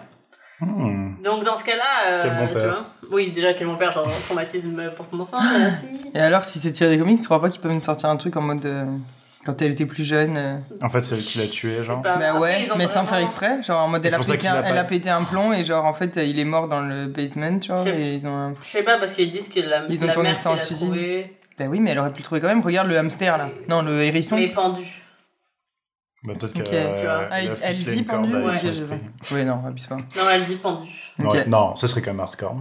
Hmm. 0.60 1.22
Donc 1.22 1.44
dans 1.44 1.56
ce 1.56 1.64
cas-là, 1.64 2.08
euh, 2.08 2.20
Quel 2.22 2.32
bon 2.34 2.46
tu 2.60 2.66
vois. 2.66 2.86
Oui, 3.12 3.30
déjà 3.32 3.52
quel 3.54 3.66
bon 3.66 3.76
père, 3.76 3.92
genre 3.92 4.08
traumatisme 4.24 4.90
pour 4.96 5.06
ton 5.06 5.20
enfant, 5.20 5.36
merci. 5.58 5.86
Et 6.14 6.18
alors, 6.18 6.44
si 6.44 6.58
c'est 6.58 6.72
tiré 6.72 6.90
des 6.90 6.98
comics, 6.98 7.18
tu 7.18 7.24
crois 7.26 7.40
pas 7.42 7.50
qu'ils 7.50 7.60
peuvent 7.60 7.72
nous 7.74 7.82
sortir 7.82 8.08
un 8.08 8.16
truc 8.16 8.36
en 8.36 8.40
mode. 8.42 8.64
euh, 8.64 8.84
quand 9.44 9.62
elle 9.62 9.70
était 9.70 9.86
plus 9.86 10.02
jeune 10.02 10.36
euh, 10.36 10.56
En 10.82 10.88
fait, 10.88 11.00
c'est 11.00 11.14
elle 11.14 11.20
qui 11.22 11.38
l'a 11.38 11.46
tué, 11.46 11.82
genre. 11.84 12.00
Bah, 12.00 12.16
Bah 12.18 12.30
après, 12.30 12.40
ouais, 12.40 12.66
mais 12.78 12.88
sans 12.88 13.04
faire 13.04 13.18
exprès. 13.18 13.62
Genre 13.62 13.80
en 13.80 13.86
mode, 13.88 14.04
elle 14.04 14.14
a, 14.14 14.18
pété 14.18 14.48
un, 14.48 14.54
a 14.54 14.58
elle 14.66 14.74
pas- 14.74 14.80
a 14.80 14.84
pété 14.84 15.08
un 15.10 15.22
plomb 15.24 15.52
et 15.52 15.62
genre 15.62 15.84
en 15.84 15.92
fait, 15.94 16.16
il 16.16 16.38
est 16.40 16.44
mort 16.44 16.66
dans 16.68 16.80
le 16.80 17.06
basement, 17.06 17.58
tu 17.60 17.70
vois. 17.70 17.76
Je 17.84 17.90
sais- 17.90 18.00
Et 18.00 18.14
ils 18.14 18.26
ont. 18.26 18.34
un- 18.34 18.54
Je 18.60 18.66
sais 18.66 18.82
pas 18.82 18.98
parce 18.98 19.12
qu'ils 19.12 19.30
disent 19.30 19.48
que 19.50 19.60
la, 19.60 19.84
Ils 19.88 20.02
ont 20.02 20.08
la 20.08 20.14
tourné 20.14 20.30
mère 20.30 20.36
ça 20.36 20.50
en 20.50 20.54
qui 20.54 20.58
l'a 20.60 20.64
suicide. 20.66 20.86
trouvé, 20.88 21.36
Bah 21.58 21.64
oui, 21.68 21.80
mais 21.80 21.90
elle 21.92 21.98
aurait 21.98 22.10
pu 22.12 22.18
le 22.18 22.24
trouver 22.24 22.40
quand 22.40 22.48
même. 22.48 22.60
Regarde 22.62 22.88
le 22.88 22.98
hamster 22.98 23.38
là. 23.38 23.48
Non, 23.68 23.82
le 23.82 24.02
hérisson. 24.02 24.36
mais 24.36 24.48
pendu. 24.50 24.84
Bah, 26.24 26.34
peut-être 26.38 26.56
Ok, 26.58 26.64
qu'elle 26.64 26.94
tu 26.96 27.02
vois. 27.02 27.12
euh, 27.12 27.28
Ah, 27.30 27.40
elle 27.40 27.50
a 27.50 27.54
elle 27.62 27.74
ficelé 27.74 27.96
dit 27.96 28.02
pendu, 28.02 28.34
ouais. 28.36 28.52
esprit. 28.52 28.98
Oui, 29.32 29.44
non, 29.44 29.62
abuse 29.66 29.86
pas. 29.86 29.96
Non, 29.96 30.02
elle 30.32 30.44
dit 30.44 30.56
pendu. 30.56 30.90
Ouais, 31.18 31.44
Non, 31.46 31.74
ça 31.76 31.86
serait 31.86 32.02
quand 32.02 32.10
même 32.10 32.20
hardcore. 32.20 32.56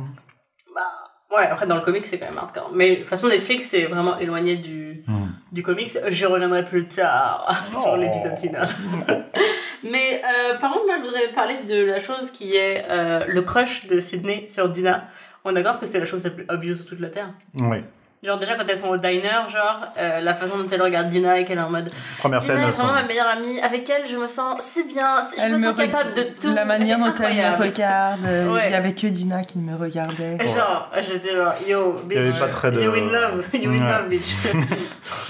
Bah, 0.75 1.35
ouais, 1.37 1.47
après 1.47 1.65
dans 1.65 1.75
le 1.75 1.81
comic 1.81 2.05
c'est 2.05 2.19
quand 2.19 2.27
même 2.29 2.37
hardcore. 2.37 2.71
Mais 2.73 2.91
de 2.91 2.95
toute 3.01 3.09
façon, 3.09 3.27
Netflix 3.27 3.65
c'est 3.67 3.85
vraiment 3.85 4.17
éloigné 4.19 4.57
du, 4.57 5.03
Hmm. 5.07 5.27
du 5.51 5.61
comics. 5.63 5.91
Je 6.09 6.25
reviendrai 6.25 6.63
plus 6.65 6.87
tard 6.87 7.47
sur 7.71 7.93
Oh. 7.93 7.95
l'épisode 7.97 8.37
final. 8.37 8.67
Mais 9.83 10.21
euh, 10.23 10.57
par 10.57 10.71
contre, 10.71 10.85
moi 10.85 10.95
je 10.97 11.01
voudrais 11.03 11.27
parler 11.33 11.63
de 11.67 11.83
la 11.85 11.99
chose 11.99 12.31
qui 12.31 12.55
est 12.55 12.85
euh, 12.89 13.25
le 13.27 13.41
crush 13.43 13.87
de 13.87 13.99
Sydney 13.99 14.45
sur 14.47 14.69
Dina. 14.69 15.05
On 15.43 15.51
est 15.51 15.61
d'accord 15.61 15.79
que 15.79 15.85
c'est 15.85 15.99
la 15.99 16.05
chose 16.05 16.23
la 16.23 16.31
plus 16.31 16.45
obvious 16.49 16.75
sur 16.75 16.85
toute 16.87 16.99
la 16.99 17.09
Terre? 17.09 17.33
Oui. 17.61 17.77
Genre 18.25 18.39
déjà 18.39 18.55
quand 18.55 18.63
elles 18.67 18.77
sont 18.77 18.87
au 18.89 18.97
diner, 18.97 19.29
genre 19.49 19.81
euh, 19.97 20.19
la 20.21 20.33
façon 20.33 20.57
dont 20.57 20.67
elle 20.71 20.81
regarde 20.81 21.09
Dina 21.09 21.39
et 21.39 21.45
qu'elle 21.45 21.59
est 21.59 21.61
en 21.61 21.69
mode 21.69 21.89
Première 22.17 22.41
scène, 22.41 22.55
Dina 22.55 22.67
est 22.67 22.71
attends. 22.71 22.83
vraiment 22.87 23.01
ma 23.01 23.07
meilleure 23.07 23.27
amie, 23.27 23.59
avec 23.61 23.89
elle 23.89 24.07
je 24.07 24.17
me 24.17 24.27
sens 24.27 24.61
si 24.63 24.83
bien, 24.85 25.21
si- 25.21 25.39
je 25.39 25.45
Elle 25.45 25.51
me 25.53 25.57
sens 25.59 25.75
re- 25.75 25.89
capable 25.91 26.13
de 26.15 26.23
tout. 26.41 26.53
La 26.53 26.65
manière 26.65 26.97
Elle 26.97 27.03
dont 27.13 27.13
elle 27.23 27.35
me 27.35 27.63
regarde. 27.63 28.25
euh, 28.25 28.51
Ouais. 28.53 28.63
Il 28.67 28.71
y 28.71 28.75
avait 28.75 28.93
que 28.93 29.07
Dina 29.07 29.43
qui 29.43 29.59
me 29.59 29.75
regardait. 29.77 30.37
Ouais. 30.39 30.45
Genre, 30.47 30.89
j'étais 30.99 31.35
genre, 31.35 31.53
yo, 31.67 31.93
bitch. 32.03 32.17
Il 32.19 32.25
y 32.25 32.29
avait 32.29 32.39
pas 32.39 32.47
très 32.47 32.71
de- 32.71 32.81
You 32.81 32.93
in 32.93 33.11
love, 33.11 33.45
you 33.53 33.69
in 33.69 33.73
Ouais. 33.73 33.91
love, 33.91 34.07
bitch. 34.09 34.33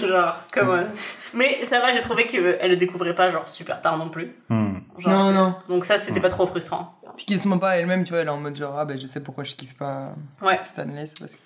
genre, 0.00 0.42
come 0.52 0.68
on. 0.70 0.86
Mais 1.34 1.64
ça 1.64 1.80
va, 1.80 1.92
j'ai 1.92 2.00
trouvé 2.00 2.26
qu'elle 2.26 2.58
le 2.70 2.76
découvrait 2.76 3.14
pas, 3.14 3.30
genre, 3.30 3.48
super 3.48 3.80
tard 3.82 3.98
non 3.98 4.08
plus. 4.08 4.34
Hmm. 4.48 4.76
Genre, 4.98 5.12
Non, 5.12 5.30
non. 5.32 5.54
Donc 5.68 5.84
ça, 5.84 5.98
c'était 5.98 6.20
pas 6.20 6.28
trop 6.30 6.46
frustrant. 6.46 6.94
Puis 7.16 7.24
qui 7.26 7.38
se 7.38 7.48
ment 7.48 7.58
pas 7.58 7.76
elle-même, 7.78 8.04
tu 8.04 8.10
vois, 8.10 8.20
elle 8.20 8.26
est 8.26 8.30
en 8.30 8.36
mode 8.36 8.54
genre, 8.56 8.78
ah 8.78 8.84
ben 8.84 8.98
je 8.98 9.06
sais 9.06 9.20
pourquoi 9.22 9.42
je 9.44 9.54
kiffe 9.54 9.74
pas 9.76 10.12
Ouais. 10.42 10.60
Stanley, 10.64 11.06
c'est 11.06 11.18
parce 11.18 11.32
que 11.36 11.40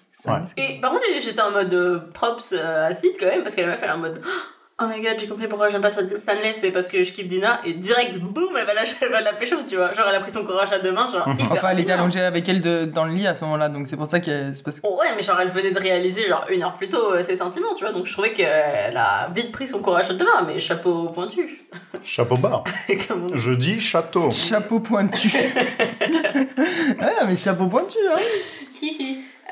Et 0.57 0.81
par 0.81 0.93
contre, 0.93 1.05
j'étais 1.19 1.41
en 1.41 1.51
mode 1.51 1.73
euh, 1.75 2.01
props 2.13 2.53
euh, 2.53 2.89
à 2.89 2.95
Sid 2.95 3.13
quand 3.19 3.27
même, 3.27 3.43
parce 3.43 3.55
qu'elle 3.55 3.67
m'a 3.67 3.77
fait 3.77 3.91
en 3.91 3.99
mode 3.99 4.21
oh 4.83 4.87
my 4.89 5.01
god, 5.01 5.19
j'ai 5.19 5.27
compris 5.27 5.47
pourquoi 5.47 5.69
j'aime 5.69 5.81
pas 5.81 5.91
Stanley, 5.91 6.53
c'est 6.55 6.71
parce 6.71 6.89
que 6.89 7.03
je 7.03 7.13
kiffe 7.13 7.29
Dina, 7.29 7.61
et 7.65 7.75
direct, 7.75 8.19
boum, 8.19 8.57
elle 8.59 8.67
va 8.67 8.75
lâcher, 8.75 8.97
elle 9.03 9.11
va 9.11 9.21
la 9.21 9.33
pécho, 9.35 9.57
tu 9.69 9.77
vois. 9.77 9.93
Genre, 9.93 10.07
elle 10.09 10.15
a 10.17 10.21
pris 10.21 10.31
son 10.31 10.45
courage 10.45 10.73
à 10.73 10.79
deux 10.79 10.93
mains, 10.93 11.09
genre. 11.09 11.29
hyper 11.29 11.47
Enfin, 11.53 11.69
elle 11.73 11.81
était 11.81 11.93
allongée 11.93 12.21
avec 12.21 12.49
elle 12.49 12.61
de- 12.61 12.87
dans 12.87 13.05
le 13.05 13.13
lit 13.13 13.27
à 13.27 13.35
ce 13.35 13.45
moment-là, 13.45 13.69
donc 13.69 13.87
c'est 13.87 13.97
pour 13.97 14.07
ça 14.07 14.21
que. 14.21 14.55
c'est 14.55 14.63
parce 14.65 14.81
Ouais, 14.83 15.15
mais 15.17 15.23
genre, 15.23 15.39
elle 15.41 15.51
venait 15.51 15.71
de 15.73 15.79
réaliser, 15.79 16.27
genre, 16.27 16.47
une 16.51 16.63
heure 16.63 16.75
plus 16.75 16.89
tôt, 16.89 17.13
euh, 17.13 17.23
ses 17.23 17.37
sentiments, 17.37 17.75
tu 17.75 17.85
vois. 17.85 17.93
Donc, 17.93 18.07
je 18.07 18.13
trouvais 18.13 18.33
qu'elle 18.33 18.97
a 18.97 19.29
vite 19.35 19.53
pris 19.53 19.69
son 19.69 19.81
courage 19.81 20.11
à 20.11 20.15
deux 20.15 20.25
mains, 20.25 20.45
mais 20.47 20.59
chapeau 20.61 21.09
pointu. 21.09 21.61
Chapeau 22.03 22.37
bas. 22.37 22.65
On. 23.11 23.37
Je 23.37 23.53
dis 23.53 23.79
château. 23.79 24.31
Chapeau 24.31 24.81
pointu. 24.81 25.31
ah, 27.01 27.25
mais 27.27 27.37
chapeau 27.37 27.67
pointu, 27.67 27.99
hein. 28.11 28.19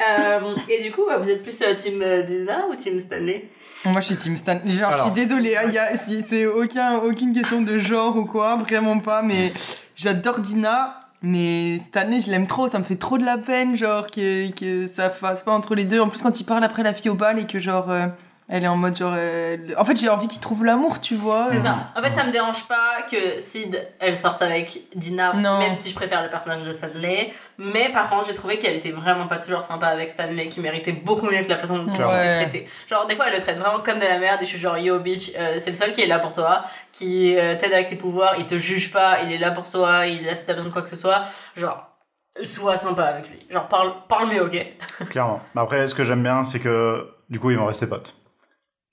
Euh, 0.01 0.55
et 0.68 0.82
du 0.82 0.92
coup, 0.92 1.03
vous 1.20 1.28
êtes 1.30 1.42
plus 1.42 1.61
euh, 1.62 1.74
team 1.74 2.01
euh, 2.03 2.22
Dina 2.22 2.66
ou 2.70 2.74
team 2.74 3.01
Stanley? 3.01 3.49
Moi, 3.84 4.01
je 4.01 4.07
suis 4.07 4.16
Team 4.16 4.36
Stan. 4.36 4.59
Genre, 4.66 4.92
je 4.92 5.03
suis 5.03 5.11
désolée, 5.12 5.57
hein, 5.57 5.62
il 5.66 5.72
y 5.72 5.78
a- 5.78 5.88
si- 5.96 6.24
c'est 6.28 6.46
aucun, 6.46 6.96
aucune 6.99 7.32
question 7.32 7.62
de 7.62 7.78
genre 7.78 8.16
ou 8.16 8.24
quoi, 8.24 8.57
vraiment 8.57 8.99
pas, 8.99 9.22
mais 9.22 9.53
j'adore 9.94 10.40
Dina. 10.40 11.01
Mais 11.22 11.78
Stanley, 11.78 12.20
je 12.20 12.30
l'aime 12.30 12.46
trop, 12.46 12.68
ça 12.68 12.78
me 12.78 12.84
fait 12.84 12.94
trop 12.96 13.18
de 13.18 13.24
la 13.24 13.38
peine, 13.38 13.76
genre, 13.76 14.07
que, 14.09 14.51
que 14.53 14.86
ça 14.86 15.11
fasse 15.11 15.42
pas 15.42 15.53
entre 15.53 15.74
les 15.74 15.84
deux. 15.84 16.01
En 16.01 16.09
plus, 16.09 16.22
quand 16.22 16.40
il 16.40 16.44
parle 16.44 16.62
après 16.62 16.82
la 16.84 16.92
fille 16.94 17.11
au 17.11 17.14
bal 17.14 17.38
et 17.40 17.46
que, 17.46 17.59
genre, 17.59 17.90
euh, 17.90 18.07
elle 18.49 18.64
est 18.64 18.68
en 18.68 18.76
mode, 18.76 18.96
genre. 18.96 19.12
euh, 19.16 19.57
En 19.76 19.84
fait, 19.84 19.96
j'ai 20.01 20.09
envie 20.09 20.26
qu'il 20.28 20.40
trouve 20.40 20.64
l'amour, 20.64 21.01
tu 21.01 21.14
vois. 21.14 21.46
C'est 21.51 21.61
ça. 21.61 21.90
En 21.96 22.03
fait, 22.03 22.14
ça 22.14 22.24
me 22.24 22.32
dérange 22.32 22.64
pas 22.66 23.03
que 23.11 23.38
Sid, 23.38 23.86
elle 24.01 24.16
sorte 24.16 24.40
avec 24.40 24.82
Dina, 24.96 25.34
Non. 25.34 25.59
même 25.59 25.74
si 25.74 25.90
je 25.90 25.94
préfère 25.94 26.22
le 26.22 26.30
personnage 26.30 26.64
de 26.64 26.72
Stanley. 26.72 27.32
Mais 27.59 27.90
par 27.92 28.09
contre, 28.09 28.26
j'ai 28.26 28.34
trouvé 28.34 28.59
qu'elle 28.59 28.76
était 28.76 28.90
vraiment 28.92 29.26
pas 29.26 29.38
toujours 29.38 29.62
sympa 29.62 29.88
avec 29.88 30.09
Stanley, 30.11 30.49
qui 30.49 30.61
méritait 30.61 30.92
beaucoup 30.92 31.26
mieux 31.30 31.42
que 31.42 31.49
la 31.49 31.59
façon 31.59 31.78
dont 31.78 31.90
il 31.94 32.03
Ouais. 32.03 32.26
était 32.26 32.36
traité. 32.49 32.68
Genre, 32.88 33.07
des 33.07 33.16
fois, 33.16 33.26
elle 33.28 33.34
le 33.34 33.40
traite 33.40 33.59
vraiment 33.59 33.80
comme 33.80 33.99
de 33.99 34.05
la 34.05 34.18
merde, 34.18 34.40
et 34.42 34.44
je 34.44 34.51
suis 34.51 34.59
genre, 34.59 34.78
yo, 34.78 34.99
bitch, 35.01 35.32
euh, 35.38 35.57
c'est 35.59 35.70
le 35.70 35.76
seul 35.76 35.92
qui 35.92 36.01
est 36.01 36.07
là 36.07 36.18
pour 36.18 36.32
toi, 36.32 36.62
qui 36.92 37.36
euh, 37.36 37.57
t'aide 37.57 37.72
avec 37.72 37.88
tes 37.88 37.96
pouvoirs, 37.96 38.34
il 38.38 38.46
te 38.46 38.57
juge 38.59 38.92
pas, 38.92 39.20
il 39.22 39.32
est 39.32 39.38
là 39.38 39.51
pour 39.51 39.68
toi, 39.70 40.07
il 40.07 40.22
est 40.22 40.26
là 40.30 40.34
si 40.34 40.46
t'as 40.46 40.55
besoin 40.55 40.68
de 40.68 40.72
quoi 40.72 40.82
que 40.82 40.88
ce 40.90 40.96
soit. 40.96 41.22
Genre, 41.57 41.84
sois 42.42 42.76
sympa 42.76 43.03
avec 43.05 43.28
lui. 43.28 43.44
Genre, 43.51 43.66
parle, 43.68 43.92
parle 44.09 44.28
mieux, 44.32 44.42
ok? 44.44 44.57
Clairement. 45.11 45.40
Mais 45.55 45.61
après, 45.61 45.86
ce 45.86 45.94
que 45.94 46.05
j'aime 46.05 46.22
bien, 46.22 46.44
c'est 46.44 46.61
que 46.61 47.11
du 47.28 47.38
coup, 47.40 47.51
ils 47.51 47.59
vont 47.59 47.66
rester 47.66 47.86
potes. 47.86 48.14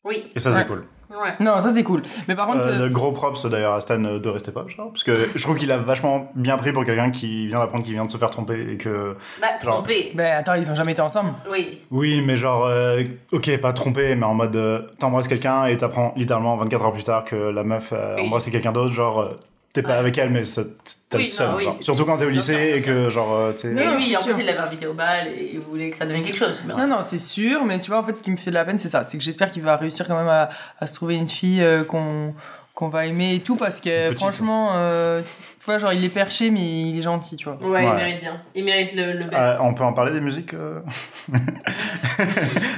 Oui. 0.06 0.32
Et 0.36 0.40
ça, 0.40 0.52
c'est 0.52 0.60
Ouais. 0.60 0.66
cool. 0.66 0.84
Ouais. 1.12 1.34
Non, 1.40 1.62
ça 1.62 1.70
c'est 1.74 1.84
cool. 1.84 2.02
Mais 2.28 2.36
par 2.36 2.48
contre. 2.48 2.60
Euh, 2.60 2.72
euh, 2.74 2.84
le 2.84 2.90
gros 2.90 3.12
props 3.12 3.46
d'ailleurs 3.46 3.74
à 3.74 3.80
Stan 3.80 4.04
euh, 4.04 4.20
de 4.20 4.28
rester 4.30 4.52
pote, 4.52 4.70
genre, 4.70 4.90
parce 4.92 5.04
que 5.04 5.30
je 5.36 5.42
trouve 5.44 5.56
qu'il 5.58 5.72
a 5.72 5.78
vachement 5.78 6.32
bien 6.36 6.58
pris 6.58 6.74
pour 6.74 6.84
quelqu'un 6.84 7.10
qui 7.12 7.48
vient 7.48 7.60
d'apprendre 7.60 7.84
qu'il 7.84 7.94
vient 7.94 8.04
de 8.06 8.10
se 8.10 8.18
faire 8.18 8.30
tromper 8.32 8.68
et 8.72 8.78
que. 8.78 9.16
Bah, 9.40 9.48
Genre- 9.64 9.76
trompé. 9.76 10.12
Ben 10.16 10.38
attends, 10.40 10.56
ils 10.56 10.70
ont 10.70 10.76
jamais 10.76 10.92
été 10.94 11.02
ensemble. 11.02 11.34
Oui. 11.50 11.80
Oui, 11.92 12.22
mais 12.26 12.36
genre, 12.36 12.66
euh, 12.66 13.04
ok, 13.32 13.58
pas 13.62 13.72
trompé, 13.72 14.16
mais 14.16 14.26
en 14.26 14.34
mode 14.34 14.56
euh, 14.56 14.82
t'embrasses 15.00 15.28
quelqu'un 15.28 15.66
et 15.68 15.78
t'apprends 15.78 16.14
littéralement 16.18 16.58
24 16.58 16.84
heures 16.86 16.94
plus 16.94 17.04
tard 17.04 17.24
que 17.24 17.36
la 17.36 17.64
meuf 17.64 17.94
a 17.94 18.16
Oui. 18.16 18.26
embrassé 18.26 18.52
quelqu'un 18.52 18.72
d'autre, 18.72 18.94
genre, 18.94 19.20
euh, 19.20 19.36
t'es 19.76 19.84
pas 19.84 19.90
Ouais. 19.90 19.96
avec 19.98 20.18
elle, 20.18 20.30
mais 20.32 20.44
ça- 20.46 20.64
t'as 21.10 21.18
Oui, 21.18 21.26
le 21.26 21.30
seum, 21.30 21.52
non, 21.52 21.58
oui. 21.58 21.64
genre. 21.66 21.78
Surtout 21.82 22.06
quand 22.06 22.18
t'es 22.18 22.26
au 22.26 22.30
lycée 22.30 22.76
et 22.78 22.82
que, 22.82 23.10
genre, 23.10 23.36
euh, 23.36 23.52
tu. 23.54 23.68
Et 23.68 23.72
Non, 23.74 23.98
lui, 23.98 24.16
en 24.18 24.24
plus, 24.24 24.38
il 24.40 24.46
l'avait 24.46 24.58
invité 24.58 24.88
au 24.88 24.94
bal 24.94 25.28
et 25.28 25.52
il 25.54 25.60
voulait 25.60 25.92
que 25.92 25.98
ça 25.98 26.06
devienne 26.06 26.24
quelque 26.24 26.38
chose. 26.38 26.62
Non, 26.68 26.88
non, 26.88 27.00
c'est 27.04 27.18
sûr, 27.20 27.64
mais 27.66 27.80
tu 27.80 27.92
vois, 27.92 28.00
en 28.00 28.04
fait, 28.04 28.16
ce 28.18 28.24
qui 28.24 28.32
me 28.32 28.38
fait 28.38 28.50
de 28.50 28.56
la 28.56 28.66
peine, 28.66 28.78
c'est 28.78 28.88
ça. 28.90 29.04
C'est 29.04 29.18
que 29.18 29.24
j'espère 29.24 29.52
qu'il 29.52 29.62
va 29.62 29.76
réussir 29.76 30.08
quand 30.08 30.18
même 30.18 30.28
à, 30.30 30.50
à 30.80 30.88
se 30.88 30.94
trouver 30.96 31.16
une 31.16 31.28
fille 31.30 31.62
euh, 31.62 31.84
qu'on 31.84 32.34
qu'on 32.76 32.90
va 32.90 33.06
aimer 33.06 33.36
et 33.36 33.40
tout, 33.40 33.56
parce 33.56 33.80
que 33.82 34.10
Petite. 34.10 34.20
franchement, 34.20 34.72
euh, 34.74 35.22
tu 35.22 35.66
vois, 35.66 35.78
genre, 35.78 35.94
il 35.94 36.04
est 36.04 36.10
perché, 36.10 36.52
mais 36.52 36.60
il 36.60 37.00
est 37.00 37.02
gentil, 37.02 37.38
tu 37.38 37.46
vois. 37.50 37.58
Ouais, 37.66 37.84
il 37.86 37.90
mérite 37.94 38.20
bien. 38.20 38.42
Il 38.54 38.66
mérite 38.66 38.94
le, 38.94 39.14
le 39.14 39.20
best. 39.20 39.34
Euh, 39.34 39.56
on 39.62 39.74
peut 39.74 39.84
en 39.86 39.94
parler 39.94 40.12
des 40.12 40.20
musiques 40.20 40.54
euh 40.54 40.82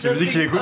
Les 0.04 0.10
musiques 0.12 0.30
qu'il 0.30 0.42
écoute 0.42 0.62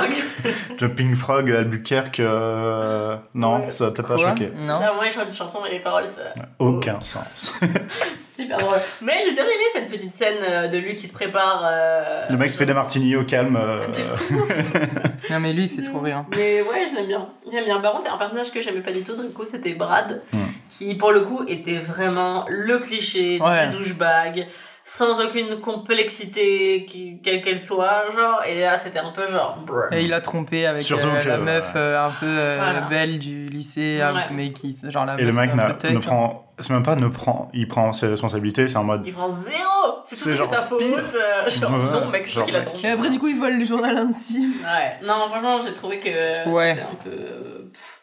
Jumping 0.78 1.16
Frog, 1.16 1.52
Albuquerque, 1.52 2.20
euh, 2.20 3.18
non, 3.34 3.62
Ouais. 3.62 3.72
ça 3.72 3.92
t'a 3.92 4.04
pas 4.04 4.16
Quoi 4.16 4.30
choqué 4.30 4.52
Non. 4.58 4.74
Moi, 4.96 5.06
je 5.10 5.16
vois 5.16 5.24
une 5.26 5.34
chanson 5.36 5.60
et 5.70 5.72
les 5.74 5.80
paroles, 5.80 6.08
ça. 6.08 6.22
Aucun 6.60 7.00
sens. 7.02 7.54
Super 8.20 8.60
drôle. 8.60 8.78
Mais 9.02 9.14
j'ai 9.24 9.34
bien 9.34 9.44
aimé 9.46 9.64
cette 9.74 9.88
petite 9.90 10.16
scène 10.16 10.70
de 10.70 10.78
lui 10.78 10.96
qui 10.96 11.08
se 11.08 11.14
prépare. 11.14 11.64
euh, 11.66 12.26
Le 12.30 12.38
mec 12.38 12.50
se 12.50 12.58
fait 12.58 12.66
des 12.66 12.74
martinis 12.74 13.16
au 13.16 13.24
calme. 13.24 13.58
euh, 13.58 13.86
Non, 15.30 15.40
mais 15.40 15.54
lui, 15.54 15.70
il 15.72 15.76
fait 15.84 15.90
trop 15.90 16.00
rire. 16.00 16.24
Mais 16.32 16.62
ouais, 16.62 16.86
je 16.90 16.96
l'aime 16.96 17.08
bien. 17.08 17.26
J'aime 17.52 17.66
bien. 17.66 17.80
Par 17.80 17.94
contre, 17.94 18.14
un 18.14 18.18
personnage 18.18 18.52
que 18.52 18.62
j'aimais 18.62 18.82
pas 18.82 18.92
du 18.92 19.02
tout, 19.04 19.14
du 19.28 19.34
coup, 19.34 19.46
c'était 19.46 19.74
Brad, 19.74 20.22
Hmm. 20.34 20.38
qui 20.70 20.96
pour 20.96 21.12
le 21.12 21.22
coup 21.22 21.44
était 21.48 21.80
vraiment 21.80 22.46
le 22.50 22.80
cliché 22.80 23.40
Ouais. 23.42 23.68
du 23.70 23.78
douchebag, 23.78 24.48
sans 24.84 25.20
aucune 25.20 25.60
complexité, 25.62 26.86
qui- 26.88 27.20
quelle 27.24 27.42
qu'elle 27.42 27.60
soit, 27.60 28.04
genre. 28.16 28.42
Et 28.48 28.62
là, 28.62 28.78
c'était 28.78 29.00
un 29.00 29.12
peu 29.12 29.28
genre. 29.32 29.58
brr. 29.66 29.92
Et 29.92 30.04
il 30.06 30.14
a 30.14 30.22
trompé 30.22 30.66
avec 30.68 30.84
euh, 30.92 31.20
que, 31.20 31.28
la 31.28 31.38
meuf 31.38 31.72
euh, 31.76 32.06
un 32.06 32.10
peu 32.12 32.26
euh, 32.28 32.58
Voilà. 32.62 32.82
belle 32.82 33.20
du 33.20 33.48
lycée, 33.48 34.00
Ouais. 34.02 34.22
mais 34.32 34.52
qui, 34.52 34.78
genre 34.88 35.06
la 35.06 35.20
Et 35.20 35.24
le 35.24 35.32
mec 35.34 35.54
ne 35.56 36.00
prend. 36.00 36.42
C'est 36.60 36.72
même 36.72 36.84
pas 36.84 36.96
ne 36.96 37.08
prend. 37.10 37.50
Il 37.54 37.68
prend 37.68 37.92
ses 37.92 38.08
responsabilités, 38.08 38.68
c'est 38.70 38.78
en 38.78 38.84
mode. 38.86 39.02
Il 39.06 39.12
prend 39.14 39.28
zéro 39.30 40.00
C'est 40.06 40.16
tout 40.16 40.38
C'est 40.38 40.50
ta 40.50 40.62
faute 40.62 40.82
euh, 40.82 41.50
Genre, 41.50 41.72
Ouais, 41.72 41.92
non, 42.00 42.10
mec, 42.10 42.28
c'est 42.28 42.34
toi 42.34 42.42
genre, 42.42 42.46
qui 42.46 42.52
l'as 42.52 42.60
mec. 42.60 42.70
trompé. 42.70 42.88
Et 42.88 42.92
après, 42.92 43.10
du 43.10 43.20
coup, 43.20 43.28
il 43.28 43.38
vole 43.40 43.58
le 43.60 43.66
journal 43.66 43.98
intime. 43.98 44.54
Ouais, 44.64 45.06
non, 45.06 45.16
franchement, 45.28 45.60
j'ai 45.66 45.74
trouvé 45.74 45.98
que 45.98 46.48
Ouais. 46.50 46.76
c'était 46.76 46.82
un 46.88 46.96
peu. 47.04 47.10
euh, 47.10 47.70
pff, 47.74 48.02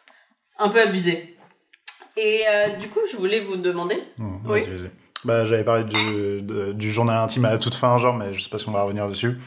un 0.59 0.69
peu 0.69 0.81
abusé. 0.81 1.37
Et 2.17 2.43
euh, 2.47 2.75
du 2.77 2.89
coup, 2.89 2.99
je 3.11 3.17
voulais 3.17 3.39
vous 3.39 3.55
demander. 3.57 4.01
Hmm, 4.17 4.37
Oui. 4.47 4.61
Bah, 5.25 5.45
j'avais 5.45 5.63
parlé 5.63 5.85
du, 5.85 6.41
de- 6.41 6.73
du 6.73 6.91
journal 6.91 7.17
intime 7.23 7.45
à 7.45 7.51
la 7.51 7.57
toute 7.59 7.75
fin, 7.75 7.97
genre, 7.97 8.13
mais 8.13 8.33
je 8.33 8.41
sais 8.41 8.49
pas 8.49 8.57
si 8.57 8.67
on 8.67 8.73
va 8.73 8.83
revenir 8.83 9.07
dessus. 9.07 9.37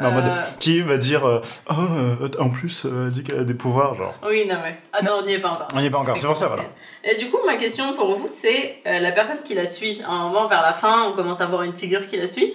Mais 0.00 0.08
Euh, 0.08 0.10
mode, 0.10 0.24
qui 0.58 0.80
va 0.82 0.98
dire, 0.98 1.24
euh, 1.26 1.40
oh, 1.70 2.40
en 2.42 2.50
plus, 2.50 2.84
elle 2.84 3.10
dit 3.10 3.22
qu'elle 3.24 3.38
a 3.38 3.44
des 3.44 3.54
pouvoirs, 3.54 3.94
genre. 3.94 4.12
Oui, 4.26 4.44
non, 4.46 4.56
ouais. 4.56 4.76
Ah 4.92 5.02
non, 5.02 5.20
on 5.22 5.26
n'y 5.26 5.32
est 5.34 5.38
pas 5.40 5.50
encore. 5.50 5.68
On 5.74 5.80
n'y 5.80 5.86
est 5.86 5.90
pas 5.90 5.98
encore, 5.98 6.18
c'est 6.18 6.26
pour 6.26 6.36
ça, 6.36 6.48
voilà. 6.48 6.64
Et 7.04 7.14
du 7.16 7.30
coup, 7.30 7.38
ma 7.46 7.56
question 7.56 7.94
pour 7.94 8.14
vous, 8.16 8.26
c'est 8.28 8.80
la 8.84 9.12
personne 9.12 9.38
qui 9.44 9.54
la 9.54 9.66
suit. 9.66 10.02
À 10.06 10.10
un 10.10 10.28
moment, 10.28 10.46
vers 10.46 10.62
la 10.62 10.72
fin, 10.72 11.04
on 11.08 11.12
commence 11.14 11.40
à 11.40 11.46
voir 11.46 11.62
une 11.62 11.74
figure 11.74 12.06
qui 12.06 12.16
la 12.16 12.26
suit. 12.26 12.54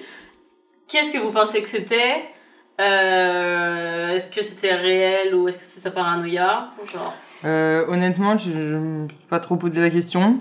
Qui 0.88 0.98
est-ce 0.98 1.12
que 1.12 1.18
vous 1.18 1.32
pensez 1.32 1.62
que 1.64 1.70
c'était? 1.70 2.24
Est-ce 2.78 4.28
que 4.28 4.42
c'était 4.42 4.76
réel 4.76 5.34
ou 5.36 5.48
est-ce 5.48 5.58
que 5.60 5.66
c'est 5.66 5.80
sa 5.80 5.92
paranoïa? 5.92 6.70
Genre. 6.92 7.14
Euh, 7.46 7.86
honnêtement, 7.88 8.38
je 8.38 8.50
ne 8.52 9.08
peux 9.08 9.14
pas 9.30 9.40
trop 9.40 9.56
poser 9.56 9.82
la 9.82 9.90
question. 9.90 10.40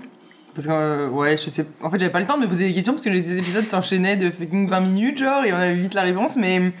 Parce 0.53 0.67
que, 0.67 0.71
euh, 0.73 1.09
ouais, 1.09 1.37
je 1.37 1.49
sais. 1.49 1.65
En 1.81 1.89
fait, 1.89 1.99
j'avais 1.99 2.11
pas 2.11 2.19
le 2.19 2.25
temps 2.25 2.37
de 2.37 2.43
me 2.43 2.47
poser 2.47 2.67
des 2.67 2.73
questions 2.73 2.93
parce 2.93 3.05
que 3.05 3.09
les 3.09 3.37
épisodes 3.37 3.67
s'enchaînaient 3.67 4.17
de 4.17 4.29
fucking 4.29 4.67
20 4.69 4.79
minutes, 4.81 5.17
genre, 5.19 5.43
et 5.45 5.53
on 5.53 5.57
avait 5.57 5.75
vite 5.75 5.93
la 5.93 6.01
réponse, 6.01 6.35
mais. 6.35 6.71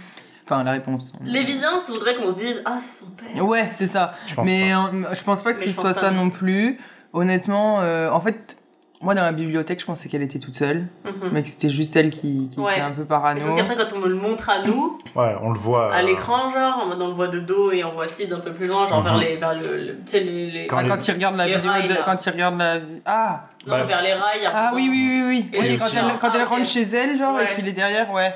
Enfin, 0.45 0.63
la 0.63 0.71
réponse. 0.71 1.13
L'évidence 1.23 1.89
voudrait 1.91 2.15
qu'on 2.15 2.27
se 2.27 2.35
dise 2.35 2.61
Ah, 2.65 2.79
c'est 2.81 3.05
son 3.05 3.11
père. 3.11 3.45
Ouais, 3.45 3.69
c'est 3.71 3.85
ça. 3.85 4.15
Je 4.25 4.33
pense 4.33 4.45
mais 4.45 4.73
euh, 4.73 5.13
je 5.13 5.23
pense 5.23 5.43
pas 5.43 5.53
que 5.53 5.59
Mais 5.59 5.67
ce 5.67 5.73
soit 5.73 5.83
pas 5.91 5.93
ça 5.93 6.11
non 6.11 6.25
non 6.25 6.29
plus. 6.31 6.77
Honnêtement, 7.13 7.81
euh, 7.81 8.09
en 8.09 8.19
fait, 8.19 8.57
moi 9.01 9.15
dans 9.15 9.21
la 9.23 9.31
bibliothèque, 9.31 9.79
je 9.79 9.85
pensais 9.85 10.09
qu'elle 10.09 10.21
était 10.23 10.39
toute 10.39 10.53
seule, 10.55 10.87
Mhm. 11.05 11.29
mais 11.31 11.41
que 11.43 11.47
c'était 11.49 11.69
juste 11.69 11.95
elle 11.95 12.09
qui, 12.11 12.49
qui 12.51 12.59
Ouais. 12.59 12.73
était 12.73 12.81
un 12.81 12.91
peu 12.91 13.05
parano. 13.05 13.39
sauf 13.39 13.55
qu'après, 13.55 13.77
quand 13.77 13.95
on 13.95 13.99
nous 13.99 14.07
le 14.07 14.15
montre 14.15 14.49
à 14.49 14.61
nous, 14.63 14.99
Ouais, 15.15 15.35
on 15.41 15.51
le 15.51 15.57
voit. 15.59 15.93
à 15.93 15.99
euh, 15.99 16.01
l'écran, 16.01 16.49
genre, 16.51 16.79
en 16.83 16.85
mode 16.87 17.01
on 17.01 17.07
le 17.07 17.13
voit 17.13 17.29
de 17.29 17.39
dos 17.39 17.71
et 17.71 17.83
on 17.83 17.93
voit 17.93 18.07
Sid 18.09 18.31
un 18.33 18.39
peu 18.39 18.51
plus 18.51 18.67
loin, 18.67 18.87
genre 18.87 18.99
Mhm. 18.99 19.03
vers 19.05 19.17
les. 19.17 19.37
Vers 19.37 19.53
le, 19.55 19.77
le- 19.77 19.95
tu 19.99 20.01
sais, 20.05 20.19
les. 20.19 20.51
les- 20.51 20.67
Quand 20.67 20.77
Ah, 20.77 20.83
les- 20.83 20.89
quand 20.89 21.07
il 21.07 21.11
regarde 21.13 21.35
la 21.37 21.47
les 21.47 21.55
vidéo, 21.55 21.71
rails, 21.71 21.87
de- 21.87 21.93
là. 21.93 21.99
quand 22.05 22.25
il 22.25 22.29
regarde 22.29 22.57
la. 22.57 22.77
Ah, 23.05 23.41
non, 23.65 23.73
Ouais. 23.75 23.83
vers 23.85 24.01
les 24.01 24.13
rails. 24.13 24.49
ah 24.53 24.71
oui, 24.75 24.89
oui, 24.91 25.21
oui, 25.23 25.23
oui. 25.27 25.49
Et 25.53 25.75
aussi- 25.75 25.77
quand 25.77 25.85
elle, 26.09 26.17
quand 26.19 26.31
elle 26.33 26.41
Ah, 26.41 26.43
ok. 26.43 26.49
rentre 26.49 26.65
chez 26.65 26.81
elle, 26.83 27.17
genre, 27.17 27.35
Ouais. 27.35 27.51
et 27.51 27.55
qu'il 27.55 27.67
est 27.67 27.71
derrière, 27.73 28.11
ouais. 28.11 28.33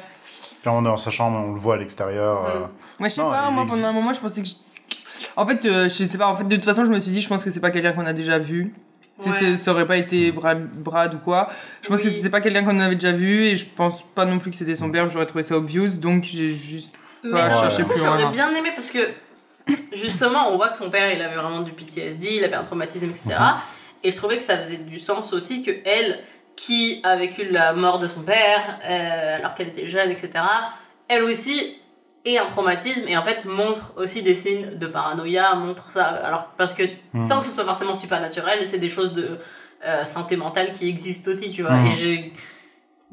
Puis 0.61 0.69
on 0.69 0.79
est 0.81 0.85
dans 0.85 0.95
sa 0.95 1.11
chambre, 1.11 1.37
on 1.45 1.51
le 1.53 1.59
voit 1.59 1.75
à 1.75 1.77
l'extérieur. 1.77 2.45
euh, 2.45 2.59
Mm. 2.59 2.69
Moi, 2.99 3.09
je 3.09 3.13
sais 3.15 3.21
Non, 3.21 3.31
pas, 3.31 3.49
moi 3.49 3.65
pendant 3.67 3.85
un 3.87 3.91
moment, 3.91 4.13
je 4.13 4.19
pensais 4.21 4.41
que. 4.41 4.47
En 5.35 5.45
fait, 5.45 5.65
euh, 5.65 5.83
je 5.89 5.89
sais 6.05 6.17
pas, 6.17 6.27
en 6.27 6.37
fait, 6.37 6.45
de 6.45 6.55
toute 6.55 6.63
façon, 6.65 6.85
je 6.85 6.89
me 6.89 6.99
suis 6.99 7.11
dit, 7.11 7.19
je 7.21 7.27
pense 7.27 7.43
que 7.43 7.49
c'est 7.51 7.59
pas 7.59 7.71
quelqu'un 7.71 7.91
qu'on 7.93 8.05
a 8.05 8.13
déjà 8.13 8.39
vu. 8.39 8.73
Ouais. 9.19 9.31
c'est- 9.37 9.55
ça 9.57 9.71
aurait 9.71 9.85
pas 9.85 9.97
été 9.97 10.31
Brad, 10.31 10.67
Brad 10.73 11.13
ou 11.13 11.17
quoi. 11.19 11.49
Je 11.81 11.87
pense 11.89 12.01
que 12.01 12.07
Oui. 12.07 12.13
c'était 12.15 12.29
pas 12.29 12.41
quelqu'un 12.41 12.63
qu'on 12.63 12.79
avait 12.79 12.95
déjà 12.95 13.11
vu 13.11 13.43
et 13.45 13.55
je 13.55 13.65
pense 13.67 14.03
pas 14.13 14.25
non 14.25 14.39
plus 14.39 14.49
que 14.51 14.57
c'était 14.57 14.75
son 14.75 14.89
père, 14.91 15.09
j'aurais 15.09 15.25
trouvé 15.27 15.43
ça 15.43 15.55
obvious, 15.55 15.97
donc 15.97 16.23
j'ai 16.23 16.51
juste. 16.51 16.95
Mais 17.23 17.31
pas 17.31 17.67
du 17.69 17.83
coup, 17.83 17.91
plus 17.91 17.99
loin. 18.01 18.17
j'aurais 18.19 18.31
bien 18.33 18.53
aimé 18.53 18.69
parce 18.75 18.91
que 18.91 18.99
justement, 19.93 20.49
on 20.51 20.57
voit 20.57 20.69
que 20.69 20.77
son 20.77 20.89
père, 20.89 21.11
il 21.13 21.21
avait 21.21 21.35
vraiment 21.35 21.61
du 21.61 21.71
PTSD, 21.71 22.35
il 22.37 22.43
avait 22.43 22.55
un 22.55 22.63
traumatisme, 22.63 23.09
etc. 23.09 23.21
Mhm. 23.39 23.55
Et 24.03 24.11
je 24.11 24.15
trouvais 24.17 24.37
que 24.37 24.43
ça 24.43 24.57
faisait 24.57 24.77
du 24.77 24.99
sens 24.99 25.31
aussi 25.31 25.63
que 25.63 25.71
elle, 25.85 26.19
qui 26.55 26.99
a 27.03 27.15
vécu 27.15 27.45
la 27.49 27.73
mort 27.73 27.99
de 27.99 28.07
son 28.07 28.21
père, 28.21 28.79
euh, 28.85 29.37
alors 29.37 29.55
qu'elle 29.55 29.69
était 29.69 29.87
jeune, 29.87 30.09
etc., 30.11 30.31
elle 31.07 31.23
aussi 31.23 31.77
ait 32.25 32.37
un 32.37 32.45
traumatisme 32.45 33.07
et 33.07 33.17
en 33.17 33.23
fait 33.23 33.45
montre 33.45 33.93
aussi 33.97 34.23
des 34.23 34.35
signes 34.35 34.77
de 34.77 34.87
paranoïa, 34.87 35.55
montre 35.55 35.91
ça. 35.91 36.03
Alors, 36.05 36.47
parce 36.57 36.73
que 36.73 36.83
Mhm. 37.13 37.19
sans 37.19 37.39
que 37.41 37.45
ce 37.47 37.51
soit 37.53 37.65
forcément 37.65 37.95
supernaturel, 37.95 38.65
c'est 38.65 38.77
des 38.79 38.89
choses 38.89 39.13
de 39.13 39.39
euh, 39.85 40.05
santé 40.05 40.37
mentale 40.37 40.71
qui 40.71 40.87
existent 40.87 41.31
aussi, 41.31 41.51
tu 41.51 41.61
vois. 41.63 41.75
Mhm. 41.75 41.85
Et 41.87 41.95
j'ai. 41.95 42.33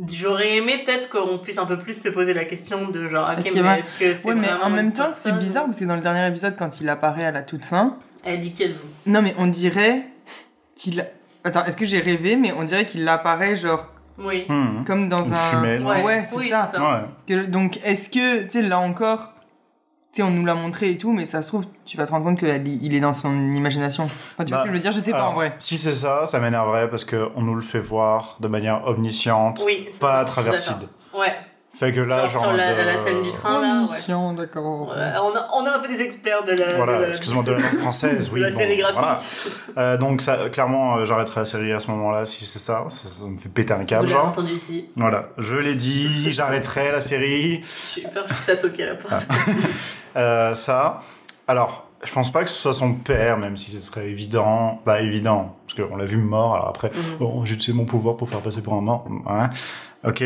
J'aurais 0.08 0.56
aimé 0.56 0.82
peut-être 0.86 1.10
qu'on 1.10 1.36
puisse 1.38 1.58
un 1.58 1.66
peu 1.66 1.78
plus 1.78 2.00
se 2.00 2.08
poser 2.08 2.32
la 2.32 2.46
question 2.46 2.88
de 2.88 3.06
genre, 3.08 3.28
ok, 3.30 3.38
Est-ce 3.44 3.58
mais 3.58 3.78
est-ce 3.80 3.92
que 3.98 4.14
c'est 4.14 4.28
Ouais, 4.28 4.34
mais 4.34 4.50
en 4.50 4.70
même 4.70 4.92
temps, 4.94 5.10
c'est 5.12 5.32
bizarre 5.32 5.66
parce 5.66 5.78
que 5.80 5.84
dans 5.84 5.96
le 5.96 6.00
dernier 6.00 6.26
épisode, 6.26 6.56
quand 6.56 6.80
il 6.80 6.88
apparaît 6.88 7.26
à 7.26 7.30
la 7.32 7.42
toute 7.42 7.66
fin, 7.66 7.98
Elle 8.24 8.40
dit 8.40 8.50
qui 8.50 8.62
êtes-vous 8.62 8.86
non, 9.06 9.20
mais 9.20 9.34
on 9.36 9.46
dirait 9.46 10.04
qu'il. 10.74 11.04
Attends, 11.44 11.64
est-ce 11.66 11.76
que 11.76 11.84
j'ai 11.84 12.00
rêvé, 12.00 12.36
mais 12.36 12.52
on 12.52 12.64
dirait 12.64 12.86
qu'il 12.86 13.06
apparaît, 13.08 13.56
genre, 13.56 13.88
Oui. 14.22 14.44
hmm. 14.48 14.84
comme 14.86 15.08
dans 15.08 15.24
Une 15.24 15.32
un. 15.34 15.36
fumée, 15.36 15.78
genre. 15.78 15.88
Ouais, 16.04 16.24
c'est 16.24 16.36
Oui, 16.36 16.48
ça. 16.48 16.66
c'est 16.66 16.76
ça. 16.76 16.82
Ouais. 16.92 17.00
Que- 17.26 17.46
donc, 17.46 17.78
est-ce 17.84 18.08
que, 18.08 18.42
tu 18.44 18.50
sais, 18.50 18.62
là 18.62 18.78
encore, 18.78 19.32
tu 20.12 20.16
sais, 20.16 20.22
on 20.22 20.30
nous 20.30 20.44
l'a 20.44 20.54
montré 20.54 20.90
et 20.90 20.96
tout, 20.96 21.12
mais 21.12 21.24
ça 21.24 21.40
se 21.42 21.48
trouve, 21.48 21.64
tu 21.84 21.96
vas 21.96 22.04
te 22.06 22.10
rendre 22.10 22.24
compte 22.24 22.38
qu'il 22.38 22.94
est 22.94 23.00
dans 23.00 23.14
son 23.14 23.32
imagination. 23.54 24.04
Enfin, 24.04 24.44
tu 24.44 24.50
vois 24.52 24.58
Bah, 24.58 24.62
ce 24.62 24.62
que 24.64 24.68
je 24.70 24.72
veux 24.74 24.80
dire? 24.80 24.92
Je 24.92 24.98
sais 24.98 25.10
pas 25.12 25.18
Alors, 25.18 25.30
en 25.30 25.34
vrai. 25.34 25.54
Si 25.58 25.78
c'est 25.78 25.92
ça, 25.92 26.26
ça 26.26 26.38
m'énerverait 26.40 26.90
parce 26.90 27.04
qu'on 27.04 27.40
nous 27.42 27.54
le 27.54 27.62
fait 27.62 27.80
voir 27.80 28.36
de 28.40 28.48
manière 28.48 28.86
omnisciente, 28.86 29.62
Oui, 29.64 29.88
pas 30.00 30.14
ça, 30.14 30.18
à 30.20 30.24
travers. 30.24 30.56
Sid. 30.56 30.88
Ouais. 31.16 31.32
Fait 31.72 31.92
que 31.92 32.00
là, 32.00 32.26
Genre 32.26 32.28
genre. 32.28 32.42
sur 32.46 32.52
la, 32.52 32.74
de- 32.74 32.82
la 32.86 32.96
scène 32.96 33.22
du 33.22 33.30
train, 33.30 33.60
là. 33.60 33.68
Ouais. 33.72 33.78
Omniscient, 33.78 34.32
d'accord. 34.34 34.88
Ouais, 34.88 34.96
on, 35.22 35.34
a, 35.36 35.48
on 35.54 35.64
a 35.64 35.76
un 35.76 35.78
peu 35.78 35.88
des 35.88 36.02
experts 36.02 36.44
de 36.44 36.52
la. 36.52 36.74
Voilà, 36.74 37.08
excuse-moi, 37.08 37.42
de 37.44 37.52
la 37.52 37.58
langue 37.60 37.78
française, 37.78 38.28
de 38.28 38.34
oui. 38.34 38.40
la 38.40 38.50
bon, 38.50 38.56
sérigraphie. 38.58 38.94
voilà. 38.98 39.18
Euh, 39.78 39.96
donc, 39.96 40.20
ça, 40.20 40.48
clairement, 40.50 40.96
euh, 40.96 41.04
j'arrêterai 41.04 41.40
la 41.42 41.44
série 41.46 41.72
à 41.72 41.78
ce 41.80 41.90
moment-là 41.92 42.24
si 42.26 42.44
c'est 42.44 42.58
ça. 42.58 42.84
ça. 42.88 43.08
ça 43.08 43.24
me 43.24 43.38
fait 43.38 43.48
péter 43.48 43.72
un 43.72 43.78
Vous 43.78 43.84
câble, 43.86 44.02
l'avez 44.08 44.14
genre. 44.18 44.26
entendu 44.28 44.52
ici. 44.52 44.90
Voilà, 44.96 45.28
je 45.38 45.56
l'ai 45.56 45.74
dit, 45.76 46.30
j'arrêterai 46.32 46.90
la 46.92 47.00
série. 47.00 47.62
J'ai 47.94 48.02
eu 48.02 48.08
peur 48.08 48.26
que 48.26 48.34
ça 48.44 48.56
toque 48.56 48.78
à 48.80 48.86
la 48.86 48.94
porte. 48.96 49.26
Euh, 50.16 50.56
ça. 50.56 50.98
Alors, 51.46 51.86
je 52.02 52.12
pense 52.12 52.32
pas 52.32 52.42
que 52.42 52.50
ce 52.50 52.58
soit 52.58 52.74
son 52.74 52.94
père, 52.94 53.38
même 53.38 53.56
si 53.56 53.70
ce 53.70 53.78
serait 53.78 54.08
évident. 54.08 54.80
Bah, 54.84 55.00
évident, 55.00 55.56
parce 55.66 55.88
qu'on 55.88 55.96
l'a 55.96 56.04
vu 56.04 56.16
mort, 56.16 56.54
alors 56.56 56.68
après, 56.68 56.90
Mhm. 56.90 57.18
bon, 57.20 57.44
j'ai 57.44 57.54
utilisé 57.54 57.72
mon 57.78 57.84
pouvoir 57.84 58.16
pour 58.16 58.28
faire 58.28 58.40
passer 58.40 58.60
pour 58.60 58.74
un 58.74 58.80
mort. 58.80 59.06
Ouais. 59.08 59.46
Ok. 60.10 60.24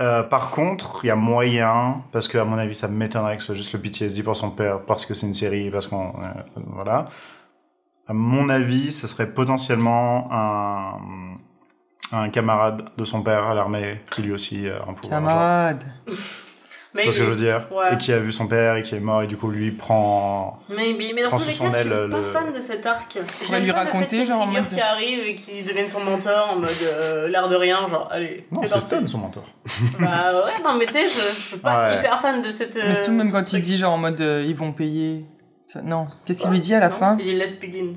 Euh, 0.00 0.22
par 0.22 0.50
contre, 0.50 1.00
il 1.04 1.08
y 1.08 1.10
a 1.10 1.16
moyen, 1.16 1.96
parce 2.12 2.28
que 2.28 2.38
à 2.38 2.44
mon 2.44 2.56
avis, 2.58 2.74
ça 2.74 2.86
m'étonnerait 2.88 3.36
que 3.36 3.42
ce 3.42 3.46
soit 3.46 3.54
juste 3.56 3.72
le 3.72 3.80
PTSD 3.80 4.22
pour 4.22 4.36
son 4.36 4.50
père, 4.50 4.80
parce 4.82 5.04
que 5.06 5.14
c'est 5.14 5.26
une 5.26 5.34
série, 5.34 5.70
parce 5.70 5.86
qu'on. 5.88 6.08
euh, 6.22 6.60
voilà. 6.72 7.06
À 8.06 8.12
mon 8.12 8.48
avis, 8.48 8.92
ce 8.92 9.06
serait 9.06 9.26
potentiellement 9.30 10.28
un, 10.32 10.92
un 12.12 12.28
camarade 12.30 12.84
de 12.96 13.04
son 13.04 13.22
père 13.22 13.44
à 13.48 13.54
l'armée 13.54 14.00
qui 14.10 14.22
lui 14.22 14.32
aussi 14.32 14.68
a 14.68 14.82
un 14.88 14.94
pouvoir. 14.94 15.20
genre. 15.20 15.28
Camarade. 15.28 15.84
Mais 16.94 17.02
Tu 17.02 17.08
vois 17.08 17.12
ce 17.12 17.18
que 17.18 17.24
je 17.26 17.30
veux 17.30 17.36
dire 17.36 17.66
Ouais. 17.70 17.92
Et 17.94 17.96
qui 17.98 18.12
a 18.12 18.18
vu 18.18 18.32
son 18.32 18.48
père 18.48 18.76
et 18.76 18.82
qui 18.82 18.94
est 18.94 19.00
mort 19.00 19.22
et 19.22 19.26
du 19.26 19.36
coup 19.36 19.50
lui 19.50 19.70
prend. 19.72 20.58
Maybe, 20.70 21.12
mais 21.14 21.22
dans 21.22 21.28
Prends 21.28 21.38
tous 21.38 21.48
les 21.48 21.70
cas, 21.70 21.76
je 21.76 21.88
suis 21.88 22.10
pas 22.10 22.22
fan 22.22 22.52
de 22.52 22.60
cet 22.60 22.86
arc. 22.86 23.18
J'aime 23.48 23.62
lui 23.62 23.72
pas 23.72 23.84
raconter, 23.84 23.98
le 23.98 24.04
fait 24.04 24.08
qu'il 24.08 24.18
y 24.18 24.22
ait 24.22 24.24
genre, 24.26 24.40
en 24.40 24.44
une 24.50 24.50
figure 24.64 24.68
qui 24.68 24.80
arrive 24.80 25.18
et 25.20 25.34
qui 25.34 25.62
devienne 25.62 25.88
son 25.88 26.00
mentor 26.00 26.48
en 26.50 26.56
mode 26.56 26.70
euh, 26.82 27.28
l'air 27.28 27.48
de 27.48 27.56
rien, 27.56 27.86
genre 27.88 28.08
allez, 28.10 28.46
Non, 28.50 28.62
c'est. 28.64 28.78
Stone 28.78 29.06
son 29.06 29.18
mentor. 29.18 29.44
Bah 30.00 30.06
ouais, 30.32 30.62
non 30.64 30.76
mais 30.78 30.86
tu 30.86 30.92
sais, 30.94 31.06
je, 31.08 31.34
je 31.36 31.40
suis 31.40 31.58
pas 31.58 31.84
Ouais. 31.90 31.98
hyper 31.98 32.20
fan 32.20 32.40
de 32.40 32.50
cette. 32.50 32.74
Mais 32.76 32.94
surtout, 32.94 33.12
même 33.12 33.28
euh, 33.28 33.32
quand 33.32 33.52
il 33.52 33.60
dit, 33.60 33.76
genre, 33.76 33.92
en 33.92 33.98
mode, 33.98 34.20
euh, 34.20 34.44
ils 34.46 34.56
vont 34.56 34.72
payer. 34.72 35.24
Ça- 35.66 35.82
Non. 35.82 36.06
Qu'est-ce 36.24 36.40
qu'il 36.42 36.50
lui 36.50 36.60
dit 36.60 36.74
à 36.74 36.80
la 36.80 36.88
Non, 36.88 36.96
fin 36.96 37.16
Il 37.20 37.24
dit 37.26 37.32
let's 37.36 37.58
begin. 37.60 37.92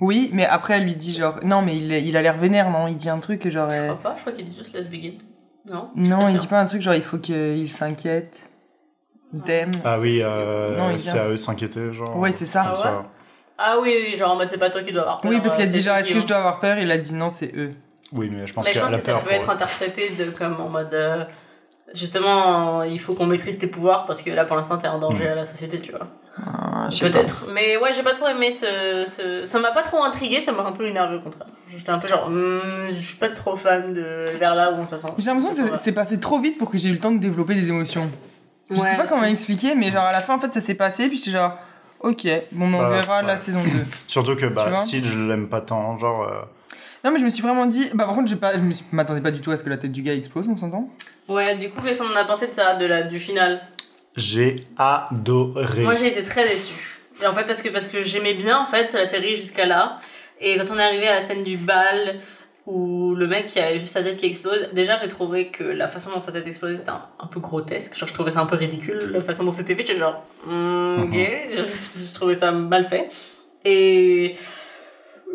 Oui, 0.00 0.30
mais 0.32 0.46
après, 0.46 0.74
elle 0.74 0.84
lui 0.84 0.94
dit, 0.96 1.12
genre, 1.12 1.40
non, 1.42 1.62
mais 1.62 1.76
il, 1.76 1.90
il 1.92 2.16
a 2.16 2.22
l'air 2.22 2.36
vénère, 2.36 2.70
non? 2.70 2.86
Il 2.88 2.96
dit 2.96 3.08
un 3.08 3.18
truc, 3.18 3.48
genre. 3.48 3.68
Je 3.70 3.74
euh, 3.76 3.92
crois 3.94 4.12
pas, 4.12 4.14
je 4.16 4.20
crois 4.22 4.32
qu'il 4.32 4.44
dit 4.44 4.56
juste 4.56 4.74
let's 4.74 4.86
begin. 4.88 5.12
Non 5.70 5.90
Non, 5.94 6.28
il 6.28 6.38
dit 6.38 6.46
pas 6.46 6.60
un 6.60 6.66
truc, 6.66 6.82
genre, 6.82 6.94
il 6.94 7.02
faut 7.02 7.18
qu'il 7.18 7.68
s'inquiète. 7.68 8.48
Dem. 9.32 9.70
Ah 9.84 9.98
oui, 9.98 10.20
euh, 10.22 10.96
c'est 10.98 11.18
à 11.18 11.28
eux 11.28 11.32
de 11.32 11.36
s'inquiéter, 11.36 11.90
genre. 11.92 12.16
Ouais, 12.18 12.32
c'est 12.32 12.44
ça. 12.44 12.64
Ah 12.66 12.72
ouais? 12.74 13.02
Ah 13.56 13.78
oui, 13.80 13.94
oui, 14.10 14.16
genre 14.18 14.32
en 14.32 14.36
mode 14.36 14.50
c'est 14.50 14.58
pas 14.58 14.68
toi 14.70 14.82
qui 14.82 14.92
dois 14.92 15.02
avoir 15.02 15.20
peur. 15.20 15.30
Oui, 15.30 15.40
parce 15.40 15.56
qu'elle 15.56 15.68
euh, 15.68 15.70
dit, 15.70 15.78
c'est 15.78 15.84
genre, 15.84 15.96
est-ce 15.96 16.12
que 16.12 16.20
je 16.20 16.26
dois 16.26 16.36
avoir 16.38 16.60
peur? 16.60 16.76
Il 16.78 16.90
a 16.90 16.98
dit, 16.98 17.14
non, 17.14 17.30
c'est 17.30 17.54
eux. 17.56 17.72
Oui, 18.12 18.28
mais 18.30 18.46
je 18.46 18.52
pense 18.52 18.66
Mais 18.66 18.72
je 18.72 18.78
qu'elle 18.78 18.82
pense 18.88 18.92
a 18.92 18.96
que 18.98 19.02
ça 19.02 19.14
peut 19.14 19.32
être 19.32 19.48
eux. 19.48 19.52
interprété 19.52 20.10
de 20.18 20.30
comme 20.30 20.60
en 20.60 20.68
mode 20.68 20.92
euh, 20.92 21.24
justement 21.94 22.82
il 22.82 22.98
faut 22.98 23.14
qu'on 23.14 23.26
maîtrise 23.26 23.58
tes 23.58 23.66
pouvoirs 23.66 24.04
parce 24.06 24.22
que 24.22 24.30
là 24.30 24.44
pour 24.44 24.56
l'instant 24.56 24.78
t'es 24.78 24.86
un 24.88 24.98
danger 24.98 25.24
Mm. 25.26 25.32
à 25.32 25.34
la 25.34 25.44
société 25.44 25.78
tu 25.78 25.92
vois 25.92 26.06
Ah, 26.38 26.88
sais 26.90 27.08
peut-être 27.10 27.46
mais 27.52 27.76
ouais 27.76 27.92
j'ai 27.92 28.02
pas 28.02 28.12
trop 28.14 28.28
aimé 28.28 28.50
ce, 28.52 29.04
ce... 29.06 29.46
ça 29.46 29.58
m'a 29.58 29.70
pas 29.72 29.82
trop 29.82 30.02
intrigué 30.02 30.40
ça 30.40 30.52
m'a 30.52 30.62
un 30.64 30.72
peu 30.72 30.86
énervé 30.86 31.16
au 31.16 31.20
contraire 31.20 31.46
j'étais 31.76 31.90
un 31.90 31.98
peu 31.98 32.08
genre 32.08 32.28
hmm, 32.30 32.88
je 32.92 33.00
suis 33.00 33.16
pas 33.16 33.28
trop 33.28 33.56
fan 33.56 33.92
de 33.92 34.24
vers 34.38 34.54
là 34.54 34.72
où 34.72 34.76
on 34.80 34.86
s'attend 34.86 35.14
J'ai 35.18 35.26
l'impression 35.26 35.50
que 35.70 35.76
c'est- 35.76 35.92
passé 35.92 36.18
trop 36.18 36.38
vite 36.38 36.58
pour 36.58 36.70
que 36.70 36.78
j'ai 36.78 36.88
eu 36.88 36.92
le 36.92 36.98
temps 36.98 37.12
de 37.12 37.18
développer 37.18 37.54
des 37.54 37.68
émotions. 37.68 38.10
Je 38.70 38.76
sais 38.76 38.82
Ouais, 38.82 38.96
pas 38.96 39.06
comment 39.06 39.24
expliquer, 39.24 39.74
mais 39.74 39.90
genre 39.90 40.04
à 40.04 40.12
la 40.12 40.20
fin, 40.20 40.36
en 40.36 40.38
fait, 40.40 40.50
ça 40.52 40.60
s'est 40.62 40.74
passé, 40.74 41.08
puis 41.08 41.18
j'étais 41.18 41.32
genre, 41.32 41.58
ok, 42.00 42.26
bon, 42.52 42.68
mais 42.68 42.78
on 42.78 42.80
Bah, 42.80 42.88
verra 42.88 43.22
la 43.22 43.36
saison 43.36 43.62
2. 43.62 43.68
Surtout 44.06 44.34
que 44.34 44.46
bah, 44.46 44.78
Sid, 44.78 45.04
je 45.04 45.18
l'aime 45.18 45.48
pas 45.48 45.60
tant, 45.60 45.98
genre. 45.98 46.22
euh, 46.22 46.40
Non, 47.04 47.10
mais 47.10 47.18
je 47.18 47.24
me 47.24 47.30
suis 47.30 47.42
vraiment 47.42 47.66
dit, 47.66 47.88
bah 47.94 48.04
par 48.06 48.14
contre, 48.14 48.28
j'ai 48.28 48.36
pas, 48.36 48.52
je 48.54 48.58
me 48.58 48.72
suis- 48.72 48.84
m'attendais 48.92 49.20
pas 49.20 49.30
du 49.32 49.40
tout 49.40 49.50
à 49.50 49.56
ce 49.56 49.64
que 49.64 49.70
la 49.70 49.76
tête 49.76 49.92
du 49.92 50.02
gars 50.02 50.14
explose, 50.14 50.46
on 50.48 50.56
s'entend? 50.56 50.88
Ouais 51.28 51.56
du 51.56 51.70
coup 51.70 51.80
qu'est-ce 51.82 51.98
qu'on 52.02 52.10
en 52.12 52.16
a 52.16 52.24
pensé 52.24 52.46
de 52.48 52.52
ça 52.52 52.74
de 52.74 52.84
la, 52.86 53.02
du 53.02 53.18
final? 53.20 53.60
J'ai 54.16 54.56
adoré. 54.76 55.82
Moi 55.82 55.96
j'ai 55.96 56.08
été 56.08 56.22
très 56.22 56.48
déçue. 56.48 56.98
Et 57.22 57.26
en 57.26 57.32
fait 57.32 57.44
parce 57.44 57.62
que 57.62 57.68
parce 57.68 57.86
que 57.88 58.02
j'aimais 58.02 58.34
bien 58.34 58.58
en 58.58 58.66
fait 58.66 58.92
la 58.94 59.06
série 59.06 59.36
jusqu'à 59.36 59.66
là 59.66 59.98
et 60.40 60.56
quand 60.58 60.64
on 60.74 60.78
est 60.78 60.82
arrivé 60.82 61.06
à 61.08 61.14
la 61.14 61.20
scène 61.22 61.44
du 61.44 61.56
bal 61.56 62.18
où 62.66 63.14
le 63.14 63.26
mec 63.26 63.46
qui 63.46 63.58
a 63.60 63.72
juste 63.76 63.88
sa 63.92 64.02
tête 64.02 64.16
qui 64.18 64.26
explose, 64.26 64.68
déjà 64.72 64.96
j'ai 65.00 65.08
trouvé 65.08 65.48
que 65.48 65.64
la 65.64 65.88
façon 65.88 66.10
dont 66.10 66.20
sa 66.20 66.32
tête 66.32 66.46
explosait 66.46 66.76
c'était 66.76 66.90
un, 66.90 67.02
un 67.20 67.26
peu 67.26 67.40
grotesque, 67.40 67.96
genre 67.98 68.08
je 68.08 68.14
trouvais 68.14 68.30
ça 68.30 68.40
un 68.40 68.46
peu 68.46 68.56
ridicule 68.56 69.10
la 69.12 69.20
façon 69.20 69.44
dont 69.44 69.50
c'était 69.50 69.74
fait, 69.74 69.86
j'étais 69.86 69.98
genre 70.00 70.22
hmm, 70.46 71.02
OK, 71.02 71.14
je, 71.14 71.62
je 72.06 72.14
trouvais 72.14 72.34
ça 72.34 72.50
mal 72.52 72.84
fait. 72.84 73.08
Et 73.64 74.34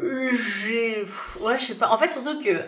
j'ai 0.02 1.04
ouais, 1.42 1.58
je 1.60 1.66
sais 1.66 1.76
pas. 1.76 1.90
En 1.90 1.98
fait 1.98 2.14
surtout 2.14 2.40
que 2.42 2.60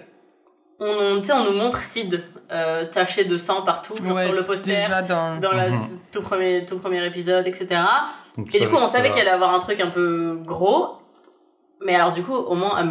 on, 0.80 1.20
on, 1.20 1.32
on 1.32 1.44
nous 1.44 1.58
montre 1.58 1.82
Sid 1.84 2.24
euh, 2.52 2.86
taché 2.86 3.26
de 3.26 3.38
sang 3.38 3.62
partout, 3.64 3.96
genre 3.96 4.16
Ouais, 4.16 4.24
sur 4.26 4.34
le 4.34 4.44
poster 4.44 4.76
Déjà 4.76 5.02
dans. 5.02 5.38
dans 5.40 5.52
le 5.52 5.70
Mhm. 5.70 5.82
tout, 5.82 6.00
tout 6.12 6.22
premier, 6.22 6.66
tout 6.66 6.78
premier 6.78 7.06
épisode, 7.06 7.46
etc. 7.48 7.82
Donc, 8.38 8.54
Et 8.56 8.60
du 8.60 8.70
coup, 8.70 8.78
on 8.78 8.88
savait 8.88 9.12
qu'il 9.12 9.20
allait 9.22 9.30
avoir 9.32 9.54
un 9.54 9.60
truc 9.60 9.80
un 9.82 9.90
peu 9.90 10.40
gros. 10.46 10.96
Mais 11.86 11.96
alors, 11.96 12.12
du 12.14 12.24
coup, 12.24 12.34
au 12.36 12.56
moins, 12.56 12.82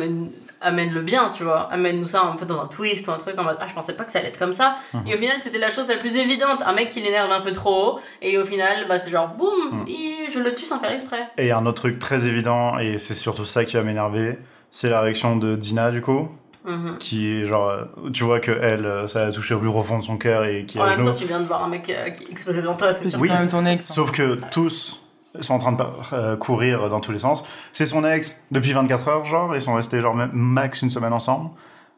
amène, 0.61 0.89
amène-le 0.89 1.03
bien, 1.03 1.31
tu 1.35 1.45
vois. 1.45 1.63
Amène-nous 1.73 2.09
ça 2.09 2.23
un 2.23 2.37
peu 2.37 2.47
dans 2.47 2.61
un 2.61 2.67
twist 2.67 3.07
ou 3.09 3.11
un 3.11 3.17
truc 3.17 3.39
en 3.39 3.45
mode 3.45 3.57
Ah, 3.61 3.67
je 3.69 3.75
pensais 3.75 3.95
pas 3.95 4.05
que 4.05 4.13
ça 4.13 4.19
allait 4.19 4.29
être 4.29 4.39
comme 4.39 4.53
ça. 4.53 4.77
Mhm. 4.95 5.03
Et 5.07 5.15
au 5.15 5.19
final, 5.19 5.37
c'était 5.43 5.59
la 5.59 5.71
chose 5.71 5.89
la 5.89 5.97
plus 5.97 6.17
évidente. 6.17 6.63
Un 6.67 6.73
mec 6.73 6.91
qui 6.91 7.01
l'énerve 7.01 7.31
un 7.31 7.41
peu 7.41 7.53
trop 7.53 7.95
haut. 7.97 8.01
Et 8.23 8.39
au 8.39 8.45
final, 8.45 8.87
bah, 8.89 8.99
c'est 8.99 9.11
genre 9.11 9.29
boum, 9.29 9.85
il- 9.87 10.29
je 10.33 10.39
le 10.39 10.55
tue 10.55 10.65
sans 10.65 10.79
faire 10.79 10.93
exprès. 10.93 11.29
Et 11.39 11.51
a 11.51 11.59
un 11.59 11.67
autre 11.67 11.83
truc 11.83 11.99
très 11.99 12.27
évident, 12.27 12.79
et 12.79 12.99
c'est 12.99 13.15
surtout 13.15 13.45
ça 13.45 13.65
qui 13.65 13.77
va 13.77 13.83
m'énerver, 13.83 14.39
c'est 14.71 14.91
la 14.91 15.01
réaction 15.01 15.37
de 15.37 15.57
Dina, 15.57 15.91
du 15.91 16.01
coup, 16.01 16.29
Mhm. 16.65 16.97
qui 16.99 17.33
est 17.33 17.45
genre, 17.47 17.69
euh, 17.71 17.85
tu 18.13 18.25
vois 18.25 18.41
que 18.41 18.51
elle, 18.51 18.85
euh, 18.85 19.07
ça 19.07 19.27
a 19.27 19.33
touché 19.33 19.55
au 19.55 19.59
plus 19.59 19.71
profond 19.71 19.99
de 19.99 20.05
son 20.05 20.19
cœur 20.19 20.45
et 20.45 20.67
qui 20.67 20.79
En 20.79 20.83
à 20.83 20.89
même 20.89 20.99
genoux. 20.99 21.07
temps, 21.11 21.15
tu 21.17 21.25
viens 21.25 21.41
de 21.41 21.47
voir 21.47 21.65
un 21.65 21.69
mec 21.69 21.89
euh, 21.89 22.11
qui 22.11 22.27
explosait 22.31 22.61
devant 22.61 22.75
toi, 22.75 22.93
c'est 22.93 23.05
C'est 23.05 23.11
sûr. 23.11 23.21
Oui. 23.21 23.29
quand 23.29 23.39
même 23.39 23.49
ton 23.49 23.65
ex. 23.65 23.91
hein. 23.91 23.95
Sauf 23.95 24.11
que 24.11 24.39
tous 24.51 25.03
sont 25.41 25.55
en 25.55 25.59
train 25.59 25.73
de 25.73 25.83
euh, 26.13 26.37
courir 26.37 26.89
dans 26.89 27.01
tous 27.01 27.13
les 27.13 27.19
sens. 27.19 27.45
C'est 27.73 27.87
son 27.87 28.05
ex 28.05 28.45
depuis 28.51 28.73
24 28.73 29.09
heures, 29.09 29.25
genre, 29.25 29.55
ils 29.55 29.63
sont 29.63 29.75
restés 29.75 30.01
genre 30.01 30.17
max 30.33 30.83
une 30.83 30.91
semaine 30.91 31.13
ensemble. 31.13 31.51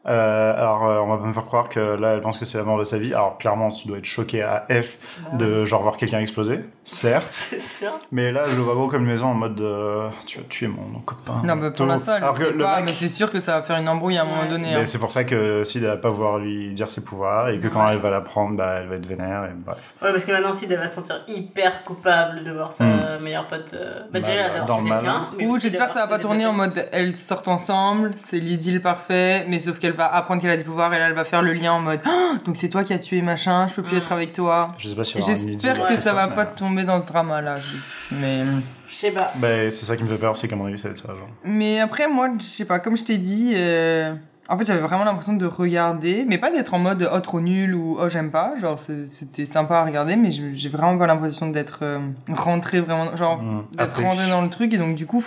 Euh, 0.07 0.53
alors, 0.57 0.85
euh, 0.87 0.99
on 0.99 1.07
va 1.07 1.17
pas 1.17 1.25
me 1.27 1.33
faire 1.33 1.45
croire 1.45 1.69
que 1.69 1.79
là, 1.79 2.13
elle 2.13 2.21
pense 2.21 2.37
que 2.39 2.45
c'est 2.45 2.57
la 2.57 2.63
mort 2.63 2.79
de 2.79 2.83
sa 2.83 2.97
vie. 2.97 3.13
Alors, 3.13 3.37
clairement, 3.37 3.69
tu 3.69 3.87
dois 3.87 3.99
être 3.99 4.05
choqué 4.05 4.41
à 4.41 4.65
F 4.69 4.97
de 5.33 5.63
genre 5.65 5.83
voir 5.83 5.95
quelqu'un 5.97 6.19
exploser, 6.19 6.59
certes. 6.83 7.27
C'est 7.29 7.61
sûr. 7.61 7.91
Mais 8.11 8.31
là, 8.31 8.45
je 8.49 8.55
le 8.55 8.63
vois 8.63 8.73
gros 8.73 8.87
comme 8.87 9.03
une 9.03 9.09
maison 9.09 9.27
en 9.27 9.33
mode 9.35 9.61
euh, 9.61 10.07
tu 10.25 10.39
vas 10.39 10.43
tuer 10.45 10.67
mon 10.67 10.99
copain. 11.01 11.41
Non, 11.43 11.55
mais 11.55 11.69
pour 11.71 11.85
l'instant, 11.85 12.13
elle 12.17 12.23
Alors 12.23 12.35
que 12.37 12.45
sait 12.45 12.51
le 12.51 12.63
pas, 12.63 12.77
mec- 12.77 12.85
mais 12.85 12.93
c'est 12.93 13.07
sûr 13.09 13.29
que 13.29 13.39
ça 13.39 13.59
va 13.59 13.63
faire 13.63 13.77
une 13.77 13.87
embrouille 13.89 14.17
à 14.17 14.23
un 14.23 14.25
moment 14.25 14.45
donné. 14.47 14.69
mais 14.73 14.81
hein. 14.81 14.85
c'est 14.87 14.97
pour 14.97 15.11
ça 15.11 15.23
que 15.23 15.63
Sid 15.63 15.83
va 15.83 15.97
pas 15.97 16.09
vouloir 16.09 16.39
lui 16.39 16.73
dire 16.73 16.89
ses 16.89 17.03
pouvoirs 17.03 17.49
et 17.49 17.59
que 17.59 17.67
quand 17.67 17.87
elle 17.89 17.99
va 17.99 18.09
la 18.09 18.21
prendre, 18.21 18.55
bah, 18.57 18.77
elle 18.81 18.87
va 18.87 18.95
être 18.95 19.05
vénère 19.05 19.45
et 19.45 19.51
bref. 19.55 19.93
Ouais, 20.01 20.11
parce 20.11 20.25
que 20.25 20.31
maintenant, 20.31 20.53
Sid, 20.53 20.71
elle 20.71 20.79
va 20.79 20.87
se 20.87 20.95
sentir 20.95 21.21
hyper 21.27 21.83
coupable 21.83 22.43
de 22.43 22.51
voir 22.51 22.73
sa 22.73 22.85
Mm. 22.85 23.19
meilleure 23.21 23.45
pote. 23.45 23.75
Euh, 23.75 23.99
bah, 23.99 24.05
Bah, 24.13 24.19
déjà, 24.21 24.49
dans 24.49 24.53
d'avoir 24.65 24.77
le 24.79 24.83
tué 24.83 24.89
mal. 24.89 24.99
quelqu'un. 25.01 25.27
mais 25.37 25.45
Ou 25.45 25.51
aussi 25.55 25.61
j'espère 25.69 25.87
que 25.87 25.93
ça 25.93 25.99
va 25.99 26.05
d'avoir 26.05 26.09
pas 26.09 26.15
fait 26.15 26.21
tourner 26.21 26.45
en 26.47 26.53
mode 26.53 26.87
elles 26.91 27.15
sortent 27.15 27.47
ensemble, 27.47 28.13
c'est 28.17 28.39
l'idylle 28.39 28.81
parfait, 28.81 29.45
mais 29.47 29.59
sauf 29.59 29.77
qu'elle 29.77 29.90
va 29.93 30.13
apprendre 30.13 30.41
qu'elle 30.41 30.51
a 30.51 30.57
des 30.57 30.63
pouvoirs 30.63 30.93
et 30.93 30.99
là 30.99 31.07
elle 31.07 31.13
va 31.13 31.23
faire 31.25 31.41
le 31.41 31.53
lien 31.53 31.73
en 31.73 31.79
mode 31.81 31.99
Ah, 32.05 32.33
donc 32.45 32.55
c'est 32.55 32.69
toi 32.69 32.83
qui 32.83 32.93
as 32.93 32.99
tué 32.99 33.21
machin, 33.21 33.67
je 33.67 33.73
peux 33.73 33.83
plus 33.83 33.95
Mm. 33.95 33.99
être 33.99 34.11
avec 34.11 34.33
toi. 34.33 34.69
Je 34.77 34.87
sais 34.87 34.95
pas 34.95 35.03
si 35.03 35.17
Et 35.17 35.21
J'espère 35.21 35.85
que 35.85 35.95
ça 35.95 36.13
va 36.13 36.27
pas 36.27 36.45
tomber 36.45 36.83
dans 36.83 36.99
ce 36.99 37.07
drama 37.07 37.41
là, 37.41 37.55
juste. 37.55 38.07
Mais, 38.11 38.43
Je 38.87 38.95
sais 38.95 39.11
pas. 39.11 39.31
Bah, 39.35 39.69
c'est 39.69 39.85
ça 39.85 39.95
qui 39.97 40.03
me 40.03 40.09
fait 40.09 40.17
peur, 40.17 40.35
c'est 40.37 40.47
qu'à 40.47 40.55
mon 40.55 40.65
avis, 40.65 40.77
ça 40.77 40.87
va 40.87 40.91
être 40.93 40.97
ça. 41.01 41.07
Genre. 41.09 41.29
mais 41.45 41.79
après, 41.79 42.07
moi, 42.07 42.29
je 42.39 42.43
sais 42.43 42.65
pas, 42.65 42.79
comme 42.79 42.95
je 42.97 43.03
t'ai 43.03 43.17
dit, 43.17 43.53
euh, 43.55 44.13
en 44.49 44.57
fait 44.57 44.65
j'avais 44.65 44.81
vraiment 44.81 45.05
l'impression 45.05 45.33
de 45.33 45.45
regarder, 45.45 46.25
mais 46.27 46.37
pas 46.37 46.51
d'être 46.51 46.73
en 46.73 46.79
mode 46.79 47.09
oh 47.13 47.19
trop 47.21 47.39
nul 47.39 47.73
ou 47.73 47.97
oh 47.99 48.09
j'aime 48.09 48.31
pas, 48.31 48.53
genre 48.59 48.77
c'était 48.79 49.45
sympa 49.45 49.77
à 49.77 49.85
regarder, 49.85 50.17
mais 50.17 50.29
j'ai 50.31 50.67
vraiment 50.69 50.97
pas 50.97 51.07
l'impression 51.07 51.47
d'être 51.49 51.79
euh, 51.83 51.99
rentré 52.29 52.81
vraiment, 52.81 53.15
genre 53.15 53.41
Mm. 53.41 53.63
d'être 53.77 54.01
rentré 54.01 54.29
dans 54.29 54.41
le 54.41 54.49
truc 54.49 54.73
et 54.73 54.77
donc 54.77 54.95
du 54.95 55.05
coup, 55.05 55.23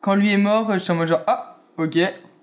quand 0.00 0.14
lui 0.14 0.32
est 0.32 0.38
mort, 0.38 0.72
je 0.72 0.78
suis 0.78 0.92
en 0.92 0.96
mode 0.96 1.08
genre 1.08 1.20
ah 1.26 1.58
ok. 1.76 1.98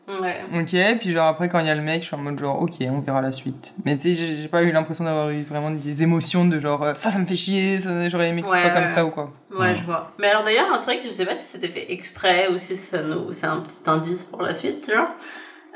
Ouais. 0.07 0.41
Ok, 0.53 0.99
puis 0.99 1.11
genre 1.13 1.27
après 1.27 1.49
quand 1.49 1.59
il 1.59 1.65
y 1.65 1.69
a 1.69 1.73
le 1.75 1.81
mec, 1.81 2.03
je 2.03 2.07
suis 2.07 2.15
en 2.15 2.19
mode 2.19 2.37
genre 2.37 2.61
ok, 2.61 2.73
on 2.81 2.99
verra 2.99 3.21
la 3.21 3.31
suite. 3.31 3.73
Mais 3.85 3.95
tu 3.95 4.13
sais, 4.13 4.25
j'ai 4.25 4.47
pas 4.47 4.61
eu 4.61 4.71
l'impression 4.71 5.03
d'avoir 5.03 5.31
eu 5.31 5.41
vraiment 5.43 5.71
des 5.71 6.03
émotions 6.03 6.45
de 6.45 6.59
genre 6.59 6.83
euh, 6.83 6.93
ça, 6.93 7.09
ça 7.09 7.17
me 7.17 7.25
fait 7.25 7.35
chier, 7.35 7.79
ça, 7.79 8.07
j'aurais 8.07 8.29
aimé 8.29 8.43
que 8.43 8.47
Ouais, 8.47 8.55
ce 8.57 8.61
soit 8.61 8.71
comme 8.71 8.81
ouais. 8.81 8.87
ça 8.87 9.03
ou 9.05 9.09
quoi. 9.09 9.31
Ouais, 9.51 9.71
Mm. 9.71 9.75
je 9.77 9.83
vois. 9.83 10.11
Mais 10.19 10.27
alors 10.27 10.43
d'ailleurs, 10.43 10.71
un 10.71 10.77
truc, 10.77 10.99
je 11.03 11.09
sais 11.11 11.25
pas 11.25 11.33
si 11.33 11.45
c'était 11.47 11.69
fait 11.69 11.91
exprès 11.91 12.49
ou 12.49 12.59
si 12.59 12.75
c'est 12.75 12.97
un 12.97 13.61
petit 13.61 13.81
indice 13.87 14.25
pour 14.25 14.43
la 14.43 14.53
suite, 14.53 14.85
tu 14.85 14.91
vois. 14.93 15.15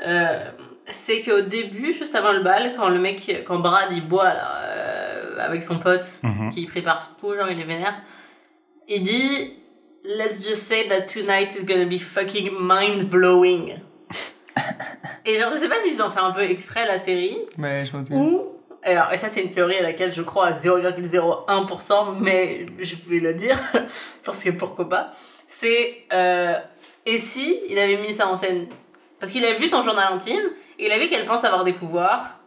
Euh, 0.05 0.51
c'est 0.91 1.21
qu'au 1.21 1.41
début, 1.41 1.91
juste 1.93 2.13
avant 2.15 2.31
le 2.31 2.41
bal, 2.43 2.71
quand 2.75 2.89
le 2.89 2.99
mec, 2.99 3.43
quand 3.47 3.59
Brad 3.59 3.89
il 3.91 4.07
boit 4.07 4.33
là, 4.33 4.51
euh, 4.63 5.37
avec 5.39 5.63
son 5.63 5.79
pote, 5.79 6.19
Mhm. 6.23 6.51
qui 6.53 6.65
prépare 6.67 7.15
tout, 7.19 7.33
genre 7.35 7.49
il 7.49 7.59
est 7.59 7.63
vénère, 7.63 7.95
il 8.87 9.01
dit 9.03 9.53
Let's 10.05 10.47
just 10.47 10.61
say 10.63 10.87
that 10.87 11.01
tonight 11.07 11.53
is 11.55 11.65
gonna 11.65 11.85
be 11.85 11.99
fucking 11.99 12.51
mind 12.59 13.09
blowing. 13.09 13.73
Et 15.25 15.35
genre, 15.35 15.51
je 15.51 15.57
sais 15.57 15.69
pas 15.69 15.79
s'ils 15.79 16.01
ont 16.01 16.09
fait 16.09 16.19
un 16.19 16.31
peu 16.31 16.41
exprès 16.43 16.85
la 16.87 16.97
série 16.97 17.37
Ouais, 17.57 17.83
je 17.85 17.95
m'en 17.95 18.03
ou 18.19 18.55
Alors, 18.83 19.11
et 19.11 19.17
ça, 19.17 19.27
c'est 19.29 19.41
une 19.41 19.51
théorie 19.51 19.77
à 19.77 19.83
laquelle 19.83 20.13
je 20.13 20.21
crois 20.21 20.47
à 20.47 20.51
0,01%, 20.53 22.15
mais 22.19 22.65
je 22.79 22.95
vais 23.07 23.19
le 23.19 23.33
dire, 23.33 23.59
parce 24.23 24.43
que 24.43 24.51
pourquoi 24.51 24.87
pas. 24.89 25.11
C'est, 25.47 26.03
euh, 26.13 26.53
et 27.05 27.17
si 27.17 27.59
il 27.69 27.77
avait 27.79 27.97
mis 27.97 28.13
ça 28.13 28.27
en 28.27 28.35
scène? 28.35 28.67
Parce 29.19 29.31
qu'il 29.31 29.43
avait 29.43 29.57
vu 29.57 29.67
son 29.67 29.81
journal 29.83 30.13
intime, 30.13 30.39
et 30.77 30.85
il 30.85 30.91
a 30.91 30.99
vu 30.99 31.09
qu'elle 31.09 31.25
pense 31.25 31.43
avoir 31.43 31.63
des 31.63 31.73
pouvoirs. 31.73 32.39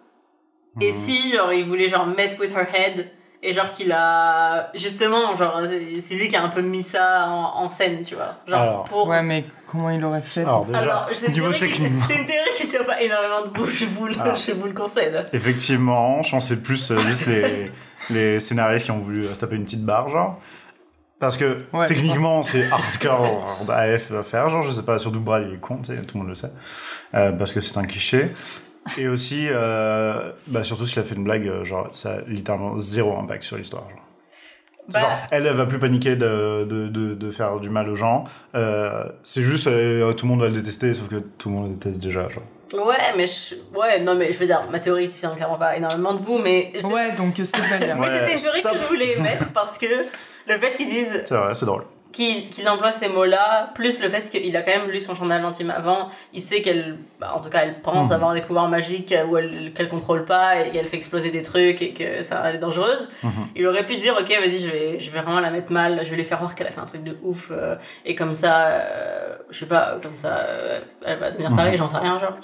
Et 0.80 0.86
Mhm. 0.86 0.92
si, 0.92 1.32
genre, 1.32 1.52
il 1.52 1.64
voulait, 1.66 1.88
genre, 1.88 2.06
mess 2.06 2.38
with 2.38 2.50
her 2.56 2.64
head, 2.72 3.10
et 3.42 3.52
genre 3.52 3.72
qu'il 3.72 3.90
a, 3.92 4.70
justement, 4.74 5.36
genre, 5.36 5.60
c'est- 6.00 6.14
lui 6.14 6.28
qui 6.28 6.36
a 6.36 6.42
un 6.44 6.48
peu 6.48 6.60
mis 6.62 6.82
ça 6.82 7.26
en, 7.28 7.64
en 7.64 7.68
scène, 7.70 8.02
tu 8.02 8.14
vois. 8.14 8.36
Genre, 8.46 8.60
Alors, 8.60 8.84
pour 8.84 9.08
Ouais, 9.08 9.22
mais 9.22 9.44
comment 9.66 9.90
il 9.90 10.04
aurait 10.04 10.22
fait 10.22 10.42
Alors 10.42 10.64
déjà, 10.64 10.78
alors, 10.78 11.08
c'est 11.12 11.26
une 11.26 11.32
niveau 11.32 11.50
théorie 11.52 11.70
qui- 11.72 11.80
technique, 11.82 12.02
C'est 12.06 12.14
une 12.14 12.26
théorie 12.26 12.50
qui 12.56 12.66
tient 12.68 12.84
pas 12.84 13.00
énormément 13.02 13.42
de 13.42 13.48
bouche, 13.48 13.80
je 13.80 13.86
vous 13.86 14.06
le, 14.06 14.20
Alors. 14.20 14.36
je 14.36 14.52
vous 14.52 14.66
le 14.66 14.72
concède. 14.72 15.28
effectivement, 15.32 16.22
je 16.22 16.30
pense 16.30 16.48
que 16.48 16.54
c'est 16.54 16.62
plus 16.62 16.90
euh, 16.92 16.98
juste 16.98 17.26
les, 17.26 17.70
les 18.10 18.38
scénaristes 18.40 18.84
qui 18.84 18.90
ont 18.92 18.98
voulu 19.00 19.24
euh, 19.26 19.34
se 19.34 19.38
taper 19.40 19.56
une 19.56 19.64
petite 19.64 19.84
barre, 19.84 20.08
genre. 20.08 20.38
Parce 21.18 21.36
que 21.36 21.58
Ouais. 21.72 21.86
techniquement, 21.86 22.42
c'est 22.42 22.68
hardcore 22.70 23.64
AF 23.68 24.10
à 24.12 24.22
faire, 24.24 24.48
genre, 24.50 24.62
je 24.62 24.70
sais 24.72 24.82
pas, 24.82 24.98
surtout 24.98 25.20
Brad, 25.20 25.44
il 25.48 25.54
est 25.54 25.58
con, 25.58 25.76
tout 25.76 25.92
le 25.92 26.18
monde 26.18 26.28
le 26.28 26.34
sait. 26.34 26.52
Euh, 27.14 27.32
parce 27.32 27.52
que 27.52 27.60
c'est 27.60 27.76
un 27.78 27.84
cliché. 27.84 28.30
Et 28.98 29.08
aussi, 29.08 29.46
euh, 29.48 30.32
bah, 30.48 30.64
surtout 30.64 30.86
s'il 30.86 30.98
a 31.00 31.02
fait 31.04 31.14
une 31.14 31.24
blague, 31.24 31.46
euh, 31.46 31.64
genre, 31.64 31.88
ça 31.92 32.14
a 32.14 32.20
littéralement 32.26 32.76
zéro 32.76 33.16
impact 33.18 33.42
sur 33.44 33.56
l'histoire. 33.56 33.88
genre. 33.88 33.98
Bah, 34.92 35.00
Genre, 35.00 35.18
elle, 35.30 35.46
elle 35.46 35.54
va 35.56 35.66
plus 35.66 35.78
paniquer 35.78 36.16
de, 36.16 36.64
de, 36.68 36.88
de, 36.88 37.14
de 37.14 37.30
faire 37.30 37.60
du 37.60 37.70
mal 37.70 37.88
aux 37.88 37.94
gens. 37.94 38.24
Euh, 38.56 39.04
c'est 39.22 39.42
juste, 39.42 39.68
euh, 39.68 40.12
tout 40.12 40.26
le 40.26 40.30
monde 40.32 40.40
va 40.40 40.48
le 40.48 40.52
détester, 40.54 40.92
sauf 40.94 41.06
que 41.08 41.16
tout 41.38 41.48
le 41.50 41.54
monde 41.54 41.68
le 41.68 41.74
déteste 41.74 42.02
déjà. 42.02 42.28
Genre. 42.28 42.42
Ouais, 42.86 42.96
mais 43.16 43.26
je... 43.28 43.54
ouais, 43.78 44.00
non, 44.00 44.16
mais 44.16 44.32
je 44.32 44.38
veux 44.38 44.46
dire, 44.46 44.62
ma 44.70 44.80
théorie 44.80 45.08
tient 45.08 45.34
clairement 45.36 45.58
pas 45.58 45.76
énormément 45.76 46.14
debout, 46.14 46.38
mais, 46.38 46.72
je- 46.74 46.86
Ouais, 46.86 47.12
donc 47.12 47.34
mais 47.38 47.44
Ouais, 47.44 48.18
c'était 48.18 48.32
une 48.32 48.40
théorie 48.40 48.62
que 48.62 48.68
je 48.82 48.88
voulais 48.88 49.16
mettre 49.20 49.52
parce 49.52 49.78
que 49.78 49.86
le 50.48 50.58
fait 50.58 50.74
qu'ils 50.76 50.88
disent 50.88 51.22
C'est 51.26 51.36
vrai, 51.36 51.54
c'est 51.54 51.66
drôle. 51.66 51.84
Qu'il 52.12 52.50
qu'il 52.50 52.68
emploie 52.68 52.92
ces 52.92 53.08
mots-là, 53.08 53.70
plus 53.74 54.00
le 54.02 54.08
fait 54.10 54.28
qu'il 54.30 54.54
a 54.56 54.62
quand 54.62 54.70
même 54.70 54.90
lu 54.90 55.00
son 55.00 55.14
journal 55.14 55.42
intime 55.44 55.70
avant, 55.70 56.10
il 56.34 56.40
sait 56.42 56.60
qu'elle, 56.62 56.98
bah, 57.18 57.32
en 57.34 57.40
tout 57.40 57.48
cas, 57.48 57.60
elle 57.62 57.80
pense 57.80 58.08
Mhm. 58.08 58.12
avoir 58.14 58.34
des 58.34 58.42
pouvoirs 58.42 58.68
magiques 58.68 59.14
où 59.28 59.36
elle 59.38 59.72
qu'elle 59.74 59.88
contrôle 59.88 60.24
pas 60.24 60.60
et 60.60 60.70
qu'elle 60.70 60.86
fait 60.86 60.96
exploser 60.96 61.30
des 61.30 61.42
trucs 61.42 61.80
et 61.80 61.92
que 61.94 62.22
ça 62.22 62.42
elle 62.46 62.56
est 62.56 62.58
dangereuse. 62.58 63.08
Mhm. 63.22 63.30
Il 63.56 63.66
aurait 63.66 63.86
pu 63.86 63.96
dire, 63.96 64.14
ok, 64.20 64.28
vas-y, 64.28 64.58
je 64.58 64.68
vais, 64.68 65.00
je 65.00 65.10
vais 65.10 65.20
vraiment 65.22 65.40
la 65.40 65.50
mettre 65.50 65.72
mal, 65.72 66.00
je 66.04 66.10
vais 66.10 66.16
lui 66.16 66.24
faire 66.24 66.38
voir 66.38 66.54
qu'elle 66.54 66.66
a 66.66 66.70
fait 66.70 66.80
un 66.80 66.86
truc 66.86 67.02
de 67.02 67.16
ouf 67.22 67.48
euh, 67.50 67.76
et 68.04 68.14
comme 68.14 68.34
ça, 68.34 68.66
euh, 68.66 69.36
je 69.50 69.58
sais 69.60 69.66
pas, 69.66 69.98
comme 70.02 70.16
ça, 70.16 70.36
euh, 70.38 70.80
elle 71.04 71.18
va 71.18 71.30
devenir 71.30 71.54
tarée, 71.56 71.76
j'en 71.76 71.88
sais 71.90 71.98
rien, 71.98 72.20
genre. 72.20 72.36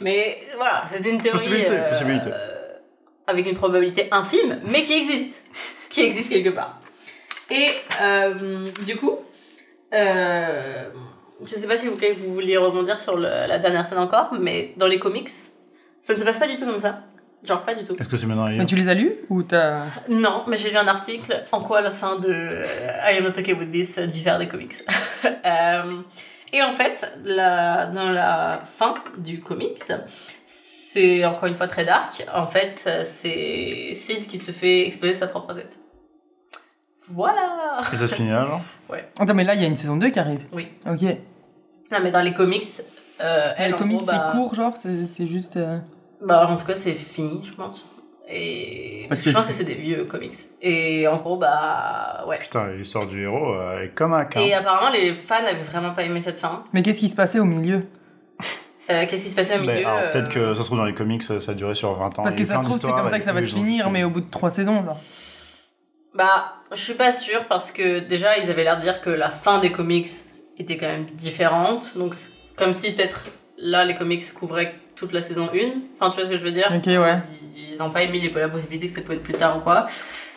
Mais 0.00 0.38
voilà, 0.56 0.82
c'était 0.86 1.10
une 1.10 1.20
théorie 1.20 1.36
Possibilité, 1.36 1.72
euh, 1.72 1.88
possibilité. 1.88 2.30
avec 3.26 3.46
une 3.46 3.56
probabilité 3.56 4.08
infime, 4.10 4.60
mais 4.64 4.82
qui 4.82 4.94
existe, 4.94 5.44
qui 5.90 6.00
existe 6.02 6.30
quelque 6.32 6.48
part. 6.50 6.79
Et 7.50 7.66
euh, 8.02 8.64
du 8.86 8.96
coup, 8.96 9.18
euh, 9.94 10.90
je 11.42 11.46
sais 11.48 11.66
pas 11.66 11.76
si 11.76 11.88
vous, 11.88 11.96
vous 12.16 12.32
vouliez 12.34 12.56
rebondir 12.56 13.00
sur 13.00 13.16
le- 13.16 13.46
la 13.48 13.58
dernière 13.58 13.84
scène 13.84 13.98
encore, 13.98 14.28
mais 14.38 14.72
dans 14.76 14.86
les 14.86 14.98
comics, 14.98 15.28
ça 16.02 16.14
ne 16.14 16.18
se 16.18 16.24
passe 16.24 16.38
pas 16.38 16.46
du 16.48 16.56
tout 16.56 16.64
comme 16.66 16.78
ça. 16.80 17.00
Genre 17.42 17.62
pas 17.62 17.74
du 17.74 17.84
tout. 17.84 17.94
Est-ce 17.98 18.08
que 18.08 18.16
c'est 18.18 18.26
maintenant 18.26 18.46
les 18.46 18.58
Mais 18.58 18.66
tu 18.66 18.76
les 18.76 18.88
as 18.88 18.94
lus 18.94 19.14
ou 19.30 19.42
t'as. 19.42 19.84
Non, 20.10 20.42
mais 20.46 20.58
j'ai 20.58 20.70
lu 20.70 20.76
un 20.76 20.86
article 20.88 21.42
en 21.52 21.62
quoi 21.62 21.80
la 21.80 21.90
fin 21.90 22.16
de 22.16 22.28
euh, 22.30 22.64
I 23.10 23.16
Am 23.16 23.24
Not 23.24 23.30
Okay 23.38 23.54
With 23.54 23.72
This 23.72 23.98
diffère 23.98 24.38
des 24.38 24.48
comics. 24.48 24.74
Euh, 25.44 26.00
et 26.52 26.62
en 26.62 26.70
fait, 26.72 27.10
la, 27.24 27.86
dans 27.86 28.10
la 28.10 28.62
fin 28.78 28.94
du 29.18 29.40
comics, 29.40 29.82
c'est 30.46 31.24
encore 31.24 31.46
une 31.46 31.54
fois 31.54 31.66
très 31.66 31.84
dark. 31.84 32.24
En 32.34 32.46
fait, 32.46 32.88
c'est 33.04 33.92
Sid 33.94 34.26
qui 34.26 34.38
se 34.38 34.50
fait 34.52 34.86
exploser 34.86 35.12
sa 35.14 35.26
propre 35.28 35.54
tête. 35.54 35.78
Voilà 37.10 37.80
Et 37.92 37.96
ça 37.96 38.06
se 38.06 38.14
finit 38.14 38.30
là, 38.30 38.46
genre 38.46 38.60
Attends, 39.20 39.34
mais 39.34 39.44
là, 39.44 39.54
il 39.54 39.60
y 39.60 39.64
a 39.64 39.68
une 39.68 39.76
saison 39.76 39.96
2 39.96 40.10
qui 40.10 40.18
arrive. 40.18 40.40
Oui. 40.52 40.68
Ok. 40.88 41.02
Non, 41.92 41.98
mais 42.02 42.10
dans 42.10 42.22
les 42.22 42.32
comics, 42.34 42.62
euh, 43.20 43.52
elle, 43.56 43.68
les 43.68 43.74
en 43.74 43.78
comics, 43.78 43.96
gros, 43.98 44.06
bah, 44.06 44.26
c'est 44.32 44.36
court, 44.38 44.54
genre, 44.54 44.72
c'est 44.76 45.08
c'est 45.08 45.26
juste. 45.26 45.56
euh, 45.56 45.78
Bah, 46.24 46.46
en 46.48 46.56
tout 46.56 46.66
cas, 46.66 46.76
c'est 46.76 46.92
fini, 46.94 47.40
je 47.44 47.52
pense. 47.52 47.84
Et 48.32 49.06
Parce 49.08 49.22
je 49.24 49.30
que- 49.30 49.34
pense 49.34 49.46
que 49.46 49.52
c'est 49.52 49.64
des 49.64 49.74
vieux 49.74 50.04
comics. 50.04 50.32
Et 50.62 51.08
en 51.08 51.16
gros, 51.16 51.36
bah, 51.36 52.24
ouais. 52.28 52.38
Putain, 52.38 52.68
l'histoire 52.68 53.04
du 53.06 53.22
héros 53.24 53.54
euh, 53.54 53.82
est 53.82 53.88
comme 53.88 54.12
un 54.12 54.22
Et 54.22 54.50
cas. 54.50 54.58
apparemment, 54.60 54.90
les 54.92 55.12
fans 55.14 55.34
avaient 55.44 55.62
vraiment 55.64 55.90
pas 55.90 56.02
aimé 56.04 56.20
cette 56.20 56.38
fin. 56.38 56.62
Mais 56.72 56.82
qu'est-ce 56.82 56.98
qui 57.00 57.08
se 57.08 57.16
passait 57.16 57.40
au 57.40 57.44
milieu 57.44 57.86
Euh, 58.88 59.04
Qu'est-ce 59.08 59.24
qui 59.24 59.30
se 59.30 59.36
passait 59.36 59.56
au 59.56 59.60
milieu 59.60 59.72
Ben, 59.74 59.86
alors, 59.86 59.98
euh, 59.98 60.10
Peut-être 60.10 60.28
que 60.28 60.54
ça 60.54 60.60
se 60.62 60.66
trouve 60.66 60.78
dans 60.78 60.84
les 60.84 60.94
comics, 60.94 61.22
ça 61.22 61.34
a 61.48 61.54
duré 61.54 61.74
sur 61.74 61.92
20 61.94 62.06
ans. 62.18 62.22
Parce 62.22 62.34
Il 62.34 62.40
y 62.40 62.46
que 62.46 62.52
a 62.52 62.54
ça 62.54 62.54
plein 62.54 62.62
se 62.62 62.66
trouve, 62.66 62.72
c'est 62.72 62.86
d'histoires 62.86 62.96
comme 63.02 63.10
ça 63.10 63.16
et 63.16 63.18
que 63.20 63.24
ça 63.24 63.32
va 63.32 63.42
se 63.42 63.54
finir, 63.54 63.90
mais 63.90 64.02
au 64.04 64.10
bout 64.10 64.20
de 64.20 64.30
3 64.30 64.50
saisons, 64.50 64.84
genre. 64.84 64.98
Bah, 66.14 66.56
je 66.72 66.80
suis 66.80 66.94
pas 66.94 67.12
sûre 67.12 67.44
parce 67.46 67.70
que 67.70 68.00
déjà, 68.00 68.36
ils 68.38 68.50
avaient 68.50 68.64
l'air 68.64 68.76
de 68.76 68.82
dire 68.82 69.00
que 69.00 69.10
la 69.10 69.30
fin 69.30 69.58
des 69.58 69.70
comics 69.70 70.08
était 70.58 70.76
quand 70.76 70.88
même 70.88 71.06
différente. 71.06 71.96
Donc, 71.96 72.14
c'est 72.14 72.30
comme 72.56 72.72
si 72.72 72.92
peut-être 72.92 73.24
là, 73.58 73.84
les 73.84 73.94
comics 73.94 74.22
couvraient 74.34 74.74
toute 74.96 75.12
la 75.12 75.22
saison 75.22 75.48
1. 75.54 75.68
Enfin, 75.98 76.10
tu 76.10 76.16
vois 76.16 76.24
ce 76.24 76.30
que 76.30 76.38
je 76.38 76.42
veux 76.42 76.52
dire? 76.52 76.68
Ok, 76.74 76.86
ouais. 76.86 77.18
Ils, 77.56 77.74
ils 77.74 77.82
ont 77.82 77.90
pas 77.90 78.02
émis 78.02 78.28
la 78.30 78.48
possibilité 78.48 78.86
que 78.88 78.92
ça 78.92 79.00
pouvait 79.02 79.16
être 79.16 79.22
plus 79.22 79.34
tard 79.34 79.56
ou 79.56 79.60
quoi. 79.60 79.86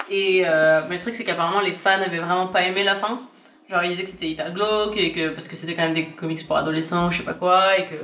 Et 0.09 0.43
euh, 0.45 0.81
mais 0.87 0.95
le 0.95 1.01
truc, 1.01 1.15
c'est 1.15 1.23
qu'apparemment, 1.23 1.61
les 1.61 1.73
fans 1.73 2.01
avaient 2.01 2.19
vraiment 2.19 2.47
pas 2.47 2.63
aimé 2.63 2.83
la 2.83 2.95
fin. 2.95 3.21
Genre, 3.69 3.83
ils 3.83 3.89
disaient 3.89 4.03
que 4.03 4.09
c'était 4.09 4.29
hyper 4.29 4.53
glauque 4.53 4.95
et 4.97 5.11
que 5.11 5.29
parce 5.29 5.47
que 5.47 5.55
c'était 5.55 5.73
quand 5.73 5.83
même 5.83 5.93
des 5.93 6.07
comics 6.07 6.45
pour 6.45 6.57
adolescents, 6.57 7.09
je 7.09 7.17
sais 7.17 7.23
pas 7.23 7.33
quoi, 7.33 7.77
et 7.77 7.85
que. 7.85 7.95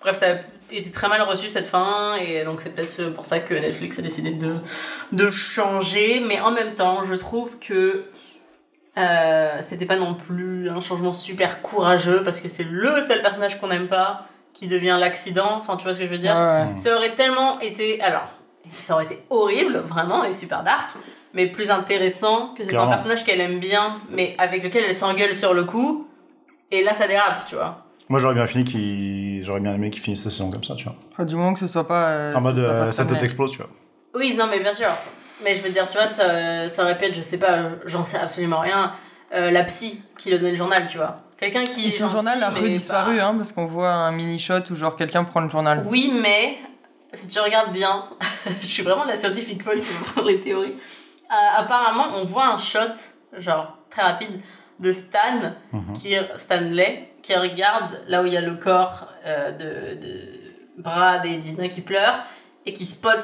Bref, 0.00 0.16
ça 0.16 0.26
a 0.32 0.74
été 0.74 0.90
très 0.90 1.08
mal 1.08 1.20
reçu 1.22 1.50
cette 1.50 1.66
fin, 1.66 2.14
et 2.16 2.44
donc 2.44 2.60
c'est 2.60 2.74
peut-être 2.74 3.10
pour 3.12 3.24
ça 3.24 3.40
que 3.40 3.54
Netflix 3.54 3.98
a 3.98 4.02
décidé 4.02 4.30
de, 4.30 4.56
de 5.12 5.30
changer, 5.30 6.20
mais 6.20 6.40
en 6.40 6.52
même 6.52 6.74
temps, 6.74 7.02
je 7.02 7.14
trouve 7.14 7.58
que 7.58 8.04
euh, 8.98 9.56
c'était 9.60 9.86
pas 9.86 9.96
non 9.96 10.14
plus 10.14 10.68
un 10.70 10.80
changement 10.80 11.12
super 11.12 11.62
courageux 11.62 12.22
parce 12.24 12.40
que 12.40 12.48
c'est 12.48 12.64
le 12.64 13.00
seul 13.02 13.22
personnage 13.22 13.60
qu'on 13.60 13.68
n'aime 13.68 13.88
pas 13.88 14.26
qui 14.52 14.66
devient 14.68 14.96
l'accident, 14.98 15.52
enfin 15.58 15.76
tu 15.76 15.84
vois 15.84 15.94
ce 15.94 15.98
que 16.00 16.06
je 16.06 16.10
veux 16.10 16.18
dire 16.18 16.34
Ouais. 16.34 16.76
Ça 16.76 16.96
aurait 16.96 17.14
tellement 17.14 17.60
été. 17.60 18.00
Alors, 18.00 18.24
ça 18.72 18.94
aurait 18.94 19.04
été 19.04 19.22
horrible, 19.30 19.78
vraiment, 19.86 20.24
et 20.24 20.34
super 20.34 20.62
dark, 20.62 20.90
mais 21.34 21.46
plus 21.46 21.70
intéressant 21.70 22.48
que 22.48 22.58
ce 22.58 22.64
soit 22.64 22.70
Clairement. 22.70 22.88
un 22.88 22.94
personnage 22.94 23.24
qu'elle 23.24 23.40
aime 23.40 23.60
bien, 23.60 23.96
mais 24.10 24.34
avec 24.38 24.62
lequel 24.64 24.84
elle 24.84 24.94
s'engueule 24.94 25.36
sur 25.36 25.54
le 25.54 25.64
coup, 25.64 26.08
et 26.70 26.82
là 26.82 26.94
ça 26.94 27.06
dérape, 27.06 27.46
tu 27.46 27.54
vois. 27.54 27.84
Moi, 28.08 28.18
j'aurais 28.18 28.34
bien 28.34 28.46
fini 28.48 28.64
qu'il... 28.64 29.29
J'aurais 29.42 29.60
bien 29.60 29.74
aimé 29.74 29.90
qu'il 29.90 30.02
finisse 30.02 30.24
la 30.24 30.30
saison 30.30 30.50
comme 30.50 30.64
ça, 30.64 30.74
tu 30.74 30.84
vois. 30.84 30.94
Enfin, 31.12 31.24
du 31.24 31.36
moment 31.36 31.52
que 31.54 31.60
ce 31.60 31.66
soit 31.68 31.86
pas. 31.88 32.08
euh, 32.10 32.34
en 32.34 32.40
mode, 32.40 32.56
pas 32.56 32.60
euh, 32.62 32.92
sa 32.92 33.04
tête 33.04 33.22
explose, 33.22 33.52
tu 33.52 33.58
vois. 33.58 33.68
Oui, 34.14 34.34
non, 34.36 34.46
mais 34.50 34.60
bien 34.60 34.72
sûr. 34.72 34.88
Mais 35.42 35.56
je 35.56 35.62
veux 35.62 35.70
dire, 35.70 35.86
tu 35.88 35.96
vois, 35.96 36.06
ça, 36.06 36.68
ça 36.68 36.82
aurait 36.82 36.98
pu 36.98 37.04
être, 37.06 37.14
je 37.14 37.22
sais 37.22 37.38
pas, 37.38 37.70
j'en 37.86 38.04
sais 38.04 38.18
absolument 38.18 38.60
rien, 38.60 38.92
euh, 39.32 39.50
la 39.50 39.64
psy 39.64 40.02
qui 40.18 40.30
donnait 40.30 40.50
le 40.50 40.56
journal, 40.56 40.86
tu 40.86 40.98
vois. 40.98 41.20
Quelqu'un 41.38 41.64
qui. 41.64 41.86
Et 41.86 41.90
son 41.90 42.00
gentil, 42.08 42.12
journal 42.14 42.42
a 42.42 42.50
redisparu, 42.50 43.16
pas- 43.16 43.24
hein, 43.28 43.34
parce 43.36 43.52
qu'on 43.52 43.66
voit 43.66 43.90
un 43.92 44.10
mini-shot 44.12 44.60
où, 44.70 44.74
genre, 44.76 44.96
quelqu'un 44.96 45.24
prend 45.24 45.40
le 45.40 45.48
journal. 45.48 45.84
Oui, 45.88 46.12
mais 46.20 46.58
si 47.12 47.28
tu 47.28 47.38
regardes 47.40 47.72
bien, 47.72 48.04
je 48.60 48.66
suis 48.66 48.82
vraiment 48.82 49.04
la 49.04 49.16
scientifique 49.16 49.62
folle 49.62 49.80
qui 49.80 49.88
me 49.92 50.04
prend 50.12 50.22
les 50.22 50.40
théories. 50.40 50.74
Euh, 51.30 51.34
apparemment, 51.58 52.06
on 52.20 52.24
voit 52.24 52.48
un 52.48 52.58
shot, 52.58 52.80
genre 53.38 53.78
très 53.88 54.02
rapide, 54.02 54.40
de 54.80 54.92
Stan, 54.92 55.54
Mhm. 55.72 55.92
qui, 55.94 56.14
Stanley, 56.36 57.09
qui 57.22 57.34
regarde 57.34 58.00
là 58.08 58.22
où 58.22 58.26
il 58.26 58.32
y 58.32 58.36
a 58.36 58.40
le 58.40 58.54
corps 58.54 59.08
euh, 59.26 59.50
de, 59.52 60.00
de 60.00 60.28
Brad 60.78 61.24
et 61.26 61.36
Dina 61.36 61.68
qui 61.68 61.80
pleurent, 61.82 62.20
et 62.66 62.72
qui 62.72 62.86
spot 62.86 63.20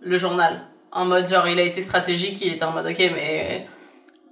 le 0.00 0.16
journal. 0.18 0.60
En 0.92 1.04
mode, 1.04 1.28
genre, 1.28 1.46
il 1.48 1.58
a 1.58 1.62
été 1.62 1.82
stratégique, 1.82 2.40
il 2.40 2.52
était 2.54 2.64
en 2.64 2.72
mode, 2.72 2.86
ok, 2.86 2.98
mais 2.98 3.66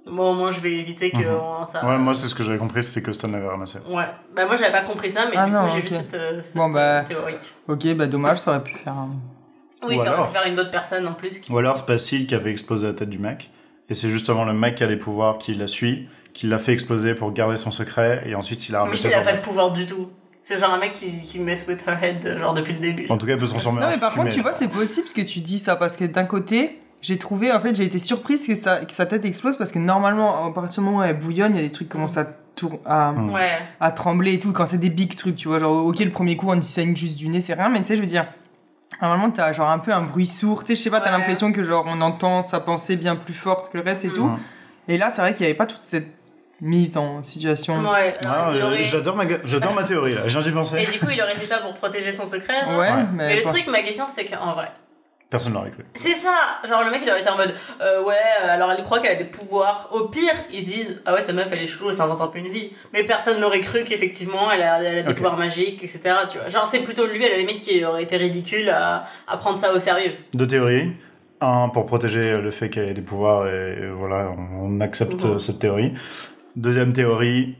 moi 0.05 0.31
au 0.31 0.33
moins 0.33 0.49
je 0.49 0.59
vais 0.59 0.71
éviter 0.73 1.11
que 1.11 1.17
Mhm. 1.17 1.65
ça. 1.65 1.85
Ouais, 1.85 1.97
moi, 1.97 2.13
c'est 2.13 2.27
ce 2.27 2.35
que 2.35 2.43
j'avais 2.43 2.57
compris, 2.57 2.81
c'était 2.83 3.01
que 3.05 3.11
Stan 3.13 3.27
l'avait 3.29 3.47
ramassé. 3.47 3.79
Ouais. 3.87 4.05
Bah, 4.35 4.45
moi 4.45 4.55
j'avais 4.55 4.71
pas 4.71 4.81
compris 4.81 5.11
ça, 5.11 5.25
mais 5.29 5.35
Ah 5.37 5.45
du 5.45 5.51
non, 5.51 5.65
coup 5.65 5.71
j'ai 5.75 5.81
vu 5.81 5.87
cette, 5.87 6.13
euh, 6.13 6.41
cette 6.41 6.55
Bon, 6.55 6.69
bah, 6.69 6.99
euh, 6.99 7.03
théorie. 7.05 7.35
Ok, 7.67 7.87
bah 7.95 8.07
dommage, 8.07 8.37
ça 8.39 8.51
aurait 8.51 8.63
pu 8.63 8.73
faire 8.73 8.93
un. 8.93 9.09
Oui, 9.87 9.95
Ou 9.95 10.03
ça 10.03 10.17
aurait 10.17 10.27
pu 10.27 10.33
faire 10.33 10.47
une 10.47 10.59
autre 10.59 10.71
personne 10.71 11.07
en 11.07 11.13
plus 11.13 11.39
qui. 11.39 11.51
Ou 11.51 11.57
alors, 11.57 11.77
c'est 11.77 11.85
pas 11.85 11.95
qui 11.97 12.33
avait 12.35 12.51
explosé 12.51 12.87
la 12.87 12.93
tête 12.93 13.09
du 13.09 13.19
mec. 13.19 13.49
Et 13.89 13.95
c'est 13.95 14.09
justement 14.09 14.43
le 14.45 14.53
mec 14.53 14.75
qui 14.75 14.83
a 14.83 14.87
les 14.87 14.97
pouvoirs 14.97 15.37
qui 15.37 15.53
la 15.55 15.67
suit, 15.67 16.07
qui 16.33 16.47
l'a 16.47 16.59
fait 16.59 16.73
exploser 16.73 17.15
pour 17.15 17.31
garder 17.31 17.57
son 17.57 17.71
secret, 17.71 18.23
et 18.25 18.35
ensuite 18.35 18.69
il 18.69 18.75
a 18.75 18.85
Mais 18.85 18.97
il 18.99 19.07
le 19.09 19.15
a 19.15 19.21
pas 19.21 19.33
de 19.33 19.41
pouvoir 19.41 19.71
du 19.71 19.85
tout. 19.85 20.09
C'est 20.41 20.57
genre 20.59 20.73
un 20.73 20.79
mec 20.79 20.93
qui, 20.93 21.19
qui 21.21 21.39
mess 21.39 21.65
with 21.67 21.83
her 21.87 21.97
head, 22.01 22.37
genre 22.39 22.53
depuis 22.53 22.73
le 22.73 22.79
début. 22.79 23.07
En 23.09 23.17
tout 23.17 23.25
cas, 23.25 23.33
il 23.33 23.37
peut 23.37 23.45
se 23.45 23.51
transformer 23.51 23.81
Non, 23.81 23.87
mais 23.89 23.97
par 23.97 24.11
fumée. 24.13 24.23
contre, 24.25 24.35
tu 24.35 24.41
vois, 24.41 24.53
c'est 24.53 24.67
possible 24.69 25.07
ce 25.07 25.13
que 25.13 25.21
tu 25.21 25.39
dis 25.41 25.59
ça, 25.59 25.75
parce 25.75 25.95
que 25.97 26.05
d'un 26.05 26.23
côté, 26.25 26.79
j'ai 27.01 27.17
trouvé, 27.17 27.51
en 27.51 27.59
fait, 27.59 27.75
j'ai 27.75 27.83
été 27.83 27.99
surprise 27.99 28.47
que, 28.47 28.55
ça, 28.55 28.77
que 28.85 28.91
sa 28.93 29.05
tête 29.05 29.25
explose, 29.25 29.57
parce 29.57 29.71
que 29.71 29.79
normalement, 29.79 30.45
à 30.47 30.51
partir 30.51 30.81
du 30.81 30.89
moment 30.89 30.99
où 30.99 31.03
elle 31.03 31.19
bouillonne, 31.19 31.53
il 31.55 31.61
y 31.61 31.63
a 31.63 31.67
des 31.67 31.71
trucs 31.71 31.87
qui 31.87 31.91
commencent 31.91 32.17
à, 32.17 32.25
tour- 32.55 32.79
à, 32.85 33.11
Mm. 33.11 33.31
Ouais. 33.33 33.57
à 33.79 33.91
trembler 33.91 34.33
et 34.33 34.39
tout, 34.39 34.51
quand 34.53 34.65
c'est 34.65 34.77
des 34.79 34.89
big 34.89 35.15
trucs, 35.15 35.35
tu 35.35 35.47
vois, 35.49 35.59
genre, 35.59 35.85
ok, 35.85 35.99
le 35.99 36.09
premier 36.11 36.35
coup, 36.37 36.47
on 36.49 36.61
saigne 36.61 36.95
juste 36.95 37.17
du 37.17 37.27
nez, 37.29 37.41
c'est 37.41 37.53
rien, 37.53 37.69
mais 37.69 37.79
tu 37.79 37.85
sais, 37.85 37.95
je 37.97 38.01
veux 38.01 38.07
dire, 38.07 38.25
normalement, 39.01 39.29
t'as 39.29 39.51
genre 39.53 39.69
un 39.69 39.79
peu 39.79 39.93
un 39.93 40.01
bruit 40.01 40.25
sourd, 40.25 40.61
tu 40.63 40.67
sais, 40.67 40.75
je 40.75 40.81
sais 40.81 40.89
pas, 40.89 40.99
t'as 41.01 41.11
Ouais. 41.11 41.17
l'impression 41.17 41.51
que 41.51 41.63
genre, 41.63 41.85
on 41.87 42.01
entend 42.01 42.43
sa 42.43 42.59
pensée 42.59 42.95
bien 42.95 43.15
plus 43.15 43.33
forte 43.33 43.71
que 43.71 43.77
le 43.77 43.83
reste 43.83 44.05
et 44.05 44.09
tout. 44.09 44.25
Mm. 44.25 44.39
Et 44.87 44.97
là, 44.97 45.09
c'est 45.11 45.21
vrai 45.21 45.33
qu'il 45.33 45.43
y 45.45 45.49
avait 45.49 45.57
pas 45.57 45.67
toute 45.67 45.77
cette 45.79 46.07
mise 46.61 46.97
en 46.97 47.23
situation. 47.23 47.79
Ouais. 47.89 48.13
Ah, 48.27 48.51
il 48.53 48.61
euh, 48.61 48.65
aurait- 48.67 48.83
J'adore 48.83 49.15
ma, 49.15 49.25
ga- 49.25 49.39
j'adore 49.45 49.73
ma 49.73 49.83
théorie 49.83 50.13
là, 50.13 50.27
j'ai 50.27 50.39
Et 50.47 50.51
penser. 50.51 50.85
du 50.91 50.99
coup, 50.99 51.09
il 51.11 51.21
aurait 51.21 51.35
fait 51.35 51.45
ça 51.45 51.57
pour 51.59 51.73
protéger 51.73 52.11
son 52.13 52.27
secret. 52.27 52.65
genre. 52.65 52.77
Ouais, 52.79 52.91
mais. 53.13 53.27
Mais 53.27 53.35
le 53.37 53.43
pas- 53.43 53.51
truc, 53.51 53.67
ma 53.67 53.81
question, 53.81 54.05
c'est 54.09 54.25
qu'en 54.25 54.53
vrai, 54.53 54.69
Personne 55.31 55.53
l'aurait 55.53 55.69
cru. 55.69 55.85
C'est 55.93 56.15
ça 56.15 56.33
Genre 56.67 56.83
le 56.83 56.89
mec 56.89 57.01
il 57.03 57.09
aurait 57.11 57.19
été 57.21 57.29
en 57.29 57.37
mode 57.37 57.53
euh, 57.81 58.01
Ouais, 58.03 58.15
euh, 58.41 58.47
alors 58.49 58.71
elle 58.71 58.81
croit 58.83 58.99
qu'elle 58.99 59.11
a 59.11 59.15
des 59.15 59.25
pouvoirs. 59.29 59.87
Au 59.91 60.07
pire, 60.07 60.33
ils 60.51 60.63
se 60.63 60.69
disent 60.69 61.01
Ah 61.05 61.13
ouais, 61.13 61.21
cette 61.21 61.35
meuf 61.35 61.47
elle 61.51 61.61
est 61.61 61.67
chelou, 61.67 61.89
elle 61.89 61.93
s'invente 61.93 62.19
un 62.19 62.27
peu 62.29 62.39
une 62.39 62.47
vie. 62.47 62.71
Mais 62.93 63.03
personne 63.03 63.39
n'aurait 63.39 63.61
cru 63.61 63.83
qu'effectivement 63.83 64.51
elle 64.51 64.63
a, 64.63 64.81
elle 64.81 64.97
a 64.97 65.03
des 65.03 65.09
Ok. 65.09 65.17
pouvoirs 65.17 65.37
magiques, 65.37 65.83
etc. 65.83 66.01
Tu 66.31 66.39
vois. 66.39 66.49
Genre 66.49 66.65
c'est 66.65 66.79
plutôt 66.79 67.05
lui 67.05 67.23
à 67.23 67.29
la 67.29 67.37
limite 67.37 67.61
qui 67.61 67.85
aurait 67.85 68.01
été 68.01 68.17
ridicule 68.17 68.69
à, 68.71 69.05
à 69.27 69.37
prendre 69.37 69.59
ça 69.59 69.71
au 69.71 69.79
sérieux. 69.79 70.13
Deux 70.33 70.47
théories. 70.47 70.93
Un, 71.41 71.69
pour 71.69 71.85
protéger 71.85 72.35
le 72.37 72.49
fait 72.49 72.71
qu'elle 72.71 72.89
ait 72.89 72.93
des 72.95 73.01
pouvoirs, 73.03 73.47
et 73.47 73.87
voilà, 73.93 74.31
on, 74.35 74.77
on 74.77 74.81
accepte 74.81 75.23
Mhm. 75.25 75.31
euh, 75.35 75.37
cette 75.39 75.59
théorie. 75.59 75.93
Deuxième 76.55 76.93
théorie, 76.93 77.55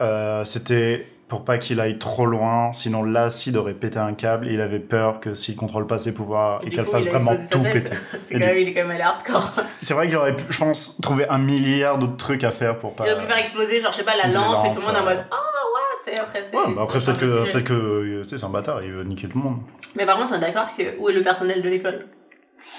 euh, 0.00 0.44
c'était 0.44 1.06
pour 1.28 1.44
pas 1.44 1.58
qu'il 1.58 1.80
aille 1.80 1.98
trop 1.98 2.24
loin, 2.24 2.72
sinon 2.72 3.02
l'acide 3.02 3.56
aurait 3.58 3.74
pété 3.74 3.98
un 3.98 4.14
câble, 4.14 4.48
et 4.48 4.54
il 4.54 4.60
avait 4.60 4.78
peur 4.78 5.20
que 5.20 5.34
s'il 5.34 5.56
contrôle 5.56 5.86
pas 5.86 5.98
ses 5.98 6.14
pouvoirs 6.14 6.60
et 6.64 6.70
qu'elle 6.70 6.86
fasse 6.86 7.06
vraiment 7.06 7.36
tout 7.50 7.62
péter. 7.62 7.92
C'est 8.28 8.34
quand 8.34 8.46
même, 8.46 8.58
il 8.58 8.68
est 8.68 8.72
quand 8.72 8.80
même 8.80 8.92
allé 8.92 9.02
hardcore. 9.02 9.52
C'est 9.82 9.92
vrai 9.92 10.06
qu'il 10.06 10.16
aurait 10.16 10.34
pu, 10.34 10.44
je 10.48 10.58
pense, 10.58 10.98
trouver 11.02 11.28
un 11.28 11.38
milliard 11.38 11.98
d'autres 11.98 12.16
trucs 12.16 12.44
à 12.44 12.50
faire 12.50 12.78
pour 12.78 12.94
pas. 12.94 13.06
Il 13.06 13.12
aurait 13.12 13.20
pu 13.20 13.26
faire 13.26 13.36
exploser, 13.36 13.80
genre 13.80 13.92
je 13.92 13.98
sais 13.98 14.04
pas, 14.04 14.16
la 14.16 14.28
lampe 14.28 14.66
et 14.66 14.70
tout 14.70 14.80
le 14.80 14.86
monde 14.86 14.96
en 14.96 15.04
mode 15.04 15.24
Ah, 15.30 15.36
what? 15.36 16.12
Et 16.12 16.18
après, 16.18 16.42
c'est. 16.42 16.56
Ouais, 16.56 16.74
bah 16.74 16.82
après, 16.84 17.00
peut-être 17.00 17.18
que, 17.18 17.50
peut-être 17.50 17.64
que, 17.64 18.22
tu 18.22 18.28
sais, 18.28 18.38
c'est 18.38 18.46
un 18.46 18.50
bâtard, 18.50 18.82
il 18.82 18.92
veut 18.92 19.04
niquer 19.04 19.28
tout 19.28 19.36
le 19.36 19.44
monde. 19.44 19.58
Mais 19.96 20.06
par 20.06 20.16
contre, 20.16 20.32
on 20.32 20.36
est 20.36 20.40
d'accord 20.40 20.68
que 20.76 20.98
où 20.98 21.10
est 21.10 21.12
le 21.12 21.22
personnel 21.22 21.60
de 21.60 21.68
l'école? 21.68 22.06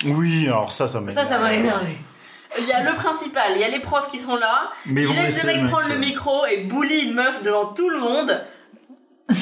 Oui, 0.06 0.48
alors 0.48 0.72
ça, 0.72 0.88
ça 0.88 1.00
m'a 1.02 1.12
Ça, 1.12 1.26
ça 1.26 1.38
m'a 1.38 1.54
énervé. 1.54 1.98
Il 2.58 2.66
y 2.66 2.72
a 2.72 2.82
le 2.82 2.96
principal, 2.96 3.52
il 3.56 3.62
y 3.62 3.64
a 3.64 3.70
les 3.70 3.80
profs 3.80 4.10
qui 4.10 4.18
sont 4.18 4.36
là. 4.36 4.72
Mais 4.86 5.02
ils 5.02 5.04
il 5.04 5.08
vont 5.08 5.14
laisse 5.14 5.44
laisser 5.44 5.48
le 5.48 5.54
mec 5.54 5.64
le 5.64 5.70
prendre 5.70 5.88
le 5.88 5.96
euh, 5.96 6.00
micro 6.00 6.46
et 6.46 6.64
bully 6.64 7.02
une 7.02 7.14
meuf 7.14 7.44
devant 7.44 7.66
tout 7.68 7.90
le 7.90 8.00
monde. 8.00 8.44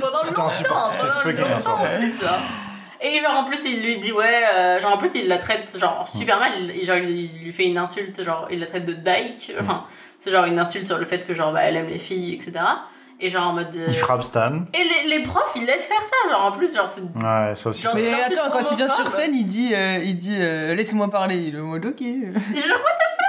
pendant 0.00 0.22
longtemps, 0.22 0.50
c'était 0.50 0.68
pendant 0.68 0.92
fucking 0.92 1.48
longtemps, 1.48 1.78
plus, 1.98 2.22
là. 2.22 2.38
Et 3.00 3.20
genre 3.20 3.36
en 3.36 3.44
plus 3.44 3.64
il 3.64 3.82
lui 3.82 3.98
dit 3.98 4.12
ouais, 4.12 4.44
euh, 4.54 4.80
genre 4.80 4.94
en 4.94 4.98
plus 4.98 5.10
il 5.14 5.28
la 5.28 5.38
traite 5.38 5.78
genre 5.78 6.06
super 6.08 6.38
mal, 6.38 6.52
il, 6.74 6.84
genre 6.84 6.96
il 6.96 7.30
lui 7.42 7.52
fait 7.52 7.66
une 7.66 7.78
insulte, 7.78 8.22
genre 8.22 8.48
il 8.50 8.60
la 8.60 8.66
traite 8.66 8.84
de 8.84 8.94
dyke, 8.94 9.52
enfin 9.60 9.84
c'est 10.18 10.30
genre 10.30 10.44
une 10.44 10.58
insulte 10.58 10.86
sur 10.86 10.98
le 10.98 11.04
fait 11.04 11.26
que 11.26 11.34
genre 11.34 11.52
bah, 11.52 11.60
elle 11.62 11.76
aime 11.76 11.88
les 11.88 11.98
filles, 11.98 12.34
etc. 12.34 12.52
Et 13.18 13.30
genre 13.30 13.48
en 13.48 13.52
mode... 13.54 13.74
euh, 13.74 13.86
Il 13.88 13.94
frappe 13.94 14.22
Stan. 14.22 14.62
Et 14.74 15.06
les, 15.08 15.16
les 15.16 15.22
profs 15.24 15.52
ils 15.56 15.64
laissent 15.64 15.86
faire 15.86 16.02
ça, 16.02 16.30
genre 16.30 16.44
en 16.46 16.52
plus 16.52 16.74
genre 16.74 16.88
c'est... 16.88 17.00
Ouais, 17.00 17.54
ça 17.54 17.70
aussi. 17.70 17.82
Genre, 17.84 17.92
ça. 17.92 17.98
Mais 17.98 18.12
attends, 18.12 18.50
quand 18.52 18.70
il 18.70 18.76
vient 18.76 18.88
sur 18.88 19.08
scène, 19.10 19.34
il 19.34 19.46
dit, 19.46 19.72
euh, 19.74 19.98
il 20.04 20.16
dit 20.16 20.36
euh, 20.38 20.74
laissez-moi 20.74 21.08
parler. 21.10 21.50
Le 21.50 21.62
mode 21.62 21.86
ok. 21.86 22.00
Genre 22.00 22.04
what 22.04 22.34
the 22.34 23.08
fuck 23.16 23.25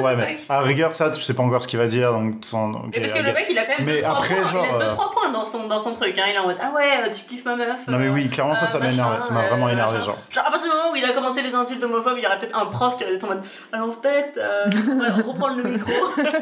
Ouais, 0.00 0.16
mais 0.16 0.38
à 0.48 0.60
rigueur, 0.60 0.94
ça, 0.94 1.10
tu 1.10 1.20
sais 1.20 1.34
pas 1.34 1.42
encore 1.42 1.62
ce 1.62 1.68
qu'il 1.68 1.78
va 1.78 1.86
dire, 1.86 2.12
donc 2.12 2.36
sans. 2.42 2.72
ok, 2.72 2.96
Et 2.96 3.00
parce 3.00 3.12
que 3.12 3.18
le 3.18 3.32
mec 3.32 3.46
il 3.50 3.58
a 3.58 3.64
quand 3.64 3.78
même 3.78 3.86
Mais 3.86 4.00
2-3 4.00 4.04
après, 4.10 4.34
points, 4.36 4.44
genre, 4.44 4.66
il 4.66 4.82
a 4.82 4.86
euh, 4.86 4.90
2-3 4.90 5.12
points 5.12 5.30
dans 5.30 5.44
son, 5.44 5.66
dans 5.66 5.78
son 5.78 5.92
truc, 5.92 6.18
hein. 6.18 6.24
il 6.28 6.34
est 6.34 6.38
en 6.38 6.46
mode 6.46 6.56
ah 6.60 6.72
ouais 6.74 7.10
tu 7.10 7.22
kiffes 7.24 7.44
ma 7.44 7.56
meuf. 7.56 7.86
Non, 7.88 7.98
mais 7.98 8.06
euh, 8.06 8.10
oui, 8.10 8.28
clairement, 8.30 8.54
ça, 8.54 8.66
ça 8.66 8.78
m'a 8.78 8.86
euh, 8.86 8.90
énervé. 8.92 9.20
Ça 9.20 9.32
m'a 9.34 9.46
vraiment 9.48 9.68
euh, 9.68 9.72
énervé, 9.72 10.00
genre. 10.00 10.18
Genre, 10.30 10.46
à 10.46 10.50
partir 10.50 10.70
du 10.70 10.76
moment 10.76 10.92
où 10.92 10.96
il 10.96 11.04
a 11.04 11.12
commencé 11.12 11.42
les 11.42 11.54
insultes 11.54 11.82
homophobes, 11.84 12.14
il 12.16 12.22
y 12.22 12.26
aurait 12.26 12.38
peut-être 12.38 12.56
un 12.56 12.66
prof 12.66 12.96
qui 12.96 13.04
aurait 13.04 13.14
été 13.14 13.24
en 13.24 13.28
mode 13.28 13.42
Alors, 13.72 13.88
en 13.88 13.92
fait, 13.92 14.38
euh, 14.38 14.64
ouais, 14.70 15.10
reprendre 15.22 15.56
le 15.56 15.64
micro. 15.70 15.90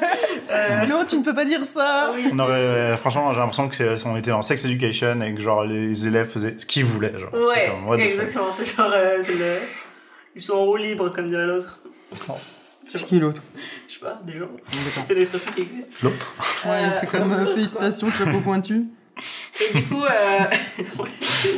Euh, 0.51 0.87
Non, 0.87 1.05
tu 1.09 1.17
ne 1.19 1.23
peux 1.25 1.35
pas 1.35 1.45
dire 1.45 1.65
ça. 1.65 2.11
oui, 2.15 2.25
franchement, 2.97 3.33
j'ai 3.33 3.39
l'impression 3.41 3.69
que 3.69 3.75
c'est- 3.77 4.07
on 4.07 4.17
était 4.17 4.33
en 4.33 4.43
sex 4.43 4.65
education 4.65 5.21
et 5.23 5.33
que 5.35 5.41
genre 5.41 5.65
les 5.65 6.07
élèves 6.09 6.29
faisaient 6.29 6.55
ce 6.59 6.67
qu'ils 6.67 6.85
voulaient. 6.85 7.17
Genre, 7.19 7.33
Ouais, 7.35 7.73
comme, 7.87 8.01
exactement. 8.01 8.47
C'est 8.57 8.65
genre. 8.77 8.91
euh. 8.93 9.23
Ils 10.35 10.43
sont 10.43 10.55
en 10.55 10.65
roue 10.65 10.77
libre, 10.77 11.09
comme 11.11 11.29
dirait 11.29 11.47
l'autre. 11.47 11.79
Qui 12.95 13.17
est 13.17 13.21
l'autre 13.21 13.43
Je 13.89 13.95
sais 13.95 14.01
pas, 14.01 14.21
des 14.25 14.33
gens. 14.39 14.49
C'est 15.05 15.15
l'expression 15.15 15.53
qui 15.53 15.63
existe. 15.63 16.01
L'autre. 16.03 16.35
Ouais, 16.67 16.71
Euh, 16.85 16.91
c'est 17.01 17.07
comme 17.11 17.33
euh, 17.33 17.55
félicitations, 17.55 18.11
chapeau 18.11 18.41
pointu. 18.41 18.85
Et 19.61 19.79
du 19.79 19.85
coup, 19.87 20.03
euh... 20.05 20.09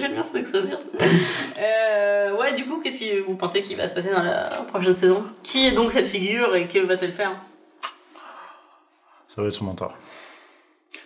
j'aime 0.00 0.12
bien 0.14 0.22
cette 0.22 0.36
expression. 0.36 0.78
Euh, 1.58 2.36
ouais, 2.36 2.54
du 2.54 2.64
coup, 2.66 2.80
qu'est-ce 2.82 3.00
que 3.04 3.20
vous 3.22 3.36
pensez 3.36 3.62
qu'il 3.62 3.76
va 3.76 3.86
se 3.88 3.94
passer 3.94 4.10
dans 4.12 4.22
la 4.22 4.44
prochaine 4.68 4.94
saison? 4.94 5.24
Qui 5.42 5.66
est 5.68 5.72
donc 5.72 5.92
cette 5.92 6.06
figure 6.06 6.54
et 6.56 6.66
que 6.68 6.78
va-t-elle 6.80 7.12
faire? 7.12 7.32
Ça 9.28 9.40
va 9.42 9.48
être 9.48 9.54
son 9.54 9.64
mentor. 9.64 9.96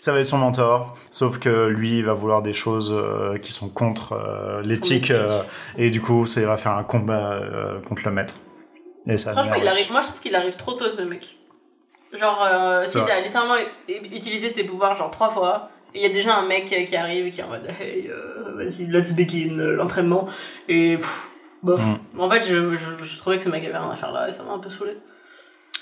Ça 0.00 0.12
va 0.12 0.20
être 0.20 0.26
son 0.26 0.38
mentor, 0.38 0.96
sauf 1.10 1.38
que 1.38 1.66
lui, 1.68 1.98
il 1.98 2.04
va 2.04 2.12
vouloir 2.14 2.42
des 2.42 2.52
choses 2.52 2.92
euh, 2.92 3.38
qui 3.38 3.52
sont 3.52 3.68
contre 3.68 4.12
euh, 4.12 4.62
l'éthique, 4.62 5.04
éthique. 5.04 5.10
euh, 5.12 5.42
et 5.78 5.90
du 5.90 6.00
coup, 6.00 6.26
ça 6.26 6.40
ira 6.40 6.56
faire 6.56 6.72
un 6.72 6.84
combat 6.84 7.32
euh, 7.34 7.80
contre 7.80 8.02
le 8.06 8.12
maître. 8.12 8.34
Et 9.07 9.16
ça 9.16 9.32
Franchement, 9.32 9.54
il 9.54 9.66
arrive... 9.68 9.90
moi 9.92 10.00
je 10.00 10.07
trouve 10.09 10.20
qu'il 10.20 10.34
arrive 10.34 10.57
trop 10.57 10.72
tôt 10.72 10.90
ce 10.90 11.02
mec. 11.02 11.36
Genre, 12.12 12.42
euh, 12.50 12.84
s'il 12.86 13.00
a 13.02 13.20
littéralement 13.20 13.57
utilisé 13.88 14.48
ses 14.50 14.64
pouvoirs 14.64 14.94
genre 14.96 15.11
trois 15.11 15.28
fois, 15.28 15.70
il 15.94 16.00
y 16.02 16.07
a 16.07 16.09
déjà 16.09 16.36
un 16.36 16.46
mec 16.46 16.66
qui 16.66 16.96
arrive 16.96 17.26
et 17.26 17.30
qui 17.30 17.40
est 17.40 17.44
en 17.44 17.48
mode 17.48 17.68
Hey, 17.80 18.09
euh, 18.09 18.52
vas-y, 18.57 18.86
let's 18.86 19.12
begin 19.12 19.57
l'entraînement. 19.57 20.26
Et 20.68 20.96
pff, 20.96 21.30
bof. 21.62 21.80
Mm. 21.80 22.20
En 22.20 22.30
fait, 22.30 22.42
je, 22.42 22.76
je, 22.76 23.04
je 23.04 23.18
trouvais 23.18 23.38
que 23.38 23.44
ce 23.44 23.48
mec 23.48 23.64
avait 23.64 23.76
rien 23.76 23.90
à 23.90 23.94
faire 23.96 24.12
là 24.12 24.28
et 24.28 24.32
ça 24.32 24.42
m'a 24.44 24.52
un 24.52 24.59
peu 24.59 24.70
saoulé. 24.70 24.96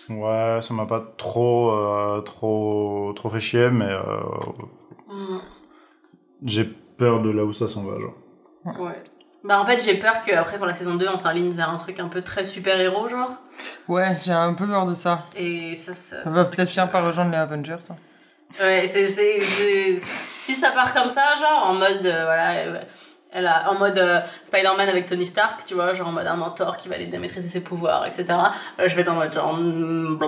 Ouais, 0.09 0.59
ça 0.61 0.75
m'a 0.75 0.85
pas 0.87 1.03
trop, 1.17 1.71
euh, 1.73 2.21
trop, 2.21 3.13
trop 3.15 3.29
fait 3.31 3.41
chier, 3.41 3.71
mais 3.71 3.89
euh, 3.91 4.01
Mm. 5.09 5.39
j'ai 6.45 6.65
peur 6.65 7.21
de 7.23 7.31
là 7.31 7.45
où 7.45 7.53
ça 7.53 7.69
s'en 7.69 7.85
va, 7.85 7.99
genre. 8.01 8.15
Ouais. 8.81 9.03
Bah 9.45 9.61
en 9.61 9.67
fait 9.67 9.79
j'ai 9.85 9.95
peur 9.95 10.23
qu'après 10.25 10.57
pour 10.57 10.67
la 10.67 10.75
saison 10.75 10.95
2 10.95 11.07
on 11.13 11.19
s'aligne 11.19 11.51
vers 11.51 11.69
un 11.71 11.77
truc 11.77 12.01
un 12.01 12.09
peu 12.09 12.23
très 12.23 12.45
super 12.47 12.81
héros 12.81 13.09
genre. 13.09 13.31
Ouais, 13.89 14.17
j'ai 14.25 14.33
un 14.33 14.55
peu 14.55 14.67
peur 14.67 14.87
de 14.87 14.95
ça. 14.95 15.27
Et 15.37 15.75
ça, 15.75 15.93
ça, 15.95 16.25
Ça 16.25 16.31
va 16.31 16.45
peut-être 16.47 16.69
finir 16.71 16.91
par 16.91 17.05
rejoindre 17.07 17.31
les 17.31 17.37
Avengers. 17.37 17.77
ça. 17.81 17.95
Ouais, 18.59 18.87
c'est, 18.87 19.07
Si 19.07 20.55
ça 20.55 20.71
part 20.71 20.95
comme 20.95 21.09
ça, 21.11 21.23
genre 21.39 21.67
en 21.67 21.75
mode. 21.75 22.05
euh, 22.07 22.25
voilà. 22.25 22.81
Elle 23.37 23.47
a, 23.49 23.69
en 23.71 23.79
mode 23.79 23.99
euh, 23.99 24.21
Spider-Man 24.45 24.89
avec 24.89 25.07
Tony 25.07 25.27
Stark, 25.27 25.65
tu 25.67 25.75
vois, 25.75 25.93
genre 25.93 26.07
en 26.09 26.13
mode 26.13 26.27
un 26.29 26.37
mentor 26.37 26.77
qui 26.77 26.89
va 26.89 26.97
l'aider 26.97 27.17
à 27.17 27.21
maîtriser 27.21 27.49
ses 27.49 27.61
pouvoirs, 27.61 28.07
etc. 28.07 28.27
Euh, 28.79 28.89
je 28.89 28.95
vais 28.95 29.03
être 29.03 29.11
en 29.11 29.17
mode 29.17 29.33
genre. 29.33 29.53
mm. 29.57 30.19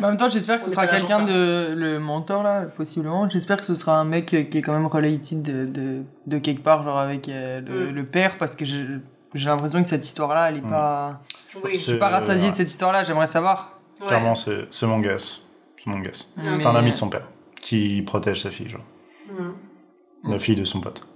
Mais 0.00 0.04
en 0.04 0.08
même 0.08 0.16
temps, 0.16 0.28
j'espère 0.28 0.58
que 0.58 0.64
ce 0.64 0.70
sera 0.70 0.86
quelqu'un 0.88 1.22
de. 1.22 1.72
Le 1.76 1.98
mentor, 2.00 2.42
là, 2.42 2.62
possiblement. 2.76 3.28
J'espère 3.28 3.58
que 3.58 3.66
ce 3.66 3.74
sera 3.76 3.96
un 3.98 4.04
mec 4.04 4.34
euh, 4.34 4.42
qui 4.42 4.58
est 4.58 4.62
quand 4.62 4.72
même 4.72 4.86
related 4.86 5.40
de, 5.40 5.66
de, 5.66 6.02
de 6.26 6.38
quelque 6.38 6.62
part, 6.62 6.82
genre 6.82 6.98
avec 6.98 7.28
euh, 7.28 7.60
le, 7.60 7.90
Mm. 7.90 7.94
le 7.94 8.04
père, 8.06 8.38
parce 8.38 8.56
que 8.56 8.64
j'ai 8.64 8.86
l'impression 9.34 9.80
que 9.80 9.86
cette 9.86 10.04
histoire-là, 10.04 10.48
elle 10.50 10.56
est 10.56 10.60
Mm. 10.60 10.70
pas. 10.70 11.20
Oui. 11.62 11.70
Je 11.74 11.78
suis 11.78 11.98
pas 11.98 12.08
Euh, 12.08 12.10
rassasié 12.14 12.46
ouais. 12.46 12.50
de 12.50 12.56
cette 12.56 12.70
histoire-là, 12.70 13.04
j'aimerais 13.04 13.26
savoir. 13.28 13.78
Ouais. 14.00 14.06
Clairement, 14.08 14.34
c'est 14.34 14.66
c'est 14.70 14.86
mon 14.86 14.98
guess. 14.98 15.42
C'est 15.76 15.86
mon 15.90 16.00
guess. 16.00 16.32
Ah, 16.38 16.42
C'est 16.52 16.66
un 16.66 16.74
ami 16.74 16.90
de 16.90 16.96
son 16.96 17.08
père 17.08 17.28
qui 17.60 18.02
protège 18.02 18.42
sa 18.42 18.50
fille, 18.50 18.68
genre. 18.68 18.82
Mm. 19.30 20.30
La 20.32 20.38
fille 20.40 20.56
de 20.56 20.64
son 20.64 20.80
pote. 20.80 21.06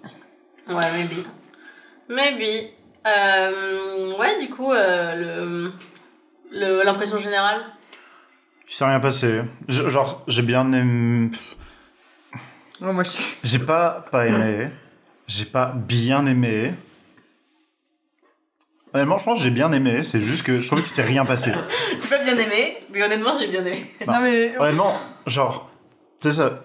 Ouais, 0.68 0.92
maybe. 0.92 1.26
Maybe. 2.08 2.70
Euh, 3.06 4.16
ouais, 4.18 4.38
du 4.40 4.48
coup, 4.50 4.72
euh, 4.72 5.14
le, 5.16 5.72
le, 6.52 6.82
l'impression 6.84 7.18
générale. 7.18 7.60
Il 8.68 8.74
s'est 8.74 8.84
rien 8.84 9.00
passé. 9.00 9.42
Je- 9.68 9.88
genre, 9.88 10.22
j'ai 10.28 10.42
bien 10.42 10.70
aimé. 10.72 11.30
Ouais, 12.80 12.92
moi, 12.92 13.02
je... 13.02 13.10
J'ai 13.42 13.58
pas 13.58 14.04
pas 14.10 14.26
aimé. 14.26 14.70
J'ai 15.26 15.44
pas 15.46 15.72
bien 15.74 16.26
aimé. 16.26 16.74
Honnêtement, 18.94 19.18
je 19.18 19.24
pense 19.24 19.38
que 19.38 19.44
j'ai 19.44 19.50
bien 19.50 19.72
aimé. 19.72 20.02
C'est 20.02 20.20
juste 20.20 20.42
que 20.44 20.60
je 20.60 20.66
trouve 20.66 20.80
qu'il 20.80 20.88
s'est 20.88 21.02
rien 21.04 21.24
passé. 21.24 21.52
J'ai 22.02 22.08
pas 22.08 22.22
bien 22.22 22.36
aimé, 22.36 22.76
mais 22.92 23.02
honnêtement, 23.02 23.32
j'ai 23.38 23.48
bien 23.48 23.64
aimé. 23.64 23.86
Non, 24.06 24.20
mais. 24.20 24.56
Honnêtement, 24.58 25.00
genre, 25.26 25.70
tu 26.20 26.28
sais 26.28 26.34
ça. 26.36 26.62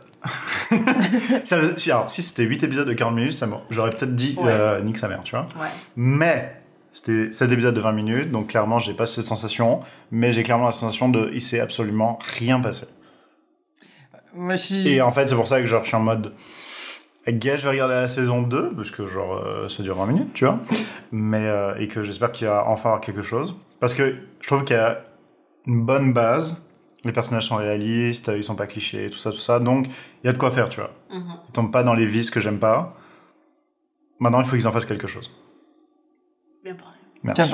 ça 1.44 1.58
si, 1.78 1.92
alors, 1.92 2.10
si 2.10 2.22
c'était 2.22 2.44
8 2.44 2.64
épisodes 2.64 2.88
de 2.88 2.94
40 2.94 3.16
minutes, 3.16 3.44
j'aurais 3.70 3.90
peut-être 3.92 4.16
dit 4.16 4.36
Ouais. 4.38 4.52
euh, 4.52 4.82
nique 4.82 4.98
sa 4.98 5.08
mère, 5.08 5.22
tu 5.24 5.32
vois. 5.36 5.48
Ouais. 5.60 5.68
Mais 5.96 6.56
c'était 6.92 7.32
7 7.32 7.52
épisodes 7.52 7.76
de 7.76 7.82
20 7.82 7.92
minutes, 7.92 8.32
donc 8.32 8.48
clairement, 8.48 8.80
j'ai 8.80 8.94
pas 8.94 9.06
cette 9.06 9.26
sensation. 9.26 9.82
Mais 10.12 10.32
j'ai 10.32 10.44
clairement 10.44 10.66
la 10.66 10.72
sensation 10.72 11.10
de 11.10 11.30
il 11.34 11.42
s'est 11.42 11.60
absolument 11.60 12.20
rien 12.38 12.60
passé. 12.60 12.88
Moi, 14.34 14.58
suis. 14.58 14.88
Et 14.88 15.02
en 15.02 15.12
fait, 15.12 15.28
c'est 15.28 15.36
pour 15.36 15.48
ça 15.48 15.60
que 15.62 15.66
genre, 15.68 15.84
je 15.84 15.88
suis 15.88 15.98
en 15.98 16.02
mode. 16.02 16.34
Guess, 17.28 17.60
je 17.60 17.64
vais 17.66 17.72
regarder 17.72 17.96
la 17.96 18.08
saison 18.08 18.42
2, 18.42 18.72
parce 18.74 18.90
que 18.92 19.06
genre, 19.06 19.34
euh, 19.34 19.68
ça 19.68 19.84
dure 19.84 19.96
20 19.98 20.06
minutes, 20.06 20.34
tu 20.34 20.46
vois. 20.46 20.60
Mais, 21.12 21.46
euh, 21.46 21.76
et 21.78 21.88
que 21.90 22.02
j'espère 22.02 22.32
qu'il 22.32 22.48
va 22.48 22.64
enfin 22.68 22.90
avoir 22.90 23.02
quelque 23.02 23.22
chose. 23.22 23.60
Parce 23.82 23.94
que 23.94 24.16
je 24.40 24.48
trouve 24.48 24.64
qu'il 24.64 24.78
y 24.78 24.80
a 24.80 25.04
une 25.66 25.86
bonne 25.86 26.14
base. 26.14 26.67
Les 27.06 27.12
personnages 27.12 27.48
sont 27.48 27.56
réalistes, 27.56 28.32
ils 28.36 28.44
sont 28.44 28.56
pas 28.56 28.68
clichés, 28.68 29.10
tout 29.10 29.18
ça, 29.18 29.32
tout 29.32 29.38
ça. 29.38 29.60
Donc, 29.60 29.88
il 29.88 30.28
y 30.28 30.30
a 30.30 30.34
de 30.34 30.38
quoi 30.38 30.52
faire, 30.52 30.68
tu 30.68 30.80
vois. 30.80 30.92
Mhm. 31.12 31.34
Ils 31.48 31.52
tombent 31.52 31.72
pas 31.72 31.84
dans 31.84 31.94
les 31.94 32.06
vices 32.06 32.32
que 32.32 32.40
j'aime 32.40 32.60
pas. 32.60 32.94
Maintenant, 34.20 34.42
il 34.42 34.48
faut 34.48 34.56
qu'ils 34.56 34.68
en 34.68 34.72
fassent 34.72 34.86
quelque 34.86 35.08
chose. 35.08 35.32
Bien 36.64 36.74
parlé. 36.74 36.98
Merci. 37.24 37.52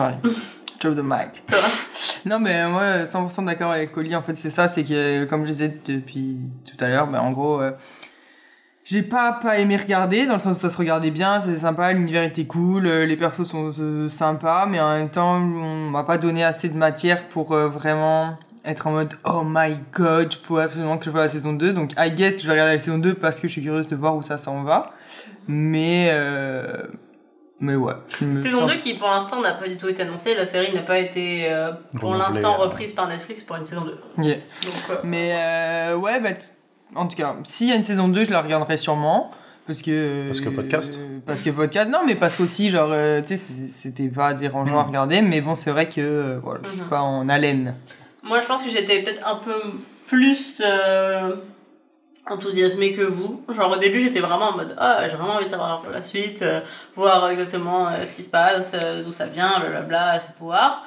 Drop 0.80 0.96
the 0.96 1.04
mic. 1.04 1.44
Ça 1.50 1.58
va 1.58 1.68
Non, 2.26 2.40
mais 2.40 2.68
moi, 2.70 3.04
100% 3.04 3.46
d'accord 3.46 3.72
avec 3.72 3.96
Oli. 3.98 4.16
En 4.16 4.22
fait, 4.22 4.36
c'est 4.36 4.50
ça, 4.50 4.68
c'est 4.68 4.84
que, 4.84 5.26
comme 5.26 5.46
je 5.46 5.52
disais 5.52 5.78
depuis 5.86 6.38
tout 6.66 6.82
à 6.84 6.88
l'heure, 6.88 7.08
ben, 7.08 7.20
en 7.20 7.32
gros, 7.32 7.62
euh, 7.62 7.72
j'ai 8.84 9.02
pas, 9.02 9.32
pas 9.32 9.60
aimé 9.60 9.78
regarder, 9.78 10.26
dans 10.26 10.34
le 10.34 10.40
sens 10.40 10.58
où 10.58 10.60
ça 10.60 10.70
se 10.70 10.78
regardait 10.78 11.12
bien, 11.12 11.40
c'était 11.40 11.58
sympa, 11.58 11.94
l'univers 11.94 12.24
était 12.24 12.46
cool, 12.46 12.86
euh, 12.86 13.06
les 13.06 13.16
persos 13.16 13.48
sont 13.48 13.72
euh, 13.80 14.10
sympas, 14.10 14.66
mais 14.66 14.80
en 14.82 14.90
même 14.98 15.10
temps, 15.10 15.36
on 15.36 15.90
m'a 15.90 16.04
pas 16.04 16.18
donné 16.18 16.44
assez 16.44 16.68
de 16.68 16.76
matière 16.76 17.24
pour 17.30 17.54
euh, 17.54 17.70
vraiment 17.70 18.38
être 18.66 18.88
en 18.88 18.92
mode 18.92 19.14
oh 19.26 19.44
my 19.46 19.76
god, 19.94 20.34
faut 20.34 20.58
absolument 20.58 20.98
que 20.98 21.06
je 21.06 21.10
vois 21.10 21.22
la 21.24 21.30
saison 21.30 21.54
2. 21.54 21.74
Donc, 21.74 21.92
I 21.98 22.12
guess 22.12 22.36
que 22.38 22.42
je 22.42 22.48
vais 22.48 22.54
regarder 22.54 22.74
la 22.74 22.80
saison 22.80 22.98
2 22.98 23.14
parce 23.16 23.40
que 23.40 23.48
je 23.48 23.54
suis 23.54 23.62
curieuse 23.64 23.88
de 23.88 23.96
voir 23.96 24.16
où 24.16 24.22
ça 24.22 24.38
s'en 24.38 24.64
va. 24.64 24.94
Mais, 25.48 26.08
euh, 26.12 26.84
Mais 27.60 27.76
ouais. 27.76 27.94
il 28.22 28.32
Saison 28.32 28.60
semble- 28.62 28.74
2 28.74 28.78
qui 28.80 28.94
pour 28.96 29.10
l'instant 29.10 29.42
n'a 29.42 29.54
pas 29.54 29.68
du 29.68 29.78
tout 29.78 29.88
été 29.90 30.04
annoncée, 30.04 30.36
la 30.36 30.46
série 30.46 30.74
n'a 30.74 30.82
pas 30.82 30.98
été 31.00 31.52
euh, 31.52 31.72
pour 32.00 32.16
l'instant 32.16 32.56
euh. 32.56 32.64
reprise 32.66 32.92
par 32.94 33.08
Netflix 33.08 33.44
pour 33.44 33.56
une 33.58 33.66
saison 33.66 33.82
2. 34.18 34.24
Yeah. 34.24 34.36
Donc 34.36 34.44
euh, 34.92 34.96
Mais 35.04 35.32
euh, 35.36 35.96
ouais, 35.98 36.20
bah, 36.22 36.30
en 36.96 37.08
tout 37.08 37.16
cas, 37.18 37.36
s'il 37.44 37.68
y 37.70 37.72
a 37.72 37.76
une 37.76 37.84
saison 37.84 38.08
2, 38.08 38.26
je 38.26 38.32
la 38.32 38.42
regarderai 38.42 38.78
sûrement. 38.78 39.32
Parce 39.66 39.82
que. 39.82 40.26
Parce 40.28 40.42
que 40.42 40.50
podcast. 40.50 40.98
euh, 41.00 41.20
Parce 41.26 41.42
que 41.42 41.50
podcast. 41.50 41.90
Non, 41.90 42.00
mais 42.06 42.16
parce 42.16 42.36
qu'aussi, 42.36 42.70
genre, 42.70 42.90
euh, 42.92 43.22
tu 43.22 43.38
sais, 43.38 43.68
c'était 43.68 44.10
pas 44.10 44.34
dérangeant 44.34 44.78
à 44.80 44.84
Mm. 44.84 44.88
regarder. 44.88 45.22
Mais 45.22 45.40
bon, 45.40 45.56
c'est 45.56 45.72
vrai 45.72 45.88
que 45.88 46.02
euh, 46.02 46.40
voilà, 46.44 46.60
je 46.66 46.70
suis 46.72 46.82
Mhm. 46.82 46.88
pas 46.90 47.02
en 47.02 47.30
haleine. 47.30 47.76
Moi 48.24 48.40
je 48.40 48.46
pense 48.46 48.64
que 48.64 48.70
j'étais 48.70 49.04
peut-être 49.04 49.28
un 49.28 49.36
peu 49.36 49.62
plus 50.08 50.62
euh, 50.66 51.36
enthousiasmée 52.26 52.94
que 52.94 53.02
vous. 53.02 53.44
Genre 53.54 53.72
au 53.72 53.78
début 53.78 54.00
j'étais 54.00 54.22
vraiment 54.22 54.50
en 54.50 54.58
mode 54.58 54.76
ah 54.78 55.08
j'ai 55.10 55.16
vraiment 55.16 55.36
envie 55.36 55.46
de 55.46 55.52
savoir 55.52 55.84
la 55.92 56.02
suite, 56.02 56.42
euh, 56.42 56.62
voir 56.96 57.30
exactement 57.30 57.88
euh, 57.88 58.06
ce 58.06 58.14
qui 58.14 58.24
se 58.24 58.30
passe, 58.30 58.72
euh, 58.74 59.04
d'où 59.04 59.12
ça 59.12 59.26
vient, 59.26 59.60
blablabla, 59.60 60.22
ses 60.22 60.34
pouvoirs. 60.34 60.84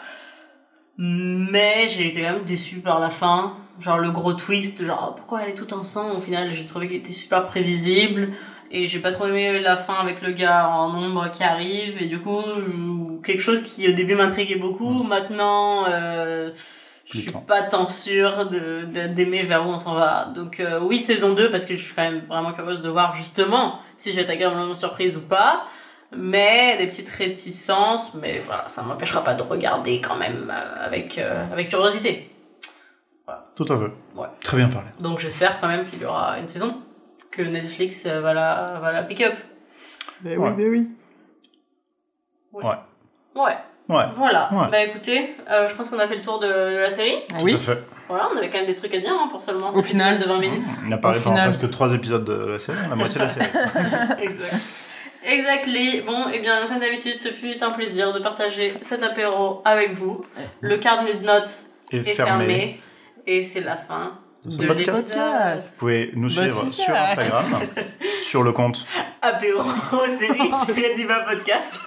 Mais 0.99 1.87
j'ai 1.89 2.09
été 2.09 2.22
quand 2.22 2.32
même 2.32 2.45
déçue 2.45 2.80
par 2.80 3.01
la 3.01 3.11
fin. 3.11 3.53
Genre 3.78 3.99
le 3.99 4.11
gros 4.11 4.32
twist, 4.32 4.82
genre 4.84 5.09
oh, 5.11 5.14
pourquoi 5.14 5.43
elle 5.43 5.51
est 5.51 5.55
toute 5.55 5.74
ensemble 5.74 6.16
au 6.16 6.20
final 6.20 6.49
j'ai 6.55 6.64
trouvé 6.64 6.87
qu'il 6.87 6.97
était 6.97 7.12
super 7.12 7.47
prévisible. 7.47 8.28
Et 8.70 8.87
j'ai 8.89 8.99
pas 8.99 9.12
trop 9.12 9.26
aimé 9.26 9.61
la 9.61 9.76
fin 9.76 9.95
avec 9.95 10.22
le 10.22 10.32
gars 10.32 10.68
en 10.68 10.93
ombre 10.95 11.30
qui 11.30 11.43
arrive. 11.45 12.03
Et 12.03 12.07
du 12.07 12.18
coup, 12.18 12.43
quelque 13.22 13.43
chose 13.43 13.62
qui 13.62 13.89
au 13.89 13.93
début 13.93 14.14
m'intriguait 14.14 14.57
beaucoup, 14.57 15.03
maintenant 15.05 15.84
euh, 15.89 16.51
je 17.07 17.19
suis 17.19 17.33
pas 17.33 17.63
tant 17.63 17.89
sûre 17.89 18.49
de, 18.51 18.85
de- 18.85 19.07
d'aimer 19.15 19.45
vers 19.45 19.67
où 19.67 19.71
on 19.71 19.79
s'en 19.79 19.95
va. 19.95 20.27
Donc 20.35 20.61
euh, 20.61 20.81
oui, 20.81 21.01
saison 21.01 21.33
2, 21.35 21.51
parce 21.51 21.65
que 21.65 21.77
je 21.77 21.83
suis 21.83 21.95
quand 21.95 22.03
même 22.03 22.23
vraiment 22.29 22.53
curieuse 22.53 22.83
de 22.83 22.89
voir 22.89 23.15
justement 23.15 23.81
si 23.97 24.13
j'ai 24.13 24.23
été 24.23 24.33
agréablement 24.33 24.75
surprise 24.75 25.17
ou 25.17 25.23
pas. 25.23 25.65
Mais 26.17 26.77
des 26.79 26.87
petites 26.87 27.09
réticences, 27.09 28.15
mais 28.15 28.39
voilà, 28.41 28.69
ça 28.69 28.83
m'empêchera 28.83 29.25
pas 29.25 29.35
de 29.35 29.43
regarder 29.43 30.01
quand 30.01 30.17
même 30.17 30.53
euh, 30.55 30.85
avec, 30.87 31.19
euh, 31.19 31.45
avec 31.53 31.69
curiosité. 31.69 32.31
Tout 33.57 33.65
à 33.73 33.77
fait. 33.77 33.91
Ouais. 34.15 34.29
Très 34.41 34.57
bien 34.59 34.69
parlé. 34.69 34.89
Donc 35.01 35.19
j'espère 35.19 35.61
quand 35.61 35.67
même 35.67 35.85
qu'il 35.87 36.01
y 36.01 36.05
aura 36.05 36.39
une 36.39 36.47
saison, 36.49 36.81
que 37.33 37.43
Netflix 37.43 38.05
euh, 38.07 38.21
va 38.21 38.35
la, 38.35 38.79
va 38.81 38.93
la 38.93 39.03
pick 39.03 39.21
up. 39.23 39.35
Mais 40.23 40.37
Ouais. 40.37 40.49
oui, 40.51 40.55
mais 40.57 40.69
oui. 40.69 40.89
Ouais, 42.53 42.65
Ouais, 43.35 43.57
voilà. 43.89 44.49
Ouais. 44.53 44.68
Bah 44.70 44.82
écoutez, 44.84 45.37
euh, 45.51 45.68
je 45.68 45.74
pense 45.74 45.89
qu'on 45.89 45.99
a 45.99 46.07
fait 46.07 46.16
le 46.16 46.22
tour 46.22 46.39
de, 46.41 46.47
de 46.49 46.78
la 46.78 46.91
série. 46.91 47.16
tout 47.28 47.45
oui. 47.45 47.55
à 47.55 47.59
fait. 47.59 47.78
Voilà, 48.09 48.28
on 48.32 48.37
avait 48.37 48.49
quand 48.51 48.59
même 48.59 48.66
des 48.66 48.74
trucs 48.74 48.95
à 48.95 48.99
dire 48.99 49.12
hein, 49.12 49.28
pour 49.30 49.43
seulement 49.43 49.68
Au 49.70 49.82
final. 49.82 50.18
de 50.18 50.24
20 50.24 50.39
minutes. 50.39 50.64
On 50.87 50.93
a 50.93 50.97
parlé 50.99 51.18
Au 51.18 51.22
pendant 51.22 51.37
final. 51.37 51.49
presque 51.51 51.70
trois 51.70 51.93
épisodes 51.93 52.24
de 52.24 52.53
la 52.53 52.59
série, 52.59 52.78
la 52.89 52.95
moitié 52.95 53.18
de 53.18 53.24
la 53.24 53.28
série. 53.30 53.47
exact. 54.22 54.55
Exactly. 55.28 56.03
Bon, 56.07 56.28
et 56.28 56.39
bien, 56.39 56.64
comme 56.68 56.78
d'habitude, 56.78 57.16
ce 57.18 57.30
fut 57.30 57.61
un 57.61 57.70
plaisir 57.70 58.12
de 58.12 58.20
partager 58.20 58.72
cet 58.80 59.03
apéro 59.03 59.61
avec 59.64 59.93
vous. 59.93 60.24
Le 60.61 60.76
carnet 60.78 61.14
de 61.14 61.24
notes 61.24 61.51
est 61.91 62.03
fermé. 62.05 62.47
fermé. 62.47 62.80
Et 63.26 63.43
c'est 63.43 63.61
la 63.62 63.76
fin 63.76 64.12
De 64.45 64.57
de 64.57 64.66
podcast. 64.68 64.87
l'épisode. 65.16 65.59
Vous 65.59 65.78
pouvez 65.80 66.11
nous 66.14 66.28
Bah, 66.28 66.43
suivre 66.43 66.68
sur. 66.72 66.95
Instagram, 66.95 67.45
sur 68.22 68.43
le 68.45 68.53
compte. 68.53 68.87
Apéro 69.20 69.64
série 70.07 70.95
du 70.95 71.07
bas 71.07 71.24
podcast. 71.28 71.80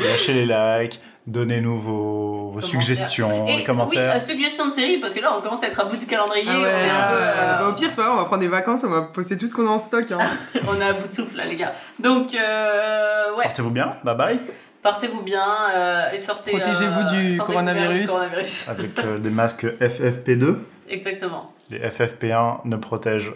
Lâchez 0.00 0.32
les 0.34 0.46
likes, 0.46 1.00
donnez-nous 1.26 1.80
vos, 1.80 2.50
vos 2.50 2.60
suggestions, 2.60 3.46
Et 3.48 3.58
les 3.58 3.64
commentaires. 3.64 4.12
oui, 4.12 4.16
euh, 4.16 4.20
suggestion 4.20 4.68
de 4.68 4.72
série, 4.72 4.98
parce 4.98 5.12
que 5.14 5.20
là, 5.20 5.32
on 5.36 5.40
commence 5.40 5.62
à 5.62 5.66
être 5.68 5.80
à 5.80 5.84
bout 5.84 5.96
du 5.96 6.06
calendrier. 6.06 6.44
Ah 6.48 6.60
ouais, 6.60 6.64
on, 6.64 6.86
est 6.86 6.90
un 6.90 7.08
peu, 7.08 7.14
euh, 7.14 7.18
euh, 7.18 7.58
bah, 7.58 7.68
au 7.68 7.72
pire, 7.72 7.88
grave, 7.88 8.10
on 8.12 8.16
va 8.16 8.24
prendre 8.24 8.42
des 8.42 8.48
vacances, 8.48 8.84
on 8.84 8.90
va 8.90 9.02
poster 9.02 9.36
tout 9.36 9.46
ce 9.46 9.54
qu'on 9.54 9.66
a 9.66 9.70
en 9.70 9.78
stock. 9.78 10.10
Hein. 10.12 10.18
on 10.68 10.80
est 10.80 10.84
à 10.84 10.92
bout 10.92 11.06
de 11.06 11.12
souffle, 11.12 11.36
là, 11.36 11.44
les 11.46 11.56
gars. 11.56 11.74
Donc, 11.98 12.34
euh, 12.34 13.34
ouais, 13.36 13.42
Portez-vous 13.44 13.70
bien, 13.70 13.96
bye 14.04 14.16
bye. 14.16 14.38
partez-vous 14.82 15.22
bien 15.22 15.44
euh, 15.74 16.10
et 16.12 16.18
sortez. 16.18 16.52
Protégez-vous 16.52 17.00
euh, 17.00 17.04
du 17.10 17.34
sortez 17.34 17.52
coronavirus. 17.52 18.00
du 18.02 18.06
coronavirus. 18.06 18.68
Avec 18.70 18.98
euh, 19.00 19.18
des 19.18 19.30
masques 19.30 19.64
FFP2. 19.64 20.56
Exactement. 20.88 21.52
Les 21.70 21.80
FFP1 21.80 22.58
ne 22.66 22.76
protègent, 22.76 23.32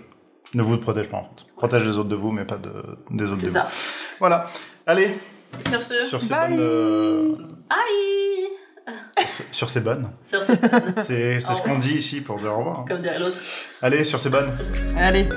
ne 0.54 0.62
vous 0.62 0.76
protègent 0.78 1.08
pas 1.08 1.16
en 1.16 1.24
fait. 1.24 1.46
Protègent 1.56 1.86
les 1.86 1.98
autres 1.98 2.08
de 2.08 2.14
vous, 2.14 2.30
mais 2.30 2.44
pas 2.44 2.56
de, 2.58 2.70
des 3.10 3.24
autres 3.24 3.34
de 3.34 3.40
C'est 3.40 3.46
vous. 3.48 3.52
ça. 3.54 3.68
Voilà. 4.20 4.44
Allez, 4.86 5.16
Sur 5.58 5.82
ce, 5.82 6.00
sur 6.02 6.22
ces 6.22 6.30
Bye. 6.34 6.50
bonnes. 6.50 6.58
euh, 6.60 7.32
aïe 7.70 8.94
sur 9.18 9.30
ces- 9.30 9.44
sur 9.52 9.70
ces 9.70 9.80
bonnes. 9.80 10.10
Sur 10.24 10.42
cette 10.42 10.60
C'est 10.98 11.38
c'est 11.38 11.54
ce 11.54 11.62
qu'on 11.62 11.78
dit 11.78 11.94
ici 11.94 12.20
pour 12.22 12.36
dire 12.38 12.52
au 12.54 12.58
revoir. 12.58 12.84
comme 12.88 13.00
dirait 13.02 13.18
l'autre. 13.18 13.36
Allez, 13.82 14.04
sur 14.04 14.18
ces 14.20 14.30
bonnes. 14.30 14.50
Allez. 14.98 15.28